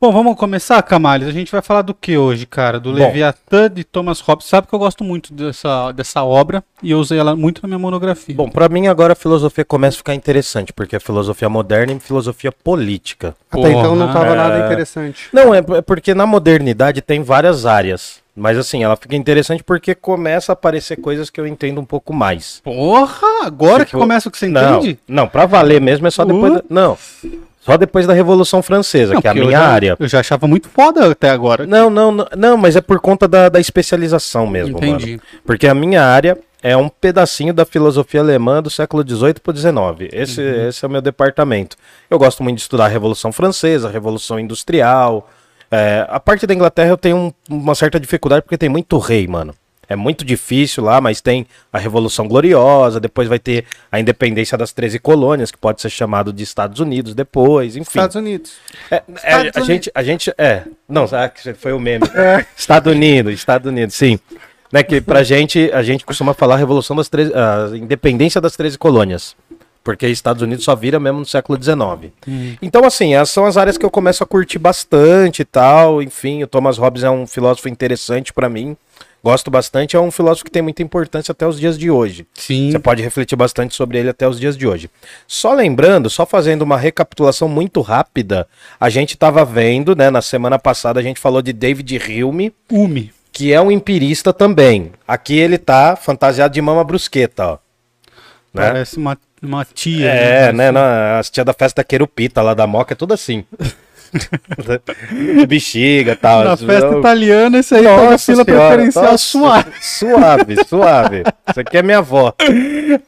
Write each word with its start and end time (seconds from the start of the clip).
Bom, 0.00 0.12
vamos 0.12 0.36
começar, 0.36 0.82
Camales. 0.82 1.26
A 1.26 1.32
gente 1.32 1.50
vai 1.50 1.62
falar 1.62 1.82
do 1.82 1.94
que 1.94 2.16
hoje, 2.18 2.44
cara? 2.46 2.78
Do 2.78 2.90
Bom. 2.92 2.98
Leviatã 2.98 3.70
de 3.70 3.82
Thomas 3.84 4.20
Hobbes. 4.20 4.46
Sabe 4.46 4.66
que 4.66 4.74
eu 4.74 4.78
gosto 4.78 5.02
muito 5.02 5.32
dessa, 5.32 5.92
dessa 5.92 6.22
obra 6.22 6.62
e 6.82 6.90
eu 6.90 6.98
usei 6.98 7.18
ela 7.18 7.34
muito 7.34 7.62
na 7.62 7.68
minha 7.68 7.78
monografia. 7.78 8.34
Bom, 8.34 8.48
pra 8.50 8.68
mim 8.68 8.86
agora 8.88 9.14
a 9.14 9.16
filosofia 9.16 9.64
começa 9.64 9.96
a 9.96 9.98
ficar 9.98 10.14
interessante, 10.14 10.72
porque 10.72 10.96
é 10.96 11.00
filosofia 11.00 11.48
moderna 11.48 11.92
e 11.92 12.00
filosofia 12.00 12.52
política. 12.52 13.34
Até 13.50 13.70
então 13.70 13.96
não 13.96 14.06
Porra, 14.08 14.20
tava 14.20 14.32
é. 14.32 14.36
nada 14.36 14.66
interessante. 14.66 15.28
Não, 15.32 15.54
é 15.54 15.58
é 15.58 15.82
porque 15.82 16.14
na 16.14 16.26
modernidade 16.26 17.00
tem 17.00 17.22
várias 17.22 17.64
áreas. 17.66 18.24
Mas 18.38 18.58
assim, 18.58 18.84
ela 18.84 18.96
fica 18.96 19.16
interessante 19.16 19.64
porque 19.64 19.94
começa 19.94 20.52
a 20.52 20.54
aparecer 20.54 20.96
coisas 20.96 21.30
que 21.30 21.40
eu 21.40 21.46
entendo 21.46 21.80
um 21.80 21.86
pouco 21.86 22.12
mais. 22.12 22.60
Porra, 22.62 23.26
agora 23.46 23.82
que 23.86 23.92
Tipo, 23.92 24.00
começa 24.00 24.28
o 24.28 24.32
que 24.32 24.36
você 24.36 24.46
Não, 24.46 24.76
entende? 24.80 24.98
não, 25.08 25.26
pra 25.26 25.46
valer 25.46 25.80
mesmo 25.80 26.06
é 26.06 26.10
só 26.10 26.22
depois 26.22 26.52
da, 26.52 26.62
Não, 26.68 26.98
só 27.66 27.76
depois 27.76 28.06
da 28.06 28.14
Revolução 28.14 28.62
Francesa, 28.62 29.12
Não, 29.12 29.20
que 29.20 29.26
é 29.26 29.30
a 29.30 29.34
porque 29.34 29.42
eu 29.44 29.48
minha 29.48 29.58
já- 29.58 29.66
área. 29.68 29.96
Eu 30.00 30.08
já 30.08 30.20
achava 30.20 30.46
muito 30.46 30.68
foda 30.70 31.10
até 31.10 31.28
agora. 31.28 31.66
Não, 31.66 31.90
não, 31.90 32.10
não, 32.12 32.26
não, 32.34 32.56
mas 32.56 32.76
é 32.76 32.80
por 32.80 32.98
conta 33.00 33.26
da, 33.28 33.48
da 33.48 33.60
especialização 33.60 34.46
mesmo, 34.46 34.78
Entendi. 34.78 35.10
mano. 35.16 35.22
Porque 35.44 35.66
a 35.66 35.74
minha 35.74 36.02
área 36.02 36.38
é 36.62 36.76
um 36.76 36.88
pedacinho 36.88 37.52
da 37.52 37.64
filosofia 37.66 38.20
alemã 38.20 38.62
do 38.62 38.70
século 38.70 39.02
XVIII 39.06 39.34
para 39.42 39.52
XIX. 39.54 40.08
Esse, 40.12 40.40
Uhum. 40.40 40.68
esse 40.68 40.84
é 40.84 40.88
o 40.88 40.90
meu 40.90 41.00
departamento. 41.02 41.76
Eu 42.08 42.18
gosto 42.18 42.42
muito 42.42 42.56
de 42.56 42.62
estudar 42.62 42.86
a 42.86 42.88
Revolução 42.88 43.30
Francesa, 43.32 43.88
a 43.88 43.90
Revolução 43.90 44.38
Industrial. 44.40 45.28
É, 45.70 46.06
a 46.08 46.20
parte 46.20 46.46
da 46.46 46.54
Inglaterra 46.54 46.90
eu 46.90 46.96
tenho 46.96 47.16
um- 47.16 47.32
uma 47.50 47.74
certa 47.74 47.98
dificuldade 47.98 48.42
porque 48.42 48.56
tem 48.56 48.68
muito 48.68 48.96
rei, 48.98 49.26
mano. 49.26 49.52
É 49.88 49.94
muito 49.94 50.24
difícil 50.24 50.82
lá, 50.82 51.00
mas 51.00 51.20
tem 51.20 51.46
a 51.72 51.78
Revolução 51.78 52.26
Gloriosa, 52.26 52.98
depois 52.98 53.28
vai 53.28 53.38
ter 53.38 53.64
a 53.90 54.00
independência 54.00 54.58
das 54.58 54.72
13 54.72 54.98
colônias, 54.98 55.50
que 55.50 55.58
pode 55.58 55.80
ser 55.80 55.90
chamado 55.90 56.32
de 56.32 56.42
Estados 56.42 56.80
Unidos 56.80 57.14
depois, 57.14 57.76
enfim. 57.76 57.90
Estados 57.90 58.16
Unidos. 58.16 58.54
É, 58.90 59.02
é, 59.22 59.34
a, 59.54 59.60
gente, 59.60 59.90
a 59.94 60.02
gente, 60.02 60.34
é, 60.36 60.64
não, 60.88 61.04
ah, 61.12 61.28
que 61.28 61.54
foi 61.54 61.72
o 61.72 61.78
meme. 61.78 62.04
Estados 62.56 62.92
Unidos, 62.92 63.32
Estados 63.34 63.70
Unidos, 63.70 63.94
sim. 63.94 64.18
Né, 64.72 64.82
que 64.82 65.00
pra 65.00 65.22
gente, 65.22 65.70
a 65.72 65.82
gente 65.82 66.04
costuma 66.04 66.34
falar 66.34 66.56
a 66.56 66.58
revolução 66.58 66.96
das 66.96 67.08
13, 67.08 67.32
a 67.34 67.76
independência 67.76 68.40
das 68.40 68.56
13 68.56 68.76
colônias. 68.76 69.36
Porque 69.84 70.08
Estados 70.08 70.42
Unidos 70.42 70.64
só 70.64 70.74
vira 70.74 70.98
mesmo 70.98 71.20
no 71.20 71.24
século 71.24 71.62
XIX. 71.62 72.12
Então, 72.60 72.84
assim, 72.84 73.14
essas 73.14 73.30
são 73.30 73.46
as 73.46 73.56
áreas 73.56 73.78
que 73.78 73.86
eu 73.86 73.90
começo 73.90 74.24
a 74.24 74.26
curtir 74.26 74.58
bastante 74.58 75.42
e 75.42 75.44
tal. 75.44 76.02
Enfim, 76.02 76.42
o 76.42 76.48
Thomas 76.48 76.76
Hobbes 76.76 77.04
é 77.04 77.10
um 77.10 77.24
filósofo 77.24 77.68
interessante 77.68 78.32
pra 78.32 78.48
mim. 78.48 78.76
Gosto 79.22 79.50
bastante, 79.50 79.96
é 79.96 80.00
um 80.00 80.10
filósofo 80.10 80.44
que 80.44 80.50
tem 80.50 80.62
muita 80.62 80.82
importância 80.82 81.32
até 81.32 81.46
os 81.46 81.58
dias 81.58 81.76
de 81.76 81.90
hoje. 81.90 82.26
Sim. 82.34 82.70
Você 82.70 82.78
pode 82.78 83.02
refletir 83.02 83.34
bastante 83.34 83.74
sobre 83.74 83.98
ele 83.98 84.08
até 84.08 84.28
os 84.28 84.38
dias 84.38 84.56
de 84.56 84.66
hoje. 84.66 84.88
Só 85.26 85.52
lembrando, 85.52 86.08
só 86.08 86.24
fazendo 86.24 86.62
uma 86.62 86.76
recapitulação 86.76 87.48
muito 87.48 87.80
rápida, 87.80 88.46
a 88.78 88.88
gente 88.88 89.14
estava 89.14 89.44
vendo, 89.44 89.96
né, 89.96 90.10
na 90.10 90.22
semana 90.22 90.58
passada 90.58 91.00
a 91.00 91.02
gente 91.02 91.18
falou 91.18 91.42
de 91.42 91.52
David 91.52 91.98
Hume, 92.22 92.54
Umi. 92.70 93.12
que 93.32 93.52
é 93.52 93.60
um 93.60 93.70
empirista 93.70 94.32
também. 94.32 94.92
Aqui 95.08 95.36
ele 95.36 95.58
tá 95.58 95.96
fantasiado 95.96 96.54
de 96.54 96.62
mama 96.62 96.84
brusqueta, 96.84 97.46
ó. 97.46 97.58
Né? 98.54 98.68
Parece 98.68 98.96
uma, 98.96 99.18
uma 99.42 99.64
tia. 99.64 100.08
É, 100.08 100.52
né, 100.52 100.70
na, 100.70 101.18
as 101.18 101.28
tia 101.28 101.44
da 101.44 101.52
festa 101.52 101.82
da 101.82 101.84
Querupita 101.84 102.42
lá 102.42 102.54
da 102.54 102.66
Moca 102.66 102.94
é 102.94 102.96
tudo 102.96 103.12
assim. 103.12 103.44
Bexiga 105.46 106.12
e 106.12 106.16
tal. 106.16 106.44
Na 106.44 106.56
festa 106.56 106.86
Eu- 106.86 106.98
italiana, 106.98 107.58
esse 107.58 107.74
aí 107.74 107.82
pega 107.82 107.96
Nossa 108.10 108.18
fila 108.32 108.44
senhora, 108.44 108.66
preferencial 108.68 109.04
nossa, 109.04 109.18
suave. 109.18 109.70
Suave, 109.80 110.64
suave. 110.66 111.22
Isso 111.50 111.60
aqui 111.60 111.78
é 111.78 111.82
minha 111.82 111.98
avó. 111.98 112.32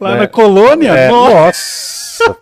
Lá 0.01 0.15
É. 0.17 0.19
na 0.21 0.27
colônia, 0.29 0.91
É, 0.93 1.09
nossa. 1.09 2.37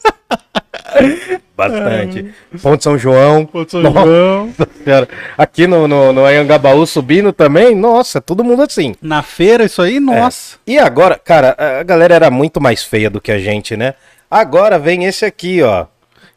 Bastante. 1.56 2.32
Ponte 2.62 2.84
São 2.84 2.98
João. 2.98 3.46
Pô, 3.46 3.64
São 3.68 3.80
Nossa 3.82 4.00
João. 4.06 4.52
Senhora. 4.84 5.08
Aqui 5.38 5.66
no, 5.66 5.88
no, 5.88 6.12
no 6.12 6.24
Anhangabaú 6.24 6.86
subindo 6.86 7.32
também, 7.32 7.74
nossa, 7.74 8.20
todo 8.20 8.44
mundo 8.44 8.62
assim. 8.62 8.94
Na 9.00 9.22
feira, 9.22 9.64
isso 9.64 9.80
aí, 9.80 9.98
nossa. 9.98 10.56
E 10.66 10.78
agora, 10.78 11.18
cara, 11.22 11.56
a 11.58 11.82
galera 11.82 12.14
era 12.14 12.30
muito 12.30 12.60
mais 12.60 12.82
feia 12.84 13.08
do 13.08 13.20
que 13.20 13.32
a 13.32 13.38
gente, 13.38 13.76
né? 13.76 13.94
Agora 14.30 14.78
vem 14.78 15.04
esse 15.04 15.24
aqui, 15.24 15.62
ó. 15.62 15.86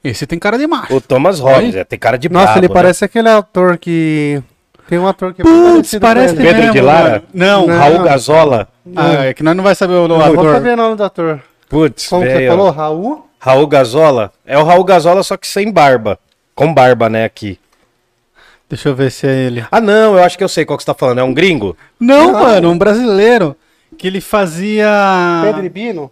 Esse 0.03 0.25
tem 0.25 0.39
cara 0.39 0.57
de 0.57 0.65
macho. 0.65 0.95
O 0.95 1.01
Thomas 1.01 1.39
Hobbes. 1.39 1.75
é, 1.75 1.83
Tem 1.83 1.99
cara 1.99 2.17
de 2.17 2.29
Nossa, 2.29 2.45
brabo, 2.45 2.59
ele 2.59 2.67
né? 2.69 2.73
parece 2.73 3.03
aquele 3.05 3.29
ator 3.29 3.77
que. 3.77 4.41
Tem 4.87 4.97
um 4.97 5.07
ator 5.07 5.33
que 5.33 5.41
é 5.41 5.43
Putz, 5.45 5.91
parecido 5.91 6.01
parece. 6.01 6.35
Pedro 6.35 6.57
mesmo, 6.57 6.73
de 6.73 6.81
Lara? 6.81 7.09
mano. 7.09 7.23
Não, 7.33 7.67
Não. 7.67 7.77
Raul 7.77 7.99
Gazola. 8.03 8.67
Ah, 8.95 9.25
é 9.25 9.33
que 9.33 9.43
nós 9.43 9.55
não 9.55 9.63
vai 9.63 9.75
saber 9.75 9.93
o 9.93 10.07
Não, 10.07 10.17
vou 10.17 10.25
ator. 10.39 10.53
saber 10.55 10.73
o 10.73 10.77
nome 10.77 10.95
do 10.95 11.03
ator. 11.03 11.41
Putz, 11.67 12.07
Como 12.07 12.25
você 12.25 12.47
falou? 12.47 12.71
Raul? 12.71 13.25
Raul 13.39 13.67
Gazola. 13.67 14.31
É 14.45 14.57
o 14.57 14.63
Raul 14.63 14.83
Gazola, 14.83 15.21
só 15.21 15.37
que 15.37 15.47
sem 15.47 15.71
barba. 15.71 16.17
Com 16.55 16.73
barba, 16.73 17.07
né, 17.09 17.23
aqui. 17.25 17.59
Deixa 18.69 18.89
eu 18.89 18.95
ver 18.95 19.11
se 19.11 19.27
é 19.27 19.31
ele. 19.31 19.65
Ah, 19.71 19.79
não, 19.81 20.15
eu 20.17 20.23
acho 20.23 20.37
que 20.37 20.43
eu 20.43 20.49
sei 20.49 20.65
qual 20.65 20.77
que 20.77 20.83
você 20.83 20.87
tá 20.87 20.93
falando. 20.93 21.19
É 21.19 21.23
um 21.23 21.33
gringo? 21.33 21.75
Não, 21.99 22.31
Não. 22.31 22.39
mano, 22.41 22.69
um 22.71 22.77
brasileiro. 22.77 23.55
Que 23.97 24.07
ele 24.07 24.21
fazia. 24.21 24.87
Pedro 25.43 25.65
Ibino? 25.65 26.11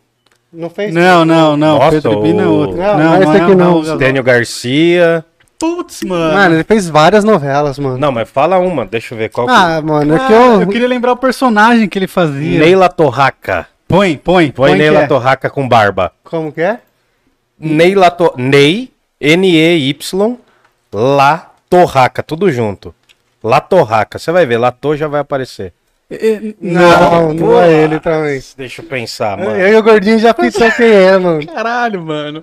Não 0.51 0.69
fez? 0.69 0.93
Não, 0.93 1.25
não, 1.25 1.57
não. 1.57 1.77
Nossa, 1.77 1.91
Pedro 2.01 2.21
Bino 2.21 2.41
é 2.41 2.45
o- 2.45 2.51
outro. 2.51 2.77
Não, 2.77 2.97
não 2.97 3.13
é 3.15 3.19
esse 3.23 3.31
aqui 3.37 3.51
o 3.51 3.55
não. 3.55 3.79
Gazzola. 3.79 3.99
Tênio 3.99 4.23
Garcia. 4.23 5.25
Putz, 5.59 6.03
mano. 6.03 6.33
Mano, 6.35 6.55
ele 6.55 6.63
fez 6.63 6.87
várias 6.87 7.23
novelas, 7.23 7.79
mano. 7.79 7.97
Não, 7.97 8.11
mas 8.11 8.29
fala 8.29 8.57
uma, 8.59 8.85
deixa 8.85 9.13
eu 9.15 9.17
ver 9.17 9.29
qual 9.29 9.47
que... 9.47 9.53
Ah, 9.53 9.81
mano, 9.81 10.15
é 10.15 10.19
que 10.19 10.33
Ah, 10.33 10.37
eu. 10.55 10.61
eu 10.61 10.67
queria 10.67 10.87
lembrar 10.87 11.13
o 11.13 11.17
personagem 11.17 11.89
que 11.89 11.97
ele 11.97 12.07
fazia. 12.07 12.59
Neila 12.59 12.87
Torraca. 12.89 13.67
Põe, 13.87 14.17
põe, 14.17 14.51
Põe 14.51 14.69
põe. 14.71 14.77
Neila 14.77 14.99
que 14.99 15.05
é. 15.05 15.07
Torraca 15.07 15.49
com 15.49 15.67
barba. 15.67 16.11
Como 16.23 16.51
que 16.51 16.61
é? 16.61 16.79
Neila 17.59 18.11
to... 18.11 18.33
Ney, 18.37 18.91
N-E-Y, 19.19 20.37
La 20.93 21.51
Torraca, 21.69 22.21
tudo 22.21 22.51
junto. 22.51 22.93
La 23.43 23.59
Torraca, 23.59 24.19
você 24.19 24.31
vai 24.31 24.45
ver, 24.45 24.57
Lator 24.57 24.95
já 24.95 25.07
vai 25.07 25.21
aparecer. 25.21 25.73
Eh, 26.09 26.53
Não, 26.61 27.33
não, 27.33 27.35
Pô, 27.35 27.59
é 27.61 27.83
ele 27.83 27.99
também. 27.99 28.41
Deixa 28.57 28.81
eu 28.81 28.85
pensar, 28.85 29.37
mano. 29.37 29.51
Eu 29.51 29.73
e 29.73 29.75
o 29.75 29.83
gordinho 29.83 30.17
já 30.19 30.33
pensou 30.33 30.71
quem 30.71 30.87
é, 30.89 31.17
mano. 31.17 31.45
Caralho, 31.45 32.01
mano. 32.01 32.41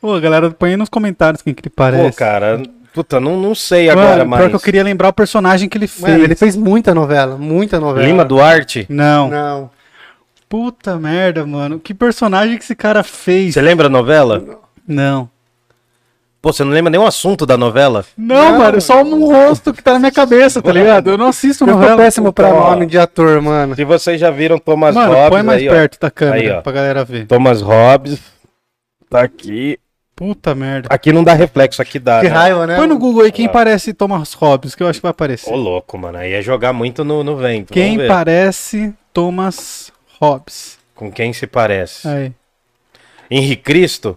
Pô, 0.00 0.18
galera, 0.20 0.50
põe 0.50 0.70
aí 0.70 0.76
nos 0.76 0.88
comentários 0.88 1.40
quem 1.42 1.54
que 1.54 1.60
ele 1.62 1.70
Pô, 1.70 1.76
parece. 1.76 2.16
cara, 2.18 2.60
puta, 2.92 3.20
não, 3.20 3.36
não 3.40 3.54
sei 3.54 3.86
Mano, 3.88 4.00
agora 4.00 4.16
pior 4.16 4.26
mais. 4.28 4.48
que 4.48 4.54
eu 4.56 4.60
queria 4.60 4.82
lembrar 4.82 5.08
o 5.08 5.12
personagem 5.12 5.68
que 5.68 5.78
ele 5.78 5.86
fez. 5.86 6.02
Mano, 6.12 6.24
ele 6.24 6.34
fez 6.34 6.56
muita 6.56 6.94
novela, 6.94 7.36
muita 7.36 7.78
novela. 7.78 8.06
Lima 8.06 8.24
Duarte? 8.24 8.86
Não. 8.88 9.28
Não. 9.30 9.70
Puta 10.48 10.96
merda, 10.98 11.44
mano. 11.46 11.78
Que 11.80 11.92
personagem 11.94 12.56
que 12.58 12.64
esse 12.64 12.74
cara 12.74 13.02
fez? 13.02 13.54
Você 13.54 13.60
lembra 13.62 13.86
a 13.86 13.90
novela? 13.90 14.42
Não. 14.86 15.28
Pô, 16.46 16.52
você 16.52 16.62
não 16.62 16.70
lembra 16.70 16.92
nenhum 16.92 17.04
assunto 17.04 17.44
da 17.44 17.56
novela? 17.56 18.04
Não, 18.16 18.52
Não. 18.52 18.58
mano, 18.58 18.76
é 18.76 18.80
só 18.80 19.02
um 19.02 19.24
rosto 19.26 19.72
que 19.74 19.82
tá 19.82 19.94
na 19.94 19.98
minha 19.98 20.12
cabeça, 20.12 20.62
tá 20.62 20.70
ligado? 20.70 21.10
Eu 21.10 21.18
não 21.18 21.26
assisto 21.26 21.64
Eu 21.64 21.74
novela. 21.74 21.96
péssimo 21.96 22.32
pra 22.32 22.54
Ó. 22.54 22.70
nome 22.70 22.86
de 22.86 22.96
ator, 22.96 23.42
mano. 23.42 23.74
Se 23.74 23.82
vocês 23.84 24.20
já 24.20 24.30
viram 24.30 24.56
Thomas 24.56 24.94
Mano, 24.94 25.12
Hobbes 25.12 25.28
põe 25.30 25.42
mais 25.42 25.60
aí, 25.60 25.68
ó. 25.68 25.72
perto 25.72 25.98
da 25.98 26.08
câmera 26.08 26.38
Aí, 26.40 26.50
ó. 26.50 26.60
pra 26.62 26.70
galera 26.70 27.04
ver. 27.04 27.26
Thomas 27.26 27.60
Hobbes. 27.60 28.20
Tá 29.10 29.22
aqui. 29.22 29.76
Puta 30.14 30.54
merda. 30.54 30.86
Aqui 30.88 31.12
não 31.12 31.24
dá 31.24 31.32
reflexo, 31.32 31.82
aqui 31.82 31.98
dá. 31.98 32.20
Que 32.20 32.28
né? 32.28 32.32
raiva, 32.34 32.64
né? 32.64 32.76
Põe 32.76 32.86
no 32.86 32.96
Google 32.96 33.24
aí 33.24 33.32
quem 33.32 33.48
parece 33.48 33.92
Thomas 33.92 34.32
Hobbes, 34.34 34.76
que 34.76 34.84
eu 34.84 34.86
acho 34.86 35.00
que 35.00 35.02
vai 35.02 35.10
aparecer. 35.10 35.52
Ô, 35.52 35.56
louco, 35.56 35.98
mano. 35.98 36.16
Aí 36.18 36.32
é 36.32 36.40
jogar 36.42 36.72
muito 36.72 37.04
no, 37.04 37.24
no 37.24 37.36
vento. 37.36 37.72
Quem 37.72 37.86
Vamos 37.96 38.02
ver. 38.02 38.08
parece 38.08 38.94
Thomas 39.12 39.90
Hobbes? 40.20 40.78
Com 40.94 41.10
quem 41.10 41.32
se 41.32 41.44
parece? 41.48 42.06
Aí. 42.06 42.32
Henrique 43.28 43.64
Cristo? 43.64 44.16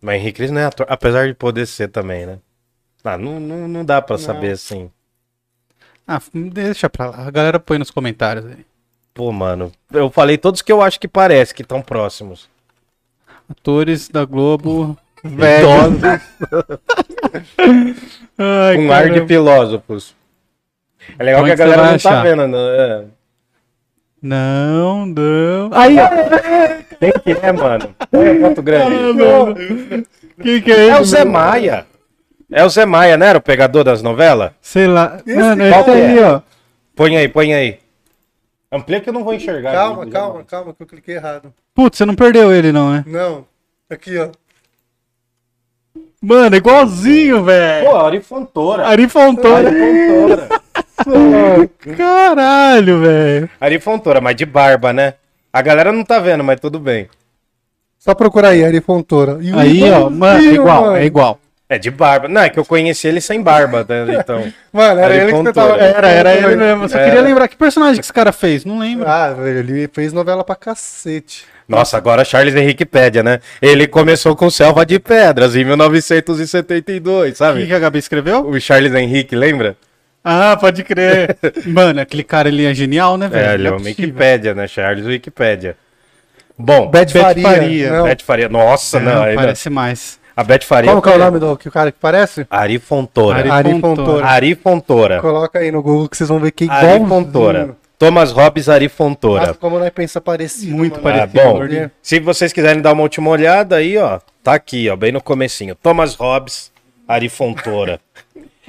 Mas 0.00 0.16
Henrique 0.16 0.36
Cristo 0.38 0.54
não 0.54 0.60
é 0.60 0.64
ator, 0.66 0.86
apesar 0.88 1.26
de 1.26 1.34
poder 1.34 1.66
ser 1.66 1.88
também, 1.88 2.26
né? 2.26 2.38
Ah, 3.04 3.16
não, 3.18 3.38
não, 3.40 3.68
não 3.68 3.84
dá 3.84 4.00
pra 4.00 4.16
Não. 4.16 4.22
saber 4.22 4.52
assim. 4.52 4.90
Ah, 6.06 6.20
deixa 6.34 6.88
pra 6.90 7.06
lá. 7.10 7.26
A 7.26 7.30
galera 7.30 7.58
põe 7.60 7.78
nos 7.78 7.90
comentários 7.90 8.44
aí. 8.46 8.64
Pô, 9.14 9.30
mano, 9.32 9.70
eu 9.92 10.10
falei 10.10 10.38
todos 10.38 10.62
que 10.62 10.72
eu 10.72 10.80
acho 10.82 10.98
que 10.98 11.08
parece, 11.08 11.54
que 11.54 11.62
estão 11.62 11.82
próximos. 11.82 12.48
Atores 13.48 14.08
da 14.08 14.24
Globo. 14.24 14.96
Velho. 15.22 15.68
Ai, 18.38 18.76
com 18.76 18.92
ar 18.92 19.10
de 19.10 19.26
filósofos. 19.26 20.14
É 21.18 21.22
legal 21.24 21.42
Onde 21.42 21.50
que 21.50 21.54
a 21.54 21.64
galera 21.64 21.82
não 21.82 21.88
tá 21.90 21.94
achar? 21.96 22.22
vendo, 22.22 22.46
né? 22.46 23.06
Não, 24.22 25.06
não. 25.06 25.70
Aí, 25.72 25.96
ó. 25.98 26.08
Quem 26.98 27.12
que 27.12 27.46
é, 27.46 27.52
mano? 27.52 27.94
É 28.12 28.40
Foto 28.40 28.62
Grande. 28.62 30.06
Quem 30.42 30.60
que 30.60 30.72
é 30.72 30.88
É 30.88 31.00
o? 31.00 31.04
Zé 31.04 31.24
Maia. 31.24 31.86
É 32.52 32.64
o 32.64 32.68
Zé 32.68 32.84
Maia, 32.84 33.16
né? 33.16 33.28
Era 33.28 33.38
o 33.38 33.42
pegador 33.42 33.84
das 33.84 34.02
novelas? 34.02 34.52
Sei 34.60 34.86
lá. 34.86 35.20
Mano, 35.26 35.64
esse 35.64 35.84
que 35.84 35.90
é? 35.90 35.94
aí, 35.94 36.22
ó. 36.22 36.40
Põe 36.94 37.16
aí, 37.16 37.28
põe 37.28 37.54
aí. 37.54 37.78
Amplia 38.70 39.00
que 39.00 39.08
eu 39.08 39.12
não 39.14 39.24
vou 39.24 39.34
enxergar. 39.34 39.72
Calma, 39.72 40.06
calma, 40.06 40.44
calma, 40.44 40.74
que 40.74 40.82
eu 40.82 40.86
cliquei 40.86 41.16
errado. 41.16 41.52
Putz, 41.74 41.96
você 41.98 42.04
não 42.04 42.14
perdeu 42.14 42.52
ele, 42.52 42.70
não, 42.70 42.92
né? 42.92 43.04
Não. 43.06 43.44
Aqui, 43.88 44.16
ó. 44.18 44.28
Mano, 46.22 46.54
é 46.54 46.58
igualzinho, 46.58 47.42
velho. 47.42 47.88
Pô, 47.90 47.96
Ari 47.96 48.20
Fontoura. 48.20 48.86
Ari 48.86 49.08
Fontoura. 49.08 49.70
Fontoura. 49.72 50.59
Caralho, 51.96 53.00
velho. 53.00 53.50
Ari 53.60 53.78
Fontoura, 53.80 54.20
mas 54.20 54.36
de 54.36 54.44
barba, 54.46 54.92
né? 54.92 55.14
A 55.52 55.62
galera 55.62 55.92
não 55.92 56.04
tá 56.04 56.18
vendo, 56.18 56.44
mas 56.44 56.60
tudo 56.60 56.78
bem. 56.78 57.08
Só 57.98 58.14
procurar 58.14 58.50
aí, 58.50 58.64
Ari 58.64 58.80
Fontoura. 58.80 59.38
E 59.40 59.52
o 59.52 59.58
Aí, 59.58 59.82
ó, 59.90 60.08
mano, 60.08 60.40
é 60.40 60.52
igual, 60.54 60.82
mano. 60.82 60.96
é 60.96 61.04
igual. 61.04 61.40
É 61.68 61.78
de 61.78 61.88
barba. 61.90 62.26
Não, 62.26 62.40
é 62.40 62.48
que 62.48 62.58
eu 62.58 62.64
conheci 62.64 63.06
ele 63.06 63.20
sem 63.20 63.40
barba, 63.40 63.86
né? 63.88 64.16
Então. 64.18 64.42
Mano, 64.72 64.98
era 65.00 65.06
Ari 65.14 65.22
ele 65.22 65.32
que 65.32 65.38
você 65.38 65.52
tava. 65.52 65.76
Era, 65.76 66.08
era 66.08 66.34
ele 66.34 66.56
mesmo. 66.56 66.82
Eu 66.84 66.88
só 66.88 66.98
É. 66.98 67.04
queria 67.04 67.20
lembrar 67.20 67.46
que 67.46 67.56
personagem 67.56 67.94
que 68.00 68.00
esse 68.04 68.12
cara 68.12 68.32
fez. 68.32 68.64
Não 68.64 68.80
lembro. 68.80 69.06
Ah, 69.08 69.30
velho, 69.32 69.58
ele 69.60 69.88
fez 69.92 70.12
novela 70.12 70.42
pra 70.42 70.56
cacete. 70.56 71.44
Nossa, 71.68 71.96
agora 71.96 72.24
Charles 72.24 72.56
Henrique 72.56 72.84
Pédia, 72.84 73.22
né? 73.22 73.38
Ele 73.62 73.86
começou 73.86 74.34
com 74.34 74.50
Selva 74.50 74.84
de 74.84 74.98
Pedras 74.98 75.54
em 75.54 75.64
1972, 75.64 77.28
O 77.28 77.32
que, 77.32 77.38
sabe? 77.38 77.66
que 77.66 77.72
a 77.72 77.78
Gabi 77.78 78.00
escreveu? 78.00 78.44
O 78.48 78.60
Charles 78.60 78.92
Henrique, 78.92 79.36
lembra? 79.36 79.76
Ah, 80.22 80.56
pode 80.60 80.84
crer. 80.84 81.36
Mano, 81.66 82.00
aquele 82.00 82.22
cara 82.22 82.48
ele 82.48 82.64
é 82.64 82.74
genial, 82.74 83.16
né, 83.16 83.28
velho? 83.28 83.48
É, 83.50 83.54
ele 83.54 83.66
é 83.68 83.70
Não 83.70 83.78
o. 83.78 83.82
Wikipédia, 83.82 84.54
né? 84.54 84.66
Charles 84.68 85.06
Wikipédia. 85.06 85.76
Bom, 86.58 86.88
Beth 86.90 87.06
Beth 87.12 87.22
Faria. 87.22 87.42
Faria. 87.48 87.90
não. 87.90 88.04
Beth 88.04 88.22
Faria. 88.22 88.48
Nossa, 88.48 88.98
É, 88.98 89.00
não. 89.00 89.22
ainda- 89.22 89.40
parece 89.42 89.70
mais. 89.70 90.20
A 90.36 90.44
Beth 90.44 90.62
Faria. 90.64 90.90
Como 90.90 91.02
que 91.02 91.08
é 91.08 91.14
o 91.14 91.18
nome 91.18 91.38
do 91.38 91.56
que 91.56 91.68
o 91.68 91.72
cara 91.72 91.90
que 91.90 91.98
parece? 91.98 92.46
Ari 92.50 92.78
Fontoura. 92.78 93.38
Ari 93.38 93.50
Ari, 93.50 93.70
Ari 93.70 93.80
Fontoura. 93.80 94.26
Fontoura. 94.26 94.56
Fontoura. 94.62 95.20
Coloca 95.20 95.58
aí 95.58 95.70
no 95.72 95.82
Google 95.82 96.08
que 96.08 96.16
vocês 96.16 96.28
vão 96.28 96.38
ver 96.38 96.50
que 96.52 96.68
Ari 96.70 96.84
igualzinho. 96.96 97.08
Fontoura. 97.08 97.76
Thomas 97.98 98.30
Hobbes, 98.32 98.68
Ari 98.68 98.88
Fontoura. 98.88 99.48
Nossa, 99.48 99.58
como 99.58 99.78
nós 99.78 99.90
pensa 99.90 100.20
parecido. 100.22 100.74
Muito 100.74 101.02
mano. 101.02 101.02
parecido. 101.02 101.40
Ah, 101.40 101.44
bom, 101.52 101.90
se 102.00 102.18
vocês 102.20 102.52
quiserem 102.52 102.80
dar 102.80 102.92
uma 102.94 103.02
última 103.02 103.28
olhada 103.28 103.76
aí, 103.76 103.98
ó, 103.98 104.18
tá 104.42 104.54
aqui, 104.54 104.88
ó, 104.88 104.96
bem 104.96 105.12
no 105.12 105.20
comecinho. 105.20 105.74
Thomas 105.74 106.14
Hobbes, 106.14 106.72
Ari 107.06 107.28
Fontoura. 107.28 108.00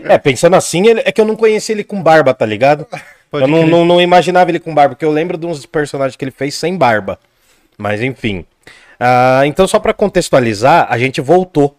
é, 0.05 0.17
pensando 0.17 0.55
assim, 0.55 0.87
ele- 0.87 1.01
é 1.05 1.11
que 1.11 1.19
eu 1.21 1.25
não 1.25 1.35
conheci 1.35 1.71
ele 1.71 1.83
com 1.83 2.01
barba, 2.01 2.33
tá 2.33 2.45
ligado? 2.45 2.85
Pode 3.29 3.43
eu 3.43 3.47
não, 3.47 3.65
não, 3.65 3.85
não 3.85 4.01
imaginava 4.01 4.51
ele 4.51 4.59
com 4.59 4.73
barba, 4.73 4.95
porque 4.95 5.05
eu 5.05 5.11
lembro 5.11 5.37
de 5.37 5.45
uns 5.45 5.65
personagens 5.65 6.15
que 6.15 6.23
ele 6.23 6.31
fez 6.31 6.53
sem 6.55 6.77
barba. 6.77 7.17
Mas 7.77 8.01
enfim. 8.01 8.45
Ah, 8.99 9.41
então, 9.45 9.67
só 9.67 9.79
pra 9.79 9.93
contextualizar, 9.93 10.85
a 10.89 10.97
gente 10.97 11.21
voltou. 11.21 11.75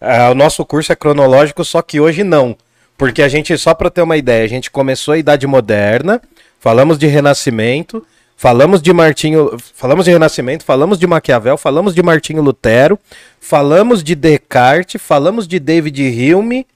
Ah, 0.00 0.30
o 0.30 0.34
nosso 0.34 0.64
curso 0.64 0.92
é 0.92 0.96
cronológico, 0.96 1.64
só 1.64 1.82
que 1.82 2.00
hoje 2.00 2.22
não. 2.22 2.56
Porque 2.96 3.22
a 3.22 3.28
gente, 3.28 3.56
só 3.58 3.74
pra 3.74 3.90
ter 3.90 4.02
uma 4.02 4.16
ideia, 4.16 4.44
a 4.44 4.48
gente 4.48 4.70
começou 4.70 5.14
a 5.14 5.18
Idade 5.18 5.46
Moderna, 5.46 6.20
falamos 6.58 6.98
de 6.98 7.06
Renascimento, 7.06 8.04
falamos 8.36 8.80
de 8.80 8.92
Martinho, 8.92 9.56
falamos 9.74 10.04
de 10.04 10.10
Renascimento, 10.12 10.64
falamos 10.64 10.98
de 10.98 11.06
Maquiavel, 11.06 11.56
falamos 11.56 11.94
de 11.94 12.02
Martinho 12.02 12.40
Lutero, 12.42 12.98
falamos 13.40 14.02
de 14.02 14.14
Descartes, 14.14 15.00
falamos 15.02 15.46
de 15.46 15.58
David 15.60 16.00
Hume. 16.34 16.66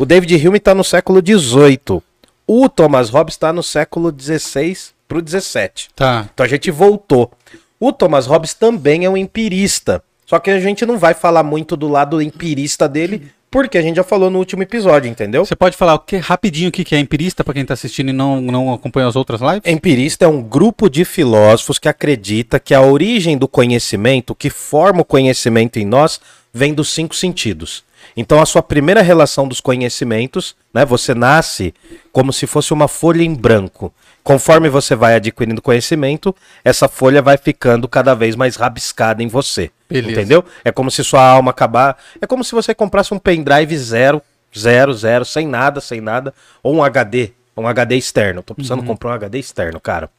O 0.00 0.06
David 0.06 0.34
Hume 0.48 0.56
está 0.56 0.74
no 0.74 0.82
século 0.82 1.20
XVIII. 1.20 2.00
O 2.46 2.70
Thomas 2.70 3.10
Hobbes 3.10 3.34
está 3.34 3.52
no 3.52 3.62
século 3.62 4.10
XVI 4.10 4.74
para 5.06 5.18
o 5.18 5.20
XVII. 5.20 5.90
Tá. 5.94 6.26
Então 6.32 6.46
a 6.46 6.48
gente 6.48 6.70
voltou. 6.70 7.30
O 7.78 7.92
Thomas 7.92 8.24
Hobbes 8.24 8.54
também 8.54 9.04
é 9.04 9.10
um 9.10 9.16
empirista. 9.18 10.02
Só 10.24 10.38
que 10.38 10.50
a 10.50 10.58
gente 10.58 10.86
não 10.86 10.96
vai 10.96 11.12
falar 11.12 11.42
muito 11.42 11.76
do 11.76 11.86
lado 11.86 12.22
empirista 12.22 12.88
dele, 12.88 13.30
porque 13.50 13.76
a 13.76 13.82
gente 13.82 13.96
já 13.96 14.02
falou 14.02 14.30
no 14.30 14.38
último 14.38 14.62
episódio, 14.62 15.06
entendeu? 15.06 15.44
Você 15.44 15.54
pode 15.54 15.76
falar 15.76 15.96
o 15.96 15.98
que, 15.98 16.16
rapidinho 16.16 16.70
o 16.70 16.72
que 16.72 16.94
é 16.94 16.98
empirista 16.98 17.44
pra 17.44 17.52
quem 17.52 17.66
tá 17.66 17.74
assistindo 17.74 18.08
e 18.08 18.14
não, 18.14 18.40
não 18.40 18.72
acompanha 18.72 19.06
as 19.06 19.16
outras 19.16 19.42
lives? 19.42 19.60
Empirista 19.66 20.24
é 20.24 20.28
um 20.28 20.40
grupo 20.42 20.88
de 20.88 21.04
filósofos 21.04 21.78
que 21.78 21.90
acredita 21.90 22.58
que 22.58 22.72
a 22.72 22.80
origem 22.80 23.36
do 23.36 23.46
conhecimento, 23.46 24.34
que 24.34 24.48
forma 24.48 25.02
o 25.02 25.04
conhecimento 25.04 25.78
em 25.78 25.84
nós, 25.84 26.18
vem 26.54 26.72
dos 26.72 26.88
cinco 26.88 27.14
sentidos. 27.14 27.84
Então 28.20 28.38
a 28.38 28.44
sua 28.44 28.62
primeira 28.62 29.00
relação 29.00 29.48
dos 29.48 29.62
conhecimentos, 29.62 30.54
né, 30.74 30.84
você 30.84 31.14
nasce 31.14 31.72
como 32.12 32.34
se 32.34 32.46
fosse 32.46 32.70
uma 32.70 32.86
folha 32.86 33.22
em 33.22 33.34
branco. 33.34 33.90
Conforme 34.22 34.68
você 34.68 34.94
vai 34.94 35.14
adquirindo 35.14 35.62
conhecimento, 35.62 36.36
essa 36.62 36.86
folha 36.86 37.22
vai 37.22 37.38
ficando 37.38 37.88
cada 37.88 38.14
vez 38.14 38.36
mais 38.36 38.56
rabiscada 38.56 39.22
em 39.22 39.26
você. 39.26 39.70
Beleza. 39.88 40.20
Entendeu? 40.20 40.44
É 40.62 40.70
como 40.70 40.90
se 40.90 41.02
sua 41.02 41.26
alma 41.26 41.50
acabar. 41.50 41.96
É 42.20 42.26
como 42.26 42.44
se 42.44 42.52
você 42.52 42.74
comprasse 42.74 43.14
um 43.14 43.18
pendrive 43.18 43.74
zero, 43.78 44.20
zero, 44.56 44.92
zero, 44.92 45.24
sem 45.24 45.46
nada, 45.46 45.80
sem 45.80 46.02
nada, 46.02 46.34
ou 46.62 46.74
um 46.74 46.84
HD, 46.84 47.32
um 47.56 47.66
HD 47.66 47.96
externo. 47.96 48.42
Tô 48.42 48.54
precisando 48.54 48.82
comprar 48.82 49.12
um 49.12 49.14
HD 49.14 49.38
externo, 49.38 49.80
cara. 49.80 50.10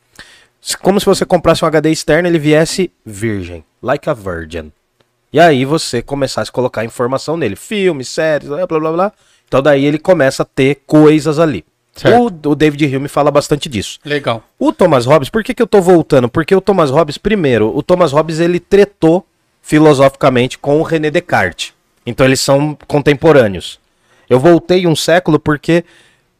Como 0.82 1.00
se 1.00 1.06
você 1.06 1.24
comprasse 1.24 1.64
um 1.64 1.68
HD 1.68 1.92
externo, 1.92 2.28
ele 2.28 2.40
viesse 2.40 2.92
virgem, 3.06 3.64
like 3.80 4.10
a 4.10 4.14
virgin. 4.16 4.72
E 5.34 5.40
aí 5.40 5.64
você 5.66 6.02
começasse 6.02 6.50
a 6.50 6.54
colocar 6.54 6.84
informação 6.84 7.38
nele, 7.38 7.56
filmes, 7.56 8.10
séries, 8.10 8.50
blá 8.50 8.68
blá 8.68 8.92
blá. 8.92 9.12
Então 9.48 9.62
daí 9.62 9.86
ele 9.86 9.98
começa 9.98 10.44
a 10.44 10.46
ter 10.46 10.82
coisas 10.86 11.40
ali. 11.40 11.64
O, 12.06 12.50
o 12.50 12.56
David 12.56 12.96
Hume 12.96 13.08
fala 13.08 13.30
bastante 13.30 13.68
disso. 13.68 14.00
Legal. 14.06 14.44
O 14.58 14.72
Thomas 14.72 15.06
Hobbes, 15.06 15.30
por 15.30 15.44
que, 15.44 15.54
que 15.54 15.62
eu 15.62 15.68
tô 15.68 15.82
voltando? 15.82 16.30
Porque 16.30 16.56
o 16.56 16.62
Thomas 16.62 16.90
Hobbes, 16.90 17.18
primeiro, 17.18 17.76
o 17.76 17.84
Thomas 17.84 18.12
Hobbes 18.12 18.40
ele 18.40 18.60
tretou 18.60 19.26
filosoficamente 19.62 20.58
com 20.58 20.80
o 20.80 20.84
René 20.84 21.12
Descartes. 21.12 21.74
Então 22.06 22.26
eles 22.26 22.40
são 22.40 22.78
contemporâneos. 22.88 23.80
Eu 24.30 24.40
voltei 24.40 24.88
um 24.88 24.96
século 24.96 25.38
porque 25.38 25.84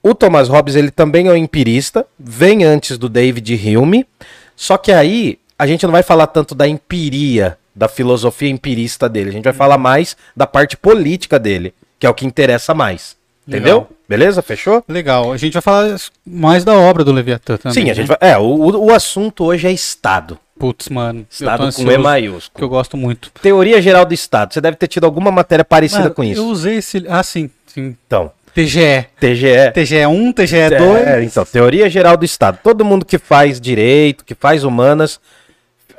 o 0.02 0.16
Thomas 0.16 0.48
Hobbes 0.48 0.76
ele 0.76 0.90
também 0.90 1.28
é 1.28 1.32
um 1.32 1.36
empirista, 1.36 2.06
vem 2.18 2.64
antes 2.64 2.98
do 2.98 3.08
David 3.08 3.78
Hume, 3.78 4.08
só 4.56 4.78
que 4.78 4.92
aí 4.92 5.38
a 5.60 5.68
gente 5.68 5.84
não 5.84 5.92
vai 5.92 6.02
falar 6.02 6.28
tanto 6.28 6.56
da 6.56 6.68
empiria, 6.68 7.58
da 7.76 7.88
filosofia 7.88 8.50
empirista 8.50 9.08
dele, 9.08 9.30
a 9.30 9.34
gente 9.34 9.44
vai 9.44 9.54
falar 9.54 9.78
mais 9.78 10.16
da 10.36 10.46
parte 10.46 10.76
política 10.76 11.40
dele, 11.40 11.74
que 12.00 12.06
é 12.06 12.10
o 12.10 12.14
que 12.14 12.26
interessa 12.26 12.74
mais. 12.74 13.16
Entendeu? 13.48 13.78
Legal. 13.78 13.90
Beleza? 14.08 14.42
Fechou? 14.42 14.84
Legal. 14.88 15.32
A 15.32 15.38
gente 15.38 15.54
vai 15.54 15.62
falar 15.62 15.98
mais 16.26 16.64
da 16.64 16.74
obra 16.74 17.04
do 17.04 17.12
Leviatã 17.12 17.58
também. 17.58 17.74
Sim, 17.74 17.84
a 17.84 17.86
né? 17.86 17.94
gente 17.94 18.08
vai. 18.08 18.18
É, 18.22 18.38
o, 18.38 18.86
o 18.86 18.94
assunto 18.94 19.46
hoje 19.46 19.68
é 19.68 19.72
Estado. 19.72 20.38
Putz, 20.60 20.90
mano. 20.90 21.26
Estado 21.30 21.74
com 21.74 21.92
E 21.92 21.98
maiúsculo. 21.98 22.58
Que 22.58 22.64
eu 22.64 22.70
gosto 22.70 22.96
muito. 22.96 23.32
Teoria 23.42 23.82
geral 23.82 24.06
do 24.06 24.14
Estado. 24.14 24.54
Você 24.54 24.62
deve 24.62 24.78
ter 24.78 24.88
tido 24.88 25.06
alguma 25.06 25.32
matéria 25.32 25.66
parecida 25.66 26.04
Mano, 26.04 26.16
com 26.16 26.24
isso. 26.24 26.40
Eu 26.40 26.46
usei 26.46 26.78
esse. 26.78 27.04
Ah, 27.10 27.24
sim. 27.24 27.50
sim. 27.66 27.96
Então, 28.06 28.32
TGE. 28.54 29.08
TGE. 29.20 29.72
TGE 29.74 30.06
1, 30.06 30.34
TGE 30.34 30.70
2. 30.78 31.08
É, 31.08 31.24
então, 31.24 31.44
teoria 31.46 31.90
geral 31.90 32.16
do 32.16 32.26
Estado. 32.26 32.60
Todo 32.62 32.86
mundo 32.86 33.06
que 33.06 33.18
faz 33.18 33.60
direito, 33.60 34.24
que 34.24 34.36
faz 34.36 34.64
humanas. 34.64 35.20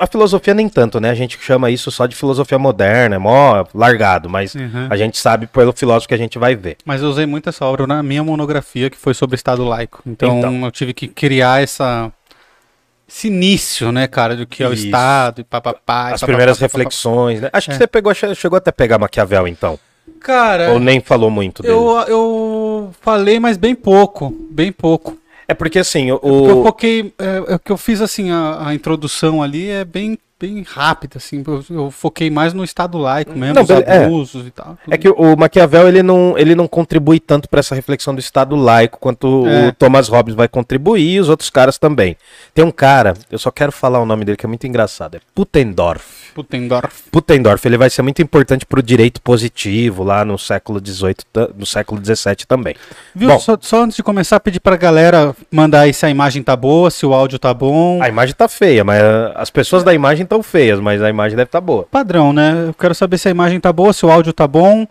A 0.02 0.06
filosofia 0.08 0.52
nem 0.52 0.68
tanto, 0.68 0.98
né? 0.98 1.10
A 1.10 1.14
gente 1.14 1.38
chama 1.40 1.70
isso 1.70 1.88
só 1.92 2.06
de 2.06 2.16
filosofia 2.16 2.58
moderna, 2.58 3.14
é 3.14 3.18
mó 3.18 3.64
largado, 3.72 4.28
mas 4.28 4.52
Uhum. 4.54 4.88
a 4.90 4.96
gente 4.96 5.16
sabe 5.16 5.46
pelo 5.46 5.72
filósofo 5.72 6.08
que 6.08 6.14
a 6.14 6.18
gente 6.18 6.38
vai 6.40 6.56
ver. 6.56 6.76
Mas 6.84 7.02
eu 7.02 7.08
usei 7.08 7.24
muito 7.24 7.48
essa 7.48 7.64
obra 7.64 7.86
na 7.86 8.02
minha 8.02 8.24
monografia, 8.24 8.90
que 8.90 8.96
foi 8.96 9.14
sobre 9.14 9.36
Estado 9.36 9.62
laico. 9.64 10.02
Então, 10.04 10.38
Então. 10.38 10.64
eu 10.64 10.70
tive 10.72 10.92
que 10.92 11.06
criar 11.06 11.62
essa. 11.62 12.10
Esse 13.08 13.28
início, 13.28 13.92
né, 13.92 14.06
cara, 14.08 14.34
do 14.34 14.44
que 14.46 14.62
é 14.64 14.68
o 14.68 14.72
Isso. 14.72 14.86
Estado 14.86 15.42
e 15.42 15.44
papapá. 15.44 16.10
e 16.10 16.14
As 16.14 16.20
papapá, 16.20 16.26
primeiras 16.26 16.58
papapá. 16.58 16.66
reflexões, 16.78 17.40
né? 17.40 17.50
Acho 17.52 17.68
que 17.68 17.74
É. 17.74 17.78
você 17.78 17.86
pegou, 17.86 18.12
che- 18.12 18.34
chegou 18.34 18.56
até 18.56 18.70
a 18.70 18.72
pegar 18.72 18.98
Maquiavel, 18.98 19.46
então. 19.46 19.78
Cara, 20.18 20.72
Ou 20.72 20.80
nem 20.80 21.00
falou 21.00 21.30
muito 21.30 21.62
dele. 21.62 21.74
eu, 21.74 22.04
eu 22.08 22.92
falei, 23.02 23.38
mas 23.38 23.56
bem 23.56 23.74
pouco. 23.76 24.34
Bem 24.50 24.72
pouco. 24.72 25.16
É 25.46 25.54
porque 25.54 25.78
assim, 25.78 26.10
o. 26.10 26.18
Porque 26.18 26.50
eu 26.50 26.62
foquei. 26.64 27.14
É, 27.18 27.54
é 27.54 27.58
que 27.58 27.72
eu 27.72 27.76
fiz 27.76 28.00
assim, 28.00 28.30
a, 28.30 28.68
a 28.68 28.74
introdução 28.74 29.42
ali 29.42 29.68
é 29.68 29.84
bem, 29.84 30.18
bem 30.42 30.64
rápida, 30.68 31.18
assim. 31.18 31.44
Eu, 31.46 31.64
eu 31.70 31.90
foquei 31.92 32.28
mais 32.28 32.52
no 32.52 32.64
Estado 32.64 32.98
laico 32.98 33.30
mesmo, 33.32 33.54
Não, 33.54 33.62
os 33.62 33.70
é. 33.70 34.04
abusos 34.04 34.44
e 34.44 34.50
tal. 34.50 34.76
É 34.90 34.98
que 34.98 35.08
o 35.08 35.36
Maquiavel 35.36 35.86
ele 35.86 36.02
não, 36.02 36.34
ele 36.36 36.56
não 36.56 36.66
contribui 36.66 37.20
tanto 37.20 37.48
para 37.48 37.60
essa 37.60 37.76
reflexão 37.76 38.12
do 38.12 38.18
Estado 38.18 38.56
laico 38.56 38.98
quanto 38.98 39.46
É. 39.46 39.68
o 39.68 39.72
Thomas 39.72 40.08
Hobbes 40.08 40.34
vai 40.34 40.48
contribuir 40.48 41.12
e 41.14 41.20
os 41.20 41.28
outros 41.28 41.48
caras 41.48 41.78
também. 41.78 42.16
Tem 42.52 42.64
um 42.64 42.72
cara, 42.72 43.14
eu 43.30 43.38
só 43.38 43.52
quero 43.52 43.70
falar 43.70 44.00
o 44.00 44.04
nome 44.06 44.24
dele 44.24 44.36
que 44.36 44.44
é 44.44 44.48
muito 44.48 44.66
engraçado, 44.66 45.16
é 45.16 45.20
Putendorf. 45.34 46.32
Putendorf. 46.34 47.04
Putendorf, 47.12 47.64
ele 47.68 47.76
vai 47.76 47.88
ser 47.90 48.02
muito 48.02 48.20
importante 48.20 48.66
para 48.66 48.80
o 48.80 48.82
direito 48.82 49.20
positivo 49.22 50.02
lá 50.02 50.24
no 50.24 50.36
século 50.38 50.80
XVIII, 50.84 51.14
no 51.56 51.64
século 51.66 52.00
XVII 52.04 52.46
também. 52.48 52.74
Viu? 53.14 53.28
Bom. 53.28 53.38
Só, 53.38 53.56
só 53.60 53.82
antes 53.84 53.96
de 53.96 54.02
começar, 54.02 54.40
pedir 54.40 54.58
pra 54.60 54.76
galera 54.76 55.36
mandar 55.50 55.82
aí 55.82 55.92
se 55.94 56.04
a 56.04 56.10
imagem 56.10 56.42
tá 56.42 56.56
boa, 56.56 56.90
se 56.90 57.04
o 57.06 57.12
áudio 57.14 57.38
tá 57.38 57.52
bom. 57.54 58.02
A 58.02 58.08
imagem 58.08 58.34
tá 58.34 58.48
feia, 58.48 58.82
mas 58.82 59.00
as 59.36 59.50
pessoas 59.50 59.84
da 59.84 59.92
imagem 59.94 60.24
estão 60.32 60.42
feias, 60.42 60.80
mas 60.80 61.02
a 61.02 61.10
imagem 61.10 61.36
deve 61.36 61.48
estar 61.48 61.60
boa. 61.60 61.86
Padrão, 61.90 62.32
né? 62.32 62.68
Eu 62.68 62.74
quero 62.74 62.94
saber 62.94 63.18
se 63.18 63.28
a 63.28 63.30
imagem 63.30 63.60
tá 63.60 63.72
boa, 63.72 63.92
se 63.92 64.04
o 64.06 64.10
áudio 64.10 64.32
tá 64.32 64.48
bom. 64.48 64.86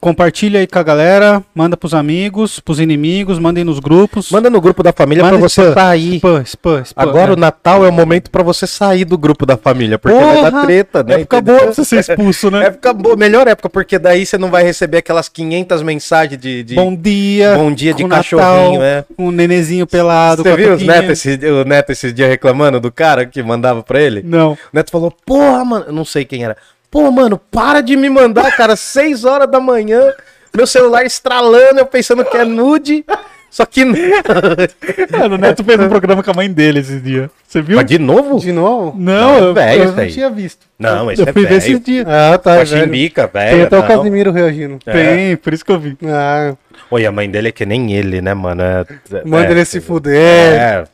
Compartilha 0.00 0.60
aí 0.60 0.66
com 0.66 0.78
a 0.78 0.82
galera, 0.82 1.42
manda 1.54 1.76
pros 1.76 1.94
amigos, 1.94 2.60
pros 2.60 2.78
inimigos, 2.78 3.38
mandem 3.38 3.64
nos 3.64 3.78
grupos. 3.78 4.30
Manda 4.30 4.50
no 4.50 4.60
grupo 4.60 4.82
da 4.82 4.92
família 4.92 5.24
para 5.24 5.36
você 5.36 5.72
sair. 5.72 6.16
Spam, 6.16 6.42
spam, 6.42 6.82
spam. 6.82 7.02
Agora 7.02 7.32
é. 7.32 7.34
o 7.34 7.36
Natal 7.36 7.84
é 7.84 7.88
o 7.88 7.92
momento 7.92 8.30
para 8.30 8.42
você 8.42 8.66
sair 8.66 9.04
do 9.04 9.16
grupo 9.16 9.44
da 9.46 9.56
família, 9.56 9.98
porque 9.98 10.16
vai 10.16 10.42
dar 10.42 10.50
Porra! 10.50 10.66
treta, 10.66 11.02
né? 11.02 11.14
Época 11.14 11.38
entendeu? 11.38 11.54
boa 11.54 11.64
pra 11.66 11.74
você 11.74 11.84
ser 11.84 12.00
expulso, 12.00 12.50
né? 12.50 12.66
Época 12.76 12.92
boa, 12.92 13.16
melhor 13.16 13.48
época, 13.48 13.70
porque 13.70 13.98
daí 13.98 14.24
você 14.24 14.38
não 14.38 14.50
vai 14.50 14.62
receber 14.62 14.98
aquelas 14.98 15.28
500 15.28 15.82
mensagens 15.82 16.40
de, 16.40 16.62
de 16.62 16.74
Bom 16.74 16.94
dia. 16.94 17.56
bom 17.56 17.72
dia 17.72 17.94
de 17.94 18.06
cachorrinho, 18.06 18.80
Natal, 18.80 18.82
é. 18.82 19.04
Um 19.18 19.30
nenezinho 19.30 19.86
pelado. 19.86 20.42
Você 20.42 20.56
viu 20.56 20.74
os 20.74 20.82
netos 20.82 21.24
esse, 21.24 21.46
o 21.46 21.64
Neto 21.64 21.90
esses 21.90 22.12
dias 22.12 22.28
reclamando 22.28 22.80
do 22.80 22.92
cara 22.92 23.26
que 23.26 23.42
mandava 23.42 23.82
pra 23.82 24.00
ele? 24.00 24.22
Não. 24.22 24.52
O 24.52 24.58
Neto 24.72 24.90
falou, 24.90 25.12
porra, 25.24 25.64
mano, 25.64 25.84
eu 25.88 25.92
não 25.92 26.04
sei 26.04 26.24
quem 26.24 26.44
era. 26.44 26.56
Pô, 26.96 27.10
mano, 27.10 27.38
para 27.38 27.82
de 27.82 27.94
me 27.94 28.08
mandar, 28.08 28.56
cara, 28.56 28.72
6 28.74 29.26
horas 29.26 29.50
da 29.50 29.60
manhã, 29.60 30.14
meu 30.56 30.66
celular 30.66 31.04
estralando, 31.04 31.80
eu 31.80 31.84
pensando 31.84 32.24
que 32.24 32.38
é 32.38 32.44
nude. 32.44 33.04
Só 33.50 33.66
que. 33.66 33.84
Mano, 35.12 35.34
o 35.34 35.38
Neto 35.38 35.62
fez 35.62 35.78
um 35.78 35.88
programa 35.88 36.22
com 36.22 36.30
a 36.30 36.34
mãe 36.34 36.50
dele 36.50 36.80
esses 36.80 37.02
dias. 37.02 37.30
Você 37.46 37.62
viu? 37.62 37.76
Mas 37.76 37.86
de 37.86 37.98
novo? 37.98 38.38
De 38.38 38.52
novo? 38.52 38.94
Não, 38.98 39.38
eu, 39.38 39.54
velho, 39.54 39.84
eu 39.84 39.92
não 39.92 40.08
tinha 40.08 40.28
visto. 40.28 40.66
Não, 40.78 41.10
esse 41.10 41.22
eu 41.22 41.28
é 41.28 41.32
fui 41.32 41.46
ver 41.46 41.56
esses 41.56 41.80
dias. 41.80 42.06
Ah, 42.06 42.36
tá, 42.36 42.56
Com 42.56 42.60
a 42.60 42.64
velho. 42.64 42.84
chimbica, 42.84 43.26
velho. 43.26 43.56
Tem 43.56 43.62
até 43.62 43.78
o 43.78 43.80
não. 43.80 43.88
Casimiro 43.88 44.32
reagindo. 44.32 44.78
É. 44.84 44.92
Tem, 44.92 45.36
por 45.36 45.54
isso 45.54 45.64
que 45.64 45.72
eu 45.72 45.78
vi. 45.78 45.96
Ah, 46.04 46.54
Oi, 46.90 47.06
a 47.06 47.12
mãe 47.12 47.30
dele 47.30 47.48
é 47.48 47.52
que 47.52 47.64
nem 47.64 47.92
ele, 47.92 48.20
né, 48.20 48.34
mano? 48.34 48.62
É, 48.62 48.84
manda 49.24 49.48
é, 49.48 49.50
ele 49.52 49.64
se 49.64 49.80
fuder. 49.80 50.14
É. 50.14 50.84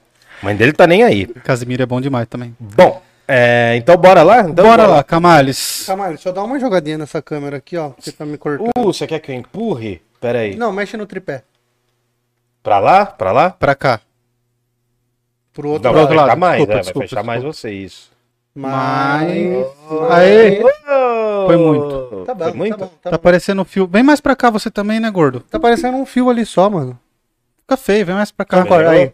A 0.42 0.44
mãe 0.44 0.54
dele 0.54 0.72
tá 0.72 0.86
nem 0.86 1.02
aí. 1.02 1.26
Casimiro 1.44 1.82
é 1.82 1.86
bom 1.86 2.00
demais 2.00 2.28
também. 2.28 2.54
Bom, 2.60 3.02
é, 3.34 3.76
então 3.76 3.96
bora 3.96 4.22
lá? 4.22 4.40
Então, 4.42 4.64
Bora 4.64 4.86
lá, 4.86 5.02
Camales. 5.02 5.86
Deixa 6.08 6.28
eu 6.28 6.32
dar 6.32 6.42
uma 6.44 6.58
jogadinha 6.60 6.98
nessa 6.98 7.22
câmera 7.22 7.56
aqui, 7.56 7.76
ó. 7.76 7.90
Que 7.90 8.12
tá 8.12 8.24
me 8.26 8.36
cortando. 8.36 8.70
Uh, 8.76 8.84
você 8.92 9.06
quer 9.06 9.18
que 9.20 9.30
eu 9.32 9.36
empurre? 9.36 10.02
Pera 10.20 10.40
aí. 10.40 10.54
Não, 10.56 10.72
mexe 10.72 10.96
no 10.96 11.06
tripé. 11.06 11.42
Pra 12.62 12.78
lá? 12.78 13.06
Pra 13.06 13.32
lá? 13.32 13.50
Pra 13.50 13.74
cá. 13.74 14.00
Pro 15.52 15.68
outro 15.70 15.84
Não, 15.84 15.90
Pro 15.92 15.92
vai 15.92 16.02
outro 16.02 16.16
lado. 16.28 16.38
mais, 16.38 16.56
Desculpa, 16.58 16.72
é, 16.72 16.80
desculpa, 16.80 16.98
vai 17.00 17.08
fechar 17.08 17.22
mais 17.22 17.40
desculpa. 17.40 17.56
você, 17.58 17.70
isso. 17.72 18.12
Mas. 18.54 19.66
Aê! 20.10 20.62
Oh! 20.62 21.46
Foi 21.46 21.56
muito. 21.56 22.24
Tá 22.26 22.34
bom, 22.34 22.44
Foi 22.44 22.52
muito? 22.52 22.76
tá 22.78 22.84
bom. 22.84 22.90
Tá, 23.02 23.10
Tá 23.10 23.16
bom. 23.16 23.22
parecendo 23.22 23.62
um 23.62 23.64
fio. 23.64 23.86
Vem 23.86 24.02
mais 24.02 24.20
pra 24.20 24.36
cá 24.36 24.50
você 24.50 24.70
também, 24.70 25.00
né, 25.00 25.10
gordo? 25.10 25.40
Tá 25.40 25.58
parecendo 25.58 25.96
um 25.96 26.06
fio 26.06 26.30
ali 26.30 26.44
só, 26.46 26.68
mano. 26.70 26.98
Fica 27.62 27.76
feio, 27.76 28.06
vem 28.06 28.14
mais 28.14 28.30
pra 28.30 28.44
cá. 28.44 28.62
Concordo, 28.62 28.88
aí. 28.90 29.12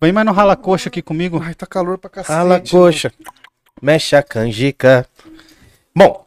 Vem 0.00 0.12
mais 0.12 0.26
no 0.26 0.32
rala-coxa 0.32 0.88
aqui 0.88 1.00
comigo. 1.02 1.40
Ai, 1.42 1.54
tá 1.54 1.66
calor 1.66 1.96
pra 1.98 2.10
cacete. 2.10 2.32
Rala 2.36 2.60
coxa. 2.70 3.10
Mexe 3.80 4.16
a 4.16 4.22
canjica. 4.22 5.06
Bom, 5.94 6.24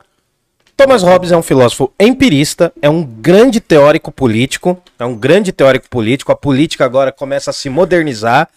Thomas 0.77 1.03
Hobbes 1.03 1.31
é 1.31 1.35
um 1.35 1.41
filósofo 1.41 1.91
empirista, 1.99 2.71
é 2.81 2.89
um 2.89 3.03
grande 3.03 3.59
teórico 3.59 4.11
político, 4.11 4.81
é 4.97 5.03
um 5.03 5.15
grande 5.15 5.51
teórico 5.51 5.89
político. 5.89 6.31
A 6.31 6.35
política 6.35 6.85
agora 6.85 7.11
começa 7.11 7.49
a 7.49 7.53
se 7.53 7.69
modernizar. 7.69 8.47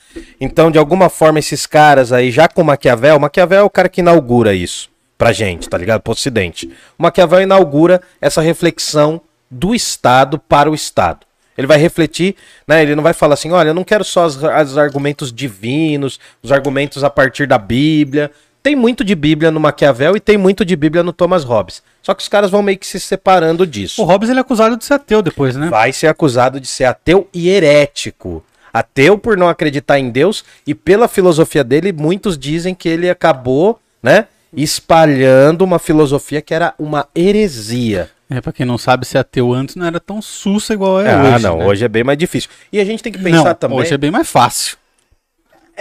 Então, 0.40 0.70
de 0.70 0.78
alguma 0.78 1.08
forma, 1.08 1.38
esses 1.38 1.66
caras 1.66 2.12
aí, 2.12 2.30
já 2.30 2.46
com 2.46 2.62
Maquiavel, 2.62 3.18
Maquiavel 3.18 3.60
é 3.60 3.62
o 3.62 3.70
cara 3.70 3.88
que 3.88 4.00
inaugura 4.00 4.54
isso 4.54 4.88
pra 5.18 5.32
gente, 5.32 5.68
tá 5.68 5.78
ligado? 5.78 6.00
Pro 6.02 6.12
ocidente. 6.12 6.70
O 6.98 7.02
Maquiavel 7.02 7.42
inaugura 7.42 8.00
essa 8.20 8.40
reflexão 8.40 9.20
do 9.50 9.74
Estado 9.74 10.38
para 10.38 10.70
o 10.70 10.74
Estado. 10.74 11.26
Ele 11.56 11.66
vai 11.66 11.78
refletir, 11.78 12.36
né? 12.68 12.82
Ele 12.82 12.94
não 12.94 13.02
vai 13.02 13.12
falar 13.12 13.34
assim, 13.34 13.50
olha, 13.50 13.68
eu 13.68 13.74
não 13.74 13.84
quero 13.84 14.04
só 14.04 14.26
os, 14.26 14.36
os 14.36 14.78
argumentos 14.78 15.32
divinos, 15.32 16.20
os 16.42 16.52
argumentos 16.52 17.02
a 17.02 17.10
partir 17.10 17.46
da 17.46 17.58
Bíblia. 17.58 18.30
Tem 18.62 18.76
muito 18.76 19.02
de 19.02 19.14
Bíblia 19.14 19.50
no 19.50 19.58
Maquiavel 19.58 20.16
e 20.16 20.20
tem 20.20 20.38
muito 20.38 20.64
de 20.64 20.76
Bíblia 20.76 21.02
no 21.02 21.12
Thomas 21.12 21.42
Hobbes. 21.42 21.82
Só 22.00 22.14
que 22.14 22.22
os 22.22 22.28
caras 22.28 22.50
vão 22.50 22.62
meio 22.62 22.78
que 22.78 22.86
se 22.86 22.98
separando 23.00 23.66
disso 23.66 24.02
O 24.02 24.04
Hobbes 24.04 24.28
ele 24.28 24.38
é 24.38 24.42
acusado 24.42 24.76
de 24.76 24.84
ser 24.84 24.94
ateu 24.94 25.20
depois, 25.20 25.56
né? 25.56 25.68
vai 25.68 25.92
ser 25.92 26.06
acusado 26.06 26.60
de 26.60 26.66
ser 26.66 26.84
ateu 26.84 27.28
e 27.34 27.48
herético. 27.48 28.44
Ateu 28.72 29.18
por 29.18 29.36
não 29.36 29.48
acreditar 29.48 29.98
em 29.98 30.10
Deus 30.10 30.44
e 30.66 30.74
pela 30.74 31.08
filosofia 31.08 31.62
dele, 31.62 31.92
muitos 31.92 32.38
dizem 32.38 32.74
que 32.74 32.88
ele 32.88 33.10
acabou, 33.10 33.78
né, 34.02 34.26
espalhando 34.52 35.62
uma 35.62 35.78
filosofia 35.78 36.40
que 36.40 36.54
era 36.54 36.72
uma 36.78 37.06
heresia. 37.14 38.10
É, 38.30 38.40
pra 38.40 38.52
quem 38.52 38.64
não 38.64 38.78
sabe, 38.78 39.04
ser 39.04 39.18
ateu 39.18 39.52
antes 39.52 39.76
não 39.76 39.84
era 39.84 40.00
tão 40.00 40.22
sussa 40.22 40.72
igual 40.72 41.00
é 41.00 41.12
ah, 41.12 41.34
hoje. 41.34 41.42
não, 41.42 41.58
né? 41.58 41.66
hoje 41.66 41.84
é 41.84 41.88
bem 41.88 42.02
mais 42.02 42.16
difícil. 42.16 42.48
E 42.72 42.80
a 42.80 42.84
gente 42.84 43.02
tem 43.02 43.12
que 43.12 43.18
pensar 43.18 43.44
não, 43.44 43.54
também. 43.54 43.78
Hoje 43.78 43.92
é 43.92 43.98
bem 43.98 44.10
mais 44.10 44.28
fácil. 44.28 44.78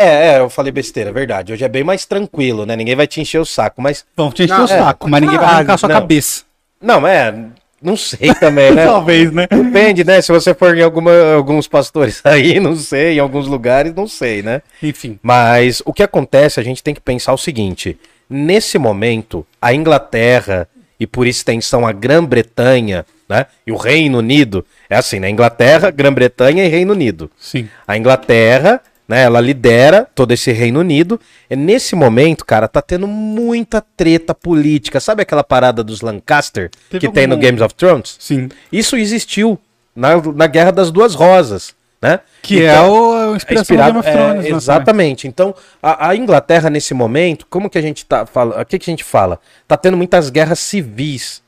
É, 0.02 0.34
é, 0.36 0.40
eu 0.40 0.50
falei 0.50 0.72
besteira, 0.72 1.10
é 1.10 1.14
verdade. 1.14 1.54
Hoje 1.54 1.64
é 1.64 1.70
bem 1.70 1.84
mais 1.84 2.06
tranquilo, 2.06 2.66
né? 2.66 2.76
Ninguém 2.76 2.96
vai 2.96 3.08
te 3.08 3.22
encher 3.22 3.40
o 3.40 3.46
saco, 3.46 3.82
mas 3.82 4.06
Vão 4.16 4.32
te 4.32 4.44
encher 4.44 4.58
Não, 4.58 4.64
o 4.66 4.68
saco, 4.68 5.10
mas 5.10 5.22
ninguém 5.22 5.38
vai 5.38 5.48
Ah, 5.48 5.52
arrancar 5.52 5.74
a 5.74 5.78
sua 5.78 5.90
não. 5.90 5.96
cabeça. 5.96 6.44
não, 6.82 7.08
é, 7.08 7.34
não 7.82 7.96
sei 7.98 8.34
também, 8.36 8.72
né? 8.72 8.86
Talvez, 8.88 9.32
né? 9.32 9.48
Depende, 9.48 10.04
né? 10.04 10.22
Se 10.22 10.32
você 10.32 10.54
for 10.54 10.78
em 10.78 10.82
alguma, 10.84 11.12
alguns 11.34 11.68
pastores 11.68 12.22
aí, 12.26 12.60
não 12.60 12.76
sei, 12.76 13.16
em 13.16 13.20
alguns 13.20 13.48
lugares, 13.48 13.94
não 13.94 14.08
sei, 14.08 14.42
né? 14.42 14.62
Enfim. 14.82 15.20
Mas 15.22 15.82
o 15.86 15.94
que 15.94 16.04
acontece, 16.04 16.60
a 16.60 16.64
gente 16.64 16.84
tem 16.84 16.94
que 16.94 17.02
pensar 17.02 17.34
o 17.34 17.38
seguinte: 17.38 17.98
nesse 18.30 18.78
momento, 18.78 19.46
a 19.62 19.74
Inglaterra 19.74 20.68
e 21.00 21.08
por 21.08 21.26
extensão 21.26 21.86
a 21.88 21.92
Grã-Bretanha, 21.92 23.06
né? 23.28 23.48
E 23.66 23.72
o 23.72 23.76
Reino 23.76 24.20
Unido, 24.20 24.64
é 24.90 24.96
assim, 24.96 25.20
né? 25.20 25.30
Inglaterra, 25.30 25.90
Grã-Bretanha 25.90 26.64
e 26.64 26.68
Reino 26.68 26.94
Unido. 26.94 27.32
Sim. 27.40 27.68
A 27.88 27.98
Inglaterra, 27.98 28.80
né, 29.12 29.24
ela 29.24 29.42
lidera 29.42 30.08
todo 30.16 30.32
esse 30.32 30.52
Reino 30.54 30.80
Unido. 30.80 31.20
E 31.50 31.56
nesse 31.56 31.96
momento, 31.96 32.46
cara, 32.46 32.66
tá 32.68 32.82
tendo 32.82 33.06
muita 33.08 33.82
treta 33.82 34.34
política. 34.34 35.02
Sabe 35.02 35.22
aquela 35.22 35.44
parada 35.44 35.84
dos 35.84 36.00
Lancaster 36.00 36.70
Teve 36.90 37.06
que 37.08 37.14
tem 37.14 37.28
no 37.28 37.34
algum- 37.34 37.46
Games 37.46 37.62
of 37.62 37.76
Thrones? 37.76 38.16
Sim. 38.20 38.48
Isso 38.72 38.96
existiu 38.96 39.60
na, 39.94 40.16
na 40.34 40.48
Guerra 40.48 40.72
das 40.72 40.90
Duas 40.92 41.14
Rosas, 41.14 41.76
né? 42.02 42.22
Que 42.42 42.64
Então- 42.64 42.74
é 42.74 43.30
o, 43.30 43.36
inspiração 43.36 43.62
inspirado- 43.76 43.94
do 43.94 44.02
Game 44.02 44.08
of 44.08 44.10
é, 44.10 44.14
Thrones. 44.14 44.50
né, 44.50 44.58
exatamente. 44.58 45.28
Então, 45.28 45.54
a, 45.84 46.08
a 46.10 46.16
Inglaterra, 46.16 46.70
nesse 46.70 46.94
momento, 46.94 47.46
como 47.50 47.70
que 47.70 47.78
a 47.78 47.82
gente 47.82 48.06
tá 48.06 48.26
falando? 48.26 48.62
O 48.62 48.66
que, 48.66 48.80
que 48.80 48.90
a 48.90 48.94
gente 48.94 49.04
fala? 49.04 49.40
Tá 49.68 49.76
tendo 49.76 49.98
muitas 49.98 50.30
guerras 50.30 50.60
civis. 50.60 51.42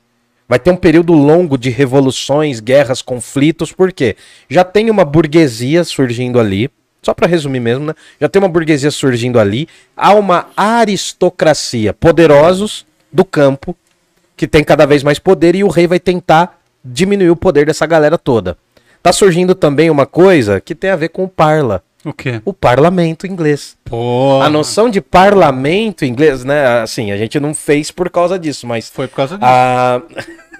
Vai 0.46 0.58
ter 0.58 0.70
um 0.70 0.76
período 0.76 1.14
longo 1.14 1.56
de 1.56 1.70
revoluções, 1.70 2.60
guerras, 2.60 3.00
conflitos, 3.00 3.72
por 3.72 3.90
quê? 3.90 4.14
Já 4.50 4.62
tem 4.62 4.90
uma 4.90 5.02
burguesia 5.02 5.82
surgindo 5.84 6.38
ali. 6.38 6.70
Só 7.04 7.12
para 7.14 7.26
resumir 7.28 7.60
mesmo, 7.60 7.84
né? 7.86 7.94
Já 8.20 8.28
tem 8.28 8.40
uma 8.40 8.48
burguesia 8.48 8.90
surgindo 8.90 9.38
ali. 9.38 9.68
Há 9.96 10.14
uma 10.14 10.46
aristocracia, 10.56 11.92
poderosos 11.92 12.86
do 13.12 13.24
campo, 13.24 13.76
que 14.36 14.48
tem 14.48 14.64
cada 14.64 14.86
vez 14.86 15.02
mais 15.02 15.18
poder, 15.18 15.54
e 15.54 15.62
o 15.62 15.68
rei 15.68 15.86
vai 15.86 16.00
tentar 16.00 16.58
diminuir 16.84 17.30
o 17.30 17.36
poder 17.36 17.66
dessa 17.66 17.86
galera 17.86 18.16
toda. 18.18 18.56
Tá 19.02 19.12
surgindo 19.12 19.54
também 19.54 19.90
uma 19.90 20.06
coisa 20.06 20.60
que 20.60 20.74
tem 20.74 20.90
a 20.90 20.96
ver 20.96 21.10
com 21.10 21.24
o 21.24 21.28
parla, 21.28 21.82
O 22.04 22.12
quê? 22.12 22.40
o 22.44 22.52
parlamento 22.54 23.26
inglês. 23.26 23.76
Pô. 23.84 24.40
A 24.42 24.48
noção 24.48 24.88
de 24.88 25.00
parlamento 25.00 26.04
inglês, 26.04 26.42
né? 26.42 26.80
Assim, 26.82 27.12
a 27.12 27.16
gente 27.16 27.38
não 27.38 27.54
fez 27.54 27.90
por 27.90 28.08
causa 28.10 28.38
disso, 28.38 28.66
mas 28.66 28.88
Foi 28.88 29.06
por 29.06 29.16
causa 29.16 29.34
disso. 29.36 29.46
a... 29.46 30.02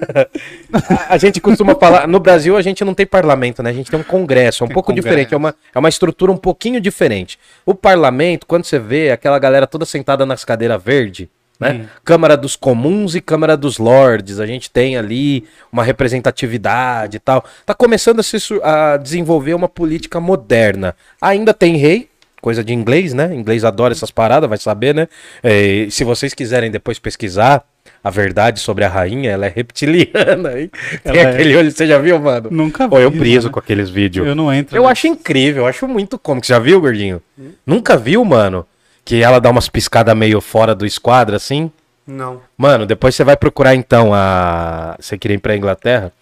a 1.08 1.16
gente 1.16 1.40
costuma 1.40 1.74
falar. 1.74 2.06
No 2.06 2.20
Brasil, 2.20 2.56
a 2.56 2.62
gente 2.62 2.84
não 2.84 2.94
tem 2.94 3.06
parlamento, 3.06 3.62
né? 3.62 3.70
A 3.70 3.72
gente 3.72 3.90
tem 3.90 3.98
um 3.98 4.04
congresso. 4.04 4.62
É 4.62 4.64
um 4.64 4.68
Tem 4.68 4.74
pouco 4.74 4.88
congresso. 4.88 5.08
diferente. 5.08 5.34
É 5.34 5.36
uma, 5.36 5.54
é 5.74 5.78
uma 5.78 5.88
estrutura 5.88 6.32
um 6.32 6.36
pouquinho 6.36 6.80
diferente. 6.80 7.38
O 7.64 7.74
parlamento, 7.74 8.46
quando 8.46 8.64
você 8.64 8.78
vê 8.78 9.10
aquela 9.10 9.38
galera 9.38 9.66
toda 9.66 9.84
sentada 9.84 10.24
nas 10.26 10.44
cadeiras 10.44 10.82
verde. 10.82 11.28
Né? 11.58 11.72
Hum. 11.72 11.86
Câmara 12.04 12.36
dos 12.36 12.56
Comuns 12.56 13.14
e 13.14 13.20
Câmara 13.20 13.56
dos 13.56 13.78
Lordes. 13.78 14.40
A 14.40 14.46
gente 14.46 14.70
tem 14.70 14.96
ali 14.96 15.44
uma 15.72 15.84
representatividade 15.84 17.16
e 17.16 17.20
tal. 17.20 17.44
Tá 17.64 17.74
começando 17.74 18.20
a, 18.20 18.22
se, 18.22 18.36
a 18.62 18.96
desenvolver 18.96 19.54
uma 19.54 19.68
política 19.68 20.18
moderna. 20.18 20.96
Ainda 21.20 21.54
tem 21.54 21.76
rei, 21.76 22.08
coisa 22.40 22.64
de 22.64 22.74
inglês, 22.74 23.14
né? 23.14 23.32
Inglês 23.34 23.64
adora 23.64 23.92
essas 23.92 24.10
paradas, 24.10 24.48
vai 24.48 24.58
saber, 24.58 24.94
né? 24.94 25.08
É, 25.42 25.62
e 25.62 25.90
se 25.90 26.02
vocês 26.02 26.34
quiserem 26.34 26.70
depois 26.70 26.98
pesquisar 26.98 27.64
a 28.02 28.10
verdade 28.10 28.60
sobre 28.60 28.84
a 28.84 28.88
rainha, 28.88 29.30
ela 29.30 29.46
é 29.46 29.48
reptiliana, 29.48 30.60
hein? 30.60 30.70
Tem 31.02 31.12
Ela 31.12 31.30
é. 31.30 31.32
aquele 31.32 31.56
olho, 31.56 31.70
você 31.70 31.86
já 31.86 31.98
viu, 31.98 32.18
mano? 32.20 32.48
Nunca 32.50 32.86
Pô, 32.88 32.98
eu 32.98 33.10
vi, 33.10 33.18
briso 33.18 33.46
né? 33.48 33.52
com 33.52 33.58
aqueles 33.58 33.88
vídeos. 33.88 34.26
Eu 34.26 34.34
não 34.34 34.52
entro. 34.52 34.76
Eu 34.76 34.84
né? 34.84 34.90
acho 34.90 35.06
incrível, 35.06 35.62
eu 35.62 35.66
acho 35.66 35.88
muito 35.88 36.18
cômico. 36.18 36.46
Você 36.46 36.52
já 36.52 36.58
viu, 36.58 36.80
gordinho? 36.80 37.22
Nunca 37.66 37.96
viu, 37.96 38.24
mano? 38.24 38.66
Que 39.04 39.22
ela 39.22 39.40
dá 39.40 39.50
umas 39.50 39.68
piscadas 39.68 40.14
meio 40.16 40.40
fora 40.40 40.74
do 40.74 40.84
esquadro, 40.84 41.34
assim? 41.34 41.70
Não. 42.06 42.42
Mano, 42.56 42.84
depois 42.84 43.14
você 43.14 43.24
vai 43.24 43.36
procurar 43.36 43.74
então 43.74 44.12
a. 44.12 44.96
Você 45.00 45.16
queria 45.16 45.36
ir 45.36 45.40
pra 45.40 45.56
Inglaterra? 45.56 46.12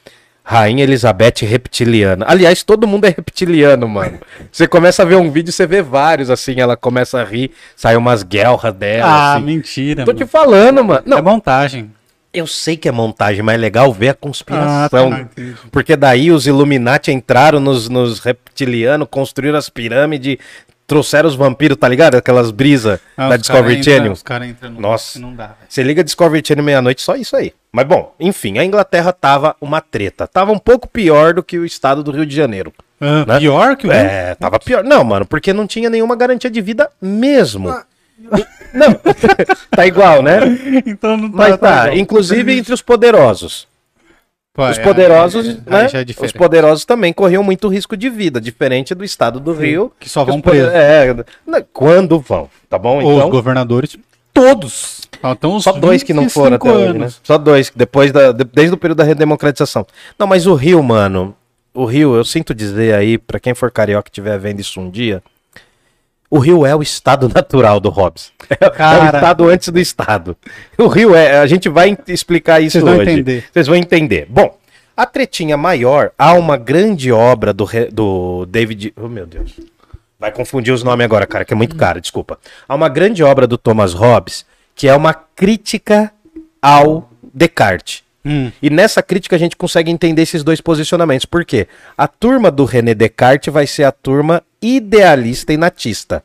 Rainha 0.44 0.82
Elizabeth 0.82 1.42
reptiliana. 1.42 2.24
Aliás, 2.28 2.62
todo 2.62 2.86
mundo 2.86 3.04
é 3.04 3.08
reptiliano, 3.10 3.88
mano. 3.88 4.18
Você 4.50 4.66
começa 4.66 5.02
a 5.02 5.06
ver 5.06 5.14
um 5.16 5.30
vídeo, 5.30 5.52
você 5.52 5.66
vê 5.66 5.80
vários, 5.82 6.30
assim, 6.30 6.60
ela 6.60 6.76
começa 6.76 7.20
a 7.20 7.24
rir, 7.24 7.52
sai 7.76 7.96
umas 7.96 8.22
guelras 8.22 8.74
dela. 8.74 9.08
Ah, 9.08 9.34
assim. 9.36 9.44
mentira. 9.44 10.04
Tô 10.04 10.12
mano. 10.12 10.18
te 10.24 10.30
falando, 10.30 10.84
mano. 10.84 11.02
Não, 11.06 11.18
É 11.18 11.22
montagem. 11.22 11.90
eu 12.34 12.46
sei 12.46 12.76
que 12.76 12.88
é 12.88 12.92
montagem, 12.92 13.40
mas 13.42 13.54
é 13.54 13.58
legal 13.58 13.92
ver 13.92 14.08
a 14.08 14.14
conspiração. 14.14 15.12
Ah, 15.12 15.24
tá, 15.24 15.68
porque 15.70 15.94
daí 15.96 16.32
os 16.32 16.46
Illuminati 16.46 17.12
entraram 17.12 17.60
nos, 17.60 17.88
nos 17.88 18.18
reptilianos, 18.18 19.06
construíram 19.10 19.56
as 19.58 19.68
pirâmides, 19.68 20.38
trouxeram 20.86 21.28
os 21.28 21.34
vampiros, 21.34 21.76
tá 21.76 21.88
ligado? 21.88 22.16
Aquelas 22.16 22.50
brisas 22.50 23.00
Ah, 23.16 23.28
da 23.28 23.34
os 23.36 23.40
Discovery 23.42 23.64
cara 23.76 23.78
entra- 23.80 23.92
Channel. 23.94 24.12
Os 24.12 24.22
caras 24.22 24.48
entram 24.48 24.70
no 24.70 24.80
Nossa. 24.80 25.18
Não 25.18 25.34
dá, 25.34 25.46
velho. 25.46 25.56
Você 25.68 25.82
liga 25.82 26.04
Discovery 26.04 26.42
Channel 26.46 26.64
meia-noite, 26.64 27.00
só 27.02 27.14
isso 27.16 27.34
aí. 27.36 27.52
Mas 27.72 27.86
bom, 27.86 28.14
enfim, 28.20 28.58
a 28.58 28.64
Inglaterra 28.64 29.12
tava 29.12 29.56
uma 29.60 29.80
treta. 29.80 30.26
Tava 30.26 30.52
um 30.52 30.58
pouco 30.58 30.86
pior 30.88 31.32
do 31.34 31.42
que 31.42 31.58
o 31.58 31.64
estado 31.64 32.02
do 32.02 32.10
Rio 32.12 32.26
de 32.26 32.34
Janeiro. 32.36 32.72
Ah, 33.00 33.24
Né? 33.26 33.38
Pior 33.38 33.76
que 33.76 33.86
o 33.86 33.92
É, 33.92 34.34
tava 34.34 34.58
pior. 34.60 34.84
Não, 34.84 35.02
mano, 35.02 35.24
porque 35.26 35.52
não 35.52 35.66
tinha 35.66 35.88
nenhuma 35.90 36.14
garantia 36.14 36.50
de 36.50 36.60
vida 36.60 36.88
mesmo. 37.00 37.70
Ah. 37.70 37.84
Não, 38.72 38.94
tá 39.70 39.86
igual, 39.86 40.22
né? 40.22 40.38
Então 40.86 41.16
não 41.16 41.30
tá. 41.30 41.36
Mas 41.36 41.56
tá, 41.58 41.82
igual. 41.86 41.96
inclusive 41.98 42.56
entre 42.56 42.72
os 42.72 42.80
poderosos. 42.82 43.66
Pô, 44.54 44.68
Os 44.68 44.78
é, 44.78 44.82
poderosos, 44.82 45.48
aí- 45.48 45.54
né? 45.66 45.86
é 45.94 46.24
os 46.26 46.32
poderosos 46.32 46.84
também 46.84 47.10
corriam 47.10 47.42
muito 47.42 47.68
risco 47.68 47.96
de 47.96 48.10
vida, 48.10 48.38
diferente 48.38 48.94
do 48.94 49.02
estado 49.02 49.40
do 49.40 49.54
Rio. 49.54 49.90
Que 49.98 50.08
só 50.10 50.24
que 50.26 50.30
vão 50.30 50.42
poder- 50.42 50.70
presos. 50.70 50.74
É, 50.74 51.14
né, 51.50 51.64
quando 51.72 52.20
vão, 52.20 52.50
tá 52.68 52.76
bom? 52.78 53.00
Então, 53.00 53.24
os 53.26 53.30
governadores. 53.30 53.96
Todos. 54.34 55.00
Então, 55.24 55.56
os 55.56 55.64
Só 55.64 55.72
dois 55.72 56.02
que 56.02 56.12
não 56.12 56.28
foram 56.28 56.56
25 56.58 56.68
até 56.68 56.78
hoje, 56.90 56.98
né? 56.98 57.08
Só 57.22 57.38
dois, 57.38 57.72
depois 57.74 58.12
da, 58.12 58.32
de- 58.32 58.44
desde 58.44 58.74
o 58.74 58.76
período 58.76 58.98
da 58.98 59.04
redemocratização. 59.04 59.86
Não, 60.18 60.26
mas 60.26 60.46
o 60.46 60.54
Rio, 60.54 60.82
mano, 60.82 61.34
o 61.72 61.84
Rio, 61.86 62.14
eu 62.14 62.24
sinto 62.24 62.54
dizer 62.54 62.94
aí, 62.94 63.16
para 63.16 63.40
quem 63.40 63.54
for 63.54 63.70
carioca 63.70 64.08
e 64.08 64.10
estiver 64.10 64.38
vendo 64.38 64.60
isso 64.60 64.78
um 64.80 64.90
dia, 64.90 65.22
o 66.32 66.38
Rio 66.38 66.64
é 66.64 66.74
o 66.74 66.80
estado 66.80 67.28
natural 67.32 67.78
do 67.78 67.90
Hobbes. 67.90 68.32
Cara... 68.74 68.96
É 68.96 69.02
o 69.02 69.04
estado 69.04 69.48
antes 69.50 69.68
do 69.68 69.78
estado. 69.78 70.34
O 70.78 70.86
Rio 70.86 71.14
é, 71.14 71.38
a 71.38 71.46
gente 71.46 71.68
vai 71.68 71.94
explicar 72.08 72.58
isso 72.58 72.80
Vocês 72.80 72.84
hoje. 72.90 73.04
Vão 73.04 73.12
entender. 73.12 73.44
Vocês 73.52 73.66
vão 73.66 73.76
entender. 73.76 74.26
Bom, 74.30 74.56
a 74.96 75.04
tretinha 75.04 75.58
maior, 75.58 76.10
há 76.16 76.32
uma 76.32 76.56
grande 76.56 77.12
obra 77.12 77.52
do, 77.52 77.68
do 77.92 78.46
David. 78.46 78.94
Oh, 78.96 79.08
meu 79.08 79.26
Deus. 79.26 79.60
Vai 80.18 80.32
confundir 80.32 80.72
os 80.72 80.82
nomes 80.82 81.04
agora, 81.04 81.26
cara, 81.26 81.44
que 81.44 81.52
é 81.52 81.56
muito 81.56 81.76
caro, 81.76 82.00
desculpa. 82.00 82.38
Há 82.66 82.74
uma 82.74 82.88
grande 82.88 83.22
obra 83.22 83.46
do 83.46 83.58
Thomas 83.58 83.92
Hobbes 83.92 84.46
que 84.74 84.88
é 84.88 84.96
uma 84.96 85.12
crítica 85.12 86.10
ao 86.62 87.10
Descartes. 87.34 88.01
Hum. 88.24 88.52
E 88.62 88.70
nessa 88.70 89.02
crítica 89.02 89.36
a 89.36 89.38
gente 89.38 89.56
consegue 89.56 89.90
entender 89.90 90.22
esses 90.22 90.44
dois 90.44 90.60
posicionamentos. 90.60 91.26
Por 91.26 91.44
quê? 91.44 91.66
A 91.96 92.06
turma 92.06 92.50
do 92.50 92.64
René 92.64 92.94
Descartes 92.94 93.52
vai 93.52 93.66
ser 93.66 93.84
a 93.84 93.92
turma 93.92 94.42
idealista 94.60 95.52
e 95.52 95.56
natista. 95.56 96.22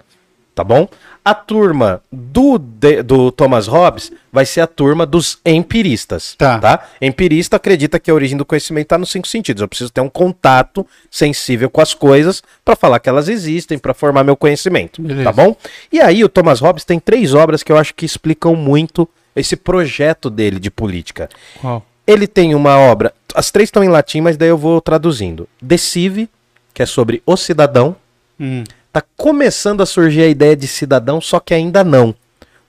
Tá 0.57 0.63
bom? 0.63 0.87
A 1.23 1.35
turma 1.35 2.01
do, 2.11 2.57
de, 2.57 3.03
do 3.03 3.31
Thomas 3.31 3.67
Hobbes 3.67 4.11
vai 4.31 4.43
ser 4.43 4.61
a 4.61 4.65
turma 4.65 5.05
dos 5.05 5.37
empiristas. 5.45 6.33
Tá. 6.35 6.57
tá? 6.57 6.87
Empirista 6.99 7.57
acredita 7.57 7.99
que 7.99 8.09
a 8.09 8.13
origem 8.13 8.35
do 8.35 8.43
conhecimento 8.43 8.85
está 8.85 8.97
nos 8.97 9.11
cinco 9.11 9.27
sentidos. 9.27 9.61
Eu 9.61 9.67
preciso 9.67 9.91
ter 9.91 10.01
um 10.01 10.09
contato 10.09 10.87
sensível 11.11 11.69
com 11.69 11.79
as 11.79 11.93
coisas 11.93 12.41
para 12.65 12.75
falar 12.75 12.99
que 12.99 13.07
elas 13.07 13.29
existem, 13.29 13.77
para 13.77 13.93
formar 13.93 14.23
meu 14.23 14.35
conhecimento. 14.35 14.99
Beleza. 14.99 15.25
Tá 15.25 15.31
bom? 15.31 15.55
E 15.91 16.01
aí 16.01 16.23
o 16.23 16.29
Thomas 16.29 16.59
Hobbes 16.59 16.83
tem 16.83 16.99
três 16.99 17.35
obras 17.35 17.61
que 17.61 17.71
eu 17.71 17.77
acho 17.77 17.93
que 17.93 18.05
explicam 18.05 18.55
muito 18.55 19.07
esse 19.39 19.55
projeto 19.55 20.29
dele 20.29 20.59
de 20.59 20.71
política. 20.71 21.29
Qual? 21.59 21.85
Ele 22.05 22.25
tem 22.25 22.55
uma 22.55 22.77
obra, 22.77 23.13
as 23.35 23.51
três 23.51 23.67
estão 23.67 23.83
em 23.83 23.89
latim, 23.89 24.21
mas 24.21 24.37
daí 24.37 24.49
eu 24.49 24.57
vou 24.57 24.79
traduzindo. 24.81 25.47
Decive, 25.61 26.29
que 26.73 26.81
é 26.81 26.85
sobre 26.85 27.21
o 27.25 27.35
cidadão. 27.35 27.95
Hum. 28.39 28.63
Tá 28.91 29.03
começando 29.15 29.81
a 29.81 29.85
surgir 29.85 30.21
a 30.21 30.27
ideia 30.27 30.55
de 30.55 30.67
cidadão, 30.67 31.19
só 31.19 31.39
que 31.39 31.53
ainda 31.53 31.83
não. 31.83 32.15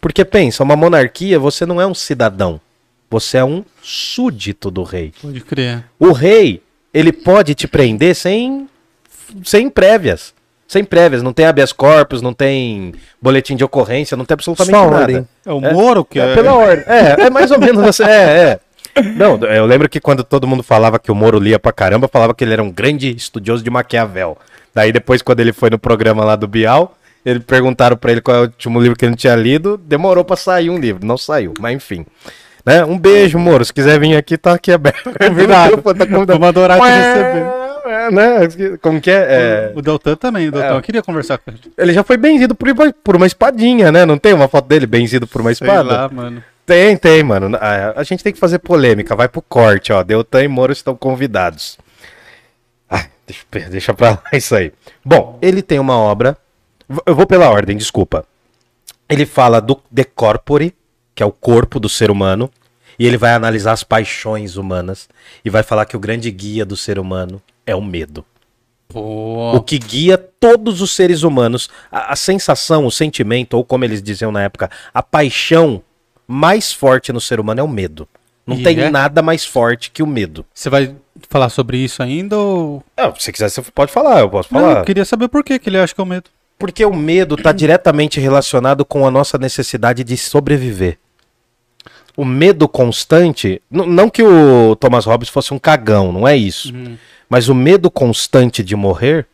Porque 0.00 0.24
pensa, 0.24 0.62
uma 0.62 0.76
monarquia, 0.76 1.38
você 1.38 1.64
não 1.64 1.80
é 1.80 1.86
um 1.86 1.94
cidadão. 1.94 2.60
Você 3.10 3.38
é 3.38 3.44
um 3.44 3.64
súdito 3.82 4.70
do 4.70 4.82
rei. 4.82 5.12
Pode 5.22 5.40
crer. 5.40 5.84
O 5.98 6.12
rei, 6.12 6.62
ele 6.92 7.12
pode 7.12 7.54
te 7.54 7.66
prender 7.66 8.14
sem 8.14 8.68
sem 9.44 9.68
prévias. 9.68 10.34
Sem 10.68 10.84
prévias, 10.84 11.22
não 11.22 11.32
tem 11.32 11.46
habeas 11.46 11.72
corpus, 11.72 12.20
não 12.20 12.34
tem 12.34 12.92
boletim 13.22 13.56
de 13.56 13.64
ocorrência, 13.64 14.18
não 14.18 14.26
tem 14.26 14.34
absolutamente 14.34 14.76
Só 14.76 14.84
nada. 14.84 15.02
Ordem. 15.02 15.28
É 15.46 15.50
o 15.50 15.60
Moro 15.62 16.04
que 16.04 16.20
é, 16.20 16.30
é... 16.30 16.34
Pela 16.34 16.54
ordem. 16.54 16.84
É, 16.86 17.22
é 17.22 17.30
mais 17.30 17.50
ou 17.50 17.58
menos 17.58 17.82
assim. 17.82 18.04
É, 18.04 18.60
é. 18.94 19.02
Não, 19.16 19.38
eu 19.44 19.64
lembro 19.64 19.88
que 19.88 19.98
quando 19.98 20.22
todo 20.22 20.46
mundo 20.46 20.62
falava 20.62 20.98
que 20.98 21.10
o 21.10 21.14
Moro 21.14 21.38
lia 21.38 21.58
pra 21.58 21.72
caramba, 21.72 22.06
falava 22.06 22.34
que 22.34 22.44
ele 22.44 22.52
era 22.52 22.62
um 22.62 22.70
grande 22.70 23.16
estudioso 23.16 23.64
de 23.64 23.70
Maquiavel. 23.70 24.36
Daí 24.74 24.92
depois, 24.92 25.22
quando 25.22 25.40
ele 25.40 25.54
foi 25.54 25.70
no 25.70 25.78
programa 25.78 26.22
lá 26.22 26.36
do 26.36 26.46
Bial, 26.46 26.98
ele 27.24 27.40
perguntaram 27.40 27.96
para 27.96 28.12
ele 28.12 28.20
qual 28.20 28.36
é 28.36 28.40
o 28.40 28.42
último 28.42 28.78
livro 28.78 28.94
que 28.94 29.06
ele 29.06 29.10
não 29.10 29.16
tinha 29.16 29.34
lido, 29.34 29.78
demorou 29.78 30.22
para 30.22 30.36
sair 30.36 30.68
um 30.68 30.78
livro, 30.78 31.06
não 31.06 31.16
saiu, 31.16 31.54
mas 31.58 31.74
enfim. 31.74 32.04
Né? 32.66 32.84
Um 32.84 32.98
beijo, 32.98 33.38
Moro. 33.38 33.64
Se 33.64 33.72
quiser 33.72 33.98
vir 33.98 34.14
aqui, 34.14 34.36
tá 34.36 34.52
aqui 34.52 34.70
aberto. 34.70 35.10
Convidado. 35.18 35.80
tá 35.80 36.06
convidado. 36.06 36.26
Vamos 36.26 36.48
adorar 36.48 36.78
te 36.78 36.86
receber. 36.86 37.57
É, 37.88 38.10
né? 38.10 38.78
Como 38.80 39.00
que 39.00 39.10
é? 39.10 39.14
é... 39.14 39.72
O, 39.74 39.78
o 39.78 39.82
Deltan 39.82 40.16
também, 40.16 40.48
o 40.48 40.52
Deltan 40.52 40.78
é. 40.78 40.82
queria 40.82 41.02
conversar 41.02 41.38
com 41.38 41.50
gente. 41.50 41.70
Ele 41.76 41.92
já 41.92 42.04
foi 42.04 42.16
benzido 42.16 42.54
por, 42.54 42.68
por 43.02 43.16
uma 43.16 43.26
espadinha, 43.26 43.90
né? 43.90 44.04
Não 44.04 44.18
tem 44.18 44.32
uma 44.32 44.48
foto 44.48 44.66
dele 44.66 44.86
benzido 44.86 45.26
por 45.26 45.40
uma 45.40 45.52
espada? 45.52 45.88
Sei 45.88 45.96
lá, 45.96 46.08
mano. 46.08 46.44
Tem, 46.66 46.96
tem, 46.98 47.22
mano. 47.22 47.56
A, 47.56 48.00
a 48.00 48.02
gente 48.02 48.22
tem 48.22 48.32
que 48.32 48.38
fazer 48.38 48.58
polêmica, 48.58 49.16
vai 49.16 49.26
pro 49.26 49.40
corte, 49.40 49.90
ó. 49.90 50.02
Deltan 50.02 50.44
e 50.44 50.48
Moro 50.48 50.70
estão 50.70 50.94
convidados. 50.94 51.78
Ah, 52.90 53.06
deixa, 53.26 53.70
deixa 53.70 53.94
pra 53.94 54.10
lá 54.10 54.22
isso 54.34 54.54
aí. 54.54 54.70
Bom, 55.02 55.38
ele 55.40 55.62
tem 55.62 55.78
uma 55.78 55.96
obra. 55.96 56.36
Eu 57.06 57.14
vou 57.14 57.26
pela 57.26 57.48
ordem, 57.48 57.76
desculpa. 57.76 58.24
Ele 59.08 59.24
fala 59.24 59.60
do 59.60 59.80
de 59.90 60.04
corpore, 60.04 60.74
que 61.14 61.22
é 61.22 61.26
o 61.26 61.32
corpo 61.32 61.80
do 61.80 61.88
ser 61.88 62.10
humano, 62.10 62.50
e 62.98 63.06
ele 63.06 63.16
vai 63.16 63.32
analisar 63.32 63.72
as 63.72 63.82
paixões 63.82 64.56
humanas 64.56 65.08
e 65.42 65.48
vai 65.48 65.62
falar 65.62 65.86
que 65.86 65.96
o 65.96 66.00
grande 66.00 66.30
guia 66.30 66.66
do 66.66 66.76
ser 66.76 66.98
humano 66.98 67.40
é 67.68 67.76
o 67.76 67.82
medo. 67.82 68.24
Pô. 68.88 69.52
O 69.54 69.60
que 69.60 69.78
guia 69.78 70.16
todos 70.16 70.80
os 70.80 70.92
seres 70.92 71.22
humanos, 71.22 71.68
a, 71.92 72.14
a, 72.14 72.16
sensação, 72.16 72.86
o 72.86 72.90
sentimento, 72.90 73.54
ou 73.54 73.64
como 73.64 73.84
eles 73.84 74.02
diziam 74.02 74.32
na 74.32 74.42
época, 74.42 74.70
a 74.94 75.02
paixão 75.02 75.82
mais 76.26 76.72
forte 76.72 77.12
no 77.12 77.20
ser 77.20 77.38
humano 77.38 77.60
é 77.60 77.62
o 77.62 77.68
medo. 77.68 78.08
Não 78.46 78.56
e 78.56 78.62
tem 78.62 78.80
é? 78.80 78.88
nada 78.88 79.20
mais 79.20 79.44
forte 79.44 79.90
que 79.90 80.02
o 80.02 80.06
medo. 80.06 80.46
Você 80.54 80.70
vai 80.70 80.96
falar 81.28 81.50
sobre 81.50 81.76
isso 81.76 82.02
ainda 82.02 82.38
ou. 82.38 82.82
Não, 82.96 83.14
se 83.14 83.30
quiser, 83.30 83.50
você 83.50 83.60
pode 83.60 83.92
falar, 83.92 84.20
eu 84.20 84.30
posso 84.30 84.48
falar. 84.48 84.62
Não, 84.62 84.78
eu 84.78 84.84
queria 84.84 85.04
saber 85.04 85.28
por 85.28 85.44
que, 85.44 85.58
que 85.58 85.68
ele 85.68 85.78
acha 85.78 85.94
que 85.94 86.00
é 86.00 86.04
o 86.04 86.06
medo. 86.06 86.30
Porque 86.58 86.82
o 86.82 86.96
medo 86.96 87.34
está 87.34 87.52
diretamente 87.52 88.18
relacionado 88.18 88.86
com 88.86 89.06
a 89.06 89.10
nossa 89.10 89.36
necessidade 89.36 90.02
de 90.02 90.16
sobreviver. 90.16 90.98
O 92.16 92.24
medo 92.24 92.66
constante. 92.66 93.60
Não 93.70 94.08
que 94.08 94.22
o 94.22 94.74
Thomas 94.76 95.04
Hobbes 95.04 95.28
fosse 95.28 95.52
um 95.52 95.58
cagão, 95.58 96.10
não 96.10 96.26
é 96.26 96.34
isso. 96.34 96.74
Uhum. 96.74 96.96
Mas 97.28 97.48
o 97.48 97.54
medo 97.54 97.90
constante 97.90 98.62
de 98.62 98.74
morrer 98.74 99.26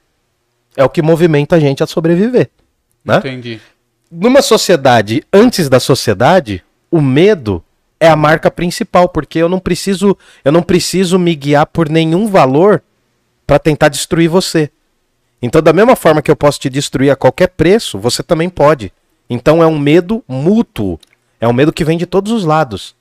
é 0.77 0.85
o 0.85 0.89
que 0.89 1.01
movimenta 1.01 1.57
a 1.57 1.61
gente 1.61 1.83
a 1.83 1.87
sobreviver. 1.87 2.51
Né? 3.05 3.19
Entendi. 3.19 3.61
Numa 4.11 4.43
sociedade, 4.43 5.25
antes 5.33 5.69
da 5.69 5.79
sociedade, 5.79 6.63
o 6.91 7.01
medo 7.01 7.63
é 8.01 8.09
a 8.09 8.17
marca 8.17 8.51
principal, 8.51 9.09
porque 9.09 9.39
eu 9.39 9.49
não 9.49 9.61
preciso, 9.61 10.17
eu 10.45 10.51
não 10.51 10.63
preciso 10.63 11.19
me 11.19 11.35
guiar 11.35 11.67
por 11.67 11.89
nenhum 11.89 12.27
valor 12.27 12.83
para 13.47 13.59
tentar 13.59 13.89
destruir 13.89 14.29
você. 14.29 14.71
Então, 15.41 15.63
da 15.63 15.73
mesma 15.73 15.95
forma 15.95 16.23
que 16.23 16.31
eu 16.31 16.37
posso 16.37 16.59
te 16.59 16.71
destruir 16.71 17.11
a 17.11 17.17
qualquer 17.17 17.49
preço, 17.49 17.99
você 17.99 18.23
também 18.23 18.49
pode. 18.49 18.93
Então 19.29 19.63
é 19.63 19.67
um 19.67 19.79
medo 19.79 20.23
mútuo, 20.29 20.99
é 21.41 21.49
um 21.49 21.53
medo 21.53 21.73
que 21.73 21.85
vem 21.85 21.97
de 21.97 22.07
todos 22.07 22.33
os 22.33 22.45
lados. 22.45 22.95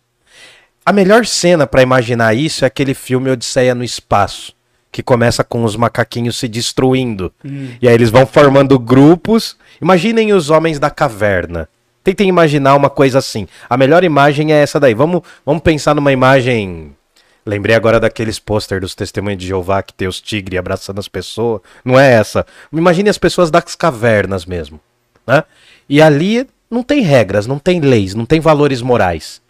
A 0.86 0.92
melhor 0.92 1.26
cena 1.26 1.66
para 1.66 1.82
imaginar 1.82 2.34
isso 2.34 2.64
é 2.64 2.68
aquele 2.68 2.94
filme 2.94 3.30
Odisseia 3.30 3.74
no 3.74 3.84
Espaço 3.84 4.54
que 4.94 5.02
começa 5.02 5.44
com 5.44 5.64
os 5.64 5.76
macaquinhos 5.76 6.38
se 6.38 6.48
destruindo. 6.48 7.34
Hum. 7.44 7.70
E 7.82 7.88
aí 7.90 7.96
eles 7.96 8.12
vão 8.12 8.28
formando 8.28 8.78
grupos. 8.78 9.58
Imaginem 9.82 10.34
os 10.34 10.52
homens 10.52 10.78
da 10.78 10.92
caverna. 10.92 11.68
Tentem 12.04 12.30
imaginar 12.30 12.76
uma 12.76 12.92
coisa 12.92 13.18
assim. 13.18 13.48
A 13.68 13.76
melhor 13.76 14.04
imagem 14.04 14.54
é 14.54 14.62
essa 14.62 14.80
daí. 14.80 14.94
Vamos, 14.94 15.24
vamos 15.44 15.64
pensar 15.64 15.96
numa 15.96 16.12
imagem. 16.12 16.96
Lembrei 17.44 17.76
agora 17.76 18.00
daqueles 18.00 18.38
pôster 18.38 18.80
dos 18.80 18.94
Testemunhos 18.94 19.40
de 19.40 19.48
Jeová 19.48 19.82
que 19.82 19.94
tem 19.94 20.08
os 20.08 20.22
tigres 20.22 20.60
abraçando 20.60 21.00
as 21.00 21.08
pessoas. 21.08 21.62
Não 21.84 22.00
é 22.00 22.14
essa. 22.14 22.46
Imagine 22.72 23.10
as 23.10 23.18
pessoas 23.18 23.50
das 23.50 23.76
cavernas 23.76 24.46
mesmo. 24.46 24.80
Né? 25.26 25.44
E 25.90 26.04
ali 26.04 26.48
não 26.70 26.84
tem 26.84 27.02
regras, 27.02 27.48
não 27.48 27.58
tem 27.58 27.80
leis, 27.80 28.14
não 28.14 28.28
tem 28.28 28.40
valores 28.40 28.82
morais. 28.82 29.42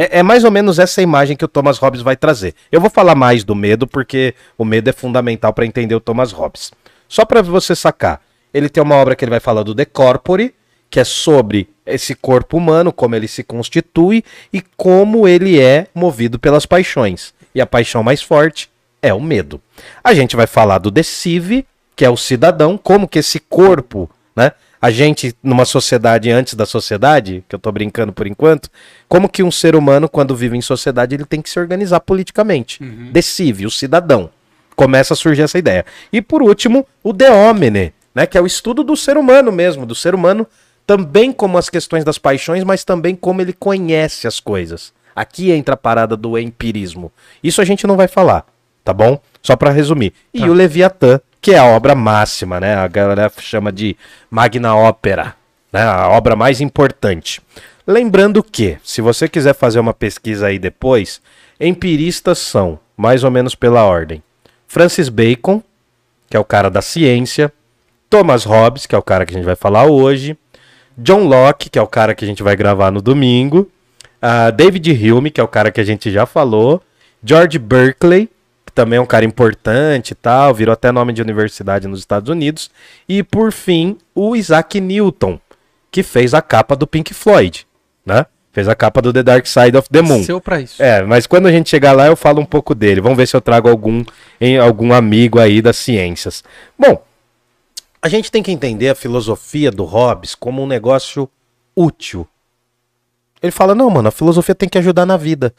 É, 0.00 0.20
é, 0.20 0.22
mais 0.22 0.44
ou 0.44 0.50
menos 0.50 0.78
essa 0.78 1.02
imagem 1.02 1.36
que 1.36 1.44
o 1.44 1.48
Thomas 1.48 1.76
Hobbes 1.76 2.00
vai 2.00 2.16
trazer. 2.16 2.54
Eu 2.72 2.80
vou 2.80 2.88
falar 2.88 3.14
mais 3.14 3.44
do 3.44 3.54
medo 3.54 3.86
porque 3.86 4.34
o 4.56 4.64
medo 4.64 4.88
é 4.88 4.94
fundamental 4.94 5.52
para 5.52 5.66
entender 5.66 5.94
o 5.94 6.00
Thomas 6.00 6.32
Hobbes. 6.32 6.72
Só 7.06 7.26
para 7.26 7.42
você 7.42 7.76
sacar, 7.76 8.18
ele 8.54 8.70
tem 8.70 8.82
uma 8.82 8.94
obra 8.94 9.14
que 9.14 9.22
ele 9.22 9.30
vai 9.30 9.40
falar 9.40 9.62
do 9.62 9.74
De 9.74 9.84
Corpore, 9.84 10.54
que 10.88 10.98
é 10.98 11.04
sobre 11.04 11.68
esse 11.84 12.14
corpo 12.14 12.56
humano, 12.56 12.94
como 12.94 13.14
ele 13.14 13.28
se 13.28 13.44
constitui 13.44 14.24
e 14.50 14.62
como 14.74 15.28
ele 15.28 15.60
é 15.60 15.88
movido 15.94 16.38
pelas 16.38 16.64
paixões. 16.64 17.34
E 17.54 17.60
a 17.60 17.66
paixão 17.66 18.02
mais 18.02 18.22
forte 18.22 18.70
é 19.02 19.12
o 19.12 19.20
medo. 19.20 19.60
A 20.02 20.14
gente 20.14 20.34
vai 20.34 20.46
falar 20.46 20.78
do 20.78 20.90
Decive, 20.90 21.66
que 21.94 22.06
é 22.06 22.08
o 22.08 22.16
cidadão, 22.16 22.78
como 22.78 23.06
que 23.06 23.18
esse 23.18 23.38
corpo, 23.38 24.08
né, 24.34 24.52
a 24.80 24.90
gente, 24.90 25.34
numa 25.42 25.64
sociedade 25.64 26.30
antes 26.30 26.54
da 26.54 26.64
sociedade, 26.64 27.44
que 27.48 27.54
eu 27.54 27.58
tô 27.58 27.70
brincando 27.70 28.12
por 28.12 28.26
enquanto, 28.26 28.70
como 29.08 29.28
que 29.28 29.42
um 29.42 29.50
ser 29.50 29.76
humano, 29.76 30.08
quando 30.08 30.34
vive 30.34 30.56
em 30.56 30.62
sociedade, 30.62 31.14
ele 31.14 31.24
tem 31.24 31.42
que 31.42 31.50
se 31.50 31.60
organizar 31.60 32.00
politicamente. 32.00 32.82
Uhum. 32.82 33.10
Decide, 33.12 33.66
o 33.66 33.70
cidadão. 33.70 34.30
Começa 34.74 35.12
a 35.12 35.16
surgir 35.16 35.42
essa 35.42 35.58
ideia. 35.58 35.84
E 36.10 36.22
por 36.22 36.42
último, 36.42 36.86
o 37.02 37.12
de 37.12 37.28
homine, 37.28 37.92
né, 38.14 38.26
que 38.26 38.38
é 38.38 38.40
o 38.40 38.46
estudo 38.46 38.82
do 38.82 38.96
ser 38.96 39.18
humano 39.18 39.52
mesmo, 39.52 39.84
do 39.84 39.94
ser 39.94 40.14
humano 40.14 40.46
também 40.86 41.30
como 41.30 41.58
as 41.58 41.68
questões 41.68 42.02
das 42.02 42.18
paixões, 42.18 42.64
mas 42.64 42.82
também 42.82 43.14
como 43.14 43.40
ele 43.40 43.52
conhece 43.52 44.26
as 44.26 44.40
coisas. 44.40 44.92
Aqui 45.14 45.52
entra 45.52 45.74
a 45.74 45.76
parada 45.76 46.16
do 46.16 46.38
empirismo. 46.38 47.12
Isso 47.44 47.60
a 47.60 47.64
gente 47.64 47.86
não 47.86 47.96
vai 47.96 48.08
falar, 48.08 48.46
tá 48.82 48.92
bom? 48.92 49.20
Só 49.42 49.54
para 49.54 49.70
resumir. 49.70 50.12
E 50.32 50.40
tá. 50.40 50.46
o 50.46 50.52
Leviatã, 50.52 51.20
que 51.40 51.52
é 51.52 51.58
a 51.58 51.64
obra 51.64 51.94
máxima, 51.94 52.60
né? 52.60 52.74
A 52.74 52.86
galera 52.86 53.30
chama 53.38 53.72
de 53.72 53.96
Magna 54.30 54.74
Opera, 54.74 55.34
né? 55.72 55.82
A 55.82 56.08
obra 56.08 56.36
mais 56.36 56.60
importante. 56.60 57.40
Lembrando 57.86 58.42
que, 58.42 58.78
se 58.84 59.00
você 59.00 59.28
quiser 59.28 59.54
fazer 59.54 59.80
uma 59.80 59.94
pesquisa 59.94 60.46
aí 60.46 60.58
depois, 60.58 61.20
empiristas 61.58 62.38
são, 62.38 62.78
mais 62.96 63.24
ou 63.24 63.30
menos 63.30 63.54
pela 63.54 63.84
ordem, 63.84 64.22
Francis 64.68 65.08
Bacon, 65.08 65.62
que 66.28 66.36
é 66.36 66.40
o 66.40 66.44
cara 66.44 66.70
da 66.70 66.82
ciência, 66.82 67.52
Thomas 68.08 68.44
Hobbes, 68.44 68.86
que 68.86 68.94
é 68.94 68.98
o 68.98 69.02
cara 69.02 69.24
que 69.24 69.32
a 69.34 69.36
gente 69.36 69.46
vai 69.46 69.56
falar 69.56 69.86
hoje, 69.86 70.36
John 70.96 71.24
Locke, 71.24 71.70
que 71.70 71.78
é 71.78 71.82
o 71.82 71.86
cara 71.86 72.14
que 72.14 72.24
a 72.24 72.28
gente 72.28 72.42
vai 72.42 72.54
gravar 72.54 72.90
no 72.90 73.00
domingo, 73.00 73.70
uh, 74.22 74.52
David 74.52 74.90
Hume, 74.92 75.30
que 75.30 75.40
é 75.40 75.44
o 75.44 75.48
cara 75.48 75.72
que 75.72 75.80
a 75.80 75.84
gente 75.84 76.10
já 76.10 76.26
falou, 76.26 76.82
George 77.24 77.58
Berkeley, 77.58 78.28
que 78.70 78.74
também 78.74 78.98
é 78.98 79.02
um 79.02 79.06
cara 79.06 79.24
importante 79.24 80.12
e 80.12 80.14
tal, 80.14 80.54
virou 80.54 80.72
até 80.72 80.92
nome 80.92 81.12
de 81.12 81.20
universidade 81.20 81.88
nos 81.88 81.98
Estados 81.98 82.30
Unidos. 82.30 82.70
E 83.08 83.22
por 83.22 83.52
fim, 83.52 83.98
o 84.14 84.36
Isaac 84.36 84.80
Newton, 84.80 85.38
que 85.90 86.02
fez 86.02 86.32
a 86.32 86.40
capa 86.40 86.76
do 86.76 86.86
Pink 86.86 87.12
Floyd, 87.12 87.66
né? 88.06 88.24
Fez 88.52 88.68
a 88.68 88.74
capa 88.74 89.02
do 89.02 89.12
The 89.12 89.22
Dark 89.22 89.46
Side 89.46 89.76
of 89.76 89.88
the 89.90 90.02
Moon. 90.02 90.18
Nasceu 90.18 90.40
pra 90.40 90.60
isso. 90.60 90.82
É, 90.82 91.02
mas 91.02 91.26
quando 91.26 91.46
a 91.46 91.52
gente 91.52 91.68
chegar 91.68 91.92
lá 91.92 92.06
eu 92.06 92.16
falo 92.16 92.40
um 92.40 92.44
pouco 92.44 92.74
dele. 92.74 93.00
Vamos 93.00 93.16
ver 93.16 93.26
se 93.26 93.36
eu 93.36 93.40
trago 93.40 93.68
algum 93.68 94.04
em 94.40 94.58
algum 94.58 94.92
amigo 94.92 95.38
aí 95.38 95.62
das 95.62 95.76
ciências. 95.76 96.42
Bom, 96.78 97.02
a 98.02 98.08
gente 98.08 98.30
tem 98.30 98.42
que 98.42 98.50
entender 98.50 98.88
a 98.88 98.94
filosofia 98.94 99.70
do 99.70 99.84
Hobbes 99.84 100.34
como 100.34 100.62
um 100.62 100.66
negócio 100.66 101.28
útil. 101.76 102.26
Ele 103.40 103.52
fala: 103.52 103.74
"Não, 103.74 103.88
mano, 103.88 104.08
a 104.08 104.12
filosofia 104.12 104.54
tem 104.54 104.68
que 104.68 104.78
ajudar 104.78 105.06
na 105.06 105.16
vida. 105.16 105.54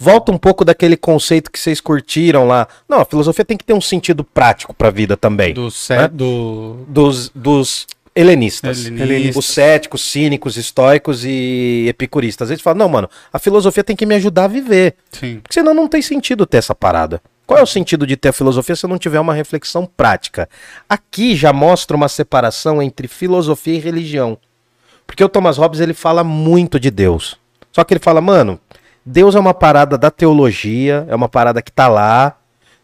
Volta 0.00 0.30
um 0.30 0.38
pouco 0.38 0.64
daquele 0.64 0.96
conceito 0.96 1.50
que 1.50 1.58
vocês 1.58 1.80
curtiram 1.80 2.46
lá. 2.46 2.68
Não, 2.88 3.00
a 3.00 3.04
filosofia 3.04 3.44
tem 3.44 3.56
que 3.56 3.64
ter 3.64 3.72
um 3.72 3.80
sentido 3.80 4.22
prático 4.22 4.72
para 4.72 4.88
a 4.88 4.90
vida 4.92 5.16
também. 5.16 5.52
Do, 5.52 5.68
né? 5.90 6.08
do... 6.08 6.84
Dos, 6.86 7.30
dos 7.34 7.86
helenistas. 8.14 8.86
helenistas. 8.86 9.36
Os 9.36 9.46
céticos, 9.46 10.02
cínicos, 10.02 10.56
estoicos 10.56 11.24
e 11.24 11.86
epicuristas. 11.88 12.48
Eles 12.50 12.62
falam, 12.62 12.78
não, 12.78 12.88
mano, 12.88 13.10
a 13.32 13.40
filosofia 13.40 13.82
tem 13.82 13.96
que 13.96 14.06
me 14.06 14.14
ajudar 14.14 14.44
a 14.44 14.48
viver. 14.48 14.94
Sim. 15.10 15.40
Porque 15.42 15.54
senão 15.54 15.74
não 15.74 15.88
tem 15.88 16.00
sentido 16.00 16.46
ter 16.46 16.58
essa 16.58 16.76
parada. 16.76 17.20
Qual 17.44 17.58
é 17.58 17.62
o 17.62 17.66
sentido 17.66 18.06
de 18.06 18.16
ter 18.16 18.28
a 18.28 18.32
filosofia 18.32 18.76
se 18.76 18.86
não 18.86 18.98
tiver 18.98 19.18
uma 19.18 19.34
reflexão 19.34 19.84
prática? 19.84 20.48
Aqui 20.88 21.34
já 21.34 21.52
mostra 21.52 21.96
uma 21.96 22.08
separação 22.08 22.80
entre 22.80 23.08
filosofia 23.08 23.74
e 23.74 23.80
religião. 23.80 24.38
Porque 25.06 25.24
o 25.24 25.28
Thomas 25.28 25.56
Hobbes 25.56 25.80
ele 25.80 25.94
fala 25.94 26.22
muito 26.22 26.78
de 26.78 26.90
Deus. 26.90 27.38
Só 27.72 27.84
que 27.84 27.94
ele 27.94 28.00
fala, 28.00 28.20
mano, 28.20 28.60
Deus 29.10 29.34
é 29.34 29.40
uma 29.40 29.54
parada 29.54 29.96
da 29.96 30.10
teologia, 30.10 31.06
é 31.08 31.14
uma 31.14 31.30
parada 31.30 31.62
que 31.62 31.72
tá 31.72 31.88
lá. 31.88 32.36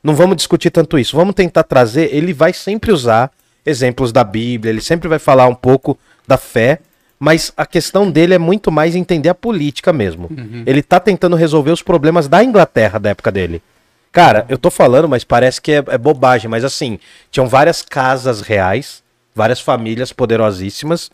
Não 0.03 0.15
vamos 0.15 0.37
discutir 0.37 0.71
tanto 0.71 0.99
isso. 0.99 1.15
Vamos 1.15 1.35
tentar 1.35 1.65
trazer. 1.65 2.15
Ele 2.15 2.33
vai 2.33 2.55
sempre 2.55 2.91
usar 2.91 3.31
exemplos 3.65 4.11
da 4.11 4.25
Bíblia, 4.25 4.71
ele 4.71 4.81
sempre 4.81 5.07
vai 5.07 5.19
falar 5.19 5.47
um 5.47 5.55
pouco 5.55 5.99
da 6.27 6.39
fé, 6.39 6.81
mas 7.19 7.53
a 7.57 7.67
questão 7.67 8.11
dele 8.11 8.33
é 8.33 8.39
muito 8.39 8.73
mais 8.73 8.97
entender 8.97 9.29
a 9.29 9.35
política 9.35 9.93
mesmo. 9.93 10.29
Uhum. 10.31 10.63
Ele 10.65 10.83
tá 10.83 10.99
tentando 10.99 11.37
resolver 11.37 11.71
os 11.71 11.83
problemas 11.83 12.27
da 12.27 12.43
Inglaterra 12.43 12.99
da 12.99 13.11
época 13.11 13.31
dele. 13.31 13.63
Cara, 14.11 14.47
eu 14.49 14.57
tô 14.57 14.71
falando, 14.71 15.09
mas 15.09 15.25
parece 15.25 15.61
que 15.61 15.73
é, 15.73 15.85
é 15.89 15.99
bobagem, 15.99 16.49
mas 16.49 16.65
assim, 16.65 16.99
tinham 17.31 17.47
várias 17.47 17.83
casas 17.83 18.41
reais, 18.41 19.03
várias 19.35 19.61
famílias 19.61 20.11
poderosíssimas, 20.13 21.11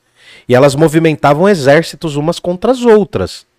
e 0.48 0.54
elas 0.54 0.76
movimentavam 0.76 1.48
exércitos 1.48 2.14
umas 2.14 2.38
contra 2.38 2.70
as 2.70 2.82
outras 2.82 3.49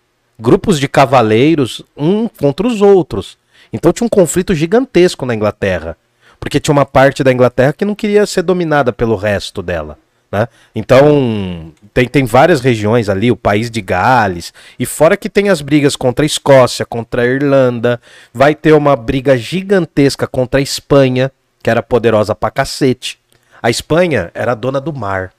grupos 0.42 0.80
de 0.80 0.88
cavaleiros 0.88 1.82
um 1.96 2.26
contra 2.26 2.66
os 2.66 2.82
outros. 2.82 3.38
Então 3.72 3.92
tinha 3.92 4.04
um 4.04 4.10
conflito 4.10 4.54
gigantesco 4.54 5.24
na 5.24 5.34
Inglaterra, 5.34 5.96
porque 6.40 6.58
tinha 6.58 6.72
uma 6.72 6.84
parte 6.84 7.22
da 7.22 7.32
Inglaterra 7.32 7.72
que 7.72 7.84
não 7.84 7.94
queria 7.94 8.26
ser 8.26 8.42
dominada 8.42 8.92
pelo 8.92 9.14
resto 9.14 9.62
dela. 9.62 9.96
Né? 10.30 10.48
Então, 10.74 11.72
tem, 11.94 12.08
tem 12.08 12.24
várias 12.24 12.60
regiões 12.60 13.08
ali, 13.08 13.30
o 13.30 13.36
país 13.36 13.70
de 13.70 13.80
Gales, 13.80 14.52
e 14.78 14.84
fora 14.84 15.16
que 15.16 15.28
tem 15.28 15.48
as 15.48 15.60
brigas 15.60 15.94
contra 15.94 16.24
a 16.24 16.26
Escócia, 16.26 16.84
contra 16.84 17.22
a 17.22 17.26
Irlanda, 17.26 18.00
vai 18.32 18.54
ter 18.54 18.72
uma 18.72 18.96
briga 18.96 19.36
gigantesca 19.36 20.26
contra 20.26 20.58
a 20.58 20.62
Espanha, 20.62 21.30
que 21.62 21.70
era 21.70 21.82
poderosa 21.82 22.34
pra 22.34 22.50
cacete. 22.50 23.18
A 23.62 23.70
Espanha 23.70 24.30
era 24.34 24.54
dona 24.54 24.80
do 24.80 24.92
mar 24.92 25.32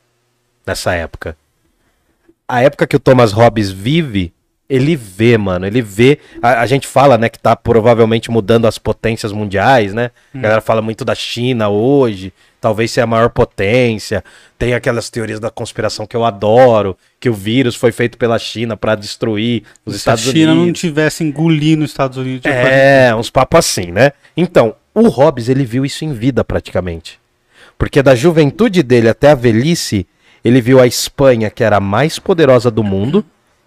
nessa 0.66 0.94
época. 0.94 1.36
A 2.48 2.62
época 2.62 2.88
que 2.88 2.96
o 2.96 3.00
Thomas 3.00 3.32
Hobbes 3.32 3.72
vive 3.72 4.32
ele 4.74 4.96
vê, 4.96 5.38
mano, 5.38 5.68
ele 5.68 5.84
vê. 5.84 6.18
A, 6.42 6.62
a, 6.62 6.66
gente 6.66 6.88
fala, 6.88 7.16
né, 7.16 7.30
que 7.30 7.38
tá 7.38 7.56
provavelmente 7.56 8.32
mudando 8.32 8.66
as 8.66 8.80
potências 8.80 9.32
mundiais, 9.32 9.94
né? 9.94 10.10
Hum. 10.34 10.40
A 10.40 10.42
galera 10.42 10.62
fala 10.62 10.82
muito 10.82 11.06
da 11.06 11.14
China 11.14 11.70
hoje, 11.70 12.34
talvez 12.60 12.90
seja 12.90 13.04
a 13.04 13.08
maior 13.08 13.30
potência. 13.30 14.24
Tem 14.58 14.74
aquelas 14.74 15.12
teorias 15.12 15.40
da 15.40 15.52
conspiração 15.52 16.08
que 16.08 16.16
eu 16.16 16.26
adoro, 16.26 16.98
que 17.20 17.30
o 17.30 17.36
vírus 17.36 17.76
foi 17.76 17.92
feito 17.92 18.18
pela 18.18 18.40
China 18.40 18.76
para 18.76 18.96
destruir 18.96 19.62
os 19.86 19.94
Se 19.94 20.00
Estados 20.00 20.24
Unidos. 20.24 20.34
Se 20.34 20.40
a 20.40 20.42
China 20.42 20.52
Unidos. 20.54 20.68
não 20.68 20.74
tivesse 20.74 21.24
engolindo 21.24 21.84
os 21.86 21.92
Estados 21.92 22.18
Unidos. 22.18 22.44
É, 22.52 23.14
uns 23.14 23.30
papos 23.30 23.60
assim, 23.60 23.92
né? 23.92 24.14
Então, 24.36 24.74
o 24.92 25.08
Hobbes, 25.08 25.50
ele 25.50 25.66
viu 25.66 25.86
isso 25.86 26.04
em 26.04 26.14
vida 26.14 26.44
praticamente. 26.44 27.20
Porque 27.78 28.02
da 28.02 28.16
juventude 28.16 28.82
dele 28.82 29.10
até 29.10 29.30
a 29.30 29.36
velhice, 29.36 30.08
ele 30.44 30.60
viu 30.60 30.80
a 30.80 30.88
Espanha, 30.88 31.52
que 31.52 31.64
era 31.64 31.78
a 31.78 31.80
mais 31.80 32.18
poderosa 32.18 32.72
do 32.72 32.84
mundo 32.84 33.24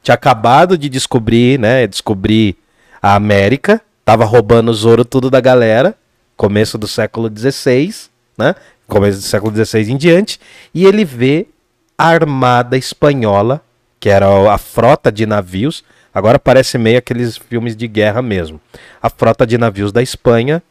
tinha 0.06 0.14
acabado 0.14 0.78
de 0.78 0.88
descobrir, 0.88 1.58
né? 1.58 1.84
Descobrir 1.84 2.54
a 3.02 3.16
América. 3.16 3.82
Tava 4.04 4.24
roubando 4.24 4.70
os 4.70 4.84
ouro 4.84 5.04
tudo 5.04 5.28
da 5.28 5.40
galera. 5.40 5.96
Começo 6.36 6.78
do 6.78 6.86
século 6.86 7.28
XVI, 7.28 7.92
né? 8.38 8.54
Começo 8.86 9.18
do 9.18 9.24
século 9.24 9.52
XVI 9.52 9.90
em 9.90 9.96
diante. 9.96 10.38
E 10.72 10.86
ele 10.86 11.04
vê 11.04 11.48
a 11.98 12.06
armada 12.06 12.76
espanhola, 12.76 13.60
que 13.98 14.08
era 14.08 14.28
a 14.48 14.56
frota 14.58 15.10
de 15.10 15.26
navios. 15.26 15.82
Agora 16.14 16.38
parece 16.38 16.78
meio 16.78 16.98
aqueles 16.98 17.36
filmes 17.36 17.74
de 17.74 17.88
guerra 17.88 18.22
mesmo. 18.22 18.60
A 19.02 19.10
frota 19.10 19.44
de 19.44 19.58
navios 19.58 19.90
da 19.90 20.00
Espanha 20.00 20.62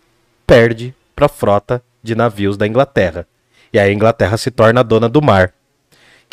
perde 0.48 0.96
para 1.14 1.26
a 1.26 1.30
frota 1.30 1.84
de 2.02 2.16
navios 2.16 2.56
da 2.56 2.66
Inglaterra. 2.66 3.28
E 3.74 3.78
aí 3.78 3.90
a 3.90 3.94
Inglaterra 3.94 4.38
se 4.38 4.50
torna 4.50 4.82
dona 4.82 5.10
do 5.10 5.22
mar. 5.22 5.52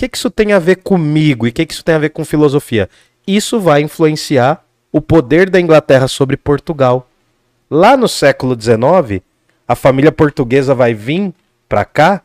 O 0.03 0.05
que, 0.05 0.09
que 0.09 0.17
isso 0.17 0.31
tem 0.33 0.53
a 0.53 0.59
ver 0.59 0.79
comigo 0.83 1.47
e 1.47 1.51
o 1.51 1.53
que, 1.53 1.65
que 1.65 1.73
isso 1.73 1.85
tem 1.85 1.95
a 1.95 1.99
ver 1.99 2.09
com 2.09 2.25
filosofia? 2.25 2.91
Isso 3.25 3.61
vai 3.61 3.83
influenciar 3.83 4.65
o 4.91 5.01
poder 5.01 5.49
da 5.49 5.61
Inglaterra 5.61 6.09
sobre 6.09 6.37
Portugal. 6.37 7.09
Lá 7.71 7.97
no 7.97 8.09
século 8.09 8.61
XIX, 8.61 9.23
a 9.67 9.77
família 9.77 10.11
portuguesa 10.11 10.75
vai 10.75 10.93
vir 10.93 11.33
para 11.69 11.85
cá 11.85 12.21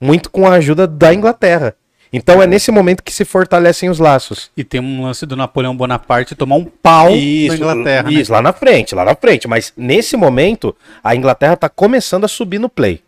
muito 0.00 0.28
com 0.28 0.48
a 0.48 0.54
ajuda 0.54 0.84
da 0.84 1.14
Inglaterra. 1.14 1.76
Então 2.12 2.42
é 2.42 2.46
nesse 2.46 2.72
momento 2.72 3.04
que 3.04 3.12
se 3.12 3.24
fortalecem 3.24 3.88
os 3.88 4.00
laços. 4.00 4.50
E 4.56 4.64
tem 4.64 4.80
um 4.80 5.04
lance 5.04 5.24
do 5.24 5.36
Napoleão 5.36 5.76
Bonaparte 5.76 6.34
tomar 6.34 6.56
um 6.56 6.64
pau 6.64 7.14
isso, 7.14 7.50
da 7.50 7.56
Inglaterra. 7.56 8.10
Né? 8.10 8.14
Isso, 8.14 8.32
né? 8.32 8.38
lá 8.38 8.42
na 8.42 8.52
frente, 8.52 8.94
lá 8.96 9.04
na 9.04 9.14
frente. 9.14 9.46
Mas 9.46 9.72
nesse 9.76 10.16
momento, 10.16 10.74
a 11.04 11.14
Inglaterra 11.14 11.54
está 11.54 11.68
começando 11.68 12.24
a 12.24 12.28
subir 12.28 12.58
no 12.58 12.68
play. 12.68 13.00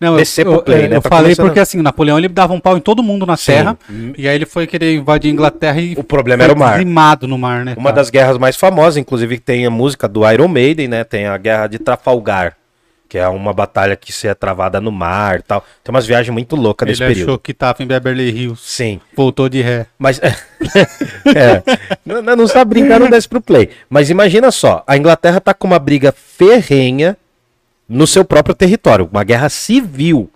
Não, 0.00 0.16
descer 0.16 0.46
eu, 0.46 0.52
pro 0.54 0.62
play, 0.62 0.86
eu, 0.86 0.88
né? 0.88 0.96
Eu 0.96 1.02
tá 1.02 1.10
falei 1.10 1.36
porque 1.36 1.60
assim, 1.60 1.82
Napoleão 1.82 2.16
ele 2.16 2.28
dava 2.28 2.54
um 2.54 2.60
pau 2.60 2.74
em 2.74 2.80
todo 2.80 3.02
mundo 3.02 3.26
na 3.26 3.36
Sim. 3.36 3.52
terra, 3.52 3.78
e 4.16 4.26
aí 4.26 4.34
ele 4.34 4.46
foi 4.46 4.66
querer 4.66 4.94
invadir 4.94 5.28
a 5.28 5.32
Inglaterra 5.32 5.78
e 5.78 5.94
o 5.94 6.02
problema 6.02 6.42
era 6.42 6.54
o 6.54 6.58
mar. 6.58 6.78
Limado 6.78 7.28
no 7.28 7.36
mar, 7.36 7.66
né? 7.66 7.74
Uma 7.76 7.90
cara? 7.90 7.96
das 7.96 8.08
guerras 8.08 8.38
mais 8.38 8.56
famosas, 8.56 8.96
inclusive 8.96 9.38
tem 9.38 9.66
a 9.66 9.70
música 9.70 10.08
do 10.08 10.28
Iron 10.30 10.48
Maiden, 10.48 10.88
né? 10.88 11.04
Tem 11.04 11.26
a 11.26 11.36
Guerra 11.36 11.66
de 11.66 11.78
Trafalgar, 11.78 12.56
que 13.10 13.18
é 13.18 13.28
uma 13.28 13.52
batalha 13.52 13.94
que 13.94 14.10
se 14.10 14.26
é 14.26 14.32
travada 14.32 14.80
no 14.80 14.90
mar, 14.90 15.42
tal. 15.42 15.62
Tem 15.84 15.94
umas 15.94 16.06
viagens 16.06 16.32
muito 16.32 16.56
loucas 16.56 16.88
nesse 16.88 17.00
período. 17.00 17.16
Ele 17.18 17.24
achou 17.24 17.38
que 17.38 17.52
tava 17.52 17.82
em 17.82 17.86
Beverly 17.86 18.30
Hills. 18.30 18.62
Sim. 18.64 19.00
Voltou 19.14 19.50
de 19.50 19.60
ré. 19.60 19.84
Mas 19.98 20.18
é, 20.22 21.62
não, 22.06 22.36
não 22.36 22.46
sabe 22.46 22.70
brincar, 22.70 22.98
não 22.98 23.10
desce 23.10 23.28
pro 23.28 23.42
play. 23.42 23.68
Mas 23.90 24.08
imagina 24.08 24.50
só, 24.50 24.82
a 24.86 24.96
Inglaterra 24.96 25.40
tá 25.40 25.52
com 25.52 25.66
uma 25.66 25.78
briga 25.78 26.10
ferrenha 26.10 27.18
no 27.90 28.06
seu 28.06 28.24
próprio 28.24 28.54
território, 28.54 29.08
uma 29.10 29.24
guerra 29.24 29.48
civil 29.48 30.30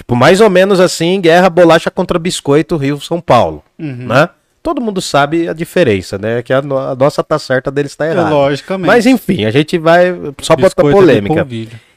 Tipo, 0.00 0.16
mais 0.16 0.40
ou 0.40 0.48
menos 0.48 0.80
assim, 0.80 1.20
guerra 1.20 1.50
bolacha 1.50 1.90
contra 1.90 2.18
biscoito 2.18 2.74
Rio-São 2.78 3.20
Paulo, 3.20 3.62
uhum. 3.78 4.06
né? 4.06 4.30
Todo 4.62 4.80
mundo 4.80 4.98
sabe 4.98 5.46
a 5.46 5.52
diferença, 5.52 6.16
né? 6.16 6.42
Que 6.42 6.54
a, 6.54 6.62
no 6.62 6.78
a 6.78 6.94
nossa 6.94 7.22
tá 7.22 7.38
certa, 7.38 7.70
deles 7.70 7.94
tá 7.94 8.06
errada. 8.06 8.30
É, 8.30 8.32
logicamente. 8.32 8.86
Mas 8.86 9.04
enfim, 9.04 9.44
a 9.44 9.50
gente 9.50 9.76
vai 9.76 10.06
só 10.40 10.56
botar 10.56 10.86
é 10.86 10.90
polêmica. 10.90 11.46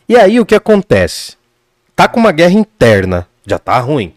E 0.07 0.17
aí 0.17 0.37
o 0.37 0.45
que 0.45 0.53
acontece? 0.53 1.37
Tá 1.95 2.05
com 2.05 2.19
uma 2.19 2.33
guerra 2.33 2.51
interna, 2.51 3.25
já 3.47 3.57
tá 3.57 3.79
ruim. 3.79 4.13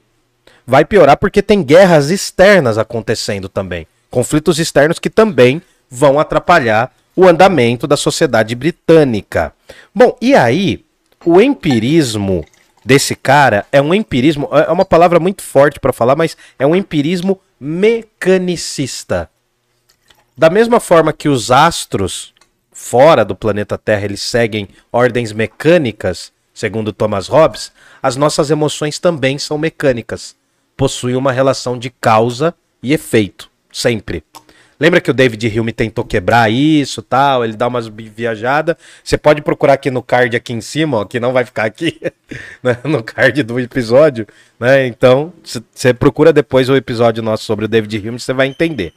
Vai 0.67 0.85
piorar 0.85 1.17
porque 1.17 1.41
tem 1.41 1.63
guerras 1.63 2.11
externas 2.11 2.79
acontecendo 2.79 3.49
também. 3.49 3.87
Conflitos 4.11 4.59
externos 4.59 4.99
que 4.99 5.09
também 5.09 5.63
vão 5.89 6.19
atrapalhar 6.19 6.93
o 7.17 7.27
andamento 7.27 7.87
da 7.87 7.97
sociedade 7.97 8.55
britânica. 8.55 9.53
Bom, 9.95 10.17
e 10.21 10.35
aí 10.35 10.85
o 11.25 11.41
empirismo 11.41 12.45
desse 12.85 13.17
cara 13.17 13.67
é 13.73 13.81
um 13.81 13.95
empirismo, 13.95 14.49
é 14.53 14.71
uma 14.71 14.85
palavra 14.85 15.19
muito 15.19 15.43
forte 15.43 15.81
para 15.81 15.93
falar, 15.93 16.15
mas 16.15 16.37
é 16.59 16.67
um 16.67 16.77
empirismo 16.77 17.41
mecanicista. 17.59 19.29
Da 20.37 20.51
mesma 20.51 20.79
forma 20.79 21.13
que 21.13 21.29
os 21.29 21.51
astros 21.51 22.35
fora 22.71 23.25
do 23.25 23.35
planeta 23.35 23.79
Terra 23.79 24.05
eles 24.05 24.21
seguem 24.21 24.69
ordens 24.93 25.33
mecânicas, 25.33 26.31
segundo 26.53 26.93
Thomas 26.93 27.27
Hobbes, 27.27 27.73
as 28.03 28.17
nossas 28.17 28.51
emoções 28.51 28.99
também 28.99 29.39
são 29.39 29.57
mecânicas, 29.57 30.37
possuem 30.77 31.17
uma 31.17 31.33
relação 31.33 31.79
de 31.79 31.89
causa 31.89 32.55
e 32.83 32.93
efeito, 32.93 33.51
sempre. 33.73 34.23
Lembra 34.79 35.01
que 35.01 35.11
o 35.11 35.15
David 35.15 35.59
Hume 35.59 35.73
tentou 35.73 36.05
quebrar 36.05 36.51
isso 36.51 37.03
tal? 37.03 37.45
Ele 37.45 37.55
dá 37.55 37.67
umas 37.67 37.87
viajadas. 37.89 38.77
Você 39.03 39.17
pode 39.17 39.41
procurar 39.41 39.75
aqui 39.75 39.91
no 39.91 40.03
card 40.03 40.37
aqui 40.37 40.53
em 40.53 40.61
cima, 40.61 40.99
ó, 40.99 41.05
que 41.05 41.19
não 41.19 41.33
vai 41.33 41.45
ficar 41.45 41.65
aqui, 41.65 41.99
né, 42.63 42.77
no 42.85 43.03
card 43.03 43.43
do 43.43 43.59
episódio. 43.59 44.27
Né? 44.61 44.87
Então, 44.87 45.33
você 45.73 45.95
procura 45.95 46.33
depois 46.33 46.69
o 46.69 46.77
episódio 46.77 47.23
nosso 47.23 47.45
sobre 47.45 47.65
o 47.65 47.69
David 47.69 47.97
Hume, 48.07 48.21
você 48.21 48.35
vai 48.35 48.49
entender. 48.49 48.93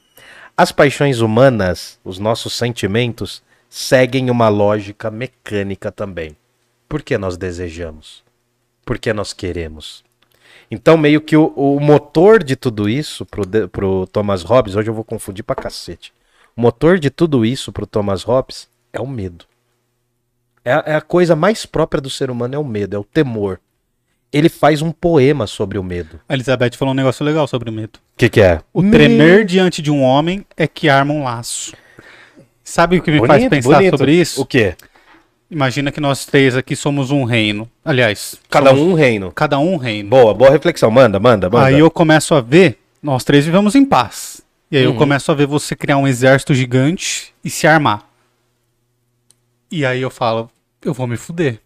As 0.58 0.72
paixões 0.74 1.22
humanas, 1.22 1.98
os 2.04 2.20
nossos 2.20 2.54
sentimentos, 2.54 3.42
seguem 3.70 4.30
uma 4.30 4.50
lógica 4.50 5.10
mecânica 5.10 5.92
também. 5.92 6.36
Por 6.90 7.02
que 7.02 7.18
nós 7.18 7.38
desejamos? 7.38 8.24
Por 8.84 8.98
que 8.98 9.14
nós 9.14 9.32
queremos? 9.32 10.04
Então, 10.72 10.98
meio 10.98 11.20
que 11.20 11.36
o, 11.36 11.48
o 11.56 11.80
motor 11.80 12.44
de 12.44 12.56
tudo 12.56 12.88
isso 12.88 13.26
pro, 13.26 13.44
pro 13.70 14.08
Thomas 14.08 14.44
Hobbes, 14.44 14.76
hoje 14.76 14.90
eu 14.90 14.94
vou 14.94 15.04
confundir 15.04 15.44
pra 15.44 15.56
cacete. 15.56 16.14
O 16.56 16.62
motor 16.62 17.00
de 17.00 17.10
tudo 17.10 17.46
isso 17.46 17.72
pro 17.72 17.88
Thomas 17.88 18.24
Hobbes 18.24 18.68
é 18.94 19.00
o 19.00 19.08
medo. 19.08 19.46
É, 20.64 20.92
é 20.92 20.96
a 20.96 21.02
coisa 21.02 21.36
mais 21.36 21.66
própria 21.66 22.02
do 22.02 22.10
ser 22.10 22.30
humano, 22.30 22.56
é 22.56 22.60
o 22.60 22.64
medo, 22.64 22.96
é 22.96 23.00
o 23.00 23.04
temor. 23.04 23.60
Ele 24.32 24.50
faz 24.50 24.82
um 24.82 24.92
poema 24.92 25.48
sobre 25.48 25.80
o 25.80 25.84
medo. 25.84 26.20
A 26.30 26.36
Elizabeth 26.36 26.76
falou 26.78 26.94
um 26.94 26.98
negócio 26.98 27.26
legal 27.26 27.48
sobre 27.48 27.70
o 27.70 27.74
medo. 27.74 27.98
O 27.98 28.18
que, 28.18 28.30
que 28.30 28.42
é? 28.42 28.62
O 28.72 28.84
tremer 28.84 29.44
diante 29.44 29.82
de 29.82 29.90
um 29.90 30.04
homem 30.04 30.46
é 30.56 30.68
que 30.68 30.88
arma 30.88 31.14
um 31.14 31.24
laço. 31.24 31.74
Sabe 32.64 33.00
o 33.00 33.02
que 33.02 33.10
me 33.10 33.26
faz 33.26 33.48
pensar 33.48 33.78
bonito. 33.78 33.98
sobre 33.98 34.14
isso? 34.14 34.40
O 34.40 34.46
quê? 34.46 34.76
Imagina 35.52 35.92
que 35.92 36.00
nós 36.00 36.26
três 36.26 36.56
aqui 36.56 36.76
somos 36.76 37.10
um 37.10 37.24
reino. 37.24 37.70
Aliás, 37.84 38.36
Cada 38.50 38.70
somos 38.70 38.84
um 38.86 38.92
um 38.92 38.94
reino. 38.94 39.32
cada 39.32 39.58
um 39.60 39.78
reino. 39.78 40.10
Boa, 40.10 40.34
boa 40.34 40.52
reflexão. 40.52 40.92
Manda, 40.92 41.20
manda, 41.20 41.50
manda. 41.50 41.66
Aí 41.66 41.80
eu 41.80 41.90
começo 41.90 42.36
a 42.36 42.42
ver, 42.42 42.78
nós 43.02 43.24
três 43.24 43.46
vivemos 43.46 43.74
em 43.74 43.84
paz. 43.84 44.42
E 44.72 44.78
aí 44.78 44.84
eu 44.84 44.92
Uhum. 44.92 44.98
começo 44.98 45.32
a 45.32 45.36
ver 45.36 45.48
você 45.48 45.76
criar 45.76 45.98
um 45.98 46.08
exército 46.08 46.54
gigante 46.54 47.34
e 47.44 47.50
se 47.50 47.66
armar. 47.66 48.08
E 49.72 49.84
aí 49.86 50.02
eu 50.02 50.10
falo, 50.12 50.50
eu 50.84 50.94
vou 50.94 51.08
me 51.08 51.18
fuder. 51.18 51.60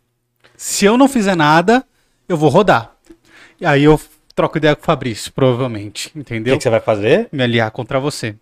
Se 0.56 0.86
eu 0.86 0.98
não 0.98 1.10
fizer 1.10 1.36
nada, 1.36 1.84
eu 2.30 2.38
vou 2.38 2.50
rodar. 2.50 2.92
E 3.60 3.66
aí 3.66 3.84
eu 3.84 4.00
troco 4.34 4.58
ideia 4.58 4.76
com 4.76 4.82
o 4.82 4.86
Fabrício, 4.86 5.32
provavelmente, 5.34 6.10
O 6.16 6.20
entendeu? 6.20 6.54
que, 6.54 6.58
que 6.60 6.64
você 6.64 6.70
vai 6.70 6.80
fazer? 6.80 7.28
Me 7.32 7.44
aliar 7.44 7.70
contra 7.72 8.00
você. 8.00 8.36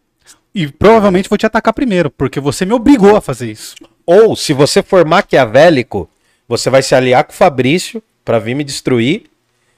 E 0.53 0.67
provavelmente 0.67 1.27
vou 1.29 1.37
te 1.37 1.45
atacar 1.45 1.73
primeiro, 1.73 2.11
porque 2.11 2.39
você 2.39 2.65
me 2.65 2.73
obrigou 2.73 3.15
a 3.15 3.21
fazer 3.21 3.49
isso. 3.51 3.75
Ou, 4.11 4.35
se 4.35 4.51
você 4.51 4.83
for 4.83 5.05
maquiavélico, 5.05 6.09
você 6.47 6.69
vai 6.69 6.81
se 6.81 6.93
aliar 6.93 7.23
com 7.23 7.31
o 7.31 7.35
Fabrício 7.35 8.03
pra 8.25 8.39
vir 8.39 8.55
me 8.55 8.63
destruir. 8.63 9.23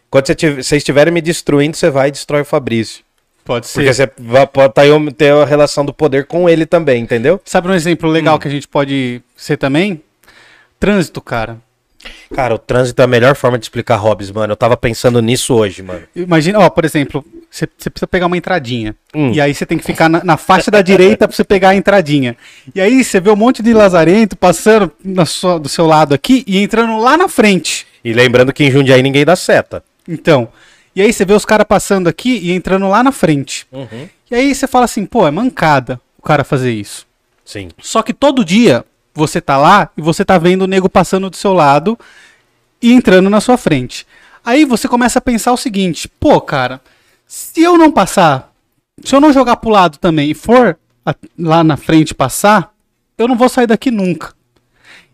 Quando 0.10 0.26
você 0.28 0.34
vocês 0.34 0.72
estiverem 0.74 1.14
me 1.14 1.22
destruindo, 1.22 1.78
você 1.78 1.90
vai 1.90 2.08
e 2.08 2.12
destrói 2.12 2.42
o 2.42 2.46
Fabrício. 2.46 3.04
Pode 3.46 3.68
ser. 3.68 3.74
Porque 3.82 3.94
você 3.94 4.12
vai, 4.18 4.48
pode 4.48 4.74
tá 4.74 4.82
ter 5.16 5.34
a 5.34 5.46
relação 5.46 5.86
do 5.86 5.94
poder 5.94 6.26
com 6.26 6.50
ele 6.50 6.66
também, 6.66 7.02
entendeu? 7.04 7.40
Sabe 7.46 7.68
um 7.68 7.74
exemplo 7.74 8.10
Hum. 8.10 8.12
legal 8.12 8.40
que 8.40 8.48
a 8.48 8.52
gente 8.52 8.68
pode 8.68 9.22
ser 9.36 9.58
também? 9.58 10.02
Trânsito, 10.80 11.22
cara. 11.22 11.58
Cara, 12.34 12.56
o 12.56 12.58
trânsito 12.58 13.02
é 13.02 13.06
a 13.06 13.08
melhor 13.08 13.36
forma 13.36 13.58
de 13.58 13.66
explicar 13.66 13.96
Hobbes, 13.98 14.32
mano. 14.32 14.54
Eu 14.54 14.58
tava 14.58 14.76
pensando 14.76 15.22
nisso 15.22 15.54
hoje, 15.54 15.82
mano. 15.84 16.04
Imagina, 16.16 16.60
ó, 16.60 16.70
por 16.70 16.86
exemplo, 16.86 17.24
você 17.56 17.68
precisa 17.68 18.08
pegar 18.08 18.26
uma 18.26 18.36
entradinha. 18.38 18.96
Hum. 19.14 19.32
E 19.32 19.40
aí 19.40 19.54
você 19.54 19.64
tem 19.64 19.78
que 19.78 19.84
ficar 19.84 20.10
na, 20.10 20.24
na 20.24 20.38
faixa 20.38 20.72
da 20.72 20.82
direita 20.82 21.28
pra 21.28 21.36
você 21.38 21.44
pegar 21.44 21.70
a 21.70 21.76
entradinha. 21.76 22.36
E 22.74 22.82
aí 22.82 23.04
você 23.04 23.20
vê 23.20 23.30
um 23.30 23.36
monte 23.36 23.62
de 23.62 23.72
lazarento 23.74 24.36
passando 24.36 24.92
na 25.04 25.24
sua- 25.24 25.60
do 25.60 25.70
seu 25.70 25.86
lado 25.86 26.16
aqui 26.16 26.44
e 26.48 26.58
entrando 26.58 26.98
lá 26.98 27.16
na 27.16 27.28
frente. 27.30 27.86
E 28.04 28.12
lembrando 28.12 28.52
que 28.52 28.64
em 28.64 28.72
Jundiaí 28.72 29.04
ninguém 29.04 29.24
dá 29.24 29.36
seta. 29.36 29.84
Então. 30.08 30.50
E 30.96 31.02
aí 31.02 31.14
você 31.14 31.24
vê 31.26 31.34
os 31.34 31.46
caras 31.46 31.68
passando 31.68 32.08
aqui 32.08 32.38
e 32.40 32.52
entrando 32.52 32.88
lá 32.90 33.04
na 33.04 33.12
frente. 33.12 33.68
Uhum. 33.72 34.10
E 34.32 34.36
aí 34.36 34.54
você 34.56 34.66
fala 34.68 34.86
assim, 34.86 35.06
pô, 35.06 35.28
é 35.28 35.32
mancada 35.32 36.02
o 36.18 36.24
cara 36.24 36.44
fazer 36.44 36.72
isso. 36.72 37.06
Sim. 37.46 37.70
Só 37.80 38.02
que 38.02 38.14
todo 38.14 38.44
dia 38.44 38.84
você 39.14 39.40
tá 39.40 39.58
lá 39.58 39.90
e 39.96 40.02
você 40.02 40.26
tá 40.26 40.40
vendo 40.40 40.64
o 40.64 40.68
nego 40.68 40.90
passando 40.90 41.30
do 41.30 41.36
seu 41.38 41.54
lado 41.54 41.98
e 42.82 42.92
entrando 42.94 43.30
na 43.30 43.40
sua 43.40 43.58
frente. 43.58 44.08
Aí 44.44 44.66
você 44.66 44.88
começa 44.88 45.20
a 45.20 45.22
pensar 45.22 45.52
o 45.54 45.58
seguinte: 45.58 46.08
pô, 46.20 46.42
cara, 46.42 46.82
se 47.28 47.62
eu 47.62 47.78
não 47.78 47.92
passar, 47.92 48.54
se 49.04 49.16
eu 49.16 49.22
não 49.22 49.34
jogar 49.34 49.58
pro 49.58 49.70
lado 49.70 49.98
também 49.98 50.32
e 50.32 50.34
for 50.34 50.78
a- 51.06 51.16
lá 51.38 51.64
na 51.64 51.78
frente 51.78 52.14
passar, 52.14 52.74
eu 53.18 53.28
não 53.28 53.36
vou 53.38 53.50
sair 53.50 53.68
daqui 53.68 53.92
nunca. 53.92 54.34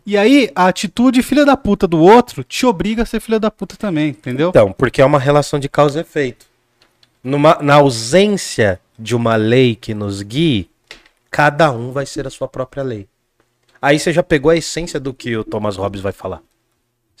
E 0.06 0.16
aí 0.16 0.50
a 0.54 0.66
atitude 0.66 1.22
filha 1.22 1.44
da 1.44 1.56
puta 1.56 1.86
do 1.86 2.00
outro 2.00 2.42
te 2.42 2.64
obriga 2.66 3.02
a 3.02 3.06
ser 3.06 3.20
filha 3.20 3.38
da 3.38 3.50
puta 3.50 3.76
também, 3.76 4.08
entendeu? 4.10 4.48
Então, 4.48 4.72
porque 4.72 5.00
é 5.00 5.04
uma 5.04 5.18
relação 5.18 5.58
de 5.58 5.68
causa 5.68 5.98
e 5.98 6.02
efeito. 6.02 6.46
Numa- 7.22 7.58
na 7.60 7.74
ausência 7.74 8.80
de 8.98 9.14
uma 9.14 9.36
lei 9.36 9.76
que 9.76 9.94
nos 9.94 10.22
guie, 10.22 10.68
cada 11.30 11.70
um 11.70 11.92
vai 11.92 12.06
ser 12.06 12.26
a 12.26 12.30
sua 12.30 12.48
própria 12.48 12.82
lei. 12.82 13.06
Aí 13.80 13.98
você 13.98 14.12
já 14.12 14.22
pegou 14.22 14.50
a 14.50 14.56
essência 14.56 14.98
do 14.98 15.14
que 15.14 15.36
o 15.36 15.44
Thomas 15.44 15.76
Hobbes 15.76 16.00
vai 16.00 16.12
falar. 16.12 16.42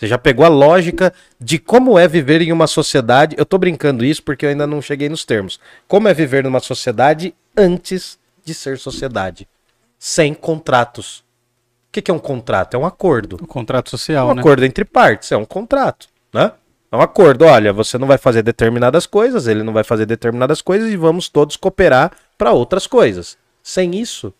Você 0.00 0.06
já 0.06 0.16
pegou 0.16 0.46
a 0.46 0.48
lógica 0.48 1.12
de 1.38 1.58
como 1.58 1.98
é 1.98 2.08
viver 2.08 2.40
em 2.40 2.52
uma 2.52 2.66
sociedade. 2.66 3.36
Eu 3.38 3.44
tô 3.44 3.58
brincando 3.58 4.02
isso 4.02 4.22
porque 4.22 4.46
eu 4.46 4.48
ainda 4.48 4.66
não 4.66 4.80
cheguei 4.80 5.10
nos 5.10 5.26
termos. 5.26 5.60
Como 5.86 6.08
é 6.08 6.14
viver 6.14 6.42
numa 6.42 6.58
sociedade 6.58 7.34
antes 7.54 8.18
de 8.42 8.54
ser 8.54 8.78
sociedade. 8.78 9.46
Sem 9.98 10.32
contratos. 10.32 11.18
O 11.18 11.92
que, 11.92 12.00
que 12.00 12.10
é 12.10 12.14
um 12.14 12.18
contrato? 12.18 12.78
É 12.78 12.78
um 12.78 12.86
acordo. 12.86 13.36
O 13.42 13.46
contrato 13.46 13.90
social, 13.90 14.30
um 14.30 14.34
né? 14.34 14.40
acordo 14.40 14.64
entre 14.64 14.86
partes, 14.86 15.32
é 15.32 15.36
um 15.36 15.44
contrato, 15.44 16.08
né? 16.32 16.52
É 16.90 16.96
um 16.96 17.02
acordo, 17.02 17.44
olha, 17.44 17.70
você 17.70 17.98
não 17.98 18.06
vai 18.08 18.16
fazer 18.16 18.42
determinadas 18.42 19.06
coisas, 19.06 19.46
ele 19.46 19.62
não 19.62 19.72
vai 19.72 19.84
fazer 19.84 20.06
determinadas 20.06 20.62
coisas 20.62 20.90
e 20.90 20.96
vamos 20.96 21.28
todos 21.28 21.56
cooperar 21.56 22.12
para 22.38 22.52
outras 22.52 22.86
coisas. 22.86 23.36
Sem 23.62 23.94
isso, 24.00 24.32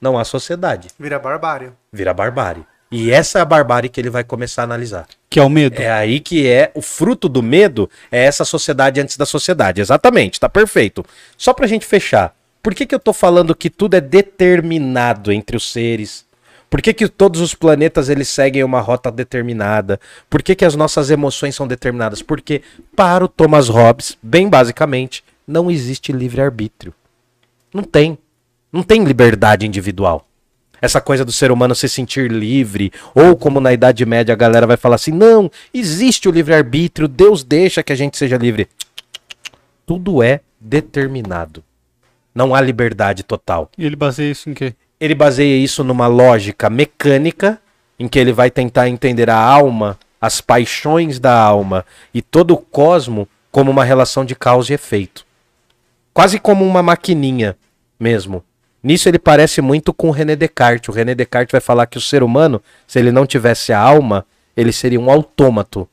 não 0.00 0.18
há 0.18 0.24
sociedade, 0.24 0.88
Vira 0.98 1.20
barbárie. 1.20 1.70
vira 1.92 2.12
barbárie. 2.12 2.66
E 2.96 3.10
essa 3.10 3.40
é 3.40 3.42
a 3.42 3.44
barbárie 3.44 3.88
que 3.88 4.00
ele 4.00 4.08
vai 4.08 4.22
começar 4.22 4.62
a 4.62 4.64
analisar. 4.66 5.08
Que 5.28 5.40
é 5.40 5.42
o 5.42 5.48
medo. 5.48 5.82
É 5.82 5.90
aí 5.90 6.20
que 6.20 6.46
é 6.46 6.70
o 6.76 6.80
fruto 6.80 7.28
do 7.28 7.42
medo, 7.42 7.90
é 8.08 8.22
essa 8.22 8.44
sociedade 8.44 9.00
antes 9.00 9.16
da 9.16 9.26
sociedade. 9.26 9.80
Exatamente, 9.80 10.38
tá 10.38 10.48
perfeito. 10.48 11.04
Só 11.36 11.52
pra 11.52 11.66
gente 11.66 11.84
fechar, 11.84 12.32
por 12.62 12.72
que, 12.72 12.86
que 12.86 12.94
eu 12.94 13.00
tô 13.00 13.12
falando 13.12 13.52
que 13.52 13.68
tudo 13.68 13.94
é 13.94 14.00
determinado 14.00 15.32
entre 15.32 15.56
os 15.56 15.72
seres? 15.72 16.24
Por 16.70 16.80
que, 16.80 16.94
que 16.94 17.08
todos 17.08 17.40
os 17.40 17.52
planetas 17.52 18.08
eles 18.08 18.28
seguem 18.28 18.62
uma 18.62 18.80
rota 18.80 19.10
determinada? 19.10 19.98
Por 20.30 20.40
que, 20.40 20.54
que 20.54 20.64
as 20.64 20.76
nossas 20.76 21.10
emoções 21.10 21.56
são 21.56 21.66
determinadas? 21.66 22.22
Porque, 22.22 22.62
para 22.94 23.24
o 23.24 23.28
Thomas 23.28 23.68
Hobbes, 23.68 24.16
bem 24.22 24.48
basicamente, 24.48 25.24
não 25.44 25.68
existe 25.68 26.12
livre-arbítrio. 26.12 26.94
Não 27.74 27.82
tem. 27.82 28.16
Não 28.72 28.84
tem 28.84 29.02
liberdade 29.02 29.66
individual. 29.66 30.28
Essa 30.84 31.00
coisa 31.00 31.24
do 31.24 31.32
ser 31.32 31.50
humano 31.50 31.74
se 31.74 31.88
sentir 31.88 32.30
livre, 32.30 32.92
ou 33.14 33.34
como 33.34 33.58
na 33.58 33.72
Idade 33.72 34.04
Média 34.04 34.34
a 34.34 34.36
galera 34.36 34.66
vai 34.66 34.76
falar 34.76 34.96
assim: 34.96 35.12
não, 35.12 35.50
existe 35.72 36.28
o 36.28 36.30
livre-arbítrio, 36.30 37.08
Deus 37.08 37.42
deixa 37.42 37.82
que 37.82 37.90
a 37.90 37.96
gente 37.96 38.18
seja 38.18 38.36
livre. 38.36 38.68
Tudo 39.86 40.22
é 40.22 40.40
determinado. 40.60 41.64
Não 42.34 42.54
há 42.54 42.60
liberdade 42.60 43.22
total. 43.22 43.70
E 43.78 43.86
ele 43.86 43.96
baseia 43.96 44.30
isso 44.30 44.50
em 44.50 44.52
quê? 44.52 44.74
Ele 45.00 45.14
baseia 45.14 45.56
isso 45.56 45.82
numa 45.82 46.06
lógica 46.06 46.68
mecânica, 46.68 47.58
em 47.98 48.06
que 48.06 48.18
ele 48.18 48.34
vai 48.34 48.50
tentar 48.50 48.86
entender 48.86 49.30
a 49.30 49.38
alma, 49.38 49.98
as 50.20 50.42
paixões 50.42 51.18
da 51.18 51.34
alma 51.34 51.82
e 52.12 52.20
todo 52.20 52.50
o 52.52 52.58
cosmo 52.58 53.26
como 53.50 53.70
uma 53.70 53.84
relação 53.84 54.22
de 54.22 54.34
causa 54.34 54.70
e 54.70 54.74
efeito. 54.74 55.24
Quase 56.12 56.38
como 56.38 56.62
uma 56.62 56.82
maquininha 56.82 57.56
mesmo. 57.98 58.44
Nisso 58.84 59.08
ele 59.08 59.18
parece 59.18 59.62
muito 59.62 59.94
com 59.94 60.08
o 60.08 60.10
René 60.10 60.36
Descartes. 60.36 60.90
O 60.90 60.92
René 60.92 61.14
Descartes 61.14 61.52
vai 61.52 61.60
falar 61.60 61.86
que 61.86 61.96
o 61.96 62.00
ser 62.02 62.22
humano, 62.22 62.62
se 62.86 62.98
ele 62.98 63.10
não 63.10 63.24
tivesse 63.24 63.72
a 63.72 63.78
alma, 63.80 64.26
ele 64.54 64.72
seria 64.72 65.00
um 65.00 65.10
autômato. 65.10 65.88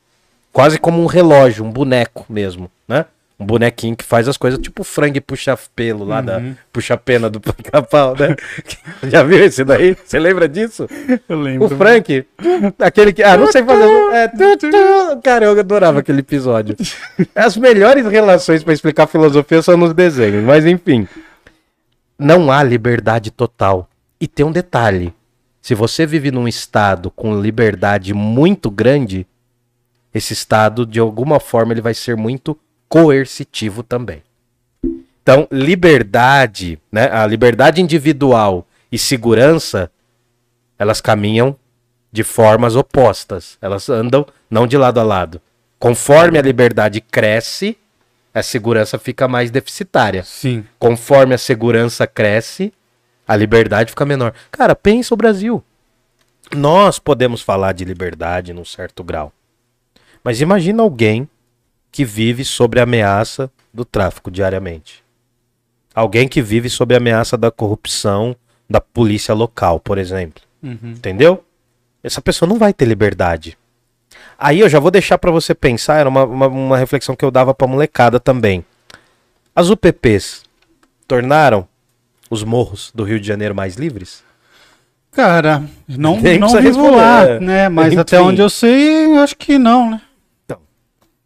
Quase 0.52 0.78
como 0.78 1.02
um 1.02 1.06
relógio, 1.06 1.64
um 1.64 1.72
boneco 1.72 2.26
mesmo, 2.30 2.70
né? 2.86 3.06
Um 3.40 3.46
bonequinho 3.46 3.96
que 3.96 4.04
faz 4.04 4.28
as 4.28 4.38
coisas 4.38 4.60
tipo 4.60 4.82
o 4.82 4.86
frango 4.86 5.20
puxa 5.22 5.58
pelo 5.74 6.04
lá 6.06 6.22
da 6.22 6.40
puxa 6.72 6.96
pena 6.98 7.28
do 7.30 7.40
pica-pau, 7.40 8.14
né? 8.16 8.36
Já 9.10 9.24
viu 9.24 9.44
esse 9.44 9.64
daí? 9.64 9.98
Você 10.06 10.20
lembra 10.20 10.48
disso? 10.48 10.86
Eu 11.28 11.38
O 11.38 11.42
lembro. 11.42 11.76
Frank, 11.78 12.26
aquele 12.78 13.14
que. 13.14 13.24
Ah, 13.24 13.38
não 13.38 13.50
sei 13.52 13.64
fazer. 13.64 13.88
É. 14.14 14.30
Cara, 15.24 15.46
eu 15.46 15.58
adorava 15.58 16.00
aquele 16.02 16.20
episódio. 16.20 16.76
As 17.34 17.56
melhores 17.56 18.06
relações 18.06 18.64
pra 18.64 18.74
explicar 18.74 19.08
filosofia 19.08 19.62
são 19.62 19.78
nos 19.78 19.94
desenhos, 19.94 20.44
mas 20.44 20.66
enfim. 20.66 21.08
Não 22.22 22.52
há 22.52 22.62
liberdade 22.62 23.32
total. 23.32 23.90
E 24.20 24.28
tem 24.28 24.46
um 24.46 24.52
detalhe: 24.52 25.12
se 25.60 25.74
você 25.74 26.06
vive 26.06 26.30
num 26.30 26.48
estado 26.48 27.10
com 27.10 27.42
liberdade 27.42 28.14
muito 28.14 28.70
grande, 28.70 29.26
esse 30.14 30.32
estado, 30.32 30.86
de 30.86 31.00
alguma 31.00 31.40
forma, 31.40 31.74
ele 31.74 31.82
vai 31.82 31.96
ser 31.96 32.16
muito 32.16 32.56
coercitivo 32.88 33.82
também. 33.82 34.22
Então, 35.24 35.48
liberdade, 35.52 36.80
né? 36.92 37.10
A 37.12 37.26
liberdade 37.26 37.82
individual 37.82 38.68
e 38.92 39.00
segurança 39.00 39.90
elas 40.78 41.02
caminham 41.02 41.56
de 42.12 42.24
formas 42.24 42.76
opostas. 42.76 43.58
Elas 43.60 43.90
andam 43.90 44.28
não 44.48 44.68
de 44.68 44.78
lado 44.78 45.00
a 45.00 45.04
lado. 45.04 45.42
Conforme 45.80 46.38
a 46.38 46.42
liberdade 46.44 47.02
cresce, 47.02 47.78
a 48.34 48.42
segurança 48.42 48.98
fica 48.98 49.28
mais 49.28 49.52
deficitária. 49.52 50.24
Sim. 50.24 50.64
Conforme 50.80 51.34
a 51.34 51.38
segurança 51.38 52.08
cresce, 52.08 52.74
a 53.28 53.36
liberdade 53.36 53.92
fica 53.92 54.06
menor. 54.06 54.34
Cara, 54.50 54.76
pensa 54.76 55.14
o 55.14 55.18
Brasil. 55.18 55.64
Nós 56.56 57.00
podemos 57.00 57.42
falar 57.42 57.74
de 57.74 57.86
liberdade 57.86 58.54
num 58.54 58.66
certo 58.66 59.04
grau. 59.04 59.32
Mas 60.24 60.42
imagina 60.42 60.84
alguém 60.84 61.28
que 61.92 62.06
vive 62.06 62.46
sob 62.46 62.80
a 62.80 62.84
ameaça 62.84 63.52
do 63.74 63.84
tráfico 63.84 64.32
diariamente. 64.32 65.04
Alguém 65.94 66.28
que 66.28 66.42
vive 66.42 66.70
sob 66.70 66.94
a 66.94 66.98
ameaça 66.98 67.38
da 67.38 67.52
corrupção 67.52 68.36
da 68.70 68.80
polícia 68.80 69.34
local, 69.34 69.80
por 69.80 69.98
exemplo. 69.98 70.42
Uhum. 70.64 70.94
Entendeu? 70.96 71.44
Essa 72.04 72.22
pessoa 72.22 72.48
não 72.48 72.58
vai 72.58 72.74
ter 72.74 72.86
liberdade. 72.86 73.58
Aí 74.42 74.60
eu 74.60 74.68
já 74.68 74.80
vou 74.80 74.90
deixar 74.90 75.20
pra 75.20 75.30
você 75.30 75.54
pensar, 75.54 76.00
era 76.00 76.10
uma, 76.10 76.24
uma, 76.26 76.48
uma 76.48 76.78
reflexão 76.78 77.16
que 77.16 77.24
eu 77.24 77.30
dava 77.30 77.54
pra 77.54 77.68
molecada 77.68 78.20
também. 78.20 78.66
As 79.56 79.70
UPPs 79.70 80.42
tornaram 81.08 81.68
os 82.28 82.44
morros 82.44 82.92
do 82.96 83.04
Rio 83.04 83.20
de 83.20 83.28
Janeiro 83.28 83.54
mais 83.54 83.76
livres? 83.76 84.24
Cara, 85.12 85.64
não, 85.88 86.18
Nem 86.22 86.40
não 86.40 86.48
é. 86.58 87.40
né? 87.40 87.70
Mas 87.70 87.94
Enfim. 87.94 88.00
até 88.00 88.20
onde 88.20 88.42
eu 88.42 88.50
sei, 88.50 89.06
eu 89.06 89.20
acho 89.20 89.38
que 89.38 89.60
não, 89.60 89.92
né? 89.92 90.02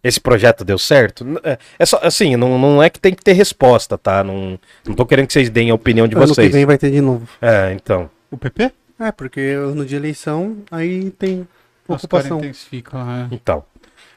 Esse 0.03 0.19
projeto 0.19 0.65
deu 0.65 0.77
certo? 0.77 1.25
É, 1.41 1.57
é 1.79 1.85
só, 1.85 1.99
assim, 2.03 2.35
não, 2.35 2.59
não 2.59 2.83
é 2.83 2.89
que 2.91 2.99
tem 2.99 3.13
que 3.13 3.23
ter 3.23 3.33
resposta, 3.33 3.97
tá? 3.97 4.23
Não, 4.23 4.59
não 4.85 4.93
tô 4.93 5.03
querendo 5.03 5.25
que 5.25 5.33
vocês 5.33 5.49
deem 5.49 5.71
a 5.71 5.73
opinião 5.73 6.05
de 6.07 6.15
ano 6.15 6.25
que 6.27 6.29
vocês. 6.35 6.51
vem 6.51 6.65
vai 6.65 6.77
ter 6.77 6.91
de 6.91 7.01
novo. 7.01 7.27
É, 7.41 7.71
então. 7.73 8.07
O 8.29 8.37
PP? 8.37 8.71
É, 8.99 9.11
porque 9.11 9.39
ano 9.39 9.83
de 9.83 9.95
eleição, 9.95 10.57
aí 10.69 11.09
tem 11.11 11.47
ocupação. 11.87 12.37
intensificam 12.39 13.05
lá. 13.05 13.27
é. 13.31 13.35
Então. 13.35 13.63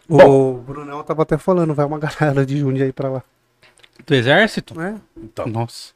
O 0.09 0.55
Brunão 0.55 1.03
tava 1.03 1.23
até 1.23 1.37
falando, 1.37 1.75
vai 1.75 1.85
uma 1.85 1.99
galera 1.99 2.45
de 2.47 2.59
Jundiaí 2.59 2.93
pra 2.93 3.11
lá. 3.11 3.23
Do 4.07 4.15
exército? 4.15 4.81
É? 4.81 4.95
então. 5.17 5.47
Nossa. 5.47 5.93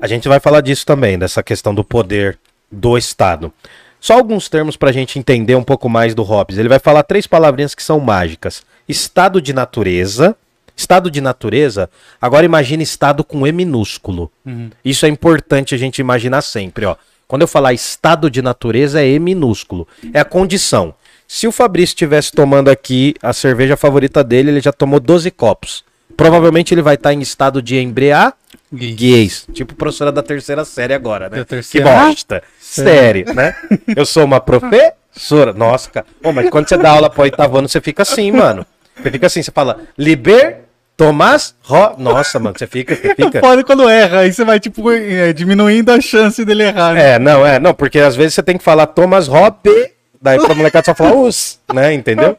A 0.00 0.06
gente 0.06 0.26
vai 0.28 0.40
falar 0.40 0.60
disso 0.60 0.84
também, 0.86 1.18
dessa 1.18 1.42
questão 1.42 1.74
do 1.74 1.84
poder 1.84 2.38
do 2.70 2.96
Estado. 2.96 3.52
Só 4.00 4.14
alguns 4.14 4.48
termos 4.48 4.76
pra 4.76 4.92
gente 4.92 5.18
entender 5.18 5.54
um 5.54 5.62
pouco 5.62 5.88
mais 5.88 6.14
do 6.14 6.22
Hobbes. 6.22 6.58
Ele 6.58 6.68
vai 6.68 6.78
falar 6.78 7.02
três 7.02 7.26
palavrinhas 7.26 7.74
que 7.74 7.82
são 7.82 8.00
mágicas: 8.00 8.62
estado 8.88 9.40
de 9.40 9.52
natureza. 9.52 10.36
Estado 10.76 11.10
de 11.10 11.22
natureza, 11.22 11.88
agora 12.20 12.44
imagine 12.44 12.82
estado 12.84 13.24
com 13.24 13.46
E 13.46 13.50
minúsculo. 13.50 14.30
Uhum. 14.44 14.68
Isso 14.84 15.06
é 15.06 15.08
importante 15.08 15.74
a 15.74 15.78
gente 15.78 16.00
imaginar 16.00 16.42
sempre, 16.42 16.84
ó. 16.84 16.96
Quando 17.28 17.42
eu 17.42 17.48
falar 17.48 17.72
estado 17.72 18.30
de 18.30 18.40
natureza 18.40 19.00
é 19.02 19.08
E 19.08 19.18
minúsculo. 19.18 19.86
É 20.14 20.20
a 20.20 20.24
condição. 20.24 20.94
Se 21.26 21.46
o 21.48 21.52
Fabrício 21.52 21.94
estivesse 21.94 22.30
tomando 22.30 22.68
aqui 22.70 23.14
a 23.20 23.32
cerveja 23.32 23.76
favorita 23.76 24.22
dele, 24.22 24.50
ele 24.50 24.60
já 24.60 24.72
tomou 24.72 25.00
12 25.00 25.30
copos. 25.32 25.84
Provavelmente 26.16 26.72
ele 26.72 26.82
vai 26.82 26.94
estar 26.94 27.12
em 27.12 27.20
estado 27.20 27.60
de 27.60 27.76
embriaguez. 27.78 29.46
Tipo 29.52 29.74
professora 29.74 30.12
da 30.12 30.22
terceira 30.22 30.64
série 30.64 30.94
agora, 30.94 31.28
né? 31.28 31.38
Da 31.38 31.44
Que 31.44 31.50
terceira? 31.50 31.90
bosta. 31.90 32.42
Sério, 32.60 33.34
né? 33.34 33.56
Eu 33.94 34.06
sou 34.06 34.24
uma 34.24 34.40
professora. 34.40 35.52
Nossa, 35.52 35.90
cara. 35.90 36.06
Ô, 36.22 36.32
mas 36.32 36.48
quando 36.48 36.68
você 36.68 36.76
dá 36.76 36.90
aula 36.90 37.10
pro 37.10 37.22
oitavo 37.22 37.58
ano, 37.58 37.68
você 37.68 37.80
fica 37.80 38.02
assim, 38.02 38.30
mano. 38.30 38.64
Você 39.02 39.10
fica 39.10 39.26
assim, 39.26 39.42
você 39.42 39.50
fala, 39.50 39.80
liber, 39.98 40.65
Tomás, 40.96 41.54
ro... 41.62 41.94
Nossa, 41.98 42.38
mano, 42.38 42.58
você 42.58 42.66
fica, 42.66 42.94
você 42.94 43.14
fica... 43.14 43.38
Pode 43.42 43.64
quando 43.64 43.88
erra, 43.88 44.20
aí 44.20 44.32
você 44.32 44.44
vai, 44.44 44.58
tipo, 44.58 44.90
é, 44.90 45.32
diminuindo 45.32 45.92
a 45.92 46.00
chance 46.00 46.42
dele 46.44 46.62
errar, 46.62 46.94
né? 46.94 47.14
É, 47.14 47.18
não, 47.18 47.46
é, 47.46 47.58
não, 47.58 47.74
porque 47.74 47.98
às 47.98 48.16
vezes 48.16 48.34
você 48.34 48.42
tem 48.42 48.56
que 48.56 48.64
falar 48.64 48.86
Thomas 48.86 49.28
Hoppe, 49.28 49.92
daí 50.20 50.38
pra 50.38 50.54
molecada 50.54 50.86
só 50.86 50.94
falar 50.94 51.14
us, 51.20 51.60
né, 51.72 51.92
entendeu? 51.92 52.38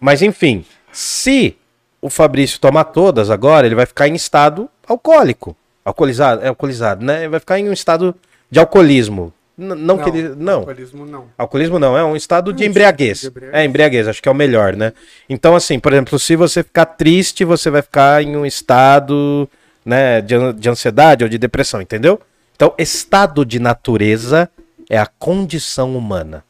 Mas 0.00 0.22
enfim, 0.22 0.64
se 0.90 1.56
o 2.00 2.08
Fabrício 2.08 2.58
tomar 2.58 2.84
todas 2.84 3.30
agora, 3.30 3.66
ele 3.66 3.74
vai 3.74 3.84
ficar 3.84 4.08
em 4.08 4.14
estado 4.14 4.68
alcoólico. 4.88 5.54
Alcoolizado, 5.84 6.42
é 6.42 6.48
alcoolizado, 6.48 7.04
né? 7.04 7.20
Ele 7.20 7.28
vai 7.28 7.40
ficar 7.40 7.58
em 7.58 7.68
um 7.68 7.72
estado 7.72 8.14
de 8.50 8.58
alcoolismo. 8.58 9.32
Não, 9.60 9.98
que 9.98 10.08
ele. 10.08 10.34
Não. 10.36 10.60
Alcoolismo 10.60 11.04
não. 11.04 11.28
Alcoolismo 11.36 11.78
não, 11.78 11.98
é 11.98 12.02
um 12.02 12.16
estado 12.16 12.52
de 12.52 12.64
embriaguez. 12.64 13.20
de 13.20 13.26
embriaguez. 13.28 13.54
É, 13.54 13.64
embriaguez, 13.64 14.08
acho 14.08 14.22
que 14.22 14.28
é 14.28 14.32
o 14.32 14.34
melhor, 14.34 14.74
né? 14.74 14.92
Então, 15.28 15.54
assim, 15.54 15.78
por 15.78 15.92
exemplo, 15.92 16.18
se 16.18 16.34
você 16.34 16.62
ficar 16.62 16.86
triste, 16.86 17.44
você 17.44 17.68
vai 17.68 17.82
ficar 17.82 18.22
em 18.22 18.36
um 18.36 18.46
estado 18.46 19.48
né, 19.84 20.20
de, 20.22 20.52
de 20.54 20.68
ansiedade 20.68 21.24
ou 21.24 21.28
de 21.28 21.36
depressão, 21.36 21.80
entendeu? 21.82 22.20
Então, 22.56 22.74
estado 22.78 23.44
de 23.44 23.58
natureza 23.58 24.50
é 24.88 24.98
a 24.98 25.06
condição 25.06 25.96
humana. 25.96 26.44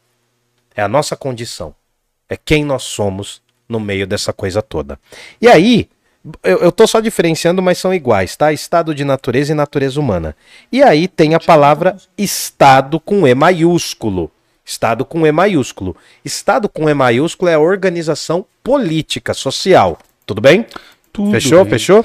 É 0.75 0.83
a 0.83 0.88
nossa 0.88 1.16
condição. 1.16 1.75
É 2.29 2.37
quem 2.37 2.64
nós 2.64 2.85
somos 2.85 3.42
no 3.68 3.81
meio 3.81 4.07
dessa 4.07 4.33
coisa 4.33 4.62
toda. 4.62 4.99
E 5.40 5.49
aí, 5.49 5.88
eu, 6.42 6.59
eu 6.59 6.72
tô 6.72 6.87
só 6.87 7.00
diferenciando, 7.00 7.62
mas 7.62 7.78
são 7.78 7.94
iguais, 7.94 8.37
tá? 8.37 8.52
Estado 8.52 8.94
de 8.94 9.04
natureza 9.04 9.52
e 9.52 9.54
natureza 9.54 9.98
humana. 9.98 10.37
E 10.70 10.83
aí 10.83 11.09
tem 11.09 11.35
a 11.35 11.40
palavra 11.40 11.96
Estado 12.16 13.00
com 13.00 13.26
E 13.26 13.35
maiúsculo. 13.35 14.30
Estado 14.64 15.04
com 15.04 15.26
E 15.26 15.33
maiúsculo. 15.33 15.96
Estado 16.24 16.68
com 16.68 16.88
E 16.88 16.94
maiúsculo 16.94 17.50
é 17.50 17.54
a 17.54 17.59
organização 17.61 18.44
política, 18.62 19.33
social. 19.35 19.98
Tudo 20.26 20.40
bem? 20.40 20.66
Tudo 21.12 21.30
fechou? 21.33 21.64
bem. 21.64 21.70
Fechou? 21.72 22.04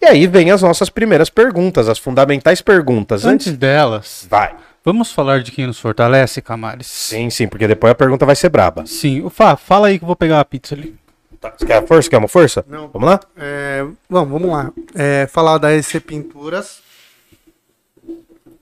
E 0.00 0.06
aí 0.06 0.26
vem 0.28 0.50
as 0.52 0.62
nossas 0.62 0.88
primeiras 0.90 1.28
perguntas, 1.28 1.88
as 1.88 1.98
fundamentais 1.98 2.60
perguntas. 2.62 3.24
Antes 3.24 3.48
Antes. 3.48 3.58
delas, 3.58 4.26
Vai. 4.30 4.54
vamos 4.84 5.10
falar 5.10 5.42
de 5.42 5.50
quem 5.50 5.66
nos 5.66 5.80
fortalece, 5.80 6.40
Camares? 6.40 6.86
Sim, 6.86 7.30
sim, 7.30 7.48
porque 7.48 7.66
depois 7.66 7.90
a 7.90 7.94
pergunta 7.96 8.24
vai 8.24 8.36
ser 8.36 8.48
braba. 8.48 8.86
Sim. 8.86 9.28
Fá, 9.28 9.56
fala 9.56 9.88
aí 9.88 9.98
que 9.98 10.04
eu 10.04 10.06
vou 10.06 10.14
pegar 10.14 10.38
a 10.38 10.44
pizza 10.44 10.74
ali. 10.76 10.94
Você 11.56 11.66
quer 11.66 11.76
a 11.82 11.86
força? 11.86 12.10
Quer 12.10 12.18
uma 12.18 12.28
força? 12.28 12.64
Não. 12.68 12.88
Vamos 12.88 13.08
lá? 13.08 13.20
É, 13.36 13.86
vamos, 14.08 14.30
vamos 14.30 14.50
lá. 14.50 14.72
É, 14.94 15.26
falar 15.26 15.58
da 15.58 15.72
EC 15.74 16.00
Pinturas. 16.00 16.80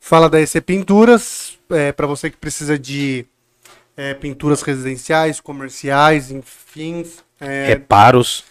Fala 0.00 0.28
da 0.30 0.40
EC 0.40 0.60
Pinturas, 0.60 1.58
é, 1.70 1.90
para 1.92 2.06
você 2.06 2.30
que 2.30 2.36
precisa 2.36 2.78
de 2.78 3.26
é, 3.96 4.14
pinturas 4.14 4.62
residenciais, 4.62 5.40
comerciais, 5.40 6.30
enfim. 6.30 7.04
É, 7.40 7.66
Reparos. 7.66 8.44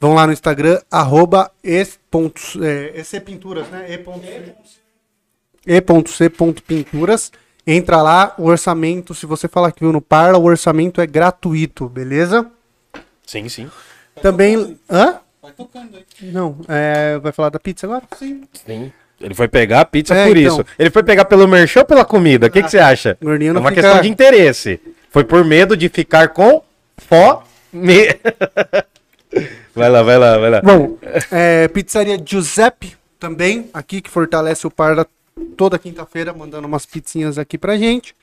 vão 0.00 0.14
lá 0.14 0.26
no 0.26 0.32
Instagram, 0.32 0.80
arroba 0.90 1.50
es 1.62 1.98
pontos- 2.10 2.56
é, 2.60 2.98
EC 2.98 3.20
Pinturas, 3.20 3.68
né? 3.68 3.86
E.C.pinturas. 5.66 7.32
Entra 7.66 8.00
lá, 8.00 8.32
o 8.38 8.44
orçamento, 8.44 9.12
se 9.14 9.26
você 9.26 9.48
falar 9.48 9.72
que 9.72 9.80
viu 9.80 9.92
no 9.92 10.00
Parla, 10.00 10.38
o 10.38 10.44
orçamento 10.44 11.00
é 11.00 11.06
gratuito, 11.06 11.88
beleza? 11.88 12.48
Sim, 13.26 13.48
sim. 13.48 13.68
Também. 14.22 14.78
Hã? 14.88 15.16
Vai 15.42 15.52
tocando 15.52 15.96
aí. 15.96 16.04
Não, 16.30 16.58
é, 16.68 17.18
vai 17.18 17.32
falar 17.32 17.50
da 17.50 17.58
pizza 17.60 17.86
agora? 17.86 18.04
Sim. 18.18 18.42
Sim. 18.64 18.92
Ele 19.20 19.34
foi 19.34 19.48
pegar 19.48 19.80
a 19.80 19.84
pizza 19.84 20.14
É, 20.14 20.26
por 20.28 20.36
então. 20.36 20.60
isso. 20.60 20.66
Ele 20.78 20.90
foi 20.90 21.02
pegar 21.02 21.24
pelo 21.24 21.46
merchan 21.48 21.80
ou 21.80 21.86
pela 21.86 22.04
comida? 22.04 22.46
O 22.46 22.50
que, 22.50 22.62
que 22.62 22.70
você 22.70 22.78
acha? 22.78 23.16
Gordinho 23.22 23.50
É 23.50 23.52
não 23.54 23.60
uma 23.62 23.70
fica- 23.70 23.82
questão 23.82 24.00
de 24.02 24.08
interesse. 24.08 24.80
Foi 25.10 25.24
por 25.24 25.44
medo 25.44 25.76
de 25.76 25.88
ficar 25.88 26.28
com 26.28 26.62
fome. 26.98 27.42
vai 29.74 29.88
lá, 29.90 30.02
vai 30.02 30.18
lá, 30.18 30.38
vai 30.38 30.50
lá. 30.50 30.60
Bom, 30.62 30.98
é, 31.30 31.68
pizzaria 31.68 32.18
Giuseppe 32.24 32.96
também, 33.18 33.68
aqui 33.72 34.00
que 34.00 34.10
fortalece 34.10 34.66
o 34.66 34.70
Parla 34.70 35.06
toda 35.56 35.78
quinta-feira, 35.78 36.32
mandando 36.32 36.66
umas 36.66 36.86
pizzinhas 36.86 37.38
aqui 37.38 37.58
pra 37.58 37.76
gente. 37.76 38.14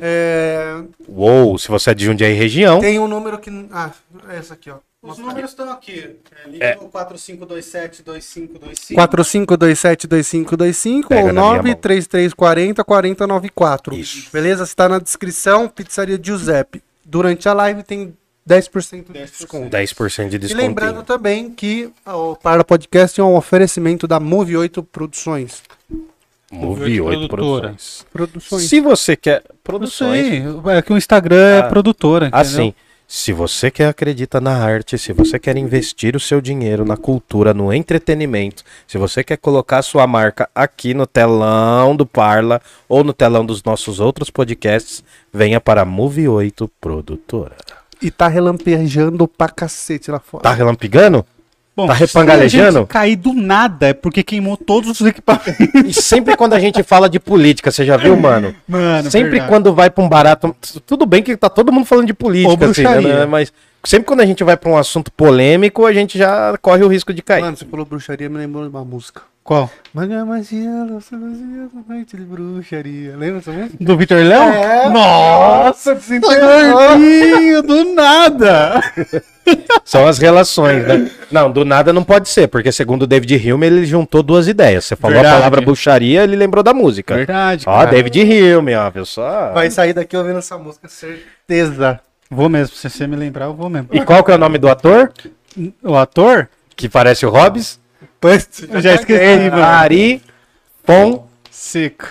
É, 0.00 0.82
Uou, 1.08 1.58
se 1.58 1.68
você 1.68 1.90
é 1.90 1.94
de 1.94 2.04
Jundiaí 2.04 2.32
região. 2.34 2.80
tem 2.80 2.98
um 2.98 3.08
número 3.08 3.38
que. 3.38 3.50
Ah, 3.70 3.90
é 4.30 4.36
essa 4.36 4.54
aqui, 4.54 4.70
ó. 4.70 4.76
Os 5.02 5.18
números 5.18 5.50
estão 5.50 5.70
aqui. 5.70 6.16
É, 6.44 6.48
liga 6.48 6.76
no 6.80 6.88
4527-2525. 6.88 8.94
45272525 8.94 11.08
Pega 11.08 11.20
ou 11.20 11.26
na 11.26 11.32
minha 11.32 11.44
mão. 11.44 11.54
93340 11.62 12.82
4094. 12.84 13.94
Isso. 13.94 14.30
Beleza? 14.32 14.64
Está 14.64 14.88
na 14.88 14.98
descrição, 14.98 15.68
pizzaria 15.68 16.18
Giuseppe. 16.22 16.82
Durante 17.04 17.46
a 17.48 17.52
live 17.52 17.82
tem 17.82 18.14
10% 18.48 19.04
de 19.04 19.12
10%. 19.12 19.38
desconto. 19.38 19.68
10% 19.76 20.28
de 20.30 20.36
E 20.36 20.38
desconto. 20.38 20.62
lembrando 20.62 21.02
também 21.02 21.50
que 21.50 21.90
o 22.06 22.34
Parla 22.36 22.64
Podcast 22.64 23.20
é 23.20 23.24
um 23.24 23.36
oferecimento 23.36 24.06
da 24.06 24.18
Move 24.18 24.56
8 24.56 24.82
Produções. 24.82 25.62
Move 26.54 27.00
8 27.00 27.28
Produtora. 27.28 27.60
produções. 27.68 28.06
Produções. 28.12 28.62
Se 28.64 28.80
você 28.80 29.16
quer. 29.16 29.42
Produções. 29.62 30.26
sei. 30.26 30.44
É 30.76 30.82
que 30.82 30.92
o 30.92 30.96
Instagram 30.96 31.36
é 31.36 31.58
Ah, 31.60 31.62
produtora. 31.64 32.26
entendeu? 32.26 32.40
Assim, 32.40 32.74
se 33.06 33.32
você 33.32 33.70
quer 33.70 33.88
acredita 33.88 34.40
na 34.40 34.56
arte, 34.56 34.96
se 34.96 35.12
você 35.12 35.38
quer 35.38 35.56
investir 35.56 36.16
o 36.16 36.20
seu 36.20 36.40
dinheiro 36.40 36.84
na 36.84 36.96
cultura, 36.96 37.52
no 37.52 37.72
entretenimento, 37.72 38.62
se 38.86 38.96
você 38.96 39.22
quer 39.22 39.36
colocar 39.36 39.78
a 39.78 39.82
sua 39.82 40.06
marca 40.06 40.48
aqui 40.54 40.94
no 40.94 41.06
telão 41.06 41.94
do 41.94 42.06
Parla 42.06 42.60
ou 42.88 43.04
no 43.04 43.12
telão 43.12 43.44
dos 43.44 43.62
nossos 43.62 44.00
outros 44.00 44.30
podcasts, 44.30 45.04
venha 45.32 45.60
para 45.60 45.82
a 45.82 45.84
Move 45.84 46.26
8 46.28 46.70
Produtora. 46.80 47.56
E 48.02 48.10
tá 48.10 48.26
relampejando 48.28 49.26
pra 49.28 49.48
cacete 49.48 50.10
lá 50.10 50.18
fora. 50.18 50.42
Tá 50.42 50.52
relampigando? 50.52 51.24
Bom, 51.76 51.86
Tá 51.88 51.94
se 51.96 52.02
a 52.04 52.06
repangalejando? 52.06 52.78
gente 52.80 52.86
cair 52.88 53.16
do 53.16 53.32
nada 53.32 53.88
é 53.88 53.92
porque 53.92 54.22
queimou 54.22 54.56
todos 54.56 55.00
os 55.00 55.06
equipamentos. 55.06 55.54
E 55.84 55.92
sempre 55.92 56.36
quando 56.36 56.52
a 56.52 56.60
gente 56.60 56.82
fala 56.84 57.08
de 57.08 57.18
política, 57.18 57.70
você 57.72 57.84
já 57.84 57.96
viu, 57.96 58.16
mano? 58.16 58.54
Mano, 58.68 59.10
sempre 59.10 59.30
verdade. 59.30 59.50
quando 59.50 59.74
vai 59.74 59.90
pra 59.90 60.04
um 60.04 60.08
barato. 60.08 60.54
Tudo 60.86 61.04
bem 61.04 61.22
que 61.22 61.36
tá 61.36 61.48
todo 61.48 61.72
mundo 61.72 61.84
falando 61.84 62.06
de 62.06 62.14
política, 62.14 62.52
assim, 62.66 62.82
bruxaria. 62.82 63.18
né? 63.20 63.26
Mas 63.26 63.52
sempre 63.84 64.06
quando 64.06 64.20
a 64.20 64.26
gente 64.26 64.42
vai 64.42 64.56
pra 64.56 64.70
um 64.70 64.76
assunto 64.76 65.12
polêmico, 65.12 65.86
a 65.86 65.92
gente 65.92 66.18
já 66.18 66.56
corre 66.60 66.82
o 66.82 66.88
risco 66.88 67.12
de 67.12 67.22
cair. 67.22 67.42
Mano, 67.42 67.56
você 67.56 67.64
falou 67.64 67.86
bruxaria, 67.86 68.28
me 68.28 68.38
lembrou 68.38 68.64
de 68.64 68.70
uma 68.70 68.84
música. 68.84 69.22
Qual? 69.44 69.70
Magia, 69.92 70.24
magia, 70.24 70.70
nossa 70.86 71.14
magia, 71.18 71.68
noite 71.86 72.16
de 72.16 72.22
bruxaria. 72.22 73.14
Lembra 73.14 73.40
essa 73.40 73.52
música? 73.52 73.76
Do 73.78 73.94
Vitor 73.94 74.24
Léo? 74.24 74.42
É. 74.42 74.88
Nossa, 74.88 75.94
desenterradinho, 75.94 77.62
do 77.62 77.92
nada. 77.92 78.80
São 79.84 80.06
as 80.06 80.16
relações, 80.16 80.86
né? 80.86 81.10
Não, 81.30 81.52
do 81.52 81.62
nada 81.62 81.92
não 81.92 82.02
pode 82.02 82.30
ser, 82.30 82.48
porque 82.48 82.72
segundo 82.72 83.02
o 83.02 83.06
David 83.06 83.52
Hume, 83.52 83.66
ele 83.66 83.84
juntou 83.84 84.22
duas 84.22 84.48
ideias. 84.48 84.86
Você 84.86 84.96
falou 84.96 85.14
Verdade. 85.16 85.34
a 85.34 85.38
palavra 85.38 85.60
bruxaria, 85.60 86.22
ele 86.24 86.36
lembrou 86.36 86.62
da 86.62 86.72
música. 86.72 87.14
Verdade, 87.14 87.64
Ó, 87.68 87.78
cara. 87.80 87.90
David 87.90 88.22
Hume, 88.22 88.74
ó, 88.74 88.88
viu 88.88 89.04
só? 89.04 89.52
Vai 89.52 89.70
sair 89.70 89.92
daqui 89.92 90.16
ouvindo 90.16 90.38
essa 90.38 90.56
música, 90.56 90.88
certeza. 90.88 92.00
Vou 92.30 92.48
mesmo, 92.48 92.74
se 92.74 92.88
você 92.88 93.06
me 93.06 93.16
lembrar, 93.16 93.46
eu 93.46 93.54
vou 93.54 93.68
mesmo. 93.68 93.88
E 93.92 94.00
qual 94.04 94.24
que 94.24 94.30
é 94.30 94.34
o 94.34 94.38
nome 94.38 94.58
do 94.58 94.68
ator? 94.68 95.12
O 95.82 95.96
ator? 95.96 96.48
Que 96.76 96.88
parece 96.88 97.24
o 97.24 97.30
Hobbes? 97.30 97.78
Eu 98.70 98.80
já 98.80 98.94
esqueci, 98.94 99.50
mano. 99.50 99.62
Ari 99.62 100.22
Fontoura. 100.82 101.24
Seco. 101.50 102.08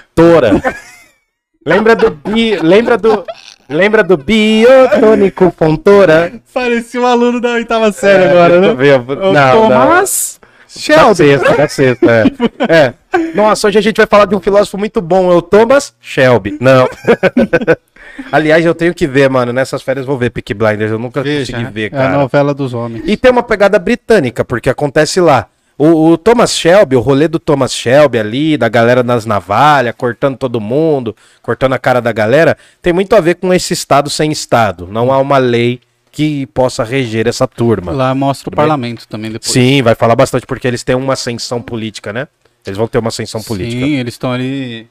lembra 1.66 1.96
do 1.96 2.12
bi... 2.12 2.56
lembra 2.58 2.98
do 2.98 3.26
lembra 3.68 4.04
do 4.04 4.16
biotônico 4.16 5.54
Fontoura? 5.58 6.34
Parecia 6.54 7.02
um 7.02 7.06
aluno 7.06 7.42
da 7.42 7.54
oitava 7.54 7.92
série 7.92 8.26
agora, 8.26 8.62
né? 8.62 8.68
Não, 8.74 9.30
O 9.30 9.34
não. 9.34 9.62
Tomás 9.62 10.40
Da 10.42 10.80
Shelby. 10.80 11.16
sexta, 11.16 11.56
da 11.56 11.68
sexta, 11.68 12.12
é. 12.12 12.74
é. 12.74 12.94
Nossa, 13.36 13.68
hoje 13.68 13.80
a 13.80 13.82
gente 13.82 13.98
vai 13.98 14.08
falar 14.08 14.26
de 14.26 14.36
um 14.36 14.40
filósofo 14.40 14.78
muito 14.78 15.02
bom, 15.02 15.32
é 15.32 15.36
o 15.36 15.42
Thomas 15.42 15.94
Shelby. 16.00 16.58
Não. 16.60 16.88
Aliás, 18.32 18.66
eu 18.66 18.76
tenho 18.76 18.94
que 18.94 19.08
ver, 19.08 19.30
mano. 19.30 19.52
Nessas 19.54 19.82
férias 19.82 20.04
eu 20.06 20.08
vou 20.08 20.18
ver 20.18 20.30
Peaky 20.30 20.54
Blinders. 20.54 20.92
Eu 20.92 21.00
nunca 21.00 21.22
Veja, 21.24 21.54
consegui 21.54 21.72
ver, 21.72 21.84
é 21.94 21.96
a 21.96 22.00
cara. 22.00 22.18
novela 22.18 22.54
dos 22.54 22.74
homens. 22.74 23.04
E 23.06 23.18
tem 23.18 23.32
uma 23.32 23.44
pegada 23.44 23.78
britânica, 23.80 24.44
porque 24.46 24.70
acontece 24.70 25.20
lá. 25.20 25.48
O, 25.78 26.12
o 26.12 26.18
Thomas 26.18 26.56
Shelby, 26.56 26.96
o 26.96 27.00
rolê 27.00 27.28
do 27.28 27.40
Thomas 27.40 27.74
Shelby 27.74 28.20
ali, 28.20 28.58
da 28.58 28.70
galera 28.70 29.02
nas 29.02 29.26
navalhas, 29.26 29.96
cortando 29.98 30.38
todo 30.38 30.62
mundo, 30.62 31.16
cortando 31.42 31.74
a 31.74 31.80
cara 31.80 32.00
da 32.00 32.12
galera, 32.12 32.56
tem 32.82 32.94
muito 32.94 33.16
a 33.16 33.20
ver 33.20 33.36
com 33.36 33.52
esse 33.54 33.74
Estado 33.74 34.10
sem 34.10 34.32
Estado. 34.32 34.88
Não 34.90 35.12
há 35.12 35.18
uma 35.18 35.40
lei 35.40 35.82
que 36.12 36.46
possa 36.48 36.84
reger 36.84 37.28
essa 37.28 37.48
turma. 37.48 37.92
Lá 37.92 38.14
mostra 38.14 38.44
o 38.50 38.52
Tudo 38.52 38.56
bem? 38.58 38.66
parlamento 38.68 39.08
também 39.08 39.32
depois. 39.32 39.52
Sim, 39.52 39.82
vai 39.82 39.96
falar 39.96 40.16
bastante, 40.16 40.46
porque 40.46 40.68
eles 40.68 40.84
têm 40.84 40.96
uma 40.96 41.14
ascensão 41.14 41.60
política, 41.60 42.14
né? 42.14 42.28
Eles 42.66 42.78
vão 42.78 42.88
ter 42.88 43.00
uma 43.00 43.08
ascensão 43.10 43.42
política. 43.42 43.84
Sim, 43.84 43.96
eles 43.96 44.14
estão 44.14 44.32
ali 44.32 44.88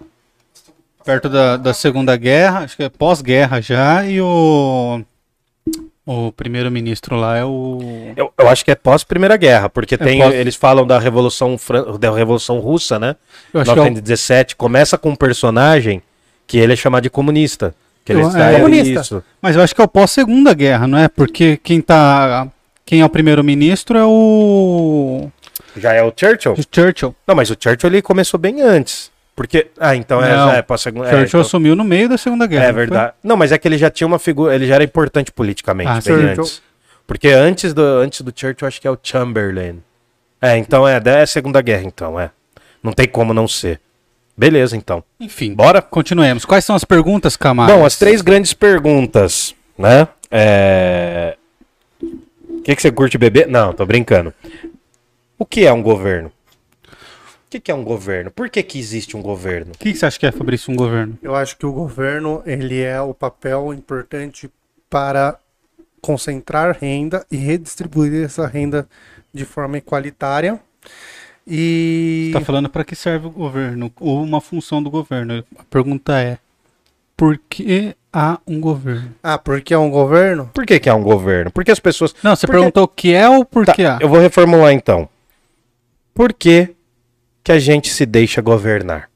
perto 1.05 1.29
da, 1.29 1.57
da 1.57 1.75
Segunda 1.75 2.17
Guerra, 2.17 2.61
acho 2.61 2.77
que 2.77 2.83
é 2.83 2.89
pós-guerra 2.89 3.61
já, 3.61 4.05
e 4.07 4.21
o, 4.21 5.01
o 6.07 6.33
primeiro-ministro 6.33 7.17
lá 7.17 7.37
é 7.37 7.45
o... 7.45 7.79
Eu, 8.17 8.33
eu 8.37 8.49
acho 8.49 8.65
que 8.65 8.71
é 8.71 8.75
pós 8.75 9.05
Primeira 9.05 9.37
Guerra, 9.37 9.69
porque 9.69 9.97
tem, 9.97 10.19
pós- 10.21 10.35
eles 10.35 10.55
falam 10.57 10.87
da 10.87 10.99
Revolução, 10.99 11.57
Fran- 11.57 11.97
da 11.99 12.11
Revolução 12.13 12.59
Russa, 12.59 12.99
né? 12.99 13.15
Eu 13.55 13.61
acho 13.61 13.73
que 13.73 13.79
é 13.79 13.83
o- 13.83 13.85
1917. 13.85 14.57
Começa 14.57 14.99
com 14.99 15.11
um 15.11 15.17
personagem 15.17 16.03
que 16.47 16.59
ele 16.59 16.73
é 16.73 16.77
chamado 16.77 17.03
de 17.05 17.11
comunista. 17.11 17.75
Que 18.05 18.13
ele 18.13 18.23
Eu- 18.23 18.29
está 18.29 18.51
é, 18.51 18.55
comunista. 18.61 19.01
isso. 19.01 19.25
Mas 19.41 19.55
eu 19.55 19.63
acho 19.63 19.75
que 19.75 19.81
é 19.81 19.85
o 19.85 19.89
pós-segunda 19.89 20.53
guerra, 20.53 20.87
não 20.89 20.99
é? 20.99 21.07
Porque 21.09 21.57
quem 21.63 21.81
tá... 21.81 22.49
Quem 22.85 23.01
é 23.01 23.05
o 23.05 23.09
primeiro-ministro 23.09 23.97
é 23.97 24.05
o... 24.05 25.31
Já 25.77 25.93
é 25.95 26.03
o 26.03 26.13
Churchill? 26.15 26.53
o 26.55 26.57
Churchill. 26.75 27.15
Não, 27.27 27.35
mas 27.37 27.49
o 27.49 27.57
Churchill 27.59 27.89
ele 27.89 28.03
começou 28.03 28.39
bem 28.41 28.61
antes. 28.61 29.12
Porque. 29.35 29.69
Ah, 29.79 29.97
então 29.97 30.23
é, 30.23 30.37
Não, 30.37 30.51
já 30.51 30.57
é 30.57 30.63
pós 30.63 30.81
segunda. 30.81 31.05
Churchill 31.07 31.23
É, 31.25 31.27
então- 31.29 31.41
assumiu 31.41 31.75
no 31.75 31.85
meio 31.85 32.09
da 32.09 32.19
Segunda 32.19 32.47
Guerra. 32.47 32.65
é 32.67 32.73
verdade. 32.73 33.15
Não, 33.23 33.37
mas 33.37 33.51
é 33.53 33.59
que 33.59 33.67
ele 33.67 33.79
já 33.79 33.91
tinha 33.91 34.07
uma 34.07 34.19
figura. 34.19 34.55
Ele 34.55 34.67
já 34.67 34.75
era 34.75 34.85
importante 34.85 35.33
politicamente, 35.33 35.89
Ah, 35.89 35.95
bem 35.95 36.03
Churchill. 36.03 36.43
antes. 36.45 36.63
Porque 37.07 37.29
antes 37.29 37.73
do, 37.75 37.83
antes 37.83 38.21
do 38.21 38.33
Churchill, 38.35 38.69
acho 38.69 38.81
que 38.81 38.87
é 38.87 38.91
o 38.91 38.99
Chamberlain. 39.03 39.83
É, 40.41 40.57
então 40.57 40.87
é, 40.87 41.01
é 41.05 41.27
Segunda 41.27 41.61
Guerra, 41.63 41.85
então, 41.85 42.19
é. 42.21 42.31
Não 42.83 42.93
tem 42.93 43.07
como 43.09 43.33
não 43.33 43.47
ser. 43.49 43.81
Beleza, 44.37 44.77
então. 44.77 45.05
Enfim, 45.21 45.55
Bora? 45.55 45.81
continuemos. 45.83 46.45
Quais 46.45 46.65
são 46.65 46.75
as 46.75 46.85
perguntas, 46.85 47.37
Camargo? 47.37 47.73
Bom, 47.77 47.85
as 47.87 47.97
três 47.97 48.21
grandes 48.23 48.53
perguntas, 48.55 49.55
né? 49.79 50.09
É... 50.31 51.37
O 52.03 52.63
que, 52.63 52.75
que 52.77 52.83
você 52.83 52.91
curte 52.91 53.19
beber? 53.19 53.47
Não, 53.49 53.73
tô 53.73 53.85
brincando. 53.85 54.33
O 55.39 55.45
que 55.45 55.67
é 55.67 55.73
um 55.73 55.83
governo? 55.83 56.31
O 57.53 57.55
que, 57.55 57.61
que 57.61 57.71
é 57.71 57.75
um 57.75 57.85
governo? 57.85 58.31
Por 58.31 58.49
que, 58.49 58.63
que 58.63 58.79
existe 58.79 59.15
um 59.15 59.21
governo? 59.21 59.73
O 59.75 59.79
que 59.79 59.93
que 59.93 59.99
você 59.99 60.07
acha 60.07 60.19
que 60.19 60.25
é, 60.25 60.33
Fabrício, 60.33 60.73
um 60.73 60.75
governo? 60.75 61.19
Eu 61.23 61.35
acho 61.35 61.55
que 61.59 61.67
o 61.67 61.73
governo 61.73 62.43
ele 62.47 62.81
é 62.81 62.99
o 62.99 63.13
papel 63.13 63.75
importante 63.75 64.51
para 64.89 65.39
concentrar 66.01 66.75
renda 66.81 67.27
e 67.31 67.37
redistribuir 67.37 68.25
essa 68.25 68.47
renda 68.47 68.89
de 69.35 69.45
forma 69.45 69.77
igualitária. 69.77 70.59
E 71.47 72.31
Você 72.33 72.39
tá 72.39 72.45
falando 72.47 72.71
para 72.71 72.85
que 72.85 72.97
serve 72.97 73.27
o 73.27 73.31
governo? 73.31 73.93
Ou 74.01 74.23
uma 74.23 74.41
função 74.41 74.83
do 74.83 74.89
governo? 74.89 75.45
A 75.59 75.65
pergunta 75.65 76.19
é: 76.19 76.39
por 77.15 77.39
que 77.51 77.95
há 78.11 78.39
um 78.47 78.59
governo? 78.63 79.15
ah, 79.23 79.37
porque 79.37 79.75
é 79.75 79.79
um 79.79 79.91
governo? 79.91 80.51
Por 80.55 80.65
que, 80.65 80.81
que 80.81 80.89
é 80.89 80.95
um 80.95 81.03
governo? 81.03 81.51
Porque 81.51 81.71
as 81.71 81.79
pessoas. 81.81 82.15
Não, 82.23 82.35
você 82.35 82.47
Porque- 82.47 82.59
perguntou 82.59 82.85
o 82.85 82.89
que 82.89 83.13
é 83.13 83.29
ou 83.29 83.45
por 83.45 83.67
Tá, 83.67 83.75
que 83.75 83.85
há? 83.85 83.99
eu 84.01 84.09
vou 84.09 84.21
reformular 84.21 84.73
então. 84.73 85.07
Por 86.15 86.33
que, 86.33 86.75
que 87.43 87.53
a 87.53 87.59
gente 87.59 87.91
se 87.93 88.05
deixa 88.07 88.41
governar? 88.41 89.09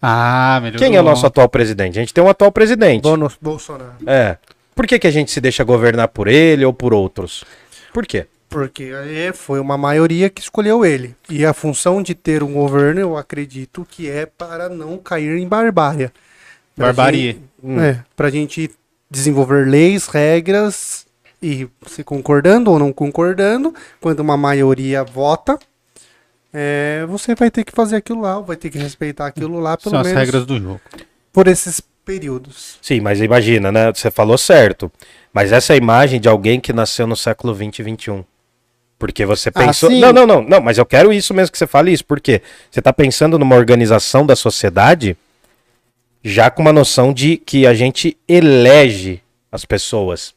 Ah, 0.00 0.58
melhor. 0.62 0.78
Quem 0.78 0.96
é 0.96 1.00
o 1.00 1.04
nosso 1.04 1.26
atual 1.26 1.48
presidente? 1.48 1.98
A 1.98 2.02
gente 2.02 2.12
tem 2.12 2.22
um 2.22 2.28
atual 2.28 2.50
presidente. 2.50 3.02
Bolsonaro. 3.40 3.92
É. 4.06 4.36
Por 4.74 4.86
que, 4.86 4.98
que 4.98 5.06
a 5.06 5.10
gente 5.10 5.30
se 5.30 5.40
deixa 5.40 5.62
governar 5.64 6.08
por 6.08 6.26
ele 6.28 6.64
ou 6.64 6.72
por 6.72 6.92
outros? 6.92 7.44
Por 7.92 8.06
quê? 8.06 8.26
Porque 8.48 8.84
é, 8.92 9.32
foi 9.32 9.60
uma 9.60 9.78
maioria 9.78 10.28
que 10.28 10.40
escolheu 10.42 10.84
ele. 10.84 11.14
E 11.30 11.44
a 11.44 11.54
função 11.54 12.02
de 12.02 12.14
ter 12.14 12.42
um 12.42 12.52
governo, 12.52 13.00
eu 13.00 13.16
acredito 13.16 13.86
que 13.88 14.10
é 14.10 14.26
para 14.26 14.68
não 14.68 14.98
cair 14.98 15.38
em 15.38 15.46
barbárie. 15.48 16.10
Pra 16.74 16.86
Barbarie. 16.86 17.40
gente- 17.62 17.80
É, 17.80 17.98
pra 18.16 18.28
gente 18.30 18.70
desenvolver 19.10 19.66
leis, 19.68 20.06
regras 20.08 21.06
e 21.40 21.68
se 21.86 22.02
concordando 22.02 22.70
ou 22.70 22.78
não 22.78 22.92
concordando, 22.92 23.74
quando 24.00 24.20
uma 24.20 24.36
maioria 24.36 25.04
vota, 25.04 25.58
é, 26.52 27.04
você 27.08 27.34
vai 27.34 27.50
ter 27.50 27.64
que 27.64 27.72
fazer 27.72 27.96
aquilo 27.96 28.20
lá, 28.20 28.38
ou 28.38 28.44
vai 28.44 28.56
ter 28.56 28.70
que 28.70 28.78
respeitar 28.78 29.26
aquilo 29.26 29.58
lá, 29.60 29.76
pelo 29.76 29.90
São 29.90 30.00
as 30.00 30.06
menos 30.06 30.20
regras 30.20 30.46
do 30.46 30.58
jogo. 30.60 30.80
por 31.32 31.48
esses 31.48 31.80
períodos. 32.04 32.78
Sim, 32.82 33.00
mas 33.00 33.20
imagina, 33.20 33.70
né? 33.70 33.92
Você 33.92 34.10
falou 34.10 34.36
certo. 34.36 34.90
Mas 35.32 35.52
essa 35.52 35.72
é 35.72 35.74
a 35.74 35.76
imagem 35.76 36.20
de 36.20 36.28
alguém 36.28 36.60
que 36.60 36.72
nasceu 36.72 37.06
no 37.06 37.16
século 37.16 37.54
20 37.54 37.78
e 37.78 37.82
21. 37.82 38.24
Porque 38.98 39.24
você 39.24 39.48
Ah, 39.54 39.66
pensou. 39.66 39.88
sim. 39.90 40.00
não, 40.00 40.12
não, 40.12 40.26
não, 40.26 40.42
não, 40.42 40.60
mas 40.60 40.78
eu 40.78 40.84
quero 40.86 41.12
isso 41.12 41.32
mesmo 41.32 41.52
que 41.52 41.58
você 41.58 41.66
fale 41.66 41.92
isso. 41.92 42.04
Porque 42.04 42.42
você 42.70 42.80
está 42.80 42.92
pensando 42.92 43.38
numa 43.38 43.56
organização 43.56 44.26
da 44.26 44.36
sociedade 44.36 45.16
já 46.24 46.50
com 46.50 46.62
uma 46.62 46.72
noção 46.72 47.12
de 47.12 47.36
que 47.36 47.66
a 47.66 47.74
gente 47.74 48.16
elege 48.28 49.20
as 49.50 49.64
pessoas. 49.64 50.34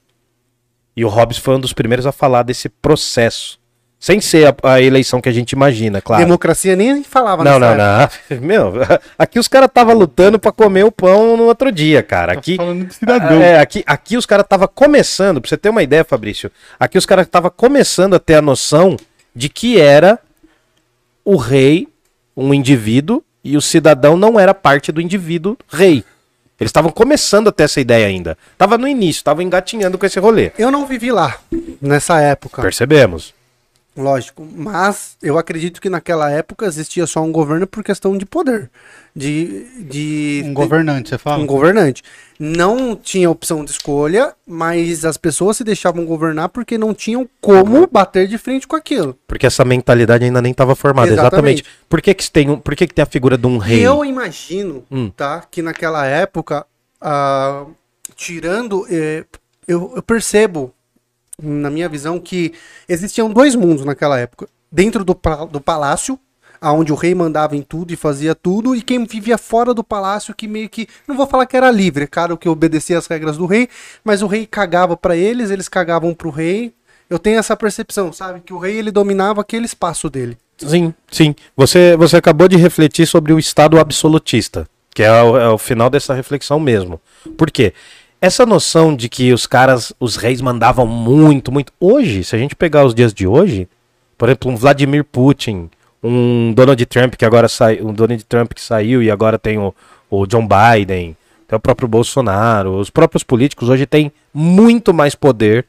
E 0.95 1.03
o 1.03 1.09
Hobbes 1.09 1.37
foi 1.37 1.55
um 1.55 1.59
dos 1.59 1.73
primeiros 1.73 2.05
a 2.05 2.11
falar 2.11 2.43
desse 2.43 2.69
processo. 2.69 3.59
Sem 4.05 4.21
ser 4.21 4.55
a, 4.61 4.73
a 4.73 4.79
eleição 4.79 5.19
que 5.19 5.27
a 5.27 5.31
gente 5.31 5.53
imagina, 5.53 5.99
claro. 5.99 6.23
Democracia 6.23 6.75
nem 6.75 7.03
falava 7.03 7.43
Não, 7.43 7.57
não, 7.57 7.69
época. 7.69 8.11
não. 8.29 8.37
Meu, 8.45 8.73
aqui 9.17 9.39
os 9.39 9.47
caras 9.47 9.67
estavam 9.67 9.95
lutando 9.95 10.37
pra 10.37 10.51
comer 10.51 10.83
o 10.85 10.91
pão 10.91 11.35
no 11.35 11.45
outro 11.45 11.71
dia, 11.71 12.03
cara. 12.03 12.31
Aqui, 12.33 12.55
falando 12.55 12.85
de 12.85 12.93
cidadão. 12.93 13.41
é, 13.41 13.59
aqui, 13.59 13.83
aqui 13.83 14.15
os 14.15 14.27
caras 14.27 14.43
estavam 14.43 14.67
começando, 14.67 15.41
pra 15.41 15.49
você 15.49 15.57
ter 15.57 15.69
uma 15.69 15.81
ideia, 15.81 16.03
Fabrício. 16.03 16.51
Aqui 16.79 16.99
os 16.99 17.05
caras 17.07 17.25
estavam 17.25 17.49
começando 17.49 18.13
a 18.13 18.19
ter 18.19 18.35
a 18.35 18.43
noção 18.43 18.95
de 19.35 19.49
que 19.49 19.81
era 19.81 20.19
o 21.23 21.35
rei, 21.35 21.87
um 22.37 22.53
indivíduo, 22.53 23.23
e 23.43 23.57
o 23.57 23.61
cidadão 23.61 24.15
não 24.15 24.39
era 24.39 24.53
parte 24.53 24.91
do 24.91 25.01
indivíduo 25.01 25.57
rei. 25.67 26.03
Eles 26.59 26.69
estavam 26.69 26.91
começando 26.91 27.47
a 27.47 27.51
ter 27.51 27.63
essa 27.63 27.81
ideia 27.81 28.05
ainda. 28.05 28.37
Tava 28.55 28.77
no 28.77 28.87
início, 28.87 29.21
estavam 29.21 29.41
engatinhando 29.41 29.97
com 29.97 30.05
esse 30.05 30.19
rolê. 30.19 30.51
Eu 30.59 30.69
não 30.69 30.85
vivi 30.85 31.11
lá, 31.11 31.39
nessa 31.81 32.21
época. 32.21 32.61
Percebemos. 32.61 33.33
Lógico, 33.97 34.45
mas 34.53 35.15
eu 35.23 35.37
acredito 35.37 35.79
que 35.79 35.89
naquela 35.89 36.29
época 36.29 36.65
existia 36.65 37.07
só 37.07 37.21
um 37.23 37.31
governo 37.31 37.65
por 37.65 37.81
questão 37.81 38.17
de 38.17 38.25
poder, 38.25 38.69
de, 39.15 39.65
de 39.87 40.43
Um 40.45 40.53
governante, 40.53 41.09
você 41.09 41.17
fala? 41.17 41.41
um 41.41 41.45
governante. 41.45 42.03
Não 42.37 42.93
tinha 42.93 43.29
opção 43.29 43.63
de 43.63 43.71
escolha, 43.71 44.33
mas 44.45 45.05
as 45.05 45.15
pessoas 45.15 45.55
se 45.55 45.63
deixavam 45.63 46.05
governar 46.05 46.49
porque 46.49 46.77
não 46.77 46.93
tinham 46.93 47.29
como 47.39 47.87
bater 47.87 48.27
de 48.27 48.37
frente 48.37 48.67
com 48.67 48.75
aquilo. 48.75 49.17
Porque 49.25 49.45
essa 49.47 49.63
mentalidade 49.63 50.25
ainda 50.25 50.41
nem 50.41 50.51
estava 50.51 50.75
formada. 50.75 51.07
Exatamente. 51.13 51.61
Exatamente. 51.61 51.85
Por 51.87 52.01
que, 52.01 52.13
que, 52.13 52.29
tem 52.29 52.49
um, 52.49 52.59
por 52.59 52.75
que, 52.75 52.87
que 52.87 52.93
tem 52.93 53.03
a 53.03 53.05
figura 53.05 53.37
de 53.37 53.47
um 53.47 53.57
rei? 53.57 53.79
Eu 53.79 54.03
imagino, 54.03 54.83
Hum. 54.91 55.09
tá, 55.09 55.45
que 55.49 55.61
naquela 55.61 56.05
época, 56.05 56.65
ah, 56.99 57.65
tirando, 58.13 58.85
eh, 58.89 59.23
eu, 59.65 59.93
eu 59.95 60.03
percebo, 60.03 60.73
na 61.41 61.69
minha 61.69 61.89
visão, 61.89 62.19
que 62.19 62.53
existiam 62.87 63.29
dois 63.29 63.55
mundos 63.55 63.85
naquela 63.85 64.19
época. 64.19 64.47
Dentro 64.71 65.03
do, 65.03 65.17
do 65.51 65.61
palácio, 65.61 66.19
aonde 66.59 66.91
o 66.91 66.95
rei 66.95 67.13
mandava 67.13 67.55
em 67.55 67.61
tudo 67.61 67.93
e 67.93 67.95
fazia 67.95 68.33
tudo, 68.33 68.75
e 68.75 68.81
quem 68.81 69.05
vivia 69.05 69.37
fora 69.37 69.73
do 69.73 69.83
palácio 69.83 70.33
que 70.33 70.47
meio 70.47 70.69
que, 70.69 70.87
não 71.07 71.15
vou 71.15 71.27
falar 71.27 71.45
que 71.45 71.55
era 71.55 71.69
livre, 71.71 72.05
é 72.05 72.07
claro 72.07 72.37
que 72.37 72.49
obedecia 72.49 72.97
às 72.97 73.07
regras 73.07 73.37
do 73.37 73.45
rei, 73.45 73.69
mas 74.03 74.21
o 74.21 74.27
rei 74.27 74.45
cagava 74.45 74.97
para 74.97 75.15
eles, 75.15 75.51
eles 75.51 75.69
cagavam 75.69 76.13
pro 76.13 76.29
rei. 76.29 76.73
Eu 77.09 77.19
tenho 77.19 77.37
essa 77.37 77.55
percepção, 77.55 78.11
sabe, 78.11 78.41
que 78.41 78.53
o 78.53 78.57
rei 78.57 78.77
ele 78.77 78.91
dominava 78.91 79.41
aquele 79.41 79.65
espaço 79.65 80.09
dele. 80.09 80.37
Sim, 80.57 80.93
sim. 81.11 81.35
Você, 81.55 81.95
você 81.97 82.17
acabou 82.17 82.47
de 82.47 82.55
refletir 82.55 83.05
sobre 83.05 83.31
o 83.33 83.37
Estado 83.37 83.79
absolutista, 83.79 84.67
que 84.93 85.03
é 85.03 85.21
o, 85.21 85.37
é 85.37 85.49
o 85.49 85.57
final 85.57 85.89
dessa 85.89 86.13
reflexão 86.13 86.59
mesmo. 86.59 86.99
Por 87.37 87.51
quê? 87.51 87.73
Essa 88.21 88.45
noção 88.45 88.95
de 88.95 89.07
que 89.07 89.31
os 89.33 89.45
caras, 89.45 89.93
os 89.99 90.15
reis 90.15 90.41
mandavam 90.41 90.87
muito, 90.87 91.51
muito. 91.51 91.71
Hoje, 91.79 92.23
se 92.23 92.35
a 92.35 92.39
gente 92.39 92.55
pegar 92.55 92.85
os 92.85 92.95
dias 92.95 93.13
de 93.13 93.27
hoje, 93.27 93.67
por 94.17 94.29
exemplo, 94.29 94.51
um 94.51 94.55
Vladimir 94.55 95.03
Putin, 95.03 95.69
um 96.01 96.53
Donald 96.53 96.83
Trump 96.85 97.15
que 97.15 97.25
agora 97.25 97.47
saiu, 97.47 97.87
um 97.87 97.93
Donald 97.93 98.23
Trump 98.25 98.53
que 98.53 98.61
saiu 98.61 99.03
e 99.03 99.11
agora 99.11 99.37
tem 99.37 99.57
o, 99.57 99.73
o 100.09 100.25
John 100.25 100.47
Biden, 100.47 101.15
tem 101.47 101.57
o 101.57 101.59
próprio 101.59 101.87
Bolsonaro, 101.87 102.77
os 102.77 102.89
próprios 102.89 103.23
políticos 103.23 103.69
hoje 103.69 103.85
têm 103.85 104.11
muito 104.33 104.93
mais 104.93 105.13
poder 105.13 105.65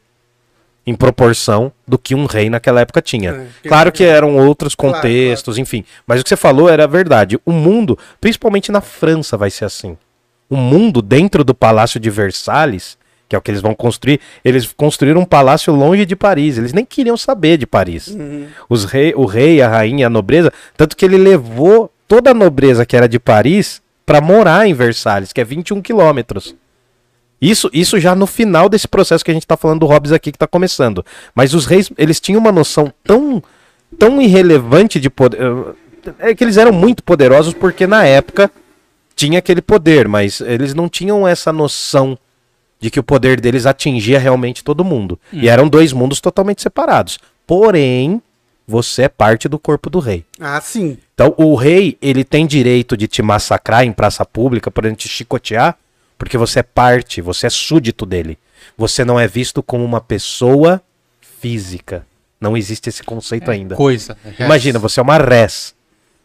em 0.87 0.95
proporção 0.95 1.73
do 1.87 1.99
que 1.99 2.15
um 2.15 2.27
rei 2.27 2.49
naquela 2.49 2.81
época 2.81 3.03
tinha. 3.03 3.49
É, 3.65 3.69
claro 3.69 3.91
que 3.91 4.05
eram 4.05 4.37
outros 4.37 4.75
contextos, 4.75 5.59
enfim. 5.59 5.85
Mas 6.07 6.21
o 6.21 6.23
que 6.23 6.29
você 6.29 6.37
falou 6.37 6.69
era 6.69 6.87
verdade. 6.87 7.41
O 7.45 7.51
mundo, 7.51 7.99
principalmente 8.21 8.71
na 8.71 8.81
França, 8.81 9.37
vai 9.37 9.51
ser 9.51 9.65
assim. 9.65 9.99
O 10.49 10.57
mundo 10.57 11.03
dentro 11.03 11.43
do 11.43 11.55
Palácio 11.55 11.99
de 11.99 12.09
Versalhes, 12.11 12.97
que 13.29 13.35
é 13.35 13.39
o 13.39 13.43
que 13.43 13.51
eles 13.51 13.61
vão 13.61 13.75
construir, 13.75 14.21
eles 14.45 14.73
construíram 14.77 15.21
um 15.21 15.25
palácio 15.25 15.75
longe 15.75 16.07
de 16.07 16.15
Paris. 16.15 16.59
Eles 16.59 16.73
nem 16.73 16.85
queriam 16.85 17.17
saber 17.17 17.57
de 17.57 17.67
Paris. 17.67 18.09
Uhum. 18.09 18.47
Os 18.69 18.85
rei, 18.85 19.13
o 19.17 19.25
rei, 19.25 19.61
a 19.61 19.69
rainha, 19.69 20.07
a 20.07 20.11
nobreza, 20.11 20.53
tanto 20.77 20.97
que 20.97 21.05
ele 21.05 21.17
levou 21.17 21.91
toda 22.07 22.31
a 22.31 22.35
nobreza 22.35 22.87
que 22.87 22.97
era 22.97 23.09
de 23.09 23.19
Paris 23.19 23.83
para 24.05 24.21
morar 24.21 24.69
em 24.69 24.75
Versalhes, 24.75 25.33
que 25.33 25.41
é 25.41 25.45
21 25.45 25.83
quilômetros. 25.83 26.55
Isso, 27.41 27.69
isso 27.73 27.99
já 27.99 28.15
no 28.15 28.27
final 28.27 28.69
desse 28.69 28.89
processo 28.89 29.25
que 29.25 29.31
a 29.31 29.35
gente 29.35 29.43
está 29.43 29.57
falando 29.57 29.81
do 29.81 29.87
Hobbes 29.87 30.13
aqui 30.13 30.31
que 30.31 30.37
está 30.37 30.47
começando. 30.47 31.05
Mas 31.35 31.53
os 31.53 31.67
reis, 31.67 31.91
eles 31.99 32.21
tinham 32.21 32.41
uma 32.41 32.53
noção 32.53 32.93
tão, 33.05 33.43
tão 33.99 34.23
irrelevante 34.23 34.99
de 34.99 35.11
poder. 35.11 35.41
É 36.19 36.35
que 36.35 36.45
eles 36.45 36.57
eram 36.57 36.73
muito 36.73 37.03
poderosos 37.03 37.53
porque 37.53 37.87
na 37.87 38.07
época 38.07 38.51
tinha 39.17 39.39
aquele 39.39 39.62
poder, 39.62 40.07
mas 40.07 40.43
eles 40.43 40.75
não 40.75 40.89
tinham 40.89 41.27
essa 41.27 41.51
noção 41.51 42.17
de 42.79 42.91
que 42.91 43.01
o 43.01 43.03
poder 43.03 43.41
deles 43.41 43.64
atingia 43.64 44.19
realmente 44.19 44.62
todo 44.62 44.85
mundo. 44.85 45.19
Hum. 45.33 45.41
E 45.41 45.49
eram 45.49 45.67
dois 45.67 45.93
mundos 45.93 46.21
totalmente 46.21 46.62
separados. 46.62 47.19
Porém, 47.47 48.21
você 48.69 49.05
é 49.05 49.09
parte 49.09 49.49
do 49.49 49.59
corpo 49.59 49.89
do 49.89 49.99
rei. 49.99 50.25
Ah, 50.39 50.61
sim. 50.61 50.99
Então, 51.14 51.35
o 51.39 51.55
rei, 51.55 51.97
ele 52.03 52.25
tem 52.25 52.47
direito 52.47 52.97
de 52.97 53.09
te 53.09 53.23
massacrar 53.23 53.85
em 53.85 53.93
praça 53.93 54.25
pública, 54.25 54.71
por 54.71 54.85
exemplo, 54.85 55.01
te 55.01 55.09
chicotear, 55.09 55.79
porque 56.19 56.37
você 56.37 56.61
é 56.61 56.62
parte, 56.62 57.23
você 57.23 57.47
é 57.47 57.51
súdito 57.51 58.05
dele. 58.05 58.39
Você 58.77 59.05
não 59.05 59.19
é 59.19 59.27
visto 59.27 59.62
como 59.62 59.85
uma 59.85 60.01
pessoa 60.01 60.83
física. 61.41 62.05
Não 62.39 62.57
existe 62.57 62.89
esse 62.91 63.03
conceito 63.03 63.51
é 63.51 63.55
ainda. 63.55 63.75
Coisa. 63.77 64.17
Res. 64.23 64.41
Imagina, 64.41 64.79
você 64.79 65.01
é 65.01 65.03
uma 65.03 65.17
res. 65.17 65.75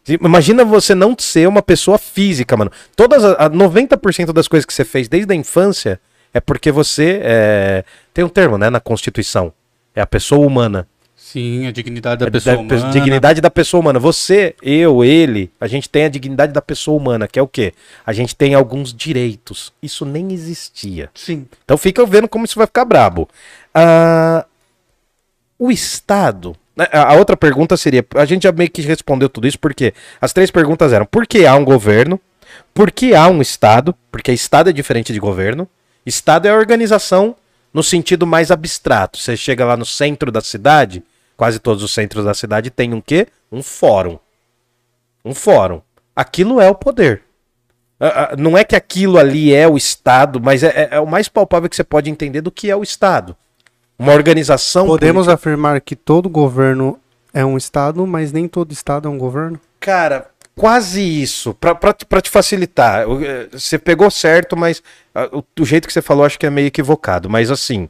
Imagina 0.08 0.64
você 0.64 0.94
não 0.94 1.14
ser 1.18 1.48
uma 1.48 1.62
pessoa 1.62 1.96
física, 1.96 2.56
mano. 2.56 2.72
Todas 2.96 3.24
a, 3.24 3.46
a 3.46 3.50
90% 3.50 4.32
das 4.32 4.48
coisas 4.48 4.66
que 4.66 4.74
você 4.74 4.84
fez 4.84 5.08
desde 5.08 5.32
a 5.32 5.36
infância 5.36 6.00
é 6.34 6.40
porque 6.40 6.72
você 6.72 7.20
é, 7.22 7.84
tem 8.12 8.24
um 8.24 8.28
termo, 8.28 8.58
né, 8.58 8.68
na 8.68 8.80
Constituição. 8.80 9.52
É 9.94 10.00
a 10.00 10.06
pessoa 10.06 10.44
humana. 10.46 10.88
Sim, 11.14 11.66
a 11.66 11.70
dignidade 11.70 12.24
da 12.24 12.30
pessoa 12.30 12.56
da, 12.56 12.62
humana. 12.62 12.90
Dignidade 12.90 13.40
da 13.40 13.50
pessoa 13.50 13.80
humana. 13.80 13.98
Você, 14.00 14.56
eu, 14.60 15.04
ele, 15.04 15.52
a 15.60 15.68
gente 15.68 15.88
tem 15.88 16.04
a 16.04 16.08
dignidade 16.08 16.52
da 16.52 16.60
pessoa 16.60 16.96
humana, 16.96 17.28
que 17.28 17.38
é 17.38 17.42
o 17.42 17.46
quê? 17.46 17.72
A 18.04 18.12
gente 18.12 18.34
tem 18.34 18.54
alguns 18.54 18.92
direitos. 18.92 19.72
Isso 19.80 20.04
nem 20.04 20.32
existia. 20.32 21.10
Sim. 21.14 21.46
Então 21.64 21.78
fica 21.78 22.04
vendo 22.04 22.28
como 22.28 22.44
isso 22.44 22.56
vai 22.58 22.66
ficar 22.66 22.84
brabo. 22.84 23.28
Ah, 23.72 24.44
o 25.58 25.70
Estado. 25.70 26.56
Né, 26.76 26.88
a 26.92 27.14
outra 27.14 27.36
pergunta 27.36 27.76
seria: 27.76 28.04
a 28.14 28.24
gente 28.24 28.44
já 28.44 28.52
meio 28.52 28.70
que 28.70 28.82
respondeu 28.82 29.28
tudo 29.28 29.46
isso, 29.46 29.58
porque 29.58 29.94
as 30.20 30.32
três 30.32 30.50
perguntas 30.50 30.92
eram: 30.92 31.06
por 31.06 31.26
que 31.26 31.46
há 31.46 31.54
um 31.54 31.64
governo? 31.64 32.20
Por 32.74 32.90
que 32.90 33.14
há 33.14 33.28
um 33.28 33.40
Estado? 33.40 33.94
Porque 34.10 34.32
Estado 34.32 34.70
é 34.70 34.72
diferente 34.72 35.12
de 35.12 35.18
governo. 35.18 35.68
Estado 36.04 36.46
é 36.46 36.50
a 36.50 36.56
organização 36.56 37.36
no 37.72 37.82
sentido 37.82 38.26
mais 38.26 38.50
abstrato. 38.50 39.18
Você 39.18 39.36
chega 39.36 39.64
lá 39.64 39.76
no 39.76 39.86
centro 39.86 40.30
da 40.30 40.40
cidade, 40.40 41.02
quase 41.36 41.58
todos 41.58 41.82
os 41.82 41.92
centros 41.92 42.24
da 42.24 42.34
cidade 42.34 42.70
têm 42.70 42.92
um 42.92 43.00
quê? 43.00 43.28
Um 43.50 43.62
fórum. 43.62 44.18
Um 45.24 45.34
fórum. 45.34 45.80
Aquilo 46.14 46.60
é 46.60 46.68
o 46.68 46.74
poder. 46.74 47.22
Não 48.36 48.58
é 48.58 48.64
que 48.64 48.74
aquilo 48.74 49.16
ali 49.16 49.54
é 49.54 49.68
o 49.68 49.76
Estado, 49.76 50.40
mas 50.40 50.62
é, 50.64 50.68
é, 50.68 50.88
é, 50.96 51.00
o 51.00 51.06
mais 51.06 51.28
palpável 51.28 51.68
que 51.68 51.76
você 51.76 51.84
pode 51.84 52.10
entender 52.10 52.40
do 52.40 52.50
que 52.50 52.68
é 52.68 52.74
o 52.74 52.82
Estado. 52.82 53.36
Uma 53.98 54.12
organização. 54.12 54.86
Podemos 54.86 55.26
política. 55.26 55.34
afirmar 55.34 55.80
que 55.80 55.94
todo 55.94 56.28
governo 56.28 56.98
é 57.32 57.44
um 57.44 57.56
Estado, 57.56 58.06
mas 58.06 58.32
nem 58.32 58.48
todo 58.48 58.72
Estado 58.72 59.08
é 59.08 59.10
um 59.10 59.18
governo? 59.18 59.60
Cara, 59.80 60.28
quase 60.56 61.00
isso. 61.00 61.54
Para 61.54 62.22
te 62.22 62.30
facilitar. 62.30 63.04
Eh, 63.22 63.48
você 63.52 63.78
pegou 63.78 64.10
certo, 64.10 64.56
mas 64.56 64.78
uh, 65.14 65.38
o, 65.38 65.62
o 65.62 65.64
jeito 65.64 65.86
que 65.86 65.92
você 65.92 66.02
falou 66.02 66.24
acho 66.24 66.38
que 66.38 66.46
é 66.46 66.50
meio 66.50 66.66
equivocado. 66.66 67.28
Mas 67.30 67.50
assim, 67.50 67.88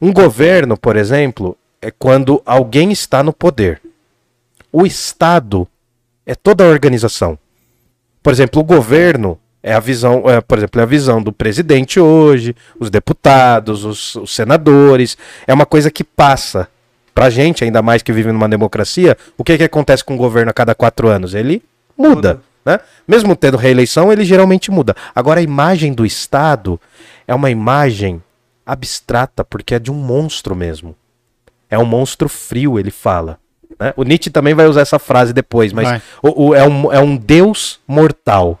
um 0.00 0.12
governo, 0.12 0.76
por 0.76 0.96
exemplo, 0.96 1.56
é 1.80 1.90
quando 1.90 2.42
alguém 2.44 2.92
está 2.92 3.22
no 3.22 3.32
poder. 3.32 3.80
O 4.70 4.86
Estado 4.86 5.66
é 6.26 6.34
toda 6.34 6.64
a 6.64 6.68
organização. 6.68 7.38
Por 8.22 8.32
exemplo, 8.32 8.60
o 8.60 8.64
governo 8.64 9.40
é 9.62 9.74
a 9.74 9.80
visão, 9.80 10.22
é, 10.28 10.40
por 10.40 10.58
exemplo, 10.58 10.80
é 10.80 10.84
a 10.84 10.86
visão 10.86 11.22
do 11.22 11.32
presidente 11.32 11.98
hoje, 11.98 12.54
os 12.78 12.90
deputados, 12.90 13.84
os, 13.84 14.14
os 14.14 14.34
senadores. 14.34 15.16
É 15.46 15.52
uma 15.52 15.66
coisa 15.66 15.90
que 15.90 16.04
passa. 16.04 16.68
Pra 17.14 17.30
gente, 17.30 17.64
ainda 17.64 17.82
mais 17.82 18.00
que 18.00 18.12
vive 18.12 18.30
numa 18.30 18.48
democracia, 18.48 19.16
o 19.36 19.42
que, 19.42 19.58
que 19.58 19.64
acontece 19.64 20.04
com 20.04 20.14
o 20.14 20.16
governo 20.18 20.50
a 20.50 20.54
cada 20.54 20.72
quatro 20.72 21.08
anos? 21.08 21.34
Ele 21.34 21.60
muda. 21.96 22.40
Né? 22.64 22.78
Mesmo 23.08 23.34
tendo 23.34 23.56
reeleição, 23.56 24.12
ele 24.12 24.24
geralmente 24.24 24.70
muda. 24.70 24.94
Agora, 25.12 25.40
a 25.40 25.42
imagem 25.42 25.92
do 25.92 26.06
Estado 26.06 26.80
é 27.26 27.34
uma 27.34 27.50
imagem 27.50 28.22
abstrata, 28.64 29.42
porque 29.42 29.74
é 29.74 29.78
de 29.80 29.90
um 29.90 29.94
monstro 29.94 30.54
mesmo. 30.54 30.94
É 31.68 31.76
um 31.76 31.84
monstro 31.84 32.28
frio, 32.28 32.78
ele 32.78 32.92
fala. 32.92 33.38
Né? 33.80 33.92
O 33.96 34.04
Nietzsche 34.04 34.30
também 34.30 34.54
vai 34.54 34.66
usar 34.66 34.82
essa 34.82 34.98
frase 34.98 35.32
depois, 35.32 35.72
mas 35.72 36.00
o, 36.22 36.48
o, 36.48 36.54
é, 36.54 36.66
um, 36.66 36.92
é 36.92 37.00
um 37.00 37.16
deus 37.16 37.80
mortal. 37.86 38.60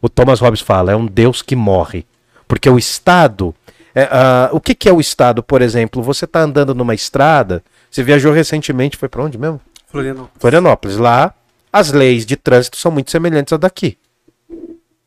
O 0.00 0.08
Thomas 0.08 0.40
Hobbes 0.40 0.60
fala, 0.60 0.92
é 0.92 0.96
um 0.96 1.06
deus 1.06 1.42
que 1.42 1.56
morre. 1.56 2.06
Porque 2.46 2.68
o 2.68 2.78
Estado. 2.78 3.54
É, 3.94 4.04
uh, 4.04 4.56
o 4.56 4.60
que, 4.60 4.74
que, 4.74 4.88
é 4.88 4.92
o 4.92 5.00
Estado, 5.00 5.42
por 5.42 5.60
exemplo? 5.60 6.02
Você 6.02 6.24
está 6.24 6.40
andando 6.40 6.74
numa 6.74 6.94
estrada, 6.94 7.62
você 7.90 8.02
viajou 8.02 8.32
recentemente, 8.32 8.96
foi 8.96 9.08
para 9.08 9.22
onde 9.22 9.36
mesmo? 9.36 9.60
Florianópolis. 9.86 10.32
Florianópolis. 10.38 10.96
Lá, 10.96 11.34
as 11.72 11.90
leis 11.90 12.24
de 12.24 12.36
trânsito 12.36 12.76
são 12.76 12.92
muito 12.92 13.10
semelhantes 13.10 13.52
à 13.52 13.56
daqui. 13.56 13.98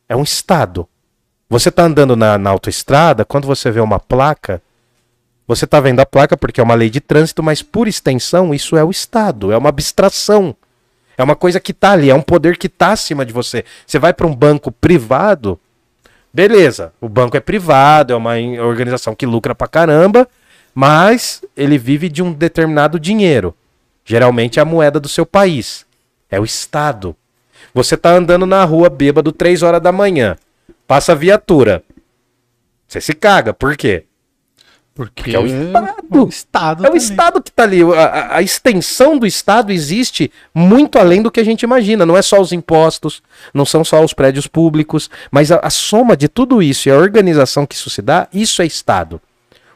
É 0.10 0.16
um 0.16 0.24
Estado. 0.24 0.88
Você 1.50 1.70
está 1.70 1.84
andando 1.84 2.16
na, 2.16 2.38
na 2.38 2.50
autoestrada, 2.50 3.26
quando 3.26 3.46
você 3.46 3.72
vê 3.72 3.80
uma 3.80 4.00
placa, 4.00 4.62
você 5.48 5.66
está 5.66 5.82
vendo 5.82 6.00
a 6.00 6.06
placa 6.06 6.38
porque 6.38 6.62
é 6.62 6.64
uma 6.64 6.76
lei 6.76 6.90
de 6.90 7.02
trânsito, 7.02 7.44
mas 7.44 7.62
por 7.62 7.88
extensão 7.88 8.54
isso 8.54 8.78
é 8.78 8.84
o 8.84 8.90
Estado, 8.90 9.52
é 9.52 9.58
uma 9.58 9.68
abstração. 9.70 10.56
É 11.18 11.24
uma 11.24 11.36
coisa 11.36 11.60
que 11.60 11.72
está 11.72 11.92
ali, 11.92 12.10
é 12.10 12.16
um 12.16 12.22
poder 12.22 12.58
que 12.58 12.68
está 12.68 12.92
acima 12.92 13.26
de 13.26 13.34
você. 13.34 13.64
Você 13.86 14.00
vai 14.00 14.14
para 14.14 14.28
um 14.28 14.36
banco 14.36 14.72
privado, 14.72 15.60
beleza, 16.34 16.94
o 17.00 17.10
banco 17.10 17.38
é 17.38 17.40
privado, 17.40 18.14
é 18.14 18.16
uma 18.16 18.34
organização 18.64 19.14
que 19.14 19.26
lucra 19.26 19.54
pra 19.54 19.68
caramba, 19.68 20.28
mas 20.74 21.42
ele 21.56 21.78
vive 21.78 22.10
de 22.10 22.24
um 22.24 22.32
determinado 22.32 23.00
dinheiro. 23.00 23.56
Geralmente 24.06 24.58
é 24.60 24.62
a 24.62 24.66
moeda 24.66 25.00
do 25.00 25.08
seu 25.08 25.26
país. 25.26 25.86
É 26.30 26.40
o 26.40 26.46
Estado. 26.46 27.16
Você 27.74 27.96
está 27.96 28.12
andando 28.12 28.46
na 28.46 28.64
rua 28.64 28.90
bêbado 28.90 29.32
3 29.32 29.62
horas 29.64 29.82
da 29.82 29.92
manhã. 29.92 30.36
Passa 30.88 31.12
a 31.12 31.16
viatura. 31.16 31.84
Você 32.88 33.00
se 33.00 33.14
caga. 33.14 33.54
Por 33.54 33.78
quê? 33.78 34.06
Porque, 34.94 35.24
Porque 35.24 35.36
é 35.36 35.40
o 35.40 35.46
Estado. 35.46 35.96
O 36.12 36.28
Estado 36.28 36.86
é 36.86 36.92
o 36.92 36.96
Estado 36.96 37.42
que 37.42 37.50
está 37.50 37.64
ali. 37.64 37.82
A, 37.82 38.38
a, 38.38 38.42
extensão 38.42 39.18
do 39.18 39.26
Estado 39.26 39.72
existe 39.72 40.32
muito 40.54 41.00
além 41.00 41.22
do 41.22 41.32
que 41.32 41.40
a 41.40 41.46
gente 41.46 41.64
imagina. 41.64 42.06
Não 42.06 42.18
é 42.18 42.22
só 42.22 42.42
os 42.42 42.52
impostos, 42.52 43.24
não 43.54 43.66
são 43.66 43.86
só 43.86 44.04
os 44.04 44.14
prédios 44.14 44.48
públicos, 44.48 45.10
mas 45.32 45.52
a, 45.52 45.58
a 45.64 45.70
soma 45.70 46.18
de 46.18 46.28
tudo 46.28 46.62
isso 46.62 46.90
e 46.90 46.92
a 46.92 46.98
organização 46.98 47.66
que 47.66 47.76
isso 47.76 47.90
se 47.90 48.02
dá, 48.02 48.28
isso 48.34 48.62
é 48.62 48.66
Estado. 48.66 49.22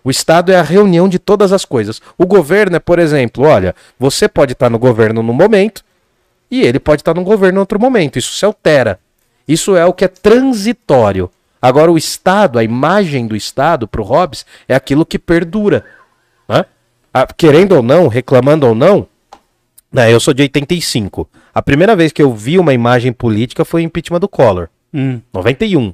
O 0.04 0.12
Estado 0.12 0.52
é 0.52 0.58
a 0.58 0.62
reunião 0.62 1.08
de 1.08 1.18
todas 1.18 1.52
as 1.52 1.66
coisas. 1.66 2.02
O 2.18 2.28
governo 2.28 2.76
é, 2.76 2.80
por 2.80 3.00
exemplo, 3.00 3.46
olha, 3.46 3.74
você 3.98 4.28
pode 4.28 4.52
estar 4.52 4.70
no 4.70 4.78
governo 4.78 5.24
no 5.24 5.34
momento 5.34 5.84
e 6.52 6.62
ele 6.62 6.80
pode 6.80 7.02
estar 7.02 7.16
no 7.16 7.24
governo 7.24 7.58
em 7.58 7.60
outro 7.62 7.80
momento. 7.80 8.20
Isso 8.20 8.34
se 8.34 8.46
altera. 8.46 9.00
Isso 9.48 9.76
é 9.76 9.86
o 9.86 9.94
que 9.94 10.06
é 10.06 10.08
transitório. 10.08 11.32
Agora, 11.62 11.92
o 11.92 11.98
Estado, 11.98 12.60
a 12.60 12.64
imagem 12.64 13.28
do 13.28 13.36
Estado 13.36 13.88
para 13.88 14.02
o 14.02 14.04
Hobbes 14.04 14.46
é 14.68 14.76
aquilo 14.76 15.06
que 15.06 15.18
perdura. 15.18 15.84
Né? 16.48 16.66
Ah, 17.14 17.26
querendo 17.26 17.74
ou 17.74 17.82
não, 17.82 18.08
reclamando 18.08 18.68
ou 18.68 18.76
não, 18.76 19.08
né, 19.92 20.14
eu 20.14 20.20
sou 20.20 20.34
de 20.34 20.42
85. 20.42 21.28
A 21.54 21.62
primeira 21.62 21.96
vez 21.96 22.12
que 22.12 22.22
eu 22.22 22.34
vi 22.34 22.60
uma 22.60 22.74
imagem 22.74 23.14
política 23.14 23.64
foi 23.64 23.82
o 23.82 23.86
impeachment 23.86 24.20
do 24.20 24.28
Collor, 24.28 24.68
Hum. 24.94 25.22
91. 25.34 25.94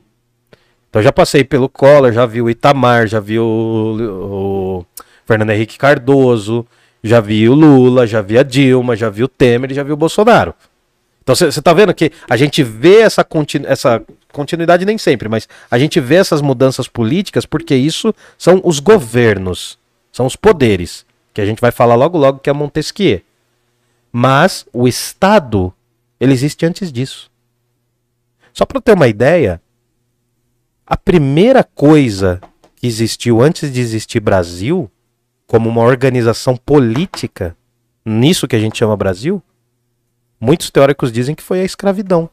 Então 0.89 1.01
já 1.01 1.11
passei 1.11 1.43
pelo 1.43 1.69
Collor, 1.69 2.11
já 2.11 2.25
vi 2.25 2.41
o 2.41 2.49
Itamar, 2.49 3.07
já 3.07 3.19
vi 3.19 3.39
o, 3.39 4.85
o 4.85 4.85
Fernando 5.25 5.51
Henrique 5.51 5.77
Cardoso, 5.77 6.65
já 7.03 7.21
vi 7.21 7.47
o 7.47 7.53
Lula, 7.53 8.05
já 8.05 8.21
vi 8.21 8.37
a 8.37 8.43
Dilma, 8.43 8.95
já 8.95 9.09
vi 9.09 9.23
o 9.23 9.27
Temer 9.27 9.71
e 9.71 9.73
já 9.73 9.83
vi 9.83 9.91
o 9.91 9.97
Bolsonaro. 9.97 10.53
Então 11.23 11.35
você 11.35 11.61
tá 11.61 11.73
vendo 11.73 11.93
que 11.93 12.11
a 12.29 12.35
gente 12.35 12.63
vê 12.63 13.01
essa, 13.01 13.25
essa 13.65 14.01
continuidade 14.31 14.85
nem 14.85 14.97
sempre, 14.97 15.29
mas 15.29 15.47
a 15.69 15.77
gente 15.77 15.99
vê 15.99 16.15
essas 16.15 16.41
mudanças 16.41 16.87
políticas 16.87 17.45
porque 17.45 17.75
isso 17.75 18.13
são 18.37 18.61
os 18.63 18.79
governos, 18.79 19.77
são 20.11 20.25
os 20.25 20.35
poderes, 20.35 21.05
que 21.33 21.41
a 21.41 21.45
gente 21.45 21.61
vai 21.61 21.71
falar 21.71 21.95
logo 21.95 22.17
logo 22.17 22.39
que 22.39 22.49
é 22.49 22.53
Montesquieu. 22.53 23.21
Mas 24.11 24.65
o 24.73 24.87
Estado, 24.87 25.73
ele 26.19 26.33
existe 26.33 26.65
antes 26.65 26.91
disso. 26.91 27.31
Só 28.53 28.65
para 28.65 28.81
ter 28.81 28.93
uma 28.93 29.07
ideia, 29.07 29.61
a 30.85 30.97
primeira 30.97 31.63
coisa 31.63 32.41
que 32.75 32.85
existiu 32.85 33.41
antes 33.41 33.71
de 33.71 33.79
existir 33.79 34.19
Brasil, 34.19 34.91
como 35.47 35.69
uma 35.69 35.81
organização 35.81 36.57
política, 36.57 37.55
nisso 38.05 38.47
que 38.47 38.55
a 38.55 38.59
gente 38.59 38.77
chama 38.77 38.97
Brasil, 38.97 39.41
muitos 40.39 40.69
teóricos 40.69 41.11
dizem 41.11 41.35
que 41.35 41.43
foi 41.43 41.61
a 41.61 41.63
escravidão. 41.63 42.29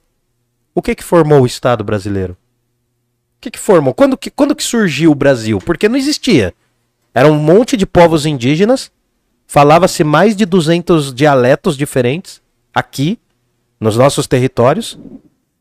O 0.78 0.82
que 0.82 0.94
que 0.94 1.02
formou 1.02 1.42
o 1.42 1.46
Estado 1.46 1.82
brasileiro? 1.82 2.34
O 2.34 3.40
que 3.40 3.50
que 3.50 3.58
formou? 3.58 3.92
Quando 3.92 4.16
que, 4.16 4.30
quando 4.30 4.54
que 4.54 4.62
surgiu 4.62 5.10
o 5.10 5.14
Brasil? 5.14 5.58
Porque 5.58 5.88
não 5.88 5.96
existia. 5.96 6.54
Era 7.12 7.26
um 7.26 7.34
monte 7.34 7.76
de 7.76 7.84
povos 7.84 8.24
indígenas, 8.24 8.88
falava-se 9.44 10.04
mais 10.04 10.36
de 10.36 10.46
200 10.46 11.12
dialetos 11.12 11.76
diferentes 11.76 12.40
aqui, 12.72 13.18
nos 13.80 13.96
nossos 13.96 14.28
territórios. 14.28 14.96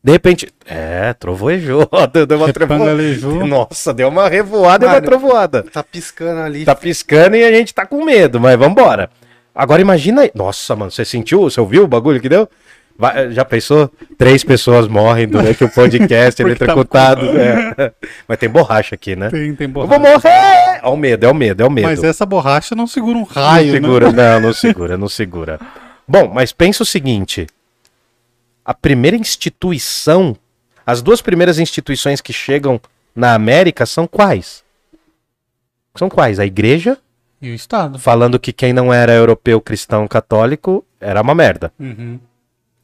De 0.04 0.12
repente, 0.12 0.46
é, 0.64 1.12
trovoejou, 1.14 1.90
deu 2.14 2.38
uma 2.38 2.52
trovoada. 2.52 2.84
Repangalejou. 2.84 3.44
Nossa, 3.44 3.92
deu 3.92 4.06
uma 4.10 4.28
revoada 4.28 4.86
e 4.86 4.88
uma 4.88 5.02
trovoada. 5.02 5.64
Tá 5.64 5.82
piscando 5.82 6.42
ali. 6.42 6.64
Tá 6.64 6.76
piscando 6.76 7.34
e 7.34 7.42
a 7.42 7.50
gente 7.50 7.74
tá 7.74 7.84
com 7.84 8.04
medo, 8.04 8.38
mas 8.38 8.56
vambora. 8.56 9.10
Agora 9.52 9.82
imagina 9.82 10.22
aí. 10.22 10.30
Nossa, 10.32 10.76
mano, 10.76 10.92
você 10.92 11.04
sentiu? 11.04 11.40
Você 11.40 11.60
ouviu 11.60 11.82
o 11.82 11.88
bagulho 11.88 12.20
que 12.20 12.28
deu? 12.28 12.48
Vai- 13.00 13.30
já 13.30 13.44
pensou? 13.44 13.88
Três 14.18 14.42
pessoas 14.42 14.88
morrem 14.88 15.28
durante 15.28 15.62
o 15.62 15.68
podcast 15.70 16.34
tá 16.42 16.48
eletrocutados. 16.48 17.28
é. 17.38 17.92
Mas 18.26 18.38
tem 18.38 18.48
borracha 18.48 18.96
aqui, 18.96 19.14
né? 19.14 19.30
Tem, 19.30 19.54
tem 19.54 19.66
Eu 19.68 19.72
borracha. 19.72 20.00
vou 20.00 20.10
morrer! 20.12 20.80
É 20.82 20.86
o 20.88 20.96
medo, 20.96 21.24
é 21.24 21.30
o 21.30 21.34
medo, 21.34 21.62
é 21.62 21.66
o 21.66 21.70
medo. 21.70 21.86
Mas 21.86 22.02
essa 22.02 22.26
borracha 22.26 22.74
não 22.74 22.88
segura 22.88 23.16
um 23.16 23.20
não 23.20 23.24
raio, 23.26 23.70
segura, 23.70 24.10
né? 24.10 24.32
não, 24.34 24.40
não 24.48 24.52
segura, 24.52 24.98
não 24.98 25.08
segura. 25.08 25.60
Bom, 26.08 26.28
mas 26.34 26.52
pensa 26.52 26.82
o 26.82 26.86
seguinte: 26.86 27.46
a 28.64 28.74
primeira 28.74 29.16
instituição, 29.16 30.36
as 30.84 31.00
duas 31.00 31.22
primeiras 31.22 31.60
instituições 31.60 32.20
que 32.20 32.32
chegam 32.32 32.80
na 33.14 33.32
América 33.34 33.86
são 33.86 34.08
quais? 34.08 34.64
São 35.94 36.08
quais? 36.08 36.38
A 36.40 36.46
igreja, 36.46 36.98
E 37.40 37.50
o 37.50 37.54
Estado. 37.54 37.98
falando 37.98 38.38
que 38.40 38.52
quem 38.52 38.72
não 38.72 38.92
era 38.92 39.12
europeu, 39.12 39.60
cristão, 39.60 40.06
católico, 40.08 40.84
era 41.00 41.20
uma 41.22 41.34
merda. 41.34 41.72
Uhum. 41.78 42.18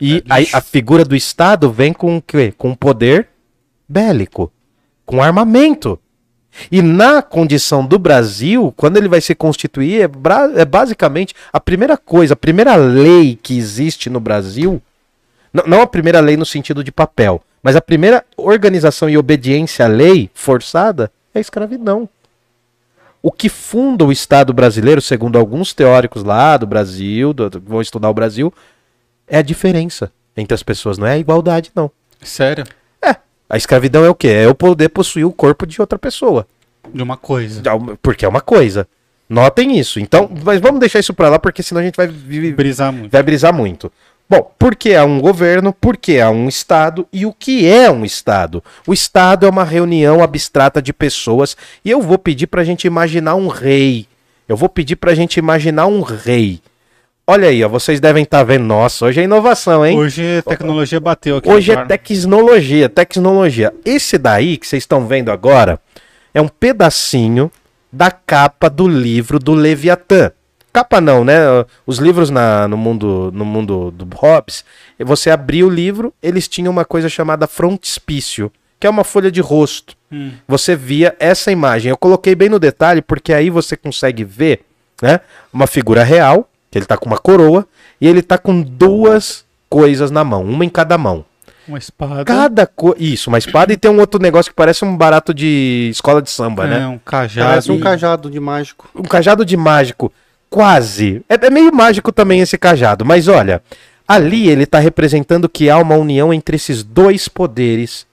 E 0.04 0.22
É 0.28 0.54
a, 0.54 0.58
a 0.58 0.60
figura 0.60 1.04
do 1.04 1.16
Estado 1.16 1.70
vem 1.70 1.92
com 1.92 2.16
o 2.16 2.22
quê? 2.22 2.52
Com 2.56 2.74
poder 2.74 3.28
bélico, 3.88 4.52
com 5.06 5.22
armamento. 5.22 5.98
E 6.70 6.80
na 6.82 7.20
condição 7.20 7.84
do 7.84 7.98
Brasil, 7.98 8.72
quando 8.76 8.96
ele 8.96 9.08
vai 9.08 9.20
se 9.20 9.34
constituir, 9.34 10.02
é, 10.02 10.10
é 10.60 10.64
basicamente 10.64 11.34
a 11.52 11.58
primeira 11.58 11.96
coisa, 11.96 12.34
a 12.34 12.36
primeira 12.36 12.76
lei 12.76 13.36
que 13.42 13.56
existe 13.58 14.08
no 14.08 14.20
Brasil, 14.20 14.80
não 15.66 15.80
a 15.82 15.86
primeira 15.86 16.20
lei 16.20 16.36
no 16.36 16.46
sentido 16.46 16.84
de 16.84 16.92
papel, 16.92 17.42
mas 17.62 17.74
a 17.74 17.80
primeira 17.80 18.24
organização 18.36 19.08
e 19.08 19.18
obediência 19.18 19.84
à 19.84 19.88
lei 19.88 20.30
forçada 20.34 21.10
é 21.34 21.38
a 21.38 21.40
escravidão. 21.40 22.08
O 23.22 23.32
que 23.32 23.48
funda 23.48 24.04
o 24.04 24.12
Estado 24.12 24.52
brasileiro, 24.52 25.00
segundo 25.00 25.38
alguns 25.38 25.72
teóricos 25.72 26.22
lá 26.22 26.56
do 26.56 26.66
Brasil, 26.66 27.32
do- 27.32 27.50
que 27.50 27.58
vão 27.58 27.80
estudar 27.80 28.10
o 28.10 28.14
Brasil, 28.14 28.52
é 29.28 29.38
a 29.38 29.42
diferença 29.42 30.12
entre 30.36 30.54
as 30.54 30.62
pessoas, 30.62 30.98
não 30.98 31.06
é 31.06 31.12
a 31.12 31.18
igualdade, 31.18 31.70
não. 31.74 31.90
Sério? 32.22 32.64
É. 33.02 33.16
A 33.48 33.56
escravidão 33.56 34.04
é 34.04 34.08
o 34.10 34.14
quê? 34.14 34.28
É 34.28 34.46
eu 34.46 34.54
poder 34.54 34.88
possuir 34.88 35.26
o 35.26 35.32
corpo 35.32 35.66
de 35.66 35.80
outra 35.80 35.98
pessoa. 35.98 36.46
De 36.92 37.02
uma 37.02 37.16
coisa. 37.16 37.62
Porque 38.02 38.24
é 38.24 38.28
uma 38.28 38.40
coisa. 38.40 38.86
Notem 39.28 39.78
isso. 39.78 39.98
Então, 39.98 40.30
mas 40.44 40.60
vamos 40.60 40.80
deixar 40.80 40.98
isso 40.98 41.14
pra 41.14 41.28
lá, 41.28 41.38
porque 41.38 41.62
senão 41.62 41.80
a 41.80 41.84
gente 41.84 41.96
vai, 41.96 42.06
Brisar 42.06 42.92
muito. 42.92 43.10
vai 43.10 43.22
brisar 43.22 43.54
muito. 43.54 43.90
Bom, 44.28 44.50
por 44.58 44.74
que 44.74 44.94
há 44.94 45.04
um 45.04 45.20
governo? 45.20 45.72
Por 45.72 45.96
que 45.96 46.18
há 46.18 46.30
um 46.30 46.48
Estado? 46.48 47.06
E 47.12 47.26
o 47.26 47.32
que 47.32 47.66
é 47.66 47.90
um 47.90 48.04
Estado? 48.04 48.64
O 48.86 48.92
Estado 48.92 49.46
é 49.46 49.50
uma 49.50 49.64
reunião 49.64 50.22
abstrata 50.22 50.80
de 50.80 50.92
pessoas 50.92 51.56
e 51.84 51.90
eu 51.90 52.00
vou 52.00 52.18
pedir 52.18 52.46
pra 52.46 52.64
gente 52.64 52.86
imaginar 52.86 53.34
um 53.34 53.48
rei. 53.48 54.06
Eu 54.48 54.56
vou 54.56 54.68
pedir 54.68 54.96
pra 54.96 55.14
gente 55.14 55.36
imaginar 55.36 55.86
um 55.86 56.00
rei. 56.00 56.60
Olha 57.26 57.48
aí, 57.48 57.64
ó, 57.64 57.68
vocês 57.68 58.00
devem 58.00 58.22
estar 58.22 58.42
vendo. 58.42 58.64
Nossa, 58.64 59.06
hoje 59.06 59.20
é 59.20 59.24
inovação, 59.24 59.84
hein? 59.84 59.96
Hoje 59.98 60.38
a 60.38 60.42
tecnologia 60.42 61.00
bateu 61.00 61.38
aqui. 61.38 61.48
Hoje 61.48 61.72
é 61.72 61.84
tecnologia, 61.86 62.88
tecnologia. 62.88 63.72
Esse 63.84 64.18
daí 64.18 64.58
que 64.58 64.66
vocês 64.66 64.82
estão 64.82 65.06
vendo 65.06 65.30
agora 65.30 65.80
é 66.34 66.40
um 66.40 66.48
pedacinho 66.48 67.50
da 67.90 68.10
capa 68.10 68.68
do 68.68 68.86
livro 68.86 69.38
do 69.38 69.54
Leviatã. 69.54 70.32
Capa 70.70 71.00
não, 71.00 71.24
né? 71.24 71.36
Os 71.86 71.98
livros 71.98 72.28
na- 72.28 72.68
no 72.68 72.76
mundo 72.76 73.30
no 73.32 73.44
mundo 73.44 73.90
do 73.92 74.06
Hobbes, 74.16 74.64
você 74.98 75.30
abria 75.30 75.66
o 75.66 75.70
livro, 75.70 76.12
eles 76.22 76.46
tinham 76.46 76.70
uma 76.72 76.84
coisa 76.84 77.08
chamada 77.08 77.46
frontispício, 77.46 78.52
que 78.78 78.86
é 78.86 78.90
uma 78.90 79.04
folha 79.04 79.30
de 79.30 79.40
rosto. 79.40 79.96
Hum. 80.12 80.32
Você 80.46 80.76
via 80.76 81.14
essa 81.18 81.50
imagem. 81.50 81.88
Eu 81.90 81.96
coloquei 81.96 82.34
bem 82.34 82.50
no 82.50 82.58
detalhe 82.58 83.00
porque 83.00 83.32
aí 83.32 83.48
você 83.48 83.76
consegue 83.78 84.24
ver, 84.24 84.62
né, 85.00 85.20
uma 85.52 85.66
figura 85.68 86.02
real, 86.02 86.50
ele 86.78 86.86
tá 86.86 86.96
com 86.96 87.06
uma 87.06 87.18
coroa 87.18 87.66
e 88.00 88.08
ele 88.08 88.22
tá 88.22 88.38
com 88.38 88.60
duas 88.60 89.44
coisas 89.68 90.10
na 90.10 90.22
mão, 90.24 90.44
uma 90.44 90.64
em 90.64 90.68
cada 90.68 90.96
mão. 90.96 91.24
Uma 91.66 91.78
espada. 91.78 92.24
Cada 92.24 92.66
co... 92.66 92.94
Isso, 92.98 93.30
uma 93.30 93.38
espada 93.38 93.72
e 93.72 93.76
tem 93.76 93.90
um 93.90 93.98
outro 93.98 94.20
negócio 94.20 94.50
que 94.50 94.56
parece 94.56 94.84
um 94.84 94.96
barato 94.96 95.32
de 95.32 95.88
escola 95.90 96.20
de 96.20 96.30
samba, 96.30 96.64
é, 96.64 96.68
né? 96.68 96.86
um 96.86 96.98
cajado. 96.98 97.48
Parece 97.48 97.72
um 97.72 97.80
cajado 97.80 98.30
de 98.30 98.38
mágico. 98.38 98.88
Um 98.94 99.02
cajado 99.02 99.44
de 99.44 99.56
mágico. 99.56 100.12
Quase. 100.50 101.24
É, 101.28 101.34
é 101.34 101.50
meio 101.50 101.74
mágico 101.74 102.12
também 102.12 102.40
esse 102.40 102.58
cajado, 102.58 103.04
mas 103.04 103.28
olha, 103.28 103.62
ali 104.06 104.48
ele 104.48 104.66
tá 104.66 104.78
representando 104.78 105.48
que 105.48 105.70
há 105.70 105.78
uma 105.78 105.96
união 105.96 106.32
entre 106.32 106.56
esses 106.56 106.82
dois 106.82 107.28
poderes. 107.28 108.06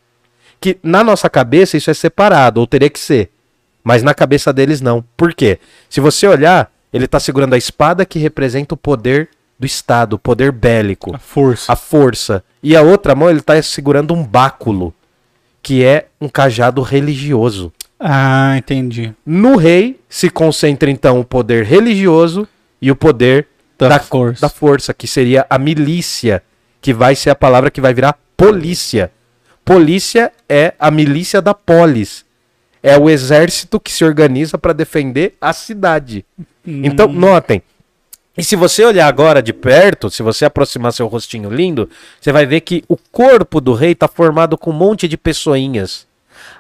Que 0.60 0.78
na 0.82 1.04
nossa 1.04 1.30
cabeça 1.30 1.76
isso 1.76 1.92
é 1.92 1.94
separado, 1.94 2.60
ou 2.60 2.68
teria 2.68 2.90
que 2.90 3.00
ser. 3.00 3.32
Mas 3.84 4.04
na 4.04 4.14
cabeça 4.14 4.54
deles 4.54 4.80
não. 4.80 5.04
Por 5.18 5.34
quê? 5.34 5.60
Se 5.90 6.00
você 6.00 6.28
olhar, 6.28 6.72
ele 6.94 7.08
tá 7.08 7.20
segurando 7.20 7.54
a 7.54 7.58
espada 7.58 8.06
que 8.06 8.20
representa 8.20 8.74
o 8.74 8.78
poder 8.78 9.30
do 9.60 9.66
Estado, 9.66 10.14
o 10.14 10.20
poder 10.20 10.52
bélico 10.52 11.16
A 11.16 11.20
força. 11.20 11.72
a 11.72 11.76
força. 11.76 12.44
E 12.64 12.76
a 12.76 12.82
outra 12.82 13.14
mão 13.16 13.30
ele 13.30 13.42
tá 13.42 13.62
segurando 13.62 14.14
um 14.14 14.24
báculo, 14.24 14.94
que 15.62 15.84
é 15.84 16.08
um 16.20 16.28
cajado 16.28 16.82
religioso. 16.82 17.72
Ah, 18.00 18.56
entendi. 18.58 19.14
No 19.26 19.56
rei 19.58 20.00
se 20.10 20.30
concentra 20.30 20.90
então 20.90 21.20
o 21.20 21.24
poder 21.26 21.64
religioso 21.66 22.48
e 22.82 22.90
o 22.90 22.96
poder 22.96 23.48
Da 23.78 23.88
da, 23.90 24.00
força. 24.00 24.42
da 24.42 24.50
força, 24.50 24.94
que 24.94 25.08
seria 25.08 25.46
a 25.50 25.60
milícia, 25.60 26.42
que 26.82 26.94
vai 26.94 27.16
ser 27.16 27.30
a 27.30 27.36
palavra 27.36 27.70
que 27.70 27.80
vai 27.80 27.94
virar 27.94 28.18
polícia. 28.36 29.12
Polícia 29.64 30.32
é 30.50 30.74
a 30.80 30.90
milícia 30.90 31.40
da 31.42 31.54
polis. 31.54 32.26
É 32.84 32.98
o 32.98 33.10
exército 33.10 33.80
que 33.80 33.92
se 33.92 34.04
organiza 34.04 34.58
para 34.58 34.74
defender 34.74 35.36
a 35.40 35.54
cidade. 35.54 36.26
Então, 36.66 37.08
notem. 37.08 37.62
E 38.38 38.44
se 38.44 38.56
você 38.56 38.84
olhar 38.86 39.08
agora 39.08 39.42
de 39.42 39.52
perto, 39.52 40.10
se 40.10 40.24
você 40.24 40.46
aproximar 40.46 40.94
seu 40.94 41.06
rostinho 41.08 41.50
lindo, 41.50 41.90
você 42.20 42.32
vai 42.32 42.46
ver 42.46 42.62
que 42.62 42.84
o 42.88 42.96
corpo 42.96 43.60
do 43.60 43.74
rei 43.74 43.92
está 43.92 44.08
formado 44.08 44.58
com 44.58 44.72
um 44.72 44.74
monte 44.74 45.08
de 45.08 45.18
pessoinhas. 45.18 46.08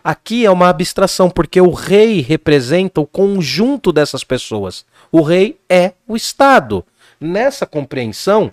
Aqui 0.03 0.45
é 0.45 0.51
uma 0.51 0.69
abstração, 0.69 1.30
porque 1.30 1.61
o 1.61 1.72
rei 1.72 2.22
representa 2.22 2.99
o 2.99 3.07
conjunto 3.07 3.91
dessas 3.91 4.24
pessoas. 4.24 4.86
O 5.11 5.22
rei 5.22 5.57
é 5.69 5.93
o 6.07 6.15
Estado. 6.15 6.86
Nessa 7.19 7.65
compreensão, 7.65 8.51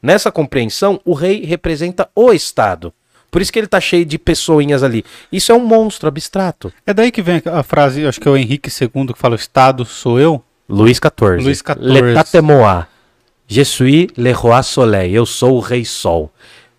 nessa 0.00 0.30
compreensão, 0.30 1.00
o 1.04 1.12
rei 1.12 1.44
representa 1.44 2.08
o 2.14 2.32
Estado. 2.32 2.92
Por 3.30 3.40
isso 3.40 3.52
que 3.52 3.58
ele 3.58 3.66
tá 3.66 3.80
cheio 3.80 4.04
de 4.04 4.18
pessoinhas 4.18 4.82
ali. 4.82 5.04
Isso 5.30 5.52
é 5.52 5.54
um 5.54 5.64
monstro 5.64 6.08
abstrato. 6.08 6.72
É 6.86 6.92
daí 6.92 7.10
que 7.10 7.22
vem 7.22 7.42
a 7.46 7.62
frase, 7.62 8.06
acho 8.06 8.20
que 8.20 8.28
é 8.28 8.30
o 8.30 8.36
Henrique 8.36 8.70
II 8.70 9.06
que 9.12 9.18
fala: 9.18 9.36
Estado 9.36 9.84
sou 9.84 10.18
eu. 10.18 10.42
Luís 10.68 10.98
XIV. 10.98 11.42
Luís 11.42 11.58
XIV. 11.58 11.76
L'état. 11.80 12.88
Je 13.48 13.64
suis 13.64 14.06
le 14.16 14.32
roi 14.32 14.62
soleil. 14.62 15.12
Eu 15.12 15.26
sou 15.26 15.56
o 15.56 15.60
rei 15.60 15.84
sol. 15.84 16.30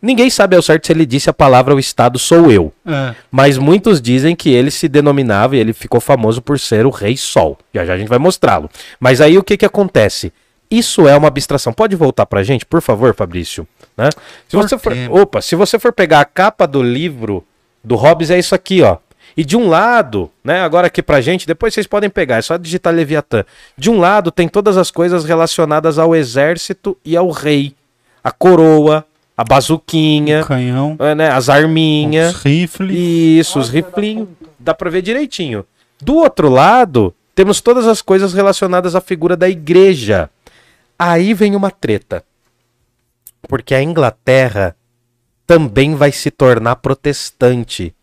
Ninguém 0.02 0.30
sabe 0.32 0.56
ao 0.56 0.62
certo 0.64 0.88
se 0.88 0.94
ele 0.94 1.06
disse 1.06 1.30
a 1.30 1.34
palavra 1.34 1.76
o 1.76 1.80
Estado 1.80 2.18
sou 2.18 2.52
eu. 2.52 2.74
É. 2.86 3.14
Mas 3.30 3.58
muitos 3.58 4.02
dizem 4.02 4.36
que 4.36 4.50
ele 4.50 4.72
se 4.72 4.88
denominava 4.88 5.56
e 5.56 5.60
ele 5.60 5.74
ficou 5.74 6.02
famoso 6.02 6.42
por 6.42 6.60
ser 6.60 6.88
o 6.88 6.90
Rei 6.90 7.16
Sol. 7.16 7.60
Já 7.72 7.86
já 7.86 7.94
a 7.94 7.98
gente 7.98 8.08
vai 8.08 8.18
mostrá-lo. 8.18 8.68
Mas 9.00 9.22
aí 9.22 9.38
o 9.38 9.44
que 9.44 9.58
que 9.58 9.66
acontece? 9.66 10.34
Isso 10.72 11.06
é 11.08 11.18
uma 11.18 11.28
abstração. 11.28 11.74
Pode 11.74 11.96
voltar 11.98 12.26
pra 12.26 12.42
gente, 12.44 12.66
por 12.66 12.82
favor, 12.82 13.14
Fabrício? 13.14 13.68
Né? 13.98 14.10
Se 14.48 14.56
Por 14.56 14.64
você 14.70 14.78
for, 14.78 14.94
quê? 14.94 15.08
opa, 15.12 15.42
se 15.42 15.54
você 15.56 15.78
for 15.78 15.92
pegar 15.92 16.22
a 16.22 16.26
capa 16.26 16.66
do 16.66 16.82
livro 16.82 17.44
do 17.84 17.96
Hobbes, 17.96 18.32
é 18.32 18.40
isso 18.40 18.56
aqui, 18.56 18.82
ó. 18.82 18.98
E 19.36 19.44
de 19.46 19.56
um 19.58 19.68
lado, 19.70 20.30
né, 20.44 20.62
agora 20.62 20.88
aqui 20.88 21.02
pra 21.02 21.22
gente, 21.22 21.48
depois 21.48 21.74
vocês 21.74 21.88
podem 21.88 22.10
pegar, 22.10 22.38
é 22.38 22.42
só 22.42 22.58
digitar 22.58 22.94
Leviatã. 22.94 23.44
De 23.78 23.90
um 23.90 24.00
lado 24.00 24.30
tem 24.32 24.48
todas 24.48 24.78
as 24.78 24.92
coisas 24.92 25.24
relacionadas 25.26 25.98
ao 26.00 26.16
exército 26.16 26.98
e 27.04 27.16
ao 27.16 27.30
rei. 27.30 27.74
A 28.24 28.32
coroa, 28.32 29.06
a 29.38 29.44
bazuquinha, 29.44 30.44
Canhão, 30.44 30.96
é, 31.00 31.16
né, 31.16 31.30
as 31.32 31.50
arminhas. 31.50 32.36
os 32.36 32.44
rifles. 32.44 32.96
Isso, 32.98 33.60
os 33.60 33.70
riflinhos. 33.70 34.28
Dá 34.60 34.74
pra 34.74 34.90
ver 34.90 35.02
direitinho. 35.02 35.66
Do 36.02 36.16
outro 36.16 36.50
lado, 36.50 37.14
temos 37.34 37.62
todas 37.62 37.88
as 37.88 38.02
coisas 38.02 38.34
relacionadas 38.34 38.96
à 38.96 39.02
figura 39.02 39.36
da 39.38 39.50
igreja. 39.50 40.30
Aí 41.04 41.34
vem 41.34 41.56
uma 41.56 41.72
treta. 41.72 42.24
Porque 43.50 43.74
a 43.74 43.82
Inglaterra 43.82 44.76
também 45.48 45.96
vai 45.96 46.12
se 46.12 46.30
tornar 46.30 46.76
protestante. 46.76 47.96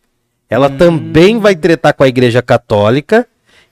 Ela 0.51 0.68
também 0.68 1.38
vai 1.38 1.55
tretar 1.55 1.94
com 1.94 2.03
a 2.03 2.09
igreja 2.09 2.42
católica. 2.42 3.24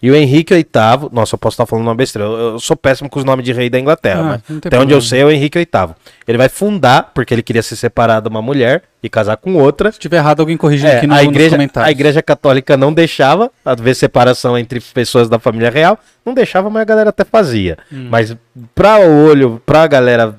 E 0.02 0.10
o 0.10 0.14
Henrique 0.14 0.52
VIII. 0.54 1.08
Nossa, 1.10 1.34
eu 1.34 1.38
posso 1.38 1.54
estar 1.54 1.64
falando 1.66 1.86
uma 1.86 1.94
besteira. 1.94 2.28
Eu, 2.28 2.38
eu 2.52 2.58
sou 2.60 2.76
péssimo 2.76 3.08
com 3.08 3.18
os 3.18 3.24
nomes 3.24 3.44
de 3.44 3.52
rei 3.52 3.70
da 3.70 3.78
Inglaterra. 3.80 4.20
Ah, 4.20 4.24
mas 4.48 4.56
até 4.58 4.76
onde 4.76 4.92
eu 4.92 4.98
problema. 4.98 5.00
sei 5.02 5.20
é 5.20 5.24
o 5.24 5.30
Henrique 5.30 5.58
VIII. 5.58 5.94
Ele 6.28 6.36
vai 6.38 6.48
fundar, 6.48 7.12
porque 7.14 7.32
ele 7.32 7.42
queria 7.42 7.62
se 7.62 7.76
separar 7.76 8.20
de 8.20 8.28
uma 8.28 8.42
mulher 8.42 8.82
e 9.02 9.08
casar 9.08 9.36
com 9.38 9.54
outra. 9.54 9.90
Se 9.90 9.98
tiver 9.98 10.18
errado, 10.18 10.40
alguém 10.40 10.56
corrige 10.56 10.86
É, 10.86 10.98
aqui 10.98 11.06
no, 11.06 11.14
a, 11.14 11.18
nos 11.18 11.26
igreja, 11.26 11.50
comentários. 11.56 11.88
a 11.88 11.90
igreja 11.90 12.22
católica 12.22 12.76
não 12.76 12.92
deixava 12.92 13.50
haver 13.64 13.94
separação 13.94 14.56
entre 14.58 14.80
pessoas 14.80 15.28
da 15.28 15.38
família 15.38 15.70
real. 15.70 15.98
Não 16.24 16.34
deixava, 16.34 16.68
mas 16.68 16.82
a 16.82 16.84
galera 16.84 17.10
até 17.10 17.24
fazia. 17.24 17.78
Hum. 17.90 18.08
Mas 18.10 18.36
pra 18.74 18.98
o 19.00 19.24
olho, 19.26 19.62
pra 19.64 19.86
galera 19.86 20.34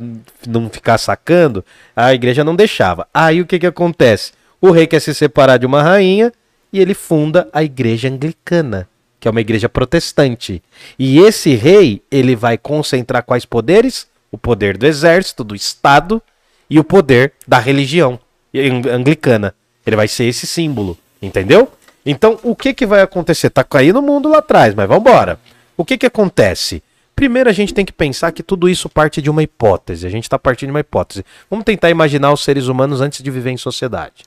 não 0.47 0.69
ficar 0.69 0.97
sacando, 0.97 1.65
a 1.95 2.13
igreja 2.13 2.43
não 2.43 2.55
deixava. 2.55 3.07
Aí 3.13 3.41
o 3.41 3.45
que 3.45 3.57
que 3.57 3.65
acontece? 3.67 4.33
O 4.61 4.71
rei 4.71 4.85
quer 4.85 4.99
se 4.99 5.13
separar 5.15 5.57
de 5.57 5.65
uma 5.65 5.81
rainha 5.81 6.31
e 6.71 6.79
ele 6.79 6.93
funda 6.93 7.47
a 7.53 7.63
igreja 7.63 8.07
anglicana, 8.09 8.87
que 9.19 9.27
é 9.27 9.31
uma 9.31 9.41
igreja 9.41 9.67
protestante. 9.67 10.61
E 10.97 11.19
esse 11.19 11.55
rei, 11.55 12.01
ele 12.11 12.35
vai 12.35 12.57
concentrar 12.57 13.23
quais 13.23 13.45
poderes? 13.45 14.07
O 14.31 14.37
poder 14.37 14.77
do 14.77 14.85
exército, 14.85 15.43
do 15.43 15.55
estado 15.55 16.21
e 16.69 16.79
o 16.79 16.83
poder 16.83 17.33
da 17.47 17.59
religião 17.59 18.19
ang- 18.53 18.89
anglicana. 18.89 19.55
Ele 19.85 19.95
vai 19.95 20.07
ser 20.07 20.25
esse 20.25 20.45
símbolo, 20.45 20.97
entendeu? 21.21 21.71
Então, 22.05 22.39
o 22.43 22.55
que 22.55 22.73
que 22.73 22.85
vai 22.85 23.01
acontecer? 23.01 23.49
Tá 23.49 23.63
caindo 23.63 23.99
o 23.99 24.01
mundo 24.01 24.29
lá 24.29 24.39
atrás, 24.39 24.73
mas 24.73 24.87
vamos 24.87 25.01
embora. 25.09 25.39
O 25.75 25.83
que 25.85 25.97
que 25.97 26.05
acontece? 26.05 26.83
Primeiro 27.15 27.49
a 27.49 27.53
gente 27.53 27.73
tem 27.73 27.83
que 27.85 27.91
pensar 27.91 28.31
que 28.31 28.43
tudo 28.43 28.69
isso 28.69 28.87
parte 28.87 29.21
de 29.21 29.29
uma 29.29 29.41
hipótese. 29.41 30.05
A 30.05 30.09
gente 30.09 30.23
está 30.23 30.37
partindo 30.37 30.67
de 30.67 30.73
uma 30.73 30.79
hipótese. 30.81 31.25
Vamos 31.49 31.65
tentar 31.65 31.89
imaginar 31.89 32.31
os 32.31 32.43
seres 32.43 32.67
humanos 32.67 33.01
antes 33.01 33.23
de 33.23 33.31
viver 33.31 33.49
em 33.51 33.57
sociedade. 33.57 34.23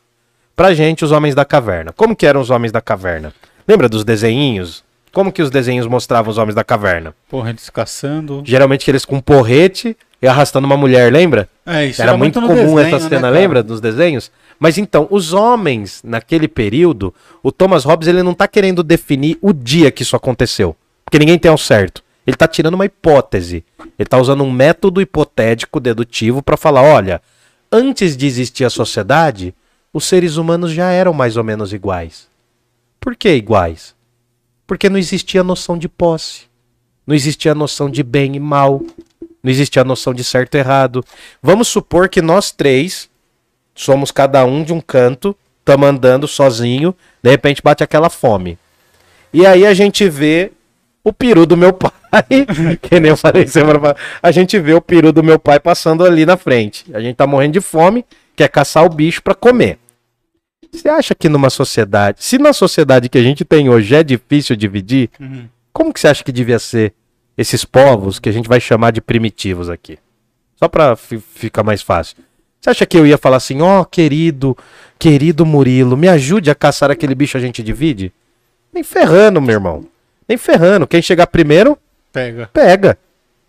Pra 0.57 0.74
gente, 0.74 1.05
os 1.05 1.12
homens 1.12 1.34
da 1.34 1.45
caverna. 1.45 1.93
Como 1.93 2.16
que 2.16 2.26
eram 2.26 2.41
os 2.41 2.51
homens 2.51 2.72
da 2.72 2.80
caverna? 2.80 3.32
Lembra 3.66 3.88
dos 3.88 4.04
desenhinhos? 4.04 4.84
Como 5.12 5.32
que 5.32 5.42
os 5.42 5.50
desenhos 5.50 5.86
mostravam 5.86 6.30
os 6.30 6.38
homens 6.38 6.54
da 6.54 6.62
caverna? 6.62 7.14
Porra, 7.28 7.50
eles 7.50 7.68
caçando. 7.68 8.42
Geralmente 8.44 8.90
eles 8.90 9.04
com 9.04 9.16
um 9.16 9.20
porrete 9.20 9.96
e 10.22 10.26
arrastando 10.26 10.66
uma 10.66 10.76
mulher, 10.76 11.12
lembra? 11.12 11.48
É, 11.66 11.86
isso 11.86 12.00
Era 12.00 12.16
muito 12.16 12.40
no 12.40 12.46
comum 12.46 12.76
desenho, 12.76 12.78
essa 12.80 13.04
né, 13.04 13.08
cena, 13.08 13.20
cara? 13.22 13.34
lembra 13.34 13.62
dos 13.62 13.80
desenhos? 13.80 14.30
Mas 14.58 14.78
então, 14.78 15.08
os 15.11 15.32
homens 15.32 16.00
naquele 16.04 16.46
período, 16.46 17.12
o 17.42 17.50
Thomas 17.50 17.84
Hobbes 17.84 18.06
ele 18.06 18.22
não 18.22 18.34
tá 18.34 18.46
querendo 18.46 18.82
definir 18.82 19.38
o 19.40 19.52
dia 19.52 19.90
que 19.90 20.02
isso 20.02 20.14
aconteceu, 20.14 20.76
porque 21.04 21.18
ninguém 21.18 21.38
tem 21.38 21.50
ao 21.50 21.58
certo. 21.58 22.02
Ele 22.26 22.36
tá 22.36 22.46
tirando 22.46 22.74
uma 22.74 22.84
hipótese. 22.84 23.64
Ele 23.98 24.06
tá 24.08 24.18
usando 24.18 24.44
um 24.44 24.52
método 24.52 25.00
hipotético 25.00 25.80
dedutivo 25.80 26.42
para 26.42 26.56
falar, 26.56 26.82
olha, 26.82 27.20
antes 27.72 28.16
de 28.16 28.26
existir 28.26 28.64
a 28.64 28.70
sociedade, 28.70 29.54
os 29.92 30.04
seres 30.04 30.36
humanos 30.36 30.70
já 30.70 30.90
eram 30.92 31.12
mais 31.12 31.36
ou 31.36 31.42
menos 31.42 31.72
iguais. 31.72 32.29
Por 33.01 33.16
que 33.16 33.30
iguais? 33.30 33.94
Porque 34.66 34.88
não 34.88 34.98
existia 34.98 35.40
a 35.40 35.44
noção 35.44 35.78
de 35.78 35.88
posse. 35.88 36.42
Não 37.07 37.14
existia 37.14 37.53
a 37.53 37.55
noção 37.55 37.90
de 37.90 38.03
bem 38.03 38.36
e 38.36 38.40
mal. 38.40 38.82
Não 39.42 39.51
existia 39.51 39.82
a 39.82 39.84
noção 39.84 40.12
de 40.12 40.22
certo 40.22 40.55
e 40.55 40.59
errado. 40.59 41.05
Vamos 41.42 41.68
supor 41.68 42.09
que 42.09 42.20
nós 42.20 42.53
três 42.53 43.09
somos 43.74 44.11
cada 44.11 44.44
um 44.44 44.62
de 44.62 44.72
um 44.72 44.80
canto, 44.80 45.34
estamos 45.59 45.88
andando 45.88 46.28
sozinho, 46.28 46.94
de 47.22 47.30
repente 47.30 47.62
bate 47.62 47.82
aquela 47.82 48.11
fome. 48.11 48.59
E 49.32 49.46
aí 49.46 49.64
a 49.64 49.72
gente 49.72 50.09
vê 50.09 50.53
o 51.03 51.12
peru 51.12 51.46
do 51.46 51.57
meu 51.57 51.72
pai, 51.72 51.90
que 52.82 53.01
nem 53.01 53.11
eu 53.11 53.16
falei 53.16 53.46
semana 53.46 53.78
passada, 53.78 54.01
a 54.22 54.30
gente 54.30 54.59
vê 54.59 54.74
o 54.74 54.80
peru 54.80 55.12
do 55.12 55.22
meu 55.22 55.38
pai 55.38 55.59
passando 55.59 56.05
ali 56.05 56.26
na 56.26 56.36
frente. 56.36 56.84
A 56.92 57.01
gente 57.01 57.16
tá 57.16 57.26
morrendo 57.26 57.55
de 57.55 57.61
fome, 57.61 58.05
quer 58.36 58.48
caçar 58.48 58.84
o 58.84 58.88
bicho 58.88 59.22
para 59.22 59.34
comer. 59.34 59.78
Você 60.72 60.88
acha 60.88 61.14
que 61.14 61.28
numa 61.28 61.50
sociedade, 61.50 62.22
se 62.24 62.38
na 62.38 62.52
sociedade 62.52 63.08
que 63.08 63.18
a 63.18 63.22
gente 63.22 63.44
tem 63.44 63.68
hoje 63.68 63.94
é 63.94 64.02
difícil 64.02 64.54
dividir, 64.56 65.10
Uhum. 65.20 65.48
como 65.72 65.92
que 65.92 66.00
você 66.00 66.08
acha 66.08 66.22
que 66.24 66.32
devia 66.32 66.58
ser 66.58 66.92
esses 67.36 67.64
povos 67.64 68.18
que 68.18 68.28
a 68.28 68.32
gente 68.32 68.48
vai 68.48 68.60
chamar 68.60 68.92
de 68.92 69.00
primitivos 69.00 69.68
aqui? 69.68 69.98
Só 70.56 70.68
pra 70.68 70.94
fi- 70.96 71.18
ficar 71.18 71.62
mais 71.62 71.82
fácil. 71.82 72.16
Você 72.60 72.70
acha 72.70 72.86
que 72.86 72.96
eu 72.96 73.06
ia 73.06 73.16
falar 73.18 73.38
assim, 73.38 73.62
ó, 73.62 73.84
querido, 73.84 74.56
querido 74.98 75.46
Murilo, 75.46 75.96
me 75.96 76.08
ajude 76.08 76.50
a 76.50 76.54
caçar 76.54 76.90
aquele 76.90 77.14
bicho 77.14 77.36
a 77.36 77.40
gente 77.40 77.62
divide? 77.62 78.12
Nem 78.72 78.82
ferrando, 78.84 79.40
meu 79.40 79.54
irmão. 79.54 79.84
Nem 80.28 80.36
ferrando. 80.36 80.86
Quem 80.86 81.00
chegar 81.02 81.26
primeiro, 81.26 81.76
Pega. 82.12 82.48
pega. 82.52 82.98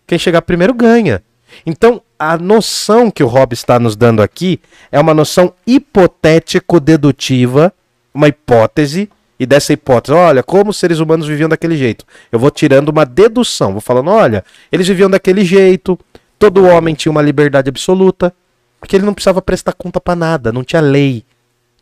Quem 0.06 0.18
chegar 0.18 0.42
primeiro 0.42 0.72
ganha. 0.74 1.22
Então, 1.64 2.02
a 2.18 2.36
noção 2.38 3.10
que 3.10 3.22
o 3.22 3.26
Hobbes 3.26 3.60
está 3.60 3.78
nos 3.78 3.96
dando 3.96 4.20
aqui 4.22 4.60
é 4.90 5.00
uma 5.00 5.14
noção 5.14 5.54
hipotético-dedutiva, 5.66 7.72
uma 8.14 8.28
hipótese, 8.28 9.10
e 9.38 9.46
dessa 9.46 9.72
hipótese, 9.72 10.14
olha, 10.14 10.42
como 10.42 10.70
os 10.70 10.76
seres 10.76 10.98
humanos 11.00 11.26
viviam 11.26 11.48
daquele 11.48 11.76
jeito. 11.76 12.04
Eu 12.30 12.38
vou 12.38 12.50
tirando 12.50 12.90
uma 12.90 13.04
dedução, 13.04 13.72
vou 13.72 13.80
falando, 13.80 14.10
olha, 14.10 14.44
eles 14.70 14.86
viviam 14.86 15.10
daquele 15.10 15.44
jeito, 15.44 15.98
todo 16.38 16.64
homem 16.64 16.94
tinha 16.94 17.10
uma 17.10 17.22
liberdade 17.22 17.68
absoluta, 17.68 18.32
porque 18.78 18.94
ele 18.94 19.04
não 19.04 19.14
precisava 19.14 19.42
prestar 19.42 19.72
conta 19.72 20.00
para 20.00 20.14
nada, 20.14 20.52
não 20.52 20.62
tinha 20.62 20.80
lei, 20.80 21.24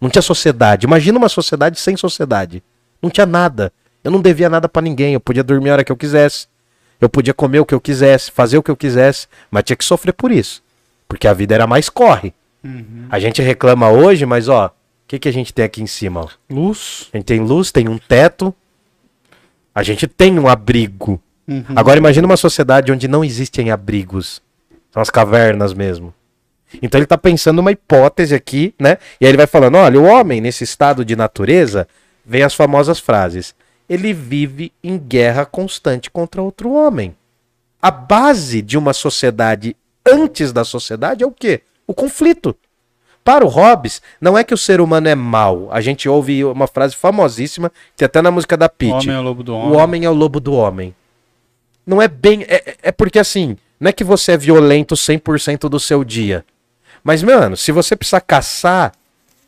não 0.00 0.08
tinha 0.08 0.22
sociedade. 0.22 0.86
Imagina 0.86 1.18
uma 1.18 1.28
sociedade 1.28 1.78
sem 1.78 1.96
sociedade. 1.96 2.62
Não 3.02 3.10
tinha 3.10 3.26
nada. 3.26 3.72
Eu 4.02 4.10
não 4.10 4.20
devia 4.20 4.48
nada 4.48 4.68
para 4.68 4.82
ninguém, 4.82 5.14
eu 5.14 5.20
podia 5.20 5.42
dormir 5.42 5.70
a 5.70 5.74
hora 5.74 5.84
que 5.84 5.92
eu 5.92 5.96
quisesse. 5.96 6.46
Eu 7.00 7.08
podia 7.08 7.32
comer 7.32 7.60
o 7.60 7.64
que 7.64 7.74
eu 7.74 7.80
quisesse, 7.80 8.30
fazer 8.30 8.58
o 8.58 8.62
que 8.62 8.70
eu 8.70 8.76
quisesse, 8.76 9.26
mas 9.50 9.64
tinha 9.64 9.76
que 9.76 9.84
sofrer 9.84 10.12
por 10.12 10.30
isso. 10.30 10.62
Porque 11.08 11.26
a 11.26 11.32
vida 11.32 11.54
era 11.54 11.66
mais 11.66 11.88
corre. 11.88 12.34
A 13.08 13.18
gente 13.18 13.40
reclama 13.40 13.88
hoje, 13.88 14.26
mas 14.26 14.48
ó, 14.48 14.66
o 14.66 14.70
que, 15.08 15.18
que 15.18 15.28
a 15.28 15.32
gente 15.32 15.52
tem 15.52 15.64
aqui 15.64 15.82
em 15.82 15.86
cima? 15.86 16.20
ó? 16.20 16.28
Luz. 16.48 17.08
A 17.12 17.16
gente 17.16 17.26
tem 17.26 17.40
luz, 17.40 17.72
tem 17.72 17.88
um 17.88 17.98
teto, 17.98 18.54
a 19.74 19.82
gente 19.82 20.06
tem 20.06 20.38
um 20.38 20.46
abrigo. 20.46 21.20
Uhum. 21.48 21.64
Agora 21.74 21.98
imagina 21.98 22.26
uma 22.26 22.36
sociedade 22.36 22.92
onde 22.92 23.08
não 23.08 23.24
existem 23.24 23.70
abrigos. 23.70 24.42
São 24.92 25.00
as 25.00 25.10
cavernas 25.10 25.72
mesmo. 25.72 26.12
Então 26.82 26.98
ele 26.98 27.06
tá 27.06 27.18
pensando 27.18 27.58
uma 27.58 27.72
hipótese 27.72 28.34
aqui, 28.34 28.74
né? 28.78 28.98
E 29.20 29.24
aí 29.24 29.30
ele 29.30 29.36
vai 29.36 29.46
falando, 29.46 29.76
olha, 29.76 29.98
o 29.98 30.04
homem 30.04 30.40
nesse 30.40 30.62
estado 30.62 31.04
de 31.04 31.16
natureza, 31.16 31.88
vem 32.24 32.42
as 32.42 32.54
famosas 32.54 33.00
frases. 33.00 33.54
Ele 33.90 34.12
vive 34.12 34.72
em 34.84 34.96
guerra 34.96 35.44
constante 35.44 36.08
contra 36.08 36.40
outro 36.40 36.70
homem. 36.70 37.16
A 37.82 37.90
base 37.90 38.62
de 38.62 38.78
uma 38.78 38.92
sociedade 38.92 39.76
antes 40.06 40.52
da 40.52 40.64
sociedade 40.64 41.24
é 41.24 41.26
o 41.26 41.32
quê? 41.32 41.62
O 41.88 41.92
conflito. 41.92 42.54
Para 43.24 43.44
o 43.44 43.48
Hobbes, 43.48 44.00
não 44.20 44.38
é 44.38 44.44
que 44.44 44.54
o 44.54 44.58
ser 44.58 44.80
humano 44.80 45.08
é 45.08 45.16
mau. 45.16 45.68
A 45.72 45.80
gente 45.80 46.08
ouve 46.08 46.44
uma 46.44 46.68
frase 46.68 46.94
famosíssima, 46.94 47.70
que 47.96 48.04
até 48.04 48.22
na 48.22 48.30
música 48.30 48.56
da 48.56 48.66
O 48.66 48.70
Pitty. 48.70 48.92
homem 48.92 49.14
é 49.14 49.18
o 49.18 49.22
lobo 49.22 49.42
do 49.42 49.54
homem. 49.56 49.68
O 49.68 49.76
homem 49.76 50.04
é 50.04 50.10
o 50.10 50.14
lobo 50.14 50.38
do 50.38 50.52
homem. 50.54 50.94
Não 51.84 52.00
é 52.00 52.06
bem. 52.06 52.44
É, 52.48 52.76
é 52.82 52.92
porque 52.92 53.18
assim, 53.18 53.56
não 53.78 53.88
é 53.88 53.92
que 53.92 54.04
você 54.04 54.32
é 54.32 54.36
violento 54.36 54.94
100% 54.94 55.68
do 55.68 55.80
seu 55.80 56.04
dia. 56.04 56.44
Mas, 57.02 57.22
mano, 57.24 57.56
se 57.56 57.72
você 57.72 57.96
precisar 57.96 58.20
caçar, 58.20 58.92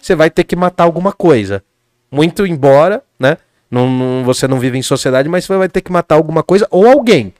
você 0.00 0.16
vai 0.16 0.30
ter 0.30 0.42
que 0.42 0.56
matar 0.56 0.84
alguma 0.84 1.12
coisa. 1.12 1.62
Muito 2.10 2.44
embora, 2.44 3.04
né? 3.18 3.38
Não, 3.72 3.90
não- 3.90 4.22
você 4.22 4.46
não 4.46 4.60
vive 4.60 4.76
em 4.78 4.82
sociedade, 4.82 5.28
mas 5.28 5.44
você 5.46 5.56
vai 5.56 5.68
ter 5.68 5.80
que 5.80 5.90
matar 5.90 6.14
alguma 6.16 6.42
coisa 6.42 6.68
ou 6.70 6.86
alguém. 6.86 7.32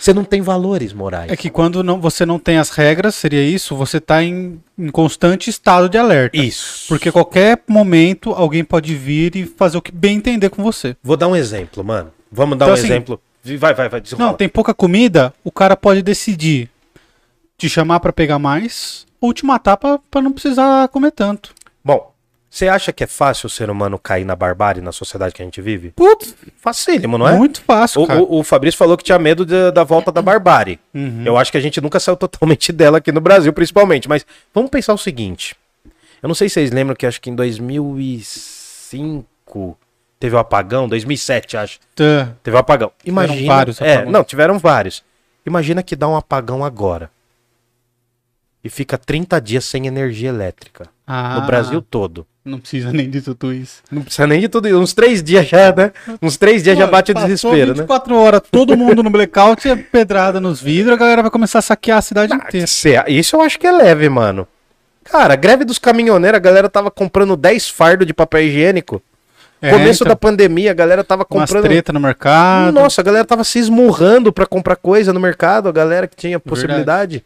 Você 0.00 0.12
não 0.12 0.24
tem 0.24 0.40
valores 0.40 0.92
morais. 0.92 1.30
É 1.30 1.36
que 1.36 1.48
quando 1.50 1.82
não, 1.82 2.00
você 2.00 2.24
não 2.26 2.38
tem 2.38 2.56
as 2.58 2.70
regras, 2.70 3.14
seria 3.14 3.42
isso, 3.42 3.74
você 3.74 4.00
tá 4.00 4.22
em, 4.22 4.60
em 4.78 4.88
constante 4.88 5.48
estado 5.50 5.88
de 5.88 5.96
alerta. 5.98 6.36
Isso. 6.36 6.86
Porque 6.88 7.10
qualquer 7.10 7.60
momento 7.68 8.30
alguém 8.32 8.62
pode 8.64 8.94
vir 8.94 9.34
e 9.36 9.44
fazer 9.46 9.76
o 9.78 9.82
que 9.82 9.90
bem 9.92 10.16
entender 10.16 10.50
com 10.50 10.62
você. 10.62 10.96
Vou 11.02 11.16
dar 11.16 11.28
um 11.28 11.36
exemplo, 11.36 11.82
mano. 11.84 12.12
Vamos 12.30 12.58
dar 12.58 12.66
Então, 12.66 12.74
um 12.74 12.78
assim, 12.78 12.86
exemplo. 12.86 13.20
Vai, 13.58 13.74
vai, 13.74 13.88
vai. 13.88 14.00
desenrola. 14.00 14.30
Não, 14.30 14.36
tem 14.36 14.48
pouca 14.48 14.74
comida, 14.74 15.32
o 15.44 15.50
cara 15.52 15.76
pode 15.76 16.02
decidir 16.02 16.68
te 17.56 17.68
chamar 17.68 18.00
pra 18.00 18.12
pegar 18.12 18.38
mais 18.38 19.06
ou 19.20 19.32
te 19.32 19.46
matar 19.46 19.76
pra 19.76 19.98
não 20.20 20.32
precisar 20.32 20.88
comer 20.88 21.12
tanto. 21.12 21.54
Você 22.56 22.68
acha 22.68 22.90
que 22.90 23.04
é 23.04 23.06
fácil 23.06 23.48
o 23.48 23.50
ser 23.50 23.68
humano 23.68 23.98
cair 23.98 24.24
na 24.24 24.34
barbárie 24.34 24.80
na 24.80 24.90
sociedade 24.90 25.34
que 25.34 25.42
a 25.42 25.44
gente 25.44 25.60
vive? 25.60 25.90
Putz, 25.90 26.34
Facílimo, 26.56 27.18
não 27.18 27.28
é? 27.28 27.36
muito 27.36 27.60
fácil, 27.60 28.00
O, 28.00 28.06
cara. 28.06 28.18
o, 28.22 28.38
o 28.38 28.42
Fabrício 28.42 28.78
falou 28.78 28.96
que 28.96 29.04
tinha 29.04 29.18
medo 29.18 29.44
de- 29.44 29.70
da 29.72 29.84
volta 29.84 30.10
da 30.10 30.22
barbárie. 30.22 30.80
Uhum. 30.94 31.22
Eu 31.26 31.36
acho 31.36 31.52
que 31.52 31.58
a 31.58 31.60
gente 31.60 31.82
nunca 31.82 32.00
saiu 32.00 32.16
totalmente 32.16 32.72
dela 32.72 32.96
aqui 32.96 33.12
no 33.12 33.20
Brasil, 33.20 33.52
principalmente. 33.52 34.08
Mas 34.08 34.24
vamos 34.54 34.70
pensar 34.70 34.94
o 34.94 34.98
seguinte. 34.98 35.54
Eu 36.22 36.28
não 36.28 36.34
sei 36.34 36.48
se 36.48 36.54
vocês 36.54 36.70
lembram 36.70 36.96
que 36.96 37.04
acho 37.04 37.20
que 37.20 37.28
em 37.28 37.34
2005 37.34 39.78
teve 40.18 40.34
o 40.34 40.38
apagão, 40.38 40.88
2007 40.88 41.58
acho. 41.58 41.78
Tá. 41.94 42.32
Teve 42.42 42.56
um 42.56 42.60
apagão. 42.60 42.90
Imagina. 43.04 43.54
vários 43.54 43.82
é, 43.82 43.96
apagões. 43.96 44.12
não, 44.14 44.24
tiveram 44.24 44.58
vários. 44.58 45.04
Imagina 45.44 45.82
que 45.82 45.94
dá 45.94 46.08
um 46.08 46.16
apagão 46.16 46.64
agora. 46.64 47.10
E 48.64 48.70
fica 48.70 48.96
30 48.96 49.38
dias 49.42 49.66
sem 49.66 49.86
energia 49.86 50.30
elétrica. 50.30 50.88
Ah, 51.06 51.38
No 51.38 51.46
Brasil 51.46 51.82
todo. 51.82 52.26
Não 52.46 52.58
precisa 52.60 52.92
nem 52.92 53.10
de 53.10 53.20
tudo 53.20 53.52
isso. 53.52 53.82
Não 53.90 54.02
precisa 54.02 54.26
nem 54.26 54.40
de 54.40 54.48
tudo 54.48 54.68
isso. 54.68 54.78
Uns 54.78 54.92
três 54.94 55.22
dias 55.22 55.46
já, 55.48 55.72
né? 55.74 55.90
Uns 56.22 56.36
três 56.36 56.62
dias 56.62 56.78
já 56.78 56.86
Pô, 56.86 56.92
bate 56.92 57.10
o 57.10 57.14
desespero, 57.14 57.68
né? 57.68 57.74
24 57.74 58.16
horas, 58.16 58.40
todo 58.50 58.76
mundo 58.76 59.02
no 59.02 59.10
blackout, 59.10 59.68
é 59.68 59.74
pedrada 59.74 60.40
nos 60.40 60.60
vidros, 60.62 60.94
a 60.94 60.96
galera 60.96 61.22
vai 61.22 61.30
começar 61.30 61.58
a 61.58 61.62
saquear 61.62 61.98
a 61.98 62.02
cidade 62.02 62.32
inteira. 62.32 62.66
Cê- 62.66 63.02
Isso 63.08 63.34
eu 63.36 63.40
acho 63.40 63.58
que 63.58 63.66
é 63.66 63.72
leve, 63.72 64.08
mano. 64.08 64.46
Cara, 65.04 65.34
a 65.34 65.36
greve 65.36 65.64
dos 65.64 65.78
caminhoneiros, 65.78 66.36
a 66.36 66.40
galera 66.40 66.68
tava 66.68 66.90
comprando 66.90 67.36
10 67.36 67.68
fardos 67.68 68.06
de 68.06 68.14
papel 68.14 68.42
higiênico. 68.42 69.02
É, 69.60 69.70
Começo 69.70 70.02
então, 70.04 70.08
da 70.10 70.16
pandemia, 70.16 70.70
a 70.70 70.74
galera 70.74 71.02
tava 71.02 71.26
umas 71.30 71.48
comprando. 71.48 71.64
treta 71.64 71.92
no 71.92 71.98
mercado. 71.98 72.72
Nossa, 72.72 73.00
a 73.00 73.04
galera 73.04 73.24
tava 73.24 73.42
se 73.42 73.58
esmurrando 73.58 74.32
pra 74.32 74.46
comprar 74.46 74.76
coisa 74.76 75.12
no 75.12 75.18
mercado, 75.20 75.68
a 75.68 75.72
galera 75.72 76.06
que 76.06 76.14
tinha 76.14 76.38
possibilidade. 76.38 77.24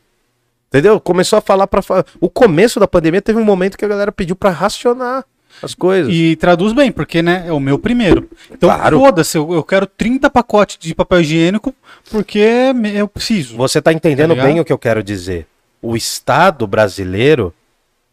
Entendeu? 0.71 1.01
Começou 1.01 1.37
a 1.39 1.43
falar 1.43 1.67
pra. 1.67 1.83
fa- 1.83 2.05
O 2.21 2.29
começo 2.31 2.79
da 2.79 2.87
pandemia 2.87 3.21
teve 3.21 3.39
um 3.39 3.45
momento 3.45 3.77
que 3.77 3.85
a 3.85 3.89
galera 3.89 4.13
pediu 4.13 4.37
pra 4.37 4.51
racionar 4.51 5.25
as 5.61 5.75
coisas. 5.75 6.13
E 6.15 6.37
traduz 6.37 6.73
bem, 6.73 6.93
porque, 6.93 7.21
né, 7.23 7.45
é 7.49 7.53
o 7.53 7.59
meu 7.59 7.77
primeiro. 7.77 8.31
Então, 8.51 8.69
Claro. 8.71 9.01
foda-se, 9.01 9.37
eu, 9.37 9.53
eu 9.53 9.65
quero 9.65 9.85
30 9.85 10.31
pacotes 10.31 10.79
de 10.79 10.95
papel 10.95 11.23
higiênico, 11.23 11.75
porque 12.09 12.73
eu 12.95 13.09
preciso. 13.09 13.57
Você 13.57 13.83
tá 13.83 13.93
entendendo 13.93 14.37
Tá 14.37 14.43
bem 14.45 14.61
o 14.61 14.65
que 14.65 14.73
eu 14.73 14.79
quero 14.79 15.03
dizer. 15.03 15.47
O 15.83 15.97
Estado 15.97 16.67
brasileiro 16.69 17.53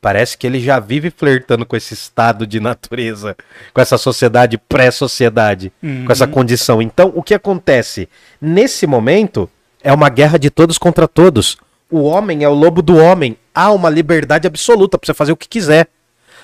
parece 0.01 0.35
que 0.37 0.47
ele 0.47 0.59
já 0.59 0.79
vive 0.79 1.11
flertando 1.11 1.63
com 1.65 1.75
esse 1.75 1.93
estado 1.93 2.47
de 2.47 2.59
natureza, 2.59 3.35
com 3.73 3.81
essa 3.81 3.97
sociedade 3.99 4.57
pré-sociedade, 4.57 5.71
Uhum. 5.83 6.05
com 6.05 6.11
essa 6.11 6.27
condição. 6.27 6.81
Então, 6.81 7.11
o 7.15 7.21
que 7.21 7.33
acontece? 7.35 8.09
Nesse 8.41 8.87
momento, 8.87 9.47
é 9.83 9.93
uma 9.93 10.09
guerra 10.09 10.39
de 10.39 10.49
todos 10.49 10.77
contra 10.79 11.07
todos. 11.07 11.57
O 11.91 12.01
homem 12.03 12.43
é 12.43 12.49
o 12.49 12.53
lobo 12.53 12.81
do 12.81 12.97
homem. 12.97 13.37
Há 13.53 13.71
uma 13.71 13.89
liberdade 13.89 14.47
absoluta 14.47 14.97
pra 14.97 15.05
você 15.05 15.13
fazer 15.13 15.31
o 15.31 15.37
que 15.37 15.47
quiser. 15.47 15.87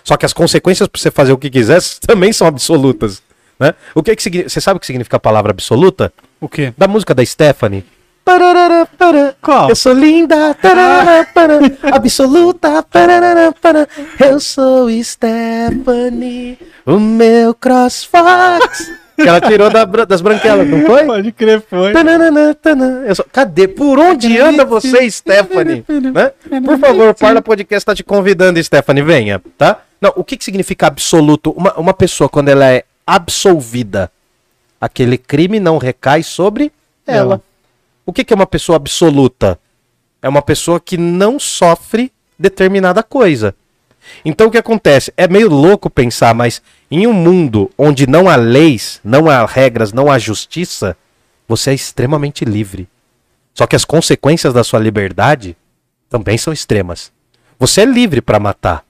Só 0.03 0.17
que 0.17 0.25
as 0.25 0.33
consequências 0.33 0.87
pra 0.87 0.99
você 0.99 1.11
fazer 1.11 1.31
o 1.33 1.37
que 1.37 1.49
quiser 1.49 1.81
também 2.07 2.31
são 2.33 2.47
absolutas. 2.47 3.21
Né? 3.59 3.73
O 3.93 4.01
que 4.01 4.15
que 4.15 4.23
signi- 4.23 4.43
Você 4.43 4.59
sabe 4.59 4.77
o 4.77 4.79
que 4.79 4.85
significa 4.85 5.17
a 5.17 5.19
palavra 5.19 5.51
absoluta? 5.51 6.11
O 6.41 6.49
quê? 6.49 6.73
Da 6.77 6.87
música 6.87 7.13
da 7.13 7.23
Stephanie. 7.25 7.85
Pararara, 8.25 8.85
para. 8.97 9.35
Qual? 9.41 9.69
Eu 9.69 9.75
sou 9.75 9.91
linda, 9.93 10.55
para, 10.55 11.25
absoluta, 11.93 12.81
pararara, 12.83 13.53
para. 13.61 13.85
Eu 14.19 14.39
sou 14.39 14.87
Stephanie, 15.03 16.57
o 16.85 16.97
meu 16.99 17.53
crossfox. 17.53 18.89
Que 19.15 19.27
ela 19.27 19.39
tirou 19.39 19.69
da 19.69 19.85
das 19.85 20.21
branquelas, 20.21 20.67
não 20.67 20.85
foi? 20.85 21.05
Pode 21.05 21.31
crer, 21.31 21.61
foi. 21.61 21.93
Tananana, 21.93 22.55
tanã. 22.55 23.03
Eu 23.05 23.13
sou- 23.15 23.25
Cadê? 23.31 23.67
Por 23.67 23.99
onde 23.99 24.39
anda 24.39 24.65
você, 24.65 25.09
Stephanie? 25.09 25.85
Né? 25.87 26.31
Por 26.61 26.79
favor, 26.79 27.09
o 27.09 27.13
Parla 27.15 27.41
Podcast 27.41 27.85
tá 27.85 27.95
te 27.95 28.03
convidando, 28.03 28.61
Stephanie, 28.63 29.03
venha, 29.03 29.41
tá? 29.57 29.81
Não, 30.01 30.11
o 30.15 30.23
que, 30.23 30.35
que 30.37 30.43
significa 30.43 30.87
absoluto? 30.87 31.51
Uma, 31.51 31.73
uma 31.75 31.93
pessoa, 31.93 32.27
quando 32.27 32.49
ela 32.49 32.65
é 32.69 32.83
absolvida, 33.05 34.11
aquele 34.81 35.17
crime 35.17 35.59
não 35.59 35.77
recai 35.77 36.23
sobre 36.23 36.71
ela. 37.05 37.17
Ela. 37.35 37.41
O 38.05 38.11
que, 38.11 38.23
que 38.23 38.33
é 38.33 38.35
uma 38.35 38.45
pessoa 38.47 38.75
absoluta? 38.75 39.57
É 40.21 40.27
uma 40.27 40.41
pessoa 40.41 40.79
que 40.79 40.97
não 40.97 41.39
sofre 41.39 42.11
determinada 42.37 43.01
coisa. 43.03 43.55
Então 44.23 44.47
o 44.47 44.51
que 44.51 44.57
acontece? 44.57 45.13
É 45.15 45.27
meio 45.27 45.49
louco 45.49 45.89
pensar, 45.89 46.33
mas 46.33 46.61
em 46.89 47.07
um 47.07 47.13
mundo 47.13 47.71
onde 47.77 48.07
não 48.07 48.29
há 48.29 48.35
leis, 48.35 48.99
não 49.03 49.29
há 49.29 49.45
regras, 49.45 49.93
não 49.93 50.11
há 50.11 50.19
justiça, 50.19 50.95
você 51.47 51.71
é 51.71 51.73
extremamente 51.73 52.45
livre. 52.45 52.87
Só 53.53 53.67
que 53.67 53.75
as 53.75 53.85
consequências 53.85 54.53
da 54.53 54.63
sua 54.63 54.79
liberdade 54.79 55.55
também 56.09 56.37
são 56.37 56.51
extremas. 56.53 57.11
Você 57.59 57.81
é 57.81 57.85
livre 57.85 58.21
para 58.21 58.39
matar. 58.39 58.83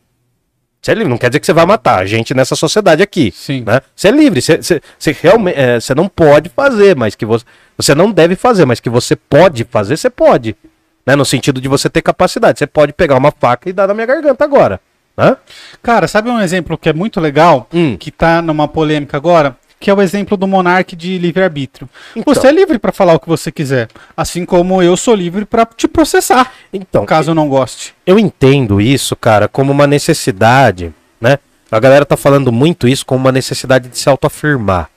Você 0.82 0.92
é 0.92 0.96
livre, 0.96 1.10
não 1.10 1.18
quer 1.18 1.30
dizer 1.30 1.40
que 1.40 1.46
você 1.46 1.54
vai 1.54 1.66
matar 1.66 2.00
a 2.00 2.06
gente 2.06 2.34
nessa 2.34 2.56
sociedade 2.56 3.02
aqui. 3.02 3.32
Sim. 3.34 3.64
Né? 3.66 3.80
Você 3.96 4.10
é 4.10 4.12
livre, 4.12 4.42
você, 4.42 4.58
você, 4.58 4.82
você 5.00 5.16
realmente, 5.22 5.58
é, 5.58 5.80
você 5.80 5.96
não 5.96 6.10
pode 6.10 6.50
fazer, 6.50 6.94
mas 6.96 7.16
que 7.16 7.26
você, 7.26 7.46
você 7.78 7.96
não 7.96 8.12
deve 8.12 8.36
fazer, 8.36 8.66
mas 8.66 8.82
que 8.82 8.90
você 8.90 9.16
pode 9.16 9.64
fazer, 9.64 9.96
você 9.96 10.10
pode. 10.10 10.58
Né? 11.06 11.16
No 11.16 11.24
sentido 11.24 11.62
de 11.62 11.70
você 11.70 11.90
ter 11.90 12.02
capacidade. 12.02 12.60
Você 12.60 12.68
pode 12.68 12.92
pegar 12.92 13.16
uma 13.16 13.32
faca 13.32 13.70
e 13.70 13.74
dar 13.74 13.88
na 13.88 13.94
minha 13.94 14.06
garganta 14.06 14.44
agora. 14.44 14.82
Né? 15.16 15.38
Cara, 15.82 16.08
sabe 16.08 16.30
um 16.30 16.40
exemplo 16.42 16.78
que 16.78 16.90
é 16.90 16.94
muito 16.94 17.20
legal, 17.20 17.68
Hum. 17.74 17.96
que 17.98 18.10
tá 18.12 18.42
numa 18.42 18.68
polêmica 18.68 19.16
agora? 19.18 19.56
Que 19.80 19.90
é 19.90 19.94
o 19.94 20.02
exemplo 20.02 20.38
do 20.38 20.48
monarca 20.48 20.96
de 20.96 21.18
livre-arbítrio. 21.18 21.90
Então. 22.16 22.34
Você 22.34 22.48
é 22.48 22.52
livre 22.52 22.80
pra 22.80 22.92
falar 22.94 23.14
o 23.16 23.20
que 23.20 23.28
você 23.28 23.52
quiser, 23.52 23.90
assim 24.16 24.46
como 24.46 24.82
eu 24.82 24.96
sou 24.96 25.14
livre 25.14 25.44
pra 25.46 25.66
te 25.66 25.88
processar, 25.88 26.52
Então, 26.72 27.06
caso 27.06 27.32
eu 27.32 27.36
não 27.36 27.50
goste. 27.50 27.94
eu 28.08 28.18
entendo 28.18 28.80
isso, 28.80 29.16
cara, 29.16 29.48
como 29.48 29.72
uma 29.72 29.86
necessidade, 29.86 30.94
né? 31.20 31.38
A 31.70 31.80
galera 31.80 32.06
tá 32.06 32.16
falando 32.16 32.52
muito 32.52 32.88
isso 32.88 33.06
como 33.06 33.26
uma 33.26 33.32
necessidade 33.32 33.90
de 33.90 33.98
se 33.98 34.08
autoafirmar. 34.08 34.90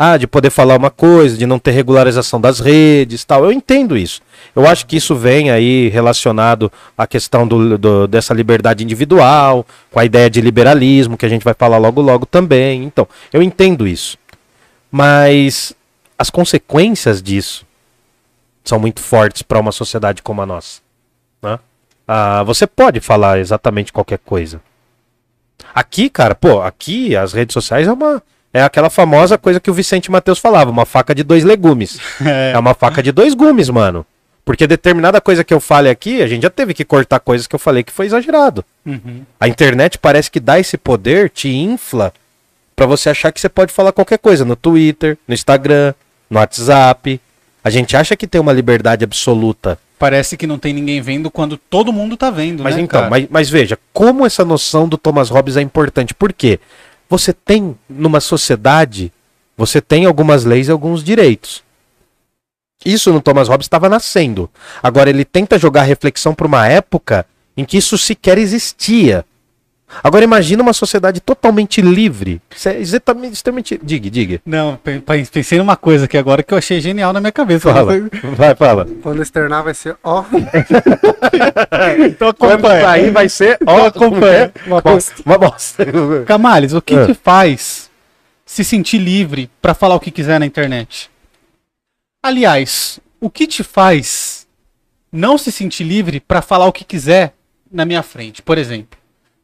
Ah, 0.00 0.16
de 0.16 0.28
poder 0.28 0.50
falar 0.50 0.76
uma 0.76 0.90
coisa, 0.92 1.36
de 1.36 1.44
não 1.44 1.58
ter 1.58 1.72
regularização 1.72 2.40
das 2.40 2.60
redes, 2.60 3.24
tal. 3.24 3.44
Eu 3.44 3.50
entendo 3.50 3.96
isso. 3.96 4.22
Eu 4.54 4.64
acho 4.64 4.86
que 4.86 4.96
isso 4.96 5.16
vem 5.16 5.50
aí 5.50 5.88
relacionado 5.88 6.70
à 6.96 7.04
questão 7.04 7.48
do, 7.48 7.76
do- 7.76 8.06
dessa 8.06 8.32
liberdade 8.32 8.84
individual, 8.84 9.66
com 9.90 9.98
a 9.98 10.04
ideia 10.04 10.30
de 10.30 10.40
liberalismo, 10.40 11.16
que 11.18 11.26
a 11.26 11.28
gente 11.28 11.42
vai 11.44 11.52
falar 11.52 11.78
logo 11.78 12.00
logo 12.00 12.24
também. 12.24 12.84
Então, 12.84 13.08
eu 13.32 13.42
entendo 13.42 13.88
isso. 13.88 14.16
Mas 14.90 15.74
as 16.16 16.30
consequências 16.30 17.20
disso 17.20 17.66
são 18.64 18.78
muito 18.78 19.00
fortes 19.00 19.42
para 19.42 19.58
uma 19.58 19.72
sociedade 19.72 20.22
como 20.22 20.40
a 20.42 20.46
nossa. 20.46 20.80
né? 21.42 21.58
Ah, 22.06 22.42
você 22.44 22.66
pode 22.68 23.00
falar 23.00 23.38
exatamente 23.40 23.92
qualquer 23.92 24.18
coisa. 24.18 24.60
Aqui, 25.74 26.08
cara, 26.08 26.34
pô, 26.36 26.62
aqui 26.62 27.16
as 27.16 27.32
redes 27.32 27.52
sociais 27.52 27.88
é 27.88 27.92
uma. 27.92 28.22
É 28.52 28.62
aquela 28.62 28.88
famosa 28.88 29.36
coisa 29.36 29.60
que 29.60 29.70
o 29.70 29.74
Vicente 29.74 30.10
Matheus 30.10 30.38
falava, 30.38 30.70
uma 30.70 30.86
faca 30.86 31.14
de 31.14 31.22
dois 31.22 31.44
legumes. 31.44 31.98
É. 32.24 32.52
É 32.54 32.58
uma 32.58 32.74
faca 32.74 33.02
de 33.02 33.12
dois 33.12 33.34
gumes, 33.34 33.68
mano. 33.70 34.04
Porque 34.44 34.66
determinada 34.66 35.20
coisa 35.20 35.44
que 35.44 35.52
eu 35.52 35.60
fale 35.60 35.90
aqui, 35.90 36.22
a 36.22 36.26
gente 36.26 36.42
já 36.42 36.50
teve 36.50 36.72
que 36.72 36.84
cortar 36.84 37.20
coisas 37.20 37.46
que 37.46 37.54
eu 37.54 37.58
falei 37.58 37.82
que 37.82 37.92
foi 37.92 38.06
exagerado. 38.06 38.64
Uhum. 38.84 39.22
A 39.38 39.46
internet 39.46 39.98
parece 39.98 40.30
que 40.30 40.40
dá 40.40 40.58
esse 40.58 40.78
poder, 40.78 41.28
te 41.28 41.54
infla, 41.54 42.12
pra 42.74 42.86
você 42.86 43.10
achar 43.10 43.30
que 43.30 43.40
você 43.40 43.48
pode 43.48 43.72
falar 43.72 43.92
qualquer 43.92 44.18
coisa 44.18 44.44
no 44.44 44.56
Twitter, 44.56 45.18
no 45.28 45.34
Instagram, 45.34 45.92
no 46.30 46.38
WhatsApp. 46.38 47.20
A 47.62 47.70
gente 47.70 47.96
acha 47.96 48.16
que 48.16 48.26
tem 48.26 48.40
uma 48.40 48.52
liberdade 48.52 49.04
absoluta. 49.04 49.78
Parece 49.98 50.36
que 50.36 50.46
não 50.46 50.58
tem 50.58 50.72
ninguém 50.72 51.00
vendo 51.00 51.30
quando 51.30 51.56
todo 51.56 51.92
mundo 51.92 52.16
tá 52.16 52.30
vendo, 52.30 52.62
Mas 52.62 52.76
né, 52.76 52.82
então, 52.82 53.00
cara? 53.00 53.10
mas, 53.10 53.26
mas 53.28 53.50
veja, 53.50 53.76
como 53.92 54.24
essa 54.24 54.44
noção 54.44 54.88
do 54.88 54.96
Thomas 54.96 55.28
Hobbes 55.28 55.56
é 55.56 55.60
importante. 55.60 56.14
Por 56.14 56.32
quê? 56.32 56.60
Você 57.08 57.32
tem, 57.32 57.76
numa 57.88 58.20
sociedade, 58.20 59.12
você 59.56 59.80
tem 59.80 60.04
algumas 60.04 60.44
leis 60.44 60.68
e 60.68 60.70
alguns 60.70 61.02
direitos. 61.02 61.62
Isso 62.84 63.12
no 63.12 63.20
Thomas 63.20 63.48
Hobbes 63.48 63.64
estava 63.64 63.88
nascendo. 63.88 64.48
Agora 64.82 65.10
ele 65.10 65.24
tenta 65.24 65.58
jogar 65.58 65.82
reflexão 65.82 66.34
para 66.34 66.46
uma 66.46 66.66
época 66.68 67.26
em 67.56 67.64
que 67.64 67.76
isso 67.76 67.98
sequer 67.98 68.38
existia. 68.38 69.24
Agora 70.04 70.22
imagina 70.24 70.62
uma 70.62 70.72
sociedade 70.72 71.18
totalmente 71.20 71.80
livre. 71.80 72.40
Isso 72.54 72.68
é 72.68 72.78
exatamente, 72.78 73.34
extremamente... 73.34 73.80
Diga, 73.82 74.10
diga. 74.10 74.40
Não, 74.44 74.76
pe- 74.76 75.00
pe- 75.00 75.26
pensei 75.26 75.58
numa 75.58 75.76
coisa 75.76 76.04
aqui 76.04 76.16
agora 76.18 76.42
que 76.42 76.52
eu 76.52 76.58
achei 76.58 76.80
genial 76.80 77.12
na 77.12 77.20
minha 77.20 77.32
cabeça. 77.32 77.72
Fala. 77.72 77.92
Vai, 78.36 78.54
fala. 78.54 78.86
Quando 79.02 79.22
externar 79.22 79.62
vai 79.64 79.72
ser, 79.74 79.96
ó, 80.04 80.24
Então 82.06 82.32
Quando 82.34 82.52
acompanha. 82.66 82.80
sair 82.82 83.10
vai 83.10 83.28
ser... 83.28 83.58
Ó, 83.66 83.86
acompanha. 83.86 84.52
Uma 84.66 84.80
bosta. 84.80 85.14
Uma 85.24 85.38
bosta. 85.38 85.86
Camales, 86.26 86.72
o 86.74 86.82
que 86.82 86.94
Ah. 86.94 87.06
te 87.06 87.14
faz 87.14 87.90
se 88.44 88.64
sentir 88.64 88.98
livre 88.98 89.50
pra 89.60 89.74
falar 89.74 89.94
o 89.94 90.00
que 90.00 90.10
quiser 90.10 90.38
na 90.38 90.46
internet? 90.46 91.10
Aliás, 92.22 92.98
o 93.20 93.30
que 93.30 93.46
te 93.46 93.62
faz 93.62 94.46
não 95.12 95.38
se 95.38 95.50
sentir 95.50 95.84
livre 95.84 96.20
pra 96.20 96.42
falar 96.42 96.66
o 96.66 96.72
que 96.72 96.84
quiser 96.84 97.34
na 97.70 97.84
minha 97.84 98.02
frente? 98.02 98.42
Por 98.42 98.58
exemplo, 98.58 98.98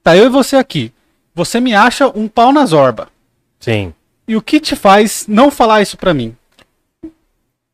tá 0.05 0.17
eu 0.17 0.27
e 0.27 0.29
você 0.29 0.57
aqui. 0.57 0.93
Você 1.35 1.59
me 1.59 1.75
acha 1.75 2.07
um 2.09 2.29
pau 2.29 2.53
na 2.53 2.65
zorba. 2.65 3.09
Sim. 3.59 3.93
E 4.29 4.37
o 4.37 4.43
que 4.43 4.61
te 4.61 4.77
faz 4.77 5.25
não 5.27 5.51
falar 5.51 5.83
isso 5.83 5.97
pra 5.97 6.15
mim? 6.15 6.37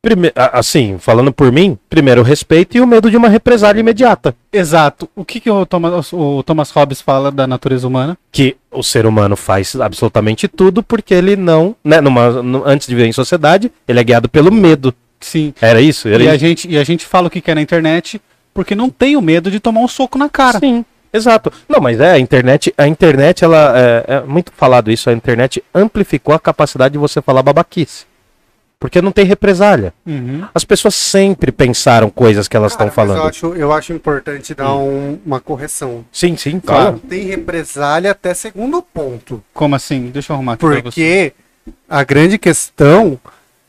Prime... 0.01 0.31
Assim, 0.35 0.97
falando 0.97 1.31
por 1.31 1.51
mim, 1.51 1.77
primeiro 1.87 2.21
o 2.21 2.23
respeito 2.23 2.75
e 2.75 2.81
o 2.81 2.87
medo 2.87 3.11
de 3.11 3.17
uma 3.17 3.29
represália 3.29 3.79
imediata. 3.79 4.35
Exato. 4.51 5.07
O 5.15 5.23
que, 5.23 5.39
que 5.39 5.49
o, 5.49 5.63
Thomas, 5.63 6.11
o 6.11 6.41
Thomas 6.41 6.71
Hobbes 6.71 7.01
fala 7.01 7.31
da 7.31 7.45
natureza 7.45 7.87
humana? 7.87 8.17
Que 8.31 8.57
o 8.71 8.81
ser 8.81 9.05
humano 9.05 9.35
faz 9.35 9.75
absolutamente 9.75 10.47
tudo 10.47 10.81
porque 10.81 11.13
ele 11.13 11.35
não, 11.35 11.75
né, 11.83 12.01
numa, 12.01 12.23
antes 12.65 12.87
de 12.87 12.95
viver 12.95 13.07
em 13.07 13.13
sociedade, 13.13 13.71
ele 13.87 13.99
é 13.99 14.03
guiado 14.03 14.27
pelo 14.27 14.51
medo. 14.51 14.91
Sim. 15.19 15.53
Era 15.61 15.79
isso? 15.79 16.07
Era 16.07 16.23
e, 16.23 16.25
isso? 16.25 16.33
A 16.33 16.37
gente, 16.37 16.69
e 16.71 16.77
a 16.79 16.83
gente 16.83 17.05
fala 17.05 17.27
o 17.27 17.29
que 17.29 17.39
quer 17.39 17.53
na 17.53 17.61
internet 17.61 18.19
porque 18.53 18.73
não 18.73 18.89
tem 18.89 19.15
o 19.15 19.21
medo 19.21 19.51
de 19.51 19.59
tomar 19.59 19.81
um 19.81 19.87
soco 19.87 20.17
na 20.17 20.29
cara. 20.29 20.59
Sim. 20.59 20.83
Exato. 21.13 21.51
Não, 21.67 21.79
mas 21.81 21.99
é, 21.99 22.11
a 22.11 22.19
internet, 22.19 22.73
a 22.77 22.87
internet, 22.87 23.43
ela 23.43 23.73
é, 23.77 24.05
é 24.07 24.21
muito 24.21 24.51
falado 24.55 24.91
isso, 24.91 25.09
a 25.09 25.13
internet 25.13 25.63
amplificou 25.73 26.33
a 26.33 26.39
capacidade 26.39 26.93
de 26.93 26.97
você 26.97 27.21
falar 27.21 27.43
babaquice. 27.43 28.05
Porque 28.79 28.99
não 28.99 29.11
tem 29.11 29.25
represália. 29.25 29.93
Uhum. 30.07 30.43
As 30.55 30.65
pessoas 30.65 30.95
sempre 30.95 31.51
pensaram 31.51 32.09
coisas 32.09 32.47
que 32.47 32.57
elas 32.57 32.71
estão 32.71 32.89
falando. 32.89 33.17
Eu 33.17 33.27
acho, 33.27 33.45
eu 33.53 33.71
acho 33.71 33.93
importante 33.93 34.55
dar 34.55 34.73
um, 34.73 35.19
uma 35.23 35.39
correção. 35.39 36.03
Sim, 36.11 36.35
sim, 36.35 36.59
claro. 36.59 36.99
Tem 37.07 37.27
represália 37.27 38.09
até 38.09 38.33
segundo 38.33 38.81
ponto. 38.81 39.43
Como 39.53 39.75
assim? 39.75 40.09
Deixa 40.09 40.31
eu 40.31 40.35
arrumar 40.35 40.53
aqui 40.53 40.81
Porque 40.81 41.33
a 41.87 42.03
grande 42.03 42.39
questão 42.39 43.19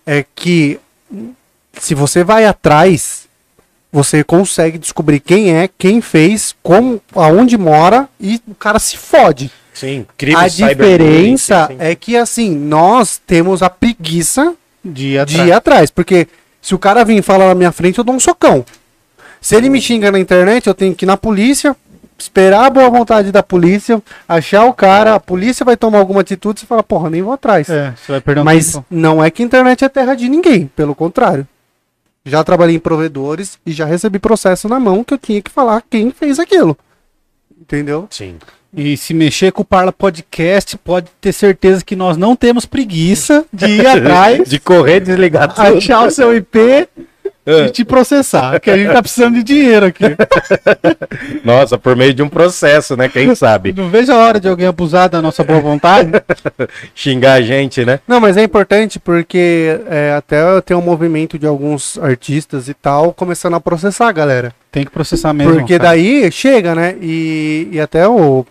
é 0.07 0.25
que 0.35 0.81
se 1.75 1.95
você 1.95 2.25
vai 2.25 2.47
atrás, 2.47 3.22
você 3.93 4.25
consegue 4.25 4.79
descobrir 4.79 5.21
quem 5.21 5.55
é, 5.55 5.69
quem 5.77 6.01
fez, 6.01 6.55
como, 6.63 7.01
aonde 7.15 7.59
mora 7.59 8.09
e 8.19 8.41
o 8.49 8.55
cara 8.55 8.79
se 8.79 8.97
fode. 8.97 9.51
Sim, 9.75 10.07
crime, 10.17 10.37
A 10.37 10.49
diferença 10.49 11.67
sim, 11.67 11.75
sim. 11.75 11.79
é 11.81 11.95
que 11.95 12.17
assim, 12.17 12.55
nós 12.57 13.21
temos 13.27 13.63
a 13.63 13.71
preguiça 13.71 14.55
de 14.85 15.09
ir, 15.17 15.25
de 15.27 15.37
ir 15.41 15.53
atrás. 15.53 15.91
Porque 15.91 16.27
se 16.61 16.75
o 16.75 16.79
cara 16.79 17.05
vir 17.05 17.19
e 17.19 17.23
falar 17.23 17.49
na 17.49 17.55
minha 17.55 17.73
frente, 17.73 17.99
eu 17.99 18.05
dou 18.05 18.15
um 18.15 18.21
socão. 18.21 18.65
Se 19.41 19.57
ele 19.57 19.69
me 19.69 19.81
xinga 19.81 20.11
na 20.11 20.19
internet, 20.19 20.67
eu 20.67 20.75
tenho 20.75 20.95
que 20.95 21.05
ir 21.05 21.07
na 21.07 21.17
polícia, 21.17 21.75
esperar 22.17 22.67
a 22.67 22.71
boa 22.71 22.89
vontade 22.89 23.33
da 23.33 23.43
polícia, 23.43 24.01
achar 24.29 24.65
o 24.67 24.73
cara, 24.73 25.15
a 25.17 25.21
polícia 25.21 25.65
vai 25.65 25.77
tomar 25.77 25.99
alguma 25.99 26.21
atitude, 26.21 26.61
você 26.61 26.67
fala, 26.67 26.83
porra, 26.83 27.11
nem 27.11 27.23
vou 27.23 27.33
atrás. 27.33 27.69
É, 27.69 27.93
você 27.97 28.13
vai 28.13 28.21
perder 28.21 28.41
um 28.43 28.45
Mas 28.45 28.73
tempo. 28.75 28.87
não 28.91 29.23
é 29.23 29.31
que 29.31 29.43
a 29.43 29.47
internet 29.47 29.85
é 29.85 29.89
terra 29.89 30.15
de 30.15 30.29
ninguém, 30.29 30.71
pelo 30.77 30.95
contrário. 30.95 31.47
Já 32.25 32.45
trabalhei 32.45 32.77
em 32.77 32.81
provedores 32.81 33.59
e 33.67 33.73
já 33.73 33.85
recebi 33.85 34.19
processo 34.19 34.69
na 34.69 34.79
mão 34.79 35.03
que 35.03 35.15
eu 35.15 35.19
tinha 35.19 35.43
que 35.43 35.51
falar 35.51 35.83
quem 35.91 36.11
fez 36.11 36.39
aquilo. 36.39 36.77
Entendeu? 37.61 38.07
Sim. 38.11 38.37
E 38.75 38.97
se 38.97 39.13
mexer 39.13 39.53
com 39.53 39.63
o 39.63 39.65
Parla 39.65 39.93
Podcast, 39.93 40.79
pode 40.79 41.09
ter 41.21 41.33
certeza 41.33 41.85
que 41.85 41.95
nós 41.95 42.17
não 42.17 42.35
temos 42.35 42.65
preguiça 42.65 43.45
de 43.53 43.67
ir 43.67 43.87
atrás, 43.87 44.49
de 44.49 44.59
correr, 44.59 45.01
desligar 45.01 45.53
tudo. 45.53 45.77
achar 45.79 46.07
o 46.07 46.11
seu 46.11 46.35
IP. 46.35 46.89
E 47.45 47.71
te 47.71 47.85
processar, 47.85 48.61
que 48.61 48.71
a 48.71 48.77
gente 48.77 48.93
tá 48.93 49.03
precisando 49.03 49.35
de 49.35 49.43
dinheiro 49.43 49.87
aqui. 49.87 50.05
Nossa, 51.45 51.77
por 51.77 51.97
meio 51.97 52.15
de 52.15 52.23
um 52.23 52.29
processo, 52.29 52.97
né? 52.97 53.09
Quem 53.09 53.35
sabe? 53.35 53.73
Não 53.73 53.89
vejo 53.89 54.13
a 54.13 54.17
hora 54.17 54.39
de 54.39 54.49
alguém 54.49 54.67
abusar 54.67 55.09
da 55.09 55.21
nossa 55.21 55.43
boa 55.43 55.61
vontade. 55.61 56.11
Xingar 56.95 57.35
a 57.35 57.43
gente, 57.43 57.85
né? 57.85 58.01
Não, 58.07 58.21
mas 58.21 58.37
é 58.37 58.45
importante 58.45 59.01
porque 59.01 59.81
é, 59.89 60.15
até 60.17 60.61
tem 60.61 60.77
um 60.77 60.83
movimento 60.83 61.39
de 61.39 61.47
alguns 61.47 61.99
artistas 61.99 62.69
e 62.69 62.75
tal 62.75 63.13
começando 63.13 63.55
a 63.55 63.61
processar 63.61 64.09
a 64.09 64.13
galera. 64.13 64.55
Tem 64.71 64.85
que 64.85 64.91
processar 64.91 65.33
mesmo. 65.33 65.55
Porque 65.55 65.79
cara. 65.79 65.91
daí 65.91 66.31
chega, 66.31 66.75
né? 66.75 66.97
E, 67.01 67.69
e 67.73 67.81
até 67.81 68.07
o 68.07 68.47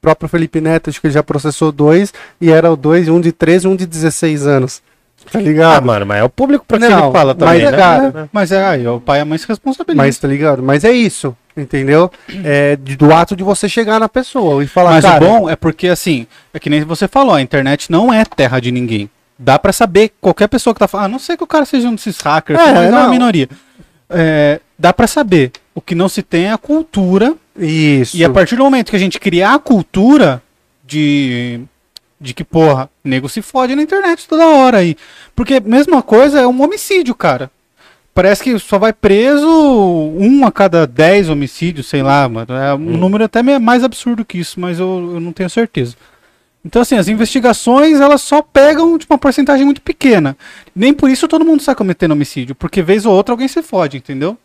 próprio 0.00 0.28
Felipe 0.28 0.60
Neto, 0.60 0.88
acho 0.88 1.00
que 1.00 1.06
ele 1.06 1.14
já 1.14 1.22
processou 1.22 1.70
dois, 1.70 2.12
e 2.40 2.50
era 2.50 2.70
o 2.70 2.76
dois, 2.76 3.08
um 3.08 3.20
de 3.20 3.32
13 3.32 3.66
e 3.66 3.68
um 3.68 3.76
de 3.76 3.86
16 3.86 4.46
anos. 4.46 4.82
Tá 5.30 5.38
ligado? 5.38 5.78
Ah, 5.78 5.80
mano, 5.80 6.06
mas 6.06 6.18
é 6.18 6.24
o 6.24 6.28
público 6.28 6.64
pra 6.66 6.78
que 6.78 6.88
não, 6.88 7.04
ele 7.04 7.12
fala 7.12 7.34
também, 7.34 7.62
mas, 7.62 7.70
né? 7.70 7.78
Cara, 7.78 8.28
mas 8.32 8.52
é 8.52 8.64
aí, 8.64 8.86
o 8.86 9.00
pai 9.00 9.18
e 9.18 9.22
a 9.22 9.24
mãe 9.24 9.38
se 9.38 9.46
responsabilizam. 9.46 10.04
Mas 10.04 10.18
tá 10.18 10.26
ligado? 10.26 10.62
Mas 10.62 10.84
é 10.84 10.90
isso, 10.90 11.36
entendeu? 11.56 12.10
É 12.44 12.76
do 12.76 13.12
ato 13.12 13.36
de 13.36 13.44
você 13.44 13.68
chegar 13.68 14.00
na 14.00 14.08
pessoa 14.08 14.64
e 14.64 14.66
falar, 14.66 14.90
Mas 14.92 15.04
cara, 15.04 15.24
o 15.24 15.28
bom 15.28 15.50
é 15.50 15.54
porque, 15.54 15.88
assim, 15.88 16.26
é 16.52 16.58
que 16.58 16.70
nem 16.70 16.82
você 16.82 17.06
falou, 17.06 17.34
a 17.34 17.40
internet 17.40 17.90
não 17.90 18.12
é 18.12 18.24
terra 18.24 18.58
de 18.60 18.72
ninguém. 18.72 19.08
Dá 19.38 19.58
para 19.58 19.72
saber, 19.72 20.12
qualquer 20.20 20.48
pessoa 20.48 20.74
que 20.74 20.80
tá 20.80 20.88
falando, 20.88 21.06
a 21.06 21.08
não 21.08 21.18
sei 21.18 21.36
que 21.36 21.44
o 21.44 21.46
cara 21.46 21.64
seja 21.64 21.88
um 21.88 21.94
desses 21.94 22.20
hackers, 22.20 22.58
é, 22.58 22.72
mas 22.72 22.92
é 22.92 22.96
uma 22.96 23.08
minoria. 23.08 23.48
É, 24.10 24.60
dá 24.78 24.92
para 24.92 25.06
saber. 25.06 25.52
O 25.74 25.80
que 25.80 25.94
não 25.94 26.08
se 26.08 26.22
tem 26.22 26.46
é 26.46 26.52
a 26.52 26.58
cultura. 26.58 27.34
Isso. 27.56 28.16
E 28.16 28.24
a 28.24 28.30
partir 28.30 28.56
do 28.56 28.64
momento 28.64 28.90
que 28.90 28.96
a 28.96 28.98
gente 28.98 29.20
criar 29.20 29.54
a 29.54 29.58
cultura 29.58 30.42
de 30.84 31.60
de 32.20 32.34
que, 32.34 32.44
porra, 32.44 32.90
nego 33.02 33.28
se 33.28 33.40
fode 33.40 33.74
na 33.74 33.82
internet 33.82 34.28
toda 34.28 34.46
hora 34.46 34.78
aí. 34.78 34.96
Porque 35.34 35.58
mesma 35.60 36.02
coisa 36.02 36.40
é 36.40 36.46
um 36.46 36.62
homicídio, 36.62 37.14
cara. 37.14 37.50
Parece 38.12 38.42
que 38.42 38.58
só 38.58 38.78
vai 38.78 38.92
preso 38.92 39.48
um 39.48 40.44
a 40.44 40.52
cada 40.52 40.86
dez 40.86 41.28
homicídios, 41.28 41.86
sei 41.86 42.02
lá, 42.02 42.28
mano. 42.28 42.52
É 42.52 42.74
um 42.74 42.76
hum. 42.76 42.96
número 42.98 43.24
até 43.24 43.42
mais 43.58 43.82
absurdo 43.82 44.24
que 44.24 44.38
isso, 44.38 44.60
mas 44.60 44.78
eu, 44.78 45.12
eu, 45.14 45.20
não 45.20 45.32
tenho 45.32 45.48
certeza. 45.48 45.96
Então, 46.62 46.82
assim, 46.82 46.96
as 46.96 47.08
investigações, 47.08 48.00
elas 48.00 48.20
só 48.20 48.42
pegam 48.42 48.98
tipo, 48.98 49.14
uma 49.14 49.18
porcentagem 49.18 49.64
muito 49.64 49.80
pequena. 49.80 50.36
Nem 50.76 50.92
por 50.92 51.08
isso 51.08 51.26
todo 51.26 51.44
mundo 51.44 51.62
sai 51.62 51.74
cometendo 51.74 52.10
homicídio, 52.10 52.54
porque 52.54 52.82
vez 52.82 53.06
ou 53.06 53.14
outra 53.14 53.32
alguém 53.32 53.48
se 53.48 53.62
fode, 53.62 53.96
entendeu? 53.96 54.36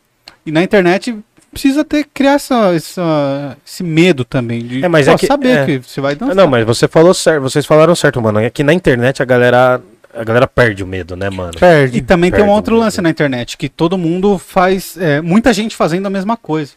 E 0.45 0.51
na 0.51 0.63
internet 0.63 1.17
precisa 1.55 1.85
ter 1.85 2.05
criar 2.13 2.33
essa, 2.33 2.75
essa, 2.75 3.57
esse 3.65 3.81
medo 3.81 4.25
também 4.25 4.61
de 4.61 4.83
é, 4.83 4.89
mas 4.89 5.07
é 5.07 5.15
que, 5.15 5.25
saber 5.25 5.57
é. 5.57 5.65
que 5.65 5.77
você 5.79 6.01
vai 6.01 6.13
dançar. 6.13 6.35
Não, 6.35 6.47
mas 6.47 6.65
você 6.65 6.85
falou 6.85 7.13
certo, 7.13 7.43
vocês 7.43 7.65
falaram 7.65 7.95
certo, 7.95 8.21
mano. 8.21 8.39
É 8.39 8.49
que 8.49 8.61
na 8.61 8.73
internet 8.73 9.21
a 9.21 9.25
galera 9.25 9.81
a 10.13 10.23
galera 10.23 10.47
perde 10.47 10.83
o 10.83 10.87
medo, 10.87 11.15
né, 11.15 11.29
mano? 11.29 11.53
Perde. 11.57 11.97
E 11.97 12.01
também 12.01 12.29
perde 12.29 12.43
tem 12.43 12.51
um 12.51 12.53
outro 12.53 12.75
lance 12.75 13.01
na 13.01 13.09
internet 13.09 13.57
que 13.57 13.69
todo 13.69 13.97
mundo 13.97 14.37
faz, 14.37 14.97
é, 14.97 15.21
muita 15.21 15.53
gente 15.53 15.75
fazendo 15.75 16.05
a 16.05 16.09
mesma 16.09 16.35
coisa. 16.35 16.73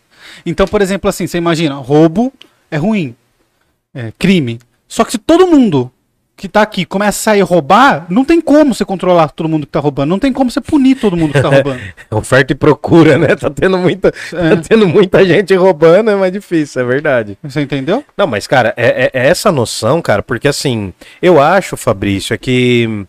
Então, 0.46 0.66
por 0.66 0.80
exemplo, 0.80 1.08
assim, 1.08 1.26
você 1.26 1.38
imagina, 1.38 1.74
roubo 1.74 2.32
é 2.70 2.76
ruim, 2.76 3.16
é 3.92 4.12
crime. 4.16 4.60
Só 4.86 5.04
que 5.04 5.12
se 5.12 5.18
todo 5.18 5.46
mundo 5.46 5.90
que 6.38 6.48
tá 6.48 6.62
aqui 6.62 6.84
começa 6.84 7.18
a 7.18 7.22
sair 7.34 7.40
roubar, 7.40 8.06
não 8.08 8.24
tem 8.24 8.40
como 8.40 8.72
você 8.72 8.84
controlar 8.84 9.30
todo 9.30 9.48
mundo 9.48 9.66
que 9.66 9.72
tá 9.72 9.80
roubando, 9.80 10.08
não 10.08 10.20
tem 10.20 10.32
como 10.32 10.48
você 10.48 10.60
punir 10.60 10.94
todo 10.94 11.16
mundo 11.16 11.32
que 11.32 11.42
tá 11.42 11.48
roubando. 11.50 11.80
Oferta 12.12 12.52
e 12.52 12.56
procura, 12.56 13.18
né? 13.18 13.34
Tá 13.34 13.50
tendo 13.50 13.76
muita, 13.76 14.08
é. 14.32 14.54
tá 14.54 14.62
tendo 14.68 14.86
muita 14.86 15.24
gente 15.24 15.52
roubando, 15.56 16.10
é 16.10 16.14
mais 16.14 16.32
difícil, 16.32 16.80
é 16.80 16.84
verdade. 16.84 17.36
Você 17.42 17.60
entendeu? 17.60 18.04
Não, 18.16 18.28
mas 18.28 18.46
cara, 18.46 18.72
é, 18.76 19.10
é, 19.12 19.20
é 19.20 19.26
essa 19.26 19.50
noção, 19.50 20.00
cara, 20.00 20.22
porque 20.22 20.46
assim, 20.46 20.94
eu 21.20 21.40
acho, 21.40 21.76
Fabrício, 21.76 22.32
é 22.32 22.38
que 22.38 23.04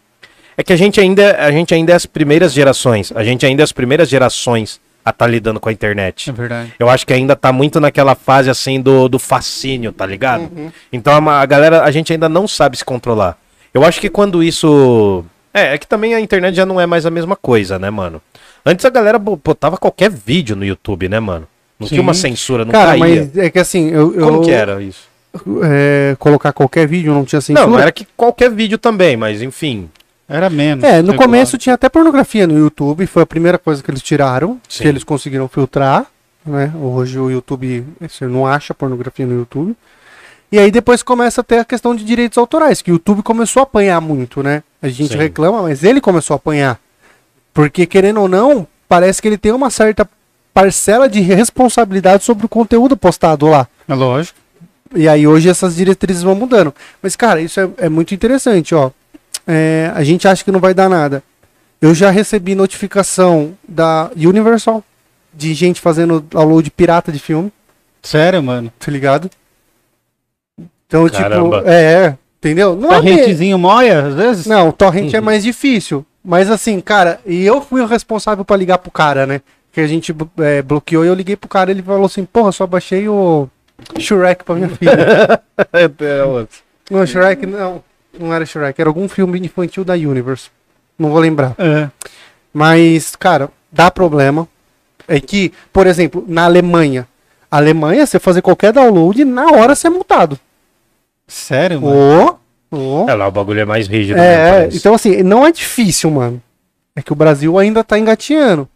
é 0.58 0.64
que 0.64 0.74
a 0.74 0.76
gente 0.76 1.00
ainda 1.00 1.38
a 1.38 1.52
gente 1.52 1.72
ainda 1.72 1.94
é 1.94 1.96
as 1.96 2.08
primeiras 2.08 2.52
gerações, 2.52 3.14
a 3.16 3.24
gente 3.24 3.46
ainda 3.46 3.62
é 3.62 3.66
as 3.66 3.72
primeiras 3.72 4.10
gerações 4.10 4.82
a 5.10 5.14
tá 5.14 5.28
lidando 5.28 5.60
com 5.60 5.70
a 5.70 5.72
internet. 5.72 6.30
É 6.30 6.34
verdade. 6.34 6.74
Eu 6.80 6.89
acho 6.89 7.05
que 7.05 7.14
ainda 7.14 7.36
tá 7.36 7.51
muito 7.51 7.80
naquela 7.80 8.16
fase 8.16 8.49
assim 8.49 8.82
do, 8.82 9.07
do 9.07 9.20
fascínio, 9.20 9.91
tá 9.91 10.05
ligado? 10.05 10.41
Uhum. 10.41 10.72
Então 10.91 11.30
a, 11.30 11.41
a, 11.41 11.45
galera, 11.45 11.84
a 11.84 11.91
gente 11.91 12.14
ainda 12.14 12.30
não 12.30 12.47
sabe 12.47 12.78
se 12.78 12.86
controlar. 12.86 13.38
Eu 13.74 13.84
acho 13.84 13.99
que 13.99 14.10
quando 14.10 14.43
isso. 14.43 15.24
É, 15.53 15.74
é 15.74 15.78
que 15.78 15.88
também 15.88 16.14
a 16.14 16.20
internet 16.20 16.55
já 16.55 16.66
não 16.66 16.80
é 16.80 16.86
mais 16.86 17.05
a 17.05 17.12
mesma 17.12 17.36
coisa, 17.36 17.78
né, 17.78 17.89
mano? 17.89 18.22
Antes 18.66 18.86
a 18.86 18.89
galera 18.89 19.18
botava 19.18 19.78
qualquer 19.78 20.10
vídeo 20.10 20.55
no 20.55 20.66
YouTube, 20.66 21.10
né, 21.10 21.20
mano? 21.20 21.47
Não 21.80 21.88
Sim. 21.88 21.95
tinha 21.95 22.01
uma 22.01 22.14
censura, 22.14 22.66
não 22.66 22.72
Cara, 22.72 22.97
caía. 22.97 22.99
mas 22.99 23.38
é 23.38 23.49
que 23.49 23.60
assim, 23.60 23.89
eu. 23.89 24.14
eu 24.14 24.28
Como 24.28 24.41
que 24.41 24.51
era 24.51 24.82
isso? 24.82 25.07
É, 25.64 26.16
colocar 26.20 26.51
qualquer 26.51 26.88
vídeo 26.88 27.14
não 27.14 27.24
tinha 27.24 27.39
censura? 27.39 27.68
Não, 27.68 27.80
era 27.80 27.91
que 27.91 28.05
qualquer 28.18 28.49
vídeo 28.49 28.78
também, 28.78 29.16
mas 29.16 29.41
enfim. 29.41 29.89
Era 30.30 30.48
menos. 30.48 30.84
É, 30.84 31.02
no 31.02 31.16
começo 31.16 31.58
tinha 31.58 31.74
até 31.74 31.90
pornografia 31.90 32.46
no 32.46 32.56
YouTube, 32.56 33.08
foi 33.08 33.24
a 33.24 33.26
primeira 33.26 33.58
coisa 33.58 33.82
que 33.82 33.90
eles 33.90 34.04
tiraram, 34.04 34.62
Sim. 34.70 34.84
que 34.84 34.88
eles 34.88 35.04
conseguiram 35.04 35.48
filtrar, 35.48 36.06
né? 36.46 36.72
Hoje 36.80 37.18
o 37.18 37.32
YouTube, 37.32 37.84
você 38.00 38.28
não 38.28 38.46
acha 38.46 38.72
pornografia 38.76 39.26
no 39.26 39.34
YouTube. 39.34 39.76
E 40.52 40.60
aí 40.60 40.70
depois 40.70 41.02
começa 41.02 41.42
a 41.42 41.44
ter 41.44 41.58
a 41.58 41.66
questão 41.66 41.96
de 41.96 42.04
direitos 42.04 42.38
autorais, 42.38 42.80
que 42.80 42.92
o 42.92 42.94
YouTube 42.94 43.24
começou 43.24 43.62
a 43.62 43.64
apanhar 43.64 44.00
muito, 44.00 44.44
né? 44.44 44.62
A 44.80 44.88
gente 44.88 45.14
Sim. 45.14 45.18
reclama, 45.18 45.64
mas 45.64 45.84
ele 45.84 46.00
começou 46.00 46.36
a 46.36 46.38
apanhar. 46.38 46.80
Porque, 47.52 47.88
querendo 47.88 48.22
ou 48.22 48.28
não, 48.28 48.68
parece 48.88 49.20
que 49.22 49.28
ele 49.28 49.38
tem 49.38 49.52
uma 49.52 49.72
certa 49.72 50.08
parcela 50.54 51.10
de 51.10 51.22
responsabilidade 51.22 52.24
sobre 52.24 52.46
o 52.46 52.50
conteúdo 52.50 52.96
postado 52.96 53.48
lá. 53.48 53.68
É 53.88 53.96
lógico. 53.96 54.38
E 54.96 55.08
aí 55.08 55.28
hoje 55.28 55.50
essas 55.50 55.76
diretrizes 55.76 56.24
vão 56.24 56.36
mudando. 56.36 56.74
Mas, 57.02 57.16
cara, 57.16 57.42
isso 57.42 57.60
é, 57.60 57.70
é 57.78 57.90
muito 57.90 58.14
interessante, 58.14 58.76
ó 58.76 58.92
é, 59.52 59.91
a 59.95 60.04
gente 60.04 60.28
acha 60.28 60.43
que 60.43 60.52
não 60.52 60.60
vai 60.60 60.76
dar 60.76 60.88
nada. 60.88 61.24
Eu 61.82 61.95
já 61.95 62.12
recebi 62.12 62.54
notificação 62.54 63.58
da 63.68 64.12
Universal 64.16 64.84
de 65.34 65.56
gente 65.56 65.82
fazendo 65.82 66.22
download 66.22 66.70
pirata 66.70 67.12
de 67.12 67.18
filme. 67.18 67.52
Sério, 68.04 68.43
mano? 68.43 68.72
Tá 68.78 68.91
ligado? 68.91 69.28
Então, 70.86 71.10
tipo, 71.10 71.24
Caramba. 71.24 71.58
tipo, 71.58 71.70
é, 71.70 72.16
entendeu? 72.38 72.76
Não 72.76 72.89
Torrentezinho 72.89 73.56
é 73.56 73.58
moia, 73.58 74.08
às 74.08 74.14
vezes? 74.14 74.45
Não, 74.45 74.72
torrent 74.72 75.14
é 75.14 75.18
uhum. 75.18 75.18
é 75.18 75.22
mais 75.22 75.43
difícil. 75.43 76.06
Mas 76.24 76.52
assim, 76.52 76.80
cara, 76.80 77.20
e 77.26 77.43
eu 77.43 77.60
fui 77.60 77.82
o 77.82 77.88
responsável 77.88 78.45
para 78.45 78.58
ligar 78.58 78.78
pro 78.78 78.91
cara, 78.91 79.26
né? 79.26 79.41
Que 79.72 79.82
a 79.82 79.88
gente 79.88 80.16
é, 80.39 80.62
bloqueou 80.62 81.04
e 81.04 81.08
eu 81.08 81.14
liguei 81.16 81.36
pro 81.36 81.50
cara 81.50 81.72
ele 81.72 81.82
falou 81.82 82.06
assim, 82.06 82.24
porra, 82.24 82.52
só 82.52 82.68
baixei 82.68 83.08
o 83.08 83.47
Shrek 83.97 84.43
pra 84.43 84.56
minha 84.56 84.70
filha. 84.70 85.41
é 85.74 86.24
outro. 86.24 86.60
Não, 86.91 87.06
Shrek 87.06 87.47
não. 87.47 87.84
Não 88.20 88.34
era 88.34 88.45
Shrek, 88.45 88.80
era 88.80 88.89
algum 88.89 89.07
filme 89.07 89.39
infantil 89.39 89.86
da 89.86 89.93
Universe. 89.93 90.49
Não 90.97 91.09
vou 91.09 91.20
lembrar. 91.20 91.55
É. 91.57 91.89
Mas, 92.53 93.15
cara, 93.15 93.49
dá 93.72 93.89
problema. 93.89 94.47
É 95.07 95.20
que, 95.20 95.53
por 95.72 95.88
exemplo, 95.88 96.24
na 96.28 96.43
Alemanha, 96.43 97.07
a 97.49 97.57
Alemanha, 97.57 98.05
você 98.05 98.20
fazer 98.20 98.41
qualquer 98.41 98.74
download, 98.74 99.24
na 99.26 99.47
hora 99.51 99.74
você 99.74 99.88
é 99.88 99.89
multado. 99.89 100.38
Sério, 101.28 101.82
mano? 101.82 102.39
Ô, 102.72 102.76
ô. 102.76 103.09
É 103.09 103.15
lá, 103.15 103.28
o 103.28 103.32
bagulho 103.32 103.61
é 103.61 103.65
mais 103.65 103.88
rígido. 103.88 104.17
né, 104.17 104.65
É, 104.65 104.70
então 104.72 104.93
assim, 104.93 105.24
não 105.24 105.47
é 105.47 105.51
difícil, 105.51 106.11
mano. 106.11 106.41
É 106.95 107.01
que 107.01 107.13
o 107.13 107.15
Brasil 107.15 107.57
ainda 107.57 107.84
tá 107.84 107.97
engatinhando. 107.97 108.67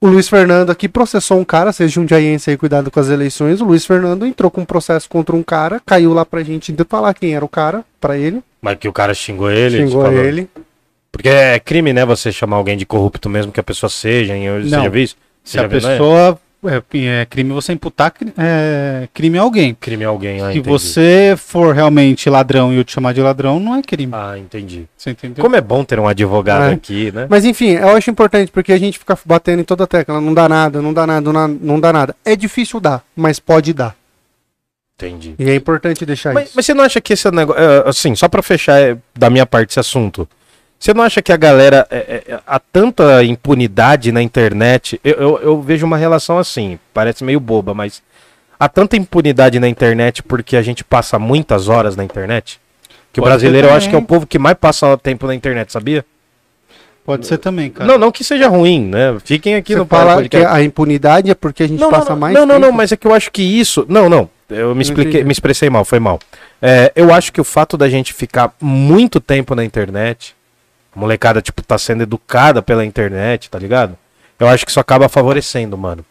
O 0.00 0.06
Luiz 0.06 0.28
Fernando 0.28 0.68
aqui 0.70 0.86
processou 0.86 1.38
um 1.38 1.44
cara, 1.44 1.72
seja 1.72 1.98
um 1.98 2.06
jaiense 2.06 2.50
aí, 2.50 2.58
cuidado 2.58 2.90
com 2.90 3.00
as 3.00 3.08
eleições. 3.08 3.62
O 3.62 3.64
Luiz 3.64 3.86
Fernando 3.86 4.26
entrou 4.26 4.50
com 4.50 4.60
um 4.60 4.64
processo 4.66 5.08
contra 5.08 5.34
um 5.34 5.42
cara, 5.42 5.80
caiu 5.86 6.12
lá 6.12 6.26
pra 6.26 6.42
gente 6.42 6.72
ainda 6.72 6.84
falar 6.84 7.14
quem 7.14 7.34
era 7.34 7.44
o 7.44 7.48
cara, 7.48 7.82
pra 7.98 8.18
ele. 8.18 8.42
Mas 8.64 8.78
que 8.78 8.88
o 8.88 8.92
cara 8.92 9.12
xingou 9.12 9.50
ele. 9.50 9.86
xingou 9.86 10.02
falou- 10.02 10.24
ele. 10.24 10.48
Porque 11.12 11.28
é 11.28 11.60
crime, 11.60 11.92
né, 11.92 12.04
você 12.04 12.32
chamar 12.32 12.56
alguém 12.56 12.76
de 12.78 12.86
corrupto 12.86 13.28
mesmo 13.28 13.52
que 13.52 13.60
a 13.60 13.62
pessoa 13.62 13.90
seja? 13.90 14.34
Você 14.34 14.70
Não. 14.70 14.96
isso? 14.96 15.16
Você 15.44 15.52
Se 15.52 15.58
a 15.58 15.62
né? 15.62 15.68
pessoa. 15.68 16.38
É, 16.66 17.20
é 17.20 17.26
crime 17.26 17.52
você 17.52 17.74
imputar 17.74 18.10
é, 18.38 19.06
crime 19.12 19.36
a 19.38 19.42
alguém. 19.42 19.76
Crime 19.78 20.02
a 20.02 20.08
alguém, 20.08 20.40
ah, 20.40 20.46
Se 20.46 20.50
entendi. 20.58 20.66
você 20.68 21.34
for 21.36 21.74
realmente 21.74 22.30
ladrão 22.30 22.72
e 22.72 22.76
eu 22.78 22.84
te 22.84 22.92
chamar 22.92 23.12
de 23.12 23.20
ladrão, 23.20 23.60
não 23.60 23.74
é 23.76 23.82
crime. 23.82 24.12
Ah, 24.16 24.38
entendi. 24.38 24.86
Você 24.96 25.10
entendeu? 25.10 25.44
Como 25.44 25.54
é 25.54 25.60
bom 25.60 25.84
ter 25.84 26.00
um 26.00 26.08
advogado 26.08 26.70
É. 26.70 26.72
aqui, 26.72 27.12
né? 27.12 27.26
Mas 27.28 27.44
enfim, 27.44 27.72
eu 27.72 27.90
acho 27.90 28.10
importante 28.10 28.50
porque 28.50 28.72
a 28.72 28.78
gente 28.78 28.98
fica 28.98 29.16
batendo 29.26 29.60
em 29.60 29.64
toda 29.64 29.84
a 29.84 29.86
tecla. 29.86 30.22
Não 30.22 30.32
dá 30.32 30.48
nada, 30.48 30.80
não 30.80 30.94
dá 30.94 31.06
nada, 31.06 31.32
não 31.60 31.78
dá 31.78 31.92
nada. 31.92 32.16
É 32.24 32.34
difícil 32.34 32.80
dar, 32.80 33.04
mas 33.14 33.38
pode 33.38 33.74
dar. 33.74 33.94
Entendi. 34.96 35.34
E 35.38 35.50
é 35.50 35.54
importante 35.54 36.06
deixar 36.06 36.32
Mas, 36.32 36.48
isso. 36.48 36.52
mas 36.54 36.66
você 36.66 36.72
não 36.72 36.84
acha 36.84 37.00
que 37.00 37.12
esse 37.12 37.28
negócio. 37.30 37.60
é, 37.60 37.88
assim, 37.88 38.14
só 38.14 38.28
pra 38.28 38.42
fechar 38.42 38.80
é, 38.80 38.96
da 39.14 39.28
minha 39.28 39.44
parte 39.44 39.70
esse 39.70 39.80
assunto. 39.80 40.28
Você 40.78 40.94
não 40.94 41.02
acha 41.02 41.20
que 41.20 41.32
a 41.32 41.36
galera. 41.36 41.86
É, 41.90 42.22
é, 42.28 42.40
há 42.46 42.58
tanta 42.60 43.24
impunidade 43.24 44.12
na 44.12 44.22
internet. 44.22 45.00
Eu, 45.02 45.14
eu, 45.14 45.38
eu 45.38 45.62
vejo 45.62 45.84
uma 45.84 45.96
relação 45.96 46.38
assim, 46.38 46.78
parece 46.92 47.24
meio 47.24 47.40
boba, 47.40 47.74
mas. 47.74 48.02
Há 48.58 48.68
tanta 48.68 48.96
impunidade 48.96 49.58
na 49.58 49.68
internet 49.68 50.22
porque 50.22 50.56
a 50.56 50.62
gente 50.62 50.84
passa 50.84 51.18
muitas 51.18 51.68
horas 51.68 51.96
na 51.96 52.04
internet. 52.04 52.60
Que 53.12 53.20
o 53.20 53.22
Pode 53.22 53.34
ser 53.34 53.40
brasileiro 53.40 53.68
eu 53.68 53.74
acho 53.74 53.88
que 53.88 53.94
é 53.96 53.98
o 53.98 54.02
povo 54.02 54.26
que 54.26 54.38
mais 54.38 54.56
passa 54.56 54.96
tempo 54.96 55.26
na 55.26 55.34
internet, 55.34 55.72
sabia? 55.72 56.04
Pode 57.04 57.26
ser 57.26 57.38
também, 57.38 57.68
cara. 57.70 57.86
Não, 57.86 57.98
não 57.98 58.12
que 58.12 58.24
seja 58.24 58.48
ruim, 58.48 58.86
né? 58.86 59.16
Fiquem 59.24 59.56
aqui 59.56 59.72
Você 59.72 59.78
no 59.78 59.86
fala 59.86 60.26
que 60.26 60.36
a 60.36 60.62
impunidade 60.62 61.30
é 61.30 61.34
porque 61.34 61.64
a 61.64 61.68
gente 61.68 61.80
Não, 61.80 61.90
passa 61.90 62.10
não, 62.10 62.16
mais 62.18 62.34
não, 62.34 62.46
não, 62.46 62.58
não, 62.58 62.72
mas 62.72 62.92
é 62.92 62.96
que 62.96 63.06
eu 63.06 63.12
acho 63.12 63.30
que 63.30 63.42
isso. 63.42 63.84
Não, 63.88 64.08
não. 64.08 64.30
Eu 64.48 64.74
me, 64.74 64.82
expliquei, 64.82 65.24
me 65.24 65.32
expressei 65.32 65.70
mal, 65.70 65.84
foi 65.84 65.98
mal. 65.98 66.18
É, 66.60 66.92
eu 66.94 67.12
acho 67.12 67.32
que 67.32 67.40
o 67.40 67.44
fato 67.44 67.76
da 67.76 67.88
gente 67.88 68.12
ficar 68.12 68.52
muito 68.60 69.20
tempo 69.20 69.54
na 69.54 69.64
internet, 69.64 70.34
a 70.94 70.98
molecada, 70.98 71.40
tipo, 71.40 71.62
tá 71.62 71.78
sendo 71.78 72.02
educada 72.02 72.62
pela 72.62 72.84
internet, 72.84 73.50
tá 73.50 73.58
ligado? 73.58 73.96
Eu 74.38 74.48
acho 74.48 74.64
que 74.64 74.70
isso 74.70 74.80
acaba 74.80 75.08
favorecendo, 75.08 75.76
mano. 75.78 76.04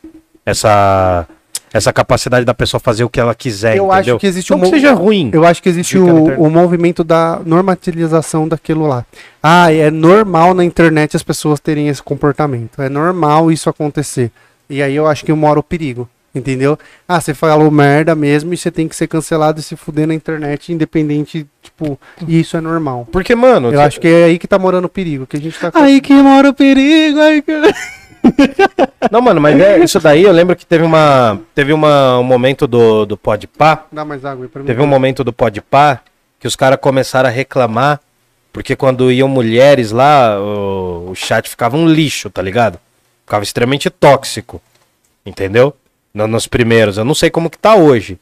Essa. 0.45 1.27
Essa 1.71 1.91
capacidade 1.91 2.45
da 2.45 2.53
pessoa 2.53 2.79
fazer 2.79 3.03
o 3.03 3.09
que 3.09 3.19
ela 3.19 3.33
quiser, 3.33 3.77
Eu 3.77 3.87
entendeu? 3.87 4.13
acho 4.13 4.19
que 4.19 4.27
existe 4.27 4.51
não 4.51 4.59
um 4.59 4.61
que 4.61 4.69
seja 4.69 4.93
ruim. 4.93 5.31
Eu 5.33 5.43
acho 5.43 5.59
que 5.59 5.67
existe 5.67 5.97
na 5.97 6.13
o, 6.13 6.43
o 6.43 6.47
movimento 6.47 7.03
da 7.03 7.41
normatização 7.43 8.47
daquilo 8.47 8.85
lá. 8.85 9.03
Ah, 9.41 9.73
é 9.73 9.89
normal 9.89 10.53
na 10.53 10.63
internet 10.63 11.15
as 11.15 11.23
pessoas 11.23 11.59
terem 11.59 11.87
esse 11.87 12.03
comportamento. 12.03 12.79
É 12.79 12.89
normal 12.89 13.51
isso 13.51 13.71
acontecer. 13.71 14.31
E 14.69 14.83
aí 14.83 14.95
eu 14.95 15.07
acho 15.07 15.25
que 15.25 15.33
mora 15.33 15.59
o 15.59 15.63
perigo. 15.63 16.07
Entendeu? 16.35 16.79
Ah, 17.07 17.21
você 17.21 17.33
falou 17.33 17.69
merda 17.69 18.15
mesmo 18.15 18.53
e 18.53 18.57
você 18.57 18.71
tem 18.71 18.87
que 18.87 18.95
ser 18.95 19.07
cancelado 19.07 19.59
e 19.59 19.63
se 19.63 19.75
fuder 19.75 20.07
na 20.07 20.15
internet, 20.15 20.73
independente, 20.73 21.45
tipo, 21.61 21.99
e 22.27 22.39
isso 22.39 22.57
é 22.57 22.61
normal. 22.61 23.07
Porque, 23.11 23.35
mano. 23.35 23.67
Eu 23.67 23.77
cê- 23.77 23.85
acho 23.85 23.99
que 23.99 24.07
é 24.07 24.23
aí 24.25 24.39
que 24.39 24.47
tá 24.47 24.57
morando 24.57 24.85
o 24.85 24.89
perigo, 24.89 25.27
que 25.27 25.37
a 25.37 25.39
gente 25.39 25.59
tá 25.59 25.71
Aí 25.75 26.01
que 26.01 26.13
mora 26.13 26.49
o 26.49 26.53
perigo. 26.53 27.19
Aí 27.19 27.41
que... 27.43 27.51
Não, 29.11 29.21
mano, 29.21 29.39
mas 29.39 29.59
é 29.59 29.83
isso 29.83 29.99
daí. 29.99 30.23
Eu 30.23 30.31
lembro 30.31 30.55
que 30.55 30.65
teve 30.65 30.83
uma. 30.83 31.39
Teve 31.53 31.73
uma, 31.73 32.17
um 32.17 32.23
momento 32.23 32.65
do, 32.65 33.05
do 33.05 33.17
Podpah 33.17 33.85
Dá 33.91 34.05
mais 34.05 34.23
água 34.25 34.45
aí 34.45 34.49
pra 34.49 34.61
mim. 34.61 34.65
Teve 34.65 34.81
um 34.81 34.87
momento 34.87 35.23
do 35.23 35.33
Podpah 35.33 35.99
que 36.39 36.47
os 36.47 36.55
caras 36.55 36.79
começaram 36.81 37.29
a 37.29 37.31
reclamar, 37.31 37.99
porque 38.51 38.75
quando 38.75 39.11
iam 39.11 39.27
mulheres 39.27 39.91
lá, 39.91 40.39
o, 40.39 41.09
o 41.11 41.15
chat 41.15 41.49
ficava 41.49 41.77
um 41.77 41.87
lixo, 41.87 42.29
tá 42.29 42.41
ligado? 42.41 42.79
Ficava 43.25 43.43
extremamente 43.43 43.89
tóxico, 43.89 44.61
entendeu? 45.25 45.75
No- 46.13 46.27
nos 46.27 46.47
primeiros. 46.47 46.97
Eu 46.97 47.05
não 47.05 47.15
sei 47.15 47.29
como 47.29 47.49
que 47.49 47.57
tá 47.57 47.75
hoje. 47.75 48.19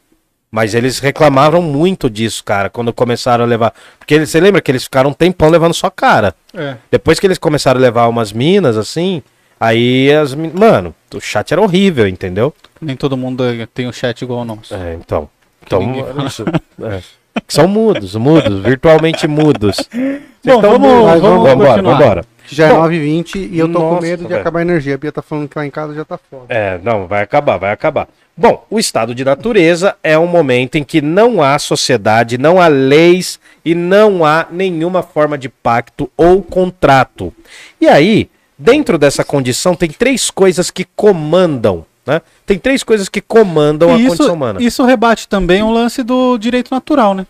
Mas 0.54 0.74
eles 0.74 1.00
reclamavam 1.00 1.62
muito 1.62 2.10
disso, 2.10 2.44
cara, 2.44 2.70
quando 2.70 2.92
começaram 2.92 3.46
a 3.46 3.48
levar. 3.48 3.74
Porque 3.98 4.14
eles- 4.16 4.30
você 4.30 4.40
lembra 4.40 4.62
que 4.62 4.70
eles 4.70 4.84
ficaram 4.84 5.10
um 5.12 5.14
tempão 5.14 5.50
levando 5.50 5.74
só 5.74 5.90
cara. 5.90 6.36
É. 6.54 6.76
Depois 6.92 7.20
que 7.22 7.28
eles 7.28 7.38
começaram 7.38 7.80
a 7.80 7.82
levar 7.82 8.08
umas 8.10 8.34
minas, 8.34 8.76
assim, 8.76 9.24
aí 9.58 10.12
as. 10.12 10.34
Mano, 10.36 10.94
o 11.14 11.22
chat 11.22 11.54
era 11.54 11.62
horrível, 11.62 12.06
entendeu? 12.06 12.54
Nem 12.82 12.98
todo 12.98 13.16
mundo 13.16 13.46
tem 13.74 13.88
o 13.88 13.94
chat 13.94 14.22
igual 14.22 14.40
ao 14.40 14.46
nosso. 14.46 14.76
É, 14.76 14.94
então. 14.96 15.30
Então, 15.66 15.82
isso, 16.28 16.44
é. 16.84 17.02
São 17.48 17.66
mudos, 17.66 18.14
mudos, 18.16 18.60
virtualmente 18.62 19.26
mudos. 19.28 19.78
Bom, 19.94 20.56
estão 20.56 20.62
vamos- 20.62 20.80
mudos. 20.92 21.22
vamos 21.22 21.50
vambora, 21.50 21.82
continuar. 21.84 22.26
Vambora. 22.56 22.56
Já 22.56 22.68
é 22.68 22.74
Bom, 22.74 22.90
9h20 22.90 23.50
e 23.52 23.60
eu 23.60 23.68
tô 23.68 23.80
com 23.80 23.90
nossa, 23.96 24.02
medo 24.02 24.24
de 24.24 24.30
velho. 24.30 24.42
acabar 24.42 24.60
a 24.60 24.62
energia. 24.62 24.96
A 24.96 24.98
Bia 24.98 25.12
tá 25.12 25.22
falando 25.22 25.48
que 25.48 25.58
lá 25.58 25.66
em 25.66 25.70
casa 25.70 25.94
já 25.94 26.06
tá 26.06 26.18
foda. 26.18 26.46
É, 26.50 26.80
não, 26.84 27.08
vai 27.08 27.24
acabar, 27.24 27.58
vai 27.58 27.72
acabar. 27.72 28.08
Bom, 28.36 28.66
o 28.70 28.80
estado 28.80 29.14
de 29.14 29.24
natureza 29.26 29.96
é 30.04 30.18
um 30.18 30.26
momento 30.26 30.78
em 30.78 30.84
que 30.84 31.02
não 31.02 31.44
há 31.44 31.60
sociedade, 31.60 32.38
não 32.38 32.60
há 32.60 32.68
leis 32.68 33.40
e 33.64 33.76
não 33.76 34.26
há 34.26 34.48
nenhuma 34.50 35.04
forma 35.04 35.38
de 35.38 35.50
pacto 35.50 36.10
ou 36.16 36.42
contrato. 36.42 37.34
E 37.80 37.88
aí, 37.88 38.30
dentro 38.58 38.98
dessa 38.98 39.24
condição, 39.24 39.76
tem 39.76 39.90
três 39.90 40.32
coisas 40.32 40.72
que 40.72 40.86
comandam, 40.96 41.86
né? 42.06 42.22
Tem 42.46 42.58
três 42.58 42.84
coisas 42.84 43.10
que 43.10 43.22
comandam 43.22 43.94
a 43.94 43.98
condição 43.98 44.34
humana. 44.34 44.62
isso 44.62 44.84
rebate 44.86 45.28
também 45.28 45.62
o 45.62 45.70
lance 45.70 46.02
do 46.02 46.38
direito 46.38 46.72
natural, 46.72 47.14
né? 47.14 47.28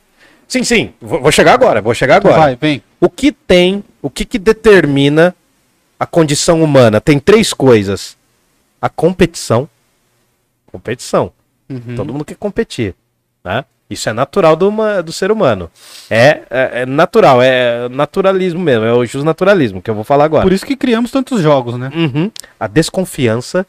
Sim, 0.47 0.63
sim, 0.63 0.93
vou 1.01 1.21
vou 1.21 1.31
chegar 1.31 1.53
agora, 1.53 1.81
vou 1.81 1.93
chegar 1.93 2.17
agora. 2.17 2.37
Vai, 2.37 2.57
vem. 2.59 2.83
O 2.99 3.09
que 3.09 3.31
tem, 3.31 3.83
o 4.01 4.09
que, 4.09 4.25
que 4.25 4.39
determina 4.39 5.35
a 5.99 6.05
condição 6.05 6.61
humana? 6.63 6.99
Tem 7.01 7.19
três 7.19 7.53
coisas: 7.53 8.17
a 8.81 8.89
competição. 8.89 9.69
Competição. 10.71 11.31
Uhum. 11.69 11.95
Todo 11.95 12.13
mundo 12.13 12.25
quer 12.25 12.35
competir. 12.35 12.95
Né? 13.43 13.65
Isso 13.89 14.07
é 14.09 14.13
natural 14.13 14.55
do, 14.55 14.69
uma- 14.69 15.03
do 15.03 15.11
ser 15.11 15.31
humano. 15.31 15.69
É, 16.09 16.41
é, 16.49 16.81
é 16.81 16.85
natural, 16.85 17.41
é 17.41 17.89
naturalismo 17.89 18.59
mesmo, 18.61 18.85
é 18.85 18.93
o 18.93 19.05
justnaturalismo 19.05 19.81
que 19.81 19.89
eu 19.89 19.95
vou 19.95 20.03
falar 20.05 20.25
agora. 20.25 20.43
Por 20.43 20.53
isso 20.53 20.65
que 20.65 20.77
criamos 20.77 21.11
tantos 21.11 21.41
jogos, 21.41 21.77
né? 21.77 21.91
Uhum. 21.93 22.31
A 22.59 22.67
desconfiança. 22.67 23.65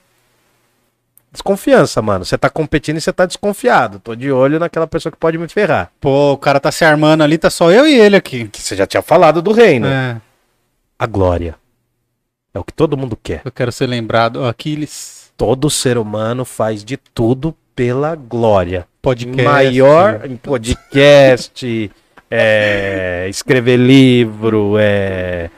Desconfiança, 1.33 2.03
mano. 2.03 2.25
Você 2.25 2.37
tá 2.37 2.51
competindo 2.51 2.99
e 2.99 3.01
você 3.01 3.13
tá 3.13 3.25
desconfiado. 3.25 3.99
Tô 3.99 4.15
de 4.15 4.31
olho 4.31 4.59
naquela 4.59 4.87
pessoa 4.87 5.11
que 5.11 5.17
pode 5.19 5.39
me 5.39 5.49
ferrar. 5.49 5.91
Pô, 6.01 6.33
o 6.33 6.37
cara 6.37 6.61
tá 6.61 6.71
se 6.71 6.85
armando 6.85 7.23
ali, 7.23 7.39
tá 7.39 7.49
só 7.49 7.71
eu 7.71 7.87
e 7.87 7.99
ele 7.99 8.17
aqui. 8.17 8.49
Que 8.49 8.61
você 8.61 8.77
já 8.77 8.87
tinha 8.87 9.03
falado 9.03 9.41
do 9.41 9.51
reino. 9.53 9.87
É, 9.87 10.21
A 10.99 11.07
glória. 11.07 11.55
É 12.55 12.59
o 12.59 12.65
que 12.65 12.73
todo 12.73 12.99
mundo 12.99 13.19
quer. 13.21 13.41
eu 13.45 13.51
quero 13.51 13.73
ser 13.73 13.87
lembrado. 13.87 14.45
Aquiles, 14.45 15.33
todo 15.39 15.71
ser 15.71 15.97
humano 15.97 16.45
faz 16.45 16.85
de 16.85 16.99
tudo 16.99 17.57
pela 17.75 18.15
glória. 18.15 18.87
podcast. 19.01 19.43
Maior 19.43 20.27
em 20.27 20.37
podcast, 20.37 21.91
é, 22.31 23.27
escrever 23.31 23.79
livro, 23.79 24.75
é, 24.79 25.49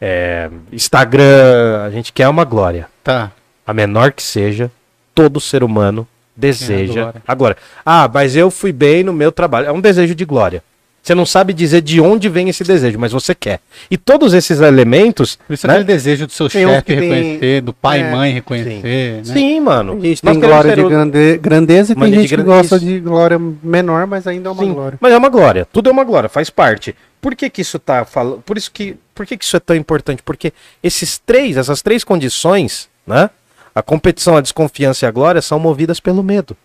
é, 0.00 0.48
Instagram. 0.72 1.82
A 1.84 1.90
gente 1.90 2.12
quer 2.12 2.28
uma 2.28 2.44
glória. 2.44 2.88
Tá. 3.02 3.32
A 3.66 3.74
menor 3.74 4.12
que 4.12 4.22
seja, 4.22 4.70
todo 5.18 5.40
ser 5.40 5.64
humano 5.64 6.06
deseja 6.36 7.02
glória. 7.02 7.22
a 7.26 7.34
glória. 7.34 7.56
Ah, 7.84 8.08
mas 8.12 8.36
eu 8.36 8.50
fui 8.52 8.70
bem 8.72 9.02
no 9.02 9.12
meu 9.12 9.32
trabalho. 9.32 9.66
É 9.66 9.72
um 9.72 9.80
desejo 9.80 10.14
de 10.14 10.24
glória. 10.24 10.62
Você 11.02 11.14
não 11.14 11.24
sabe 11.26 11.52
dizer 11.52 11.80
de 11.80 12.00
onde 12.00 12.28
vem 12.28 12.48
esse 12.48 12.62
desejo, 12.62 12.98
mas 12.98 13.10
você 13.12 13.34
quer. 13.34 13.60
E 13.90 13.96
todos 13.96 14.34
esses 14.34 14.60
elementos. 14.60 15.36
Por 15.46 15.54
isso 15.54 15.66
né? 15.66 15.72
aquele 15.74 15.86
desejo 15.86 16.26
do 16.26 16.32
seu 16.32 16.48
chefe 16.50 16.82
que 16.82 16.96
tem- 16.96 17.10
reconhecer, 17.10 17.60
do 17.62 17.72
pai 17.72 18.02
É, 18.02 18.08
e 18.08 18.12
mãe 18.14 18.32
reconhecer, 18.32 18.82
né? 18.82 19.24
Sim, 19.24 19.60
mano. 19.60 19.94
A 19.96 20.00
gente 20.00 20.20
tem 20.22 20.38
glória 20.38 20.70
ser 20.70 20.76
de 20.76 20.82
o- 20.84 20.88
grande- 20.88 21.38
grandeza 21.38 21.92
e 21.92 21.96
tem 21.96 22.12
gente 22.12 22.36
que 22.36 22.42
gosta 22.42 22.78
de 22.78 23.00
glória 23.00 23.40
menor, 23.62 24.06
mas 24.06 24.26
ainda 24.26 24.50
é 24.50 24.52
uma 24.52 24.62
Sim, 24.62 24.72
glória. 24.74 24.98
Mas 25.00 25.12
é 25.12 25.16
uma 25.16 25.28
glória. 25.30 25.66
Tudo 25.72 25.88
é 25.88 25.92
uma 25.92 26.04
glória, 26.04 26.28
faz 26.28 26.50
parte. 26.50 26.94
Por 27.20 27.34
que 27.34 27.48
que 27.50 27.62
isso 27.62 27.78
tá 27.78 28.04
falando? 28.04 28.42
Por 28.42 28.56
isso 28.58 28.70
que, 28.70 28.94
por 29.14 29.24
que 29.26 29.36
que 29.36 29.44
isso 29.44 29.56
é 29.56 29.60
tão 29.60 29.74
importante? 29.74 30.22
Porque 30.22 30.52
esses 30.82 31.18
três, 31.18 31.56
essas 31.56 31.80
três 31.82 32.04
condições, 32.04 32.88
né? 33.06 33.30
A 33.78 33.82
competição, 33.82 34.36
a 34.36 34.40
desconfiança 34.40 35.06
e 35.06 35.08
a 35.08 35.10
glória 35.12 35.40
são 35.40 35.56
movidas 35.56 36.00
pelo 36.00 36.20
medo. 36.20 36.56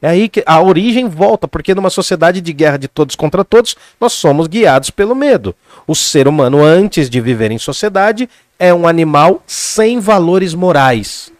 É 0.00 0.08
aí 0.08 0.30
que 0.30 0.42
a 0.46 0.62
origem 0.62 1.06
volta, 1.06 1.46
porque 1.46 1.74
numa 1.74 1.90
sociedade 1.90 2.40
de 2.40 2.52
guerra 2.54 2.78
de 2.78 2.88
todos 2.88 3.14
contra 3.14 3.44
todos, 3.44 3.76
nós 4.00 4.14
somos 4.14 4.46
guiados 4.46 4.88
pelo 4.88 5.14
medo. 5.14 5.54
O 5.86 5.94
ser 5.94 6.26
humano, 6.26 6.64
antes 6.64 7.10
de 7.10 7.20
viver 7.20 7.50
em 7.50 7.58
sociedade, 7.58 8.30
é 8.58 8.72
um 8.72 8.88
animal 8.88 9.42
sem 9.46 10.00
valores 10.00 10.54
morais. 10.54 11.30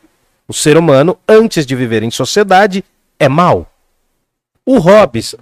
O 0.47 0.53
ser 0.53 0.77
humano, 0.77 1.17
antes 1.27 1.65
de 1.65 1.75
viver 1.75 2.03
em 2.03 2.11
sociedade, 2.11 2.85
é 3.19 3.27
mau. 3.27 3.67
O 4.67 4.79
Hobbes, 4.79 5.35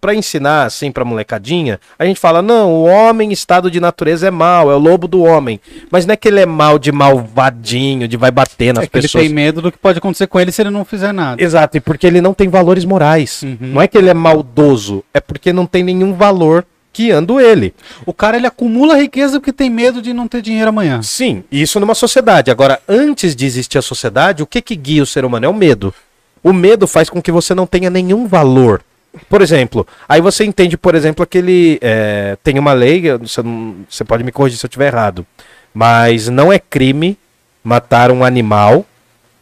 para 0.00 0.14
ensinar 0.16 0.64
assim 0.64 0.90
pra 0.90 1.04
molecadinha, 1.04 1.78
a 1.96 2.04
gente 2.04 2.18
fala: 2.18 2.42
não, 2.42 2.72
o 2.72 2.84
homem 2.86 3.30
em 3.30 3.32
estado 3.32 3.70
de 3.70 3.78
natureza 3.78 4.26
é 4.26 4.30
mal, 4.32 4.68
é 4.68 4.74
o 4.74 4.78
lobo 4.78 5.06
do 5.06 5.22
homem. 5.22 5.60
Mas 5.92 6.04
não 6.04 6.14
é 6.14 6.16
que 6.16 6.26
ele 6.26 6.40
é 6.40 6.46
mal 6.46 6.76
de 6.76 6.90
malvadinho, 6.90 8.08
de 8.08 8.16
vai 8.16 8.32
bater 8.32 8.74
nas 8.74 8.84
é 8.84 8.88
pessoas. 8.88 9.22
ele 9.22 9.28
tem 9.28 9.34
medo 9.34 9.62
do 9.62 9.70
que 9.70 9.78
pode 9.78 9.98
acontecer 9.98 10.26
com 10.26 10.40
ele 10.40 10.50
se 10.50 10.60
ele 10.60 10.70
não 10.70 10.84
fizer 10.84 11.12
nada. 11.12 11.40
Exato, 11.40 11.76
e 11.76 11.80
porque 11.80 12.04
ele 12.04 12.20
não 12.20 12.34
tem 12.34 12.48
valores 12.48 12.84
morais. 12.84 13.44
Uhum. 13.44 13.58
Não 13.60 13.80
é 13.80 13.86
que 13.86 13.96
ele 13.96 14.08
é 14.08 14.14
maldoso, 14.14 15.04
é 15.14 15.20
porque 15.20 15.52
não 15.52 15.64
tem 15.64 15.84
nenhum 15.84 16.12
valor 16.12 16.66
guiando 16.92 17.40
ele. 17.40 17.72
O 18.04 18.12
cara 18.12 18.36
ele 18.36 18.46
acumula 18.48 18.96
riqueza 18.96 19.38
porque 19.38 19.52
tem 19.52 19.70
medo 19.70 20.02
de 20.02 20.12
não 20.12 20.26
ter 20.26 20.42
dinheiro 20.42 20.70
amanhã. 20.70 21.00
Sim, 21.00 21.44
isso 21.52 21.78
numa 21.78 21.94
sociedade. 21.94 22.50
Agora, 22.50 22.80
antes 22.88 23.36
de 23.36 23.46
existir 23.46 23.78
a 23.78 23.82
sociedade, 23.82 24.42
o 24.42 24.46
que 24.46 24.60
que 24.60 24.74
guia 24.74 25.04
o 25.04 25.06
ser 25.06 25.24
humano 25.24 25.46
é 25.46 25.48
o 25.48 25.54
medo. 25.54 25.94
O 26.42 26.52
medo 26.52 26.86
faz 26.86 27.10
com 27.10 27.20
que 27.20 27.32
você 27.32 27.54
não 27.54 27.66
tenha 27.66 27.90
nenhum 27.90 28.26
valor. 28.26 28.82
Por 29.28 29.42
exemplo, 29.42 29.86
aí 30.08 30.20
você 30.20 30.44
entende, 30.44 30.76
por 30.76 30.94
exemplo, 30.94 31.22
aquele. 31.22 31.78
É, 31.80 32.36
tem 32.42 32.58
uma 32.58 32.72
lei, 32.72 33.02
você, 33.18 33.42
não, 33.42 33.76
você 33.88 34.04
pode 34.04 34.22
me 34.22 34.30
corrigir 34.30 34.58
se 34.58 34.66
eu 34.66 34.68
estiver 34.68 34.92
errado, 34.92 35.26
mas 35.72 36.28
não 36.28 36.52
é 36.52 36.58
crime 36.58 37.18
matar 37.64 38.10
um 38.10 38.24
animal. 38.24 38.84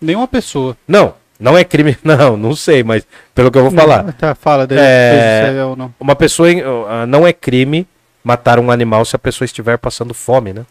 Nenhuma 0.00 0.28
pessoa. 0.28 0.76
Não, 0.86 1.14
não 1.38 1.58
é 1.58 1.64
crime. 1.64 1.96
Não, 2.04 2.36
não 2.36 2.54
sei, 2.54 2.82
mas 2.82 3.06
pelo 3.34 3.50
que 3.50 3.58
eu 3.58 3.62
vou 3.62 3.70
falar. 3.70 4.04
Não, 4.04 4.12
tá, 4.12 4.34
fala 4.34 4.66
dele, 4.66 4.80
é, 4.80 5.54
é. 5.56 5.90
Uma 6.00 6.14
pessoa. 6.16 6.48
Uh, 6.48 7.06
não 7.06 7.26
é 7.26 7.32
crime 7.32 7.86
matar 8.24 8.58
um 8.58 8.70
animal 8.70 9.04
se 9.04 9.14
a 9.14 9.18
pessoa 9.18 9.44
estiver 9.44 9.76
passando 9.76 10.14
fome, 10.14 10.52
né? 10.52 10.64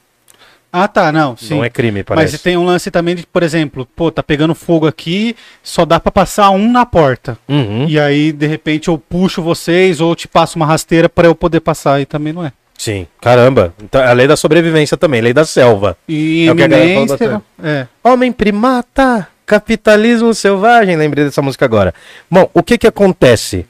Ah, 0.77 0.89
tá, 0.89 1.09
não. 1.09 1.37
Sim. 1.37 1.55
Não 1.55 1.63
é 1.63 1.69
crime, 1.69 2.03
parece. 2.03 2.33
Mas 2.33 2.41
tem 2.41 2.57
um 2.57 2.65
lance 2.65 2.91
também 2.91 3.15
de, 3.15 3.25
por 3.25 3.41
exemplo, 3.41 3.87
pô, 3.95 4.11
tá 4.11 4.21
pegando 4.21 4.53
fogo 4.53 4.85
aqui, 4.85 5.33
só 5.63 5.85
dá 5.85 6.01
para 6.01 6.11
passar 6.11 6.49
um 6.49 6.69
na 6.69 6.85
porta. 6.85 7.37
Uhum. 7.47 7.85
E 7.87 7.97
aí, 7.97 8.33
de 8.33 8.45
repente, 8.45 8.89
eu 8.89 8.97
puxo 8.97 9.41
vocês 9.41 10.01
ou 10.01 10.13
te 10.13 10.27
passo 10.27 10.57
uma 10.57 10.65
rasteira 10.65 11.07
para 11.07 11.27
eu 11.27 11.33
poder 11.33 11.61
passar 11.61 12.01
e 12.01 12.05
também 12.05 12.33
não 12.33 12.45
é. 12.45 12.51
Sim, 12.77 13.07
caramba. 13.21 13.73
Então, 13.81 14.01
a 14.03 14.11
lei 14.11 14.27
da 14.27 14.35
sobrevivência 14.35 14.97
também, 14.97 15.21
lei 15.21 15.31
da 15.31 15.45
selva. 15.45 15.97
E 16.09 16.45
é 16.45 16.51
o 16.51 16.55
que 16.57 16.63
a 16.63 16.67
galera 16.67 17.17
fala 17.17 17.43
é. 17.63 17.87
Homem 18.03 18.33
primata, 18.33 19.29
capitalismo 19.45 20.33
selvagem, 20.33 20.97
lembrei 20.97 21.23
dessa 21.23 21.41
música 21.41 21.63
agora. 21.63 21.93
Bom, 22.29 22.49
o 22.53 22.61
que 22.61 22.77
que 22.77 22.87
acontece? 22.87 23.65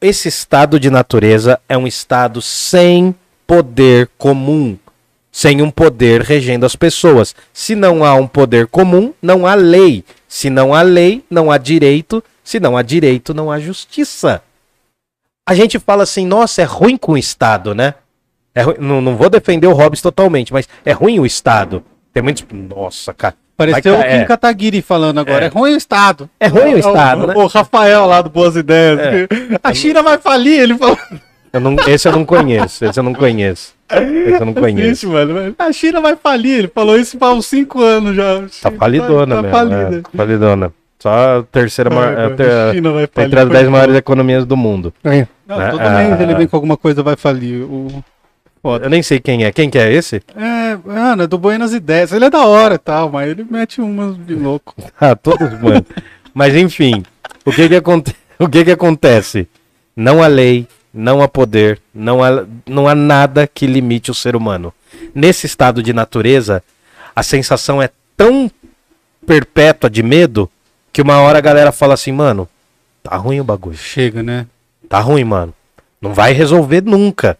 Esse 0.00 0.28
estado 0.28 0.78
de 0.78 0.88
natureza 0.88 1.58
é 1.68 1.76
um 1.76 1.86
estado 1.86 2.40
sem 2.40 3.12
poder 3.44 4.08
comum 4.16 4.78
sem 5.34 5.60
um 5.60 5.68
poder 5.68 6.20
regendo 6.20 6.64
as 6.64 6.76
pessoas. 6.76 7.34
Se 7.52 7.74
não 7.74 8.04
há 8.04 8.14
um 8.14 8.24
poder 8.24 8.68
comum, 8.68 9.12
não 9.20 9.48
há 9.48 9.56
lei. 9.56 10.04
Se 10.28 10.48
não 10.48 10.72
há 10.72 10.80
lei, 10.82 11.24
não 11.28 11.50
há 11.50 11.58
direito. 11.58 12.22
Se 12.44 12.60
não 12.60 12.76
há 12.76 12.82
direito, 12.82 13.34
não 13.34 13.50
há 13.50 13.58
justiça. 13.58 14.40
A 15.44 15.52
gente 15.52 15.76
fala 15.80 16.04
assim, 16.04 16.24
nossa, 16.24 16.62
é 16.62 16.64
ruim 16.64 16.96
com 16.96 17.12
o 17.12 17.18
Estado, 17.18 17.74
né? 17.74 17.94
É 18.54 18.62
ruim, 18.62 18.76
não, 18.78 19.00
não 19.00 19.16
vou 19.16 19.28
defender 19.28 19.66
o 19.66 19.72
Hobbes 19.72 20.00
totalmente, 20.00 20.52
mas 20.52 20.68
é 20.84 20.92
ruim 20.92 21.18
o 21.18 21.26
Estado. 21.26 21.82
Tem 22.12 22.22
muitos. 22.22 22.46
Nossa, 22.52 23.12
cara. 23.12 23.34
Pareceu 23.56 23.98
o 23.98 24.02
Kim 24.02 24.08
é. 24.08 24.24
Kataguiri 24.24 24.82
falando 24.82 25.18
agora. 25.18 25.46
É. 25.46 25.48
é. 25.48 25.50
ruim 25.50 25.74
o 25.74 25.76
Estado. 25.76 26.30
É 26.38 26.46
ruim 26.46 26.74
o 26.74 26.78
Estado, 26.78 27.24
o, 27.24 27.26
né? 27.26 27.34
O 27.34 27.46
Rafael 27.48 28.06
lá 28.06 28.22
do 28.22 28.30
Boas 28.30 28.54
Ideias. 28.54 29.00
É. 29.00 29.28
A 29.64 29.74
China 29.74 30.00
vai 30.00 30.16
falir, 30.16 30.60
ele 30.60 30.78
falou. 30.78 30.96
Eu 31.54 31.60
não, 31.60 31.76
esse 31.86 32.08
eu 32.08 32.10
não 32.10 32.24
conheço, 32.24 32.84
esse 32.84 32.98
eu 32.98 33.04
não 33.04 33.14
conheço. 33.14 33.74
Esse 33.88 34.42
eu 34.42 34.44
não 34.44 34.54
conheço. 34.54 35.08
mano. 35.08 35.54
A 35.56 35.72
China 35.72 36.00
vai 36.00 36.16
falir, 36.16 36.58
ele 36.58 36.68
falou 36.68 36.98
isso 36.98 37.16
há 37.20 37.32
uns 37.32 37.46
5 37.46 37.80
anos 37.80 38.16
já. 38.16 38.42
Tá 38.60 38.72
falidona 38.72 39.36
tá, 39.36 39.42
tá 39.42 39.42
mesmo. 39.42 39.56
Falida. 39.56 40.02
É, 40.12 40.16
falidona. 40.16 40.72
Só 40.98 41.38
a 41.38 41.42
terceira 41.44 41.90
ah, 41.92 41.94
maior. 41.94 42.32
A, 42.32 42.74
China 42.74 42.90
vai 42.90 43.06
falir, 43.06 43.26
entre 43.28 43.40
as 43.40 43.48
10 43.48 43.68
maiores 43.68 43.94
economias 43.94 44.44
do 44.44 44.56
mundo. 44.56 44.92
É. 45.04 45.28
Não, 45.46 45.58
né? 45.58 45.70
todo 45.70 45.80
ah, 45.80 45.90
mês 45.90 46.20
ele 46.20 46.34
vem 46.34 46.48
com 46.48 46.56
alguma 46.56 46.76
coisa 46.76 47.04
vai 47.04 47.14
falir. 47.14 47.62
O... 47.62 48.02
Foda. 48.60 48.86
Eu 48.86 48.90
nem 48.90 49.02
sei 49.02 49.20
quem 49.20 49.44
é. 49.44 49.52
Quem 49.52 49.70
que 49.70 49.78
é 49.78 49.92
esse? 49.92 50.22
É, 50.34 50.76
mano, 50.84 51.22
é 51.22 51.26
do 51.28 51.38
Buenas 51.38 51.72
Ideias. 51.72 52.10
Ele 52.10 52.24
é 52.24 52.30
da 52.30 52.44
hora 52.46 52.74
e 52.74 52.78
tal, 52.78 53.12
mas 53.12 53.30
ele 53.30 53.46
mete 53.48 53.80
umas 53.80 54.16
de 54.26 54.34
louco. 54.34 54.74
ah, 55.00 55.14
todos, 55.14 55.52
mano. 55.60 55.86
mas 56.34 56.56
enfim, 56.56 57.04
o 57.44 57.52
que 57.52 57.68
que, 57.68 57.76
aconte... 57.76 58.12
o 58.40 58.48
que 58.48 58.64
que 58.64 58.72
acontece? 58.72 59.46
Não 59.94 60.20
há 60.20 60.26
lei, 60.26 60.66
não 60.94 61.20
há 61.20 61.28
poder, 61.28 61.80
não 61.92 62.22
há, 62.22 62.44
não 62.66 62.86
há 62.86 62.94
nada 62.94 63.46
que 63.46 63.66
limite 63.66 64.10
o 64.10 64.14
ser 64.14 64.36
humano. 64.36 64.72
Nesse 65.12 65.44
estado 65.46 65.82
de 65.82 65.92
natureza, 65.92 66.62
a 67.14 67.22
sensação 67.22 67.82
é 67.82 67.90
tão 68.16 68.50
perpétua 69.26 69.90
de 69.90 70.02
medo 70.02 70.48
que 70.92 71.02
uma 71.02 71.18
hora 71.18 71.38
a 71.38 71.42
galera 71.42 71.72
fala 71.72 71.94
assim, 71.94 72.12
mano, 72.12 72.48
tá 73.02 73.16
ruim 73.16 73.40
o 73.40 73.44
bagulho. 73.44 73.76
Chega, 73.76 74.22
né? 74.22 74.46
Tá 74.88 75.00
ruim, 75.00 75.24
mano. 75.24 75.52
Não 76.00 76.14
vai 76.14 76.32
resolver 76.32 76.82
nunca. 76.82 77.36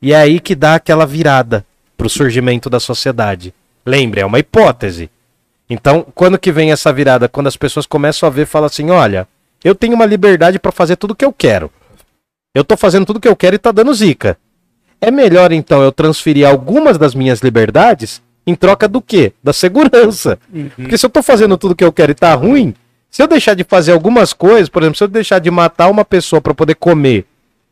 E 0.00 0.12
é 0.12 0.16
aí 0.16 0.40
que 0.40 0.54
dá 0.54 0.76
aquela 0.76 1.04
virada 1.04 1.66
pro 1.96 2.08
surgimento 2.08 2.70
da 2.70 2.80
sociedade. 2.80 3.52
Lembre, 3.84 4.20
é 4.20 4.26
uma 4.26 4.38
hipótese. 4.38 5.10
Então, 5.68 6.06
quando 6.14 6.38
que 6.38 6.50
vem 6.50 6.72
essa 6.72 6.92
virada? 6.92 7.28
Quando 7.28 7.48
as 7.48 7.56
pessoas 7.56 7.84
começam 7.84 8.26
a 8.26 8.30
ver, 8.30 8.46
fala 8.46 8.66
assim, 8.66 8.90
olha, 8.90 9.28
eu 9.62 9.74
tenho 9.74 9.94
uma 9.94 10.06
liberdade 10.06 10.58
para 10.58 10.72
fazer 10.72 10.96
tudo 10.96 11.10
o 11.10 11.14
que 11.14 11.24
eu 11.24 11.32
quero. 11.32 11.70
Eu 12.58 12.64
tô 12.64 12.76
fazendo 12.76 13.06
tudo 13.06 13.20
que 13.20 13.28
eu 13.28 13.36
quero 13.36 13.54
e 13.54 13.58
tá 13.58 13.70
dando 13.70 13.94
zica. 13.94 14.36
É 15.00 15.12
melhor 15.12 15.52
então 15.52 15.80
eu 15.80 15.92
transferir 15.92 16.44
algumas 16.44 16.98
das 16.98 17.14
minhas 17.14 17.38
liberdades 17.40 18.20
em 18.44 18.54
troca 18.54 18.88
do 18.88 19.00
quê? 19.00 19.32
Da 19.40 19.52
segurança. 19.52 20.38
Uhum. 20.52 20.68
Porque 20.74 20.98
se 20.98 21.06
eu 21.06 21.10
tô 21.10 21.22
fazendo 21.22 21.56
tudo 21.56 21.76
que 21.76 21.84
eu 21.84 21.92
quero 21.92 22.10
e 22.10 22.14
tá 22.16 22.34
ruim, 22.34 22.74
se 23.08 23.22
eu 23.22 23.28
deixar 23.28 23.54
de 23.54 23.62
fazer 23.62 23.92
algumas 23.92 24.32
coisas, 24.32 24.68
por 24.68 24.82
exemplo, 24.82 24.98
se 24.98 25.04
eu 25.04 25.08
deixar 25.08 25.38
de 25.38 25.50
matar 25.52 25.88
uma 25.88 26.04
pessoa 26.04 26.40
para 26.40 26.52
poder 26.52 26.74
comer 26.74 27.26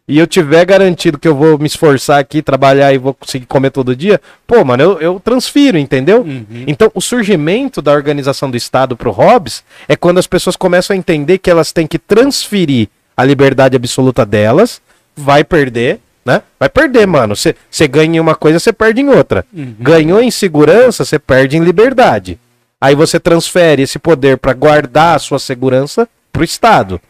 e 0.06 0.20
eu 0.20 0.26
tiver 0.26 0.64
garantido 0.64 1.18
que 1.18 1.26
eu 1.26 1.34
vou 1.34 1.58
me 1.58 1.66
esforçar 1.66 2.20
aqui, 2.20 2.40
trabalhar 2.40 2.92
e 2.92 2.98
vou 2.98 3.12
conseguir 3.12 3.46
comer 3.46 3.70
todo 3.70 3.96
dia, 3.96 4.20
pô, 4.46 4.64
mano, 4.64 4.84
eu, 4.84 5.00
eu 5.00 5.18
transfiro, 5.18 5.76
entendeu? 5.78 6.20
Uhum. 6.20 6.64
Então, 6.64 6.92
o 6.94 7.00
surgimento 7.00 7.82
da 7.82 7.92
organização 7.92 8.48
do 8.48 8.56
Estado 8.56 8.96
pro 8.96 9.10
Hobbes 9.10 9.64
é 9.88 9.96
quando 9.96 10.18
as 10.18 10.28
pessoas 10.28 10.54
começam 10.54 10.94
a 10.94 10.96
entender 10.96 11.38
que 11.38 11.50
elas 11.50 11.72
têm 11.72 11.88
que 11.88 11.98
transferir 11.98 12.88
a 13.16 13.24
liberdade 13.24 13.76
absoluta 13.76 14.26
delas, 14.26 14.80
vai 15.16 15.42
perder, 15.42 16.00
né? 16.24 16.42
Vai 16.58 16.68
perder, 16.68 17.06
mano. 17.06 17.34
Você 17.34 17.88
ganha 17.88 18.16
em 18.16 18.20
uma 18.20 18.34
coisa, 18.34 18.58
você 18.58 18.72
perde 18.72 19.00
em 19.00 19.08
outra. 19.08 19.44
Uhum. 19.52 19.74
Ganhou 19.78 20.20
em 20.20 20.30
segurança, 20.30 21.04
você 21.04 21.18
perde 21.18 21.56
em 21.56 21.64
liberdade. 21.64 22.38
Aí 22.80 22.94
você 22.94 23.18
transfere 23.18 23.82
esse 23.82 23.98
poder 23.98 24.36
para 24.36 24.52
guardar 24.52 25.16
a 25.16 25.18
sua 25.18 25.38
segurança 25.38 26.08
pro 26.30 26.44
Estado. 26.44 27.00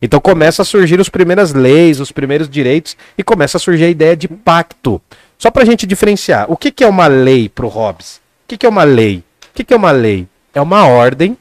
Então 0.00 0.18
começa 0.18 0.62
a 0.62 0.64
surgir 0.64 1.00
as 1.00 1.08
primeiras 1.08 1.52
leis, 1.52 2.00
os 2.00 2.10
primeiros 2.10 2.48
direitos 2.48 2.96
e 3.16 3.22
começa 3.22 3.56
a 3.56 3.60
surgir 3.60 3.84
a 3.84 3.88
ideia 3.88 4.16
de 4.16 4.26
pacto. 4.26 5.00
Só 5.38 5.48
pra 5.50 5.64
gente 5.64 5.86
diferenciar, 5.86 6.50
o 6.50 6.56
que, 6.56 6.72
que 6.72 6.82
é 6.82 6.88
uma 6.88 7.06
lei 7.06 7.48
pro 7.48 7.68
Hobbes? 7.68 8.16
O 8.16 8.48
que, 8.48 8.56
que 8.56 8.66
é 8.66 8.68
uma 8.68 8.82
lei? 8.82 9.18
O 9.18 9.54
que, 9.54 9.62
que 9.62 9.72
é 9.72 9.76
uma 9.76 9.92
lei? 9.92 10.26
É 10.52 10.60
uma 10.60 10.86
ordem, 10.86 11.38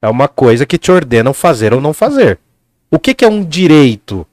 é 0.00 0.08
uma 0.08 0.28
coisa 0.28 0.64
que 0.64 0.78
te 0.78 0.92
ordenam 0.92 1.34
fazer 1.34 1.74
ou 1.74 1.80
não 1.80 1.92
fazer. 1.92 2.38
O 2.90 2.98
que, 2.98 3.14
que 3.14 3.24
é 3.24 3.28
um 3.28 3.44
direito? 3.44 4.26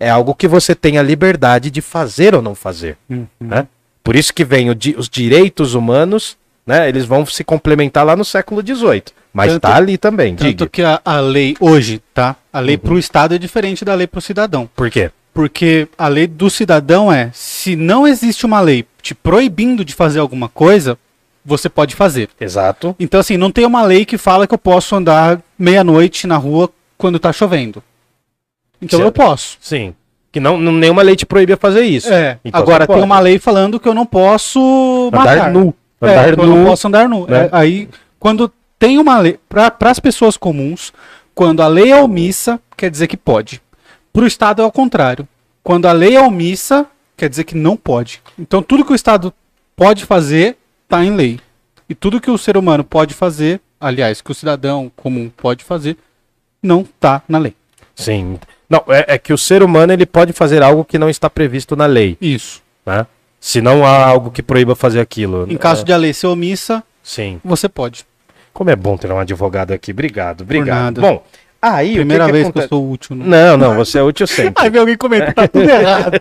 É 0.00 0.08
algo 0.08 0.34
que 0.34 0.46
você 0.46 0.74
tem 0.74 0.98
a 0.98 1.02
liberdade 1.02 1.70
de 1.70 1.80
fazer 1.80 2.34
ou 2.34 2.42
não 2.42 2.54
fazer. 2.54 2.96
Uhum. 3.10 3.26
Né? 3.40 3.66
Por 4.02 4.16
isso 4.16 4.32
que 4.32 4.44
vem 4.44 4.74
di 4.74 4.94
os 4.96 5.08
direitos 5.08 5.74
humanos, 5.74 6.36
né? 6.66 6.88
Eles 6.88 7.04
vão 7.04 7.26
se 7.26 7.42
complementar 7.42 8.06
lá 8.06 8.14
no 8.14 8.24
século 8.24 8.62
XVIII. 8.62 9.04
Mas 9.32 9.52
está 9.52 9.76
ali 9.76 9.98
também. 9.98 10.34
Tanto 10.34 10.48
diga. 10.48 10.68
que 10.68 10.82
a, 10.82 11.00
a, 11.04 11.20
lei 11.20 11.56
hoje, 11.60 12.00
tá? 12.14 12.36
A 12.52 12.60
lei 12.60 12.76
uhum. 12.76 12.80
para 12.80 12.94
o 12.94 12.98
Estado 12.98 13.34
é 13.34 13.38
diferente 13.38 13.84
da 13.84 13.94
lei 13.94 14.06
para 14.06 14.18
o 14.18 14.22
cidadão. 14.22 14.68
Por 14.74 14.90
quê? 14.90 15.10
Porque 15.34 15.86
a 15.96 16.08
lei 16.08 16.26
do 16.26 16.48
cidadão 16.50 17.12
é: 17.12 17.30
se 17.32 17.76
não 17.76 18.06
existe 18.06 18.46
uma 18.46 18.60
lei 18.60 18.84
te 19.00 19.14
proibindo 19.14 19.84
de 19.84 19.94
fazer 19.94 20.20
alguma 20.20 20.48
coisa, 20.48 20.98
você 21.44 21.68
pode 21.68 21.94
fazer. 21.94 22.28
Exato. 22.40 22.94
Então, 22.98 23.20
assim, 23.20 23.36
não 23.36 23.50
tem 23.50 23.64
uma 23.64 23.82
lei 23.82 24.04
que 24.04 24.18
fala 24.18 24.46
que 24.46 24.54
eu 24.54 24.58
posso 24.58 24.94
andar 24.94 25.40
meia-noite 25.58 26.26
na 26.26 26.36
rua 26.36 26.70
quando 26.96 27.16
está 27.16 27.32
chovendo. 27.32 27.82
Então 28.80 28.98
certo. 28.98 29.08
eu 29.08 29.12
posso. 29.12 29.56
Sim. 29.60 29.94
Que 30.30 30.40
não, 30.40 30.58
nenhuma 30.58 31.02
lei 31.02 31.16
te 31.16 31.24
proíbe 31.24 31.52
a 31.52 31.56
fazer 31.56 31.82
isso. 31.82 32.12
É. 32.12 32.38
Então 32.44 32.60
Agora 32.60 32.86
tem 32.86 33.02
uma 33.02 33.18
lei 33.18 33.38
falando 33.38 33.80
que 33.80 33.88
eu 33.88 33.94
não 33.94 34.06
posso 34.06 35.10
andar 35.12 35.36
matar. 35.36 35.52
nu. 35.52 35.74
É, 36.00 36.10
andar 36.10 36.28
é, 36.28 36.36
nu. 36.36 36.42
Eu 36.42 36.48
não 36.48 36.64
posso 36.66 36.86
andar 36.86 37.08
nu. 37.08 37.26
Né? 37.26 37.46
É, 37.46 37.48
aí, 37.52 37.88
quando 38.18 38.52
tem 38.78 38.98
uma 38.98 39.18
lei. 39.18 39.38
Para 39.48 39.74
as 39.80 39.98
pessoas 39.98 40.36
comuns, 40.36 40.92
quando 41.34 41.62
a 41.62 41.66
lei 41.66 41.90
é 41.90 42.00
omissa, 42.00 42.60
quer 42.76 42.90
dizer 42.90 43.06
que 43.06 43.16
pode. 43.16 43.60
Para 44.12 44.22
o 44.22 44.26
Estado 44.26 44.62
é 44.62 44.64
ao 44.64 44.72
contrário. 44.72 45.26
Quando 45.62 45.86
a 45.86 45.92
lei 45.92 46.16
é 46.16 46.20
omissa, 46.20 46.86
quer 47.16 47.28
dizer 47.28 47.44
que 47.44 47.56
não 47.56 47.76
pode. 47.76 48.22
Então 48.38 48.62
tudo 48.62 48.84
que 48.84 48.92
o 48.92 48.94
Estado 48.94 49.32
pode 49.76 50.04
fazer 50.04 50.56
está 50.84 51.04
em 51.04 51.14
lei. 51.14 51.40
E 51.88 51.94
tudo 51.94 52.20
que 52.20 52.30
o 52.30 52.38
ser 52.38 52.56
humano 52.56 52.84
pode 52.84 53.14
fazer, 53.14 53.60
aliás, 53.80 54.20
que 54.20 54.30
o 54.30 54.34
cidadão 54.34 54.90
comum 54.94 55.30
pode 55.34 55.64
fazer, 55.64 55.96
não 56.62 56.82
está 56.82 57.22
na 57.28 57.38
lei. 57.38 57.54
Sim. 57.94 58.38
Não, 58.68 58.84
é, 58.88 59.14
é, 59.14 59.18
que 59.18 59.32
o 59.32 59.38
ser 59.38 59.62
humano 59.62 59.92
ele 59.92 60.04
pode 60.04 60.32
fazer 60.32 60.62
algo 60.62 60.84
que 60.84 60.98
não 60.98 61.08
está 61.08 61.30
previsto 61.30 61.74
na 61.74 61.86
lei. 61.86 62.18
Isso. 62.20 62.62
Né? 62.84 63.06
Se 63.40 63.60
não 63.60 63.84
há 63.84 64.04
algo 64.04 64.30
que 64.30 64.42
proíba 64.42 64.74
fazer 64.74 65.00
aquilo. 65.00 65.46
Em 65.48 65.56
caso 65.56 65.82
é... 65.82 65.84
de 65.84 65.92
a 65.92 65.96
lei 65.96 66.12
ser 66.12 66.26
omissa, 66.26 66.82
Sim. 67.02 67.40
você 67.44 67.68
pode. 67.68 68.04
Como 68.52 68.70
é 68.70 68.76
bom 68.76 68.96
ter 68.96 69.10
um 69.10 69.18
advogado 69.18 69.72
aqui. 69.72 69.92
Obrigado, 69.92 70.42
obrigado. 70.42 71.00
Bom, 71.00 71.24
Aí, 71.60 71.94
Primeira 71.94 72.26
que 72.26 72.28
que 72.28 72.32
vez 72.32 72.44
que 72.44 72.50
acontece? 72.50 72.64
eu 72.66 72.78
sou 72.78 72.90
útil. 72.90 73.16
Né? 73.16 73.24
Não, 73.26 73.56
não, 73.56 73.74
você 73.74 73.98
é 73.98 74.02
útil 74.02 74.26
sempre. 74.26 74.54
Aí 74.62 74.70
vem 74.70 74.80
alguém 74.80 74.96
comentar, 74.96 75.34
tá 75.34 75.46
tudo 75.48 75.68
errado. 75.68 76.20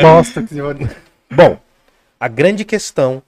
Bosta 0.00 0.42
que 0.42 0.54
você 0.54 0.88
Bom, 1.30 1.58
a 2.18 2.28
grande 2.28 2.64
questão 2.64 3.22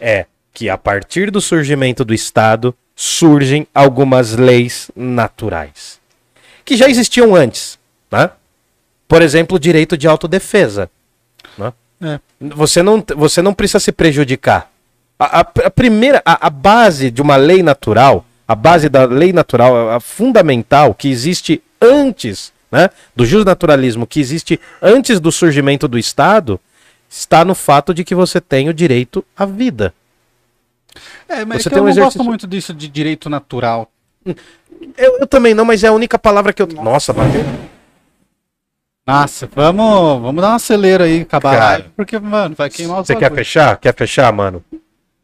é 0.00 0.26
que 0.52 0.68
a 0.68 0.76
partir 0.76 1.30
do 1.30 1.40
surgimento 1.40 2.04
do 2.04 2.12
Estado 2.12 2.74
surgem 2.94 3.66
algumas 3.72 4.36
leis 4.36 4.90
naturais 4.96 6.00
que 6.64 6.76
já 6.76 6.88
existiam 6.88 7.34
antes, 7.34 7.78
né? 8.10 8.30
Por 9.06 9.20
exemplo, 9.22 9.56
o 9.56 9.60
direito 9.60 9.96
de 9.96 10.08
autodefesa. 10.08 10.90
Né? 11.58 11.72
É. 12.02 12.20
Você, 12.40 12.82
não, 12.82 13.04
você 13.16 13.42
não 13.42 13.52
precisa 13.54 13.78
se 13.80 13.92
prejudicar. 13.92 14.70
A, 15.18 15.40
a- 15.40 15.46
a 15.66 15.70
primeira, 15.70 16.22
a, 16.24 16.46
a 16.46 16.50
base 16.50 17.10
de 17.10 17.20
uma 17.22 17.36
lei 17.36 17.62
natural, 17.62 18.24
a 18.48 18.54
base 18.54 18.88
da 18.88 19.04
lei 19.04 19.32
natural, 19.32 19.90
a, 19.90 20.00
fundamental 20.00 20.94
que 20.94 21.08
existe 21.08 21.62
antes, 21.80 22.52
né, 22.72 22.90
do 23.14 23.24
justnaturalismo, 23.24 24.06
que 24.06 24.18
existe 24.18 24.58
antes 24.82 25.20
do 25.20 25.30
surgimento 25.30 25.86
do 25.86 25.98
Estado, 25.98 26.58
está 27.08 27.44
no 27.44 27.54
fato 27.54 27.94
de 27.94 28.02
que 28.02 28.14
você 28.14 28.40
tem 28.40 28.68
o 28.68 28.74
direito 28.74 29.24
à 29.36 29.44
vida. 29.46 29.94
É, 31.28 31.44
mas 31.44 31.62
Você 31.62 31.68
é 31.68 31.72
que 31.72 31.78
eu 31.78 31.82
um 31.82 31.84
não 31.84 31.90
exercício- 31.92 32.18
gosto 32.18 32.28
muito 32.28 32.46
disso 32.46 32.72
de 32.74 32.88
direito 32.88 33.28
natural. 33.30 33.88
Eu, 34.96 35.18
eu 35.20 35.26
também 35.26 35.54
não, 35.54 35.64
mas 35.64 35.82
é 35.84 35.88
a 35.88 35.92
única 35.92 36.18
palavra 36.18 36.52
que 36.52 36.62
eu. 36.62 36.66
Nossa, 36.66 37.12
bateu. 37.12 37.44
Nossa, 39.06 39.48
vamos, 39.54 40.22
vamos 40.22 40.40
dar 40.40 40.48
uma 40.48 40.56
acelera 40.56 41.04
aí, 41.04 41.22
acabar 41.22 41.50
a 41.50 41.58
Cara, 41.58 41.68
live, 41.72 41.88
porque, 41.94 42.18
mano, 42.18 42.54
vai 42.56 42.70
queimar 42.70 43.00
os 43.00 43.06
Você 43.06 43.14
quer 43.14 43.30
fechar? 43.34 43.76
Quer 43.76 43.94
fechar, 43.94 44.32
mano? 44.32 44.64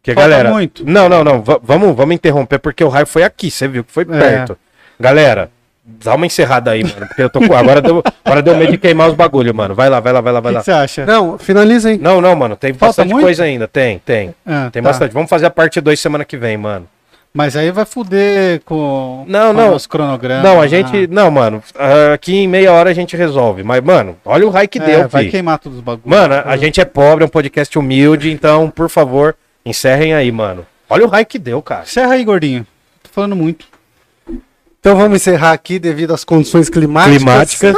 Que 0.02 0.12
Falta 0.14 0.28
galera. 0.28 0.50
muito. 0.50 0.84
Não, 0.84 1.08
não, 1.08 1.24
não. 1.24 1.40
va- 1.42 1.58
vamos, 1.62 1.96
vamos 1.96 2.14
interromper 2.14 2.58
porque 2.58 2.84
o 2.84 2.88
raio 2.88 3.06
foi 3.06 3.22
aqui. 3.22 3.50
Você 3.50 3.66
viu 3.66 3.82
que 3.82 3.92
foi 3.92 4.04
perto. 4.04 4.56
Galera, 4.98 5.50
dá 5.84 6.14
uma 6.14 6.26
encerrada 6.26 6.70
aí, 6.72 6.82
mano. 6.84 7.06
Porque 7.06 7.22
eu 7.22 7.30
tô 7.30 7.40
com. 7.40 7.54
Agora 7.54 7.80
deu, 7.80 8.02
agora 8.24 8.42
deu 8.42 8.54
medo 8.56 8.72
de 8.72 8.78
queimar 8.78 9.08
os 9.08 9.14
bagulho, 9.14 9.54
mano. 9.54 9.74
Vai 9.74 9.88
lá, 9.88 9.98
vai 10.00 10.12
lá, 10.12 10.20
vai 10.20 10.32
lá, 10.32 10.38
O 10.40 10.42
vai 10.42 10.52
que 10.52 10.54
lá. 10.56 10.60
que 10.60 10.64
você 10.66 10.72
acha? 10.72 11.06
Não, 11.06 11.38
finaliza 11.38 11.88
aí. 11.90 11.98
Não, 11.98 12.20
não, 12.20 12.34
mano. 12.36 12.56
Tem 12.56 12.72
Falta 12.74 12.86
bastante 13.02 13.12
muito? 13.12 13.24
coisa 13.24 13.44
ainda. 13.44 13.66
Tem, 13.66 13.98
tem. 13.98 14.34
Ah, 14.44 14.68
Tem 14.70 14.82
tá. 14.82 14.88
bastante. 14.90 15.12
Vamos 15.12 15.28
fazer 15.30 15.46
a 15.46 15.50
parte 15.50 15.80
2 15.80 15.98
semana 15.98 16.24
que 16.24 16.36
vem, 16.36 16.56
mano. 16.58 16.86
Mas 17.32 17.54
aí 17.54 17.70
vai 17.70 17.84
fuder 17.84 18.60
com, 18.64 19.24
Não, 19.28 19.54
com 19.54 19.60
não. 19.60 19.74
os 19.76 19.86
cronogramas. 19.86 20.42
Não, 20.42 20.60
a 20.60 20.66
gente. 20.66 21.06
Não, 21.06 21.30
mano. 21.30 21.62
ah, 21.78 22.12
Aqui 22.14 22.34
em 22.36 22.48
meia 22.48 22.72
hora 22.72 22.90
a 22.90 22.92
gente 22.92 23.16
resolve. 23.16 23.62
Mas, 23.62 23.80
mano, 23.82 24.16
olha 24.24 24.44
o 24.46 24.50
raio 24.50 24.68
que 24.68 24.80
É, 24.80 24.84
deu, 24.84 25.08
vai 25.08 25.24
fi. 25.26 25.30
queimar 25.30 25.58
todos 25.60 25.78
os 25.78 25.84
bagulhos. 25.84 26.04
Mano, 26.18 26.34
a 26.44 26.56
gente 26.56 26.80
é 26.80 26.84
pobre, 26.84 27.22
é 27.22 27.26
um 27.26 27.30
podcast 27.30 27.78
humilde, 27.78 28.32
então, 28.32 28.68
por 28.68 28.88
favor, 28.90 29.36
encerrem 29.64 30.12
aí, 30.12 30.32
mano. 30.32 30.66
Olha 30.88 31.06
o 31.06 31.08
raio 31.08 31.24
que 31.24 31.38
deu, 31.38 31.62
cara. 31.62 31.82
Encerra 31.82 32.14
aí, 32.14 32.24
gordinho. 32.24 32.66
Tô 33.04 33.10
falando 33.12 33.36
muito. 33.36 33.64
Então 34.80 34.96
vamos 34.96 35.16
encerrar 35.16 35.52
aqui 35.52 35.78
devido 35.78 36.12
às 36.12 36.24
condições 36.24 36.68
climáticas. 36.68 37.18
Climática. 37.18 37.74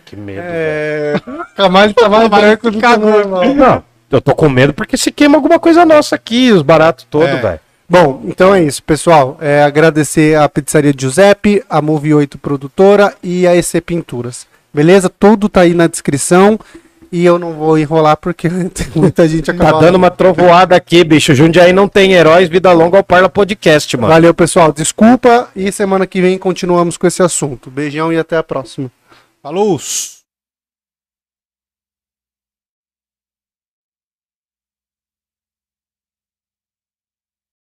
que 0.04 0.16
medo. 0.16 0.40
É... 0.42 1.14
Camalho 1.56 1.92
tá 1.94 2.08
mais 2.08 2.28
branco 2.28 2.70
do 2.70 2.78
que 2.80 2.86
o 2.86 2.96
normal. 2.98 3.54
Não, 3.54 3.84
eu 4.10 4.20
tô 4.20 4.34
com 4.34 4.48
medo 4.48 4.72
porque 4.72 4.96
se 4.96 5.12
queima 5.12 5.36
alguma 5.36 5.58
coisa 5.58 5.84
nossa 5.84 6.16
aqui, 6.16 6.50
os 6.50 6.62
baratos 6.62 7.06
todos, 7.08 7.28
É. 7.28 7.36
velho. 7.36 7.60
Bom, 7.88 8.22
então 8.24 8.54
é 8.54 8.62
isso, 8.62 8.82
pessoal. 8.82 9.36
É, 9.40 9.62
agradecer 9.62 10.36
a 10.36 10.48
Pizzaria 10.48 10.92
Giuseppe, 10.96 11.62
a 11.70 11.80
Move 11.80 12.14
8 12.14 12.36
Produtora 12.38 13.14
e 13.22 13.46
a 13.46 13.54
EC 13.54 13.80
Pinturas. 13.80 14.46
Beleza? 14.74 15.08
Tudo 15.08 15.48
tá 15.48 15.60
aí 15.62 15.72
na 15.74 15.86
descrição. 15.86 16.58
E 17.12 17.24
eu 17.24 17.38
não 17.38 17.52
vou 17.52 17.78
enrolar 17.78 18.16
porque 18.16 18.48
tem 18.74 18.86
muita 18.96 19.28
gente 19.28 19.44
Tá 19.46 19.52
acabando. 19.52 19.80
dando 19.84 19.94
uma 19.94 20.10
trovoada 20.10 20.74
aqui, 20.74 21.04
bicho. 21.04 21.32
Jundiaí 21.34 21.72
não 21.72 21.86
tem 21.86 22.12
heróis, 22.14 22.48
vida 22.48 22.72
longa 22.72 22.98
ao 22.98 23.04
Parla 23.04 23.28
Podcast, 23.28 23.96
mano. 23.96 24.12
Valeu, 24.12 24.34
pessoal. 24.34 24.72
Desculpa 24.72 25.48
e 25.54 25.70
semana 25.70 26.06
que 26.06 26.20
vem 26.20 26.36
continuamos 26.36 26.96
com 26.96 27.06
esse 27.06 27.22
assunto. 27.22 27.70
Beijão 27.70 28.12
e 28.12 28.18
até 28.18 28.36
a 28.36 28.42
próxima. 28.42 28.90
Falou! 29.40 29.78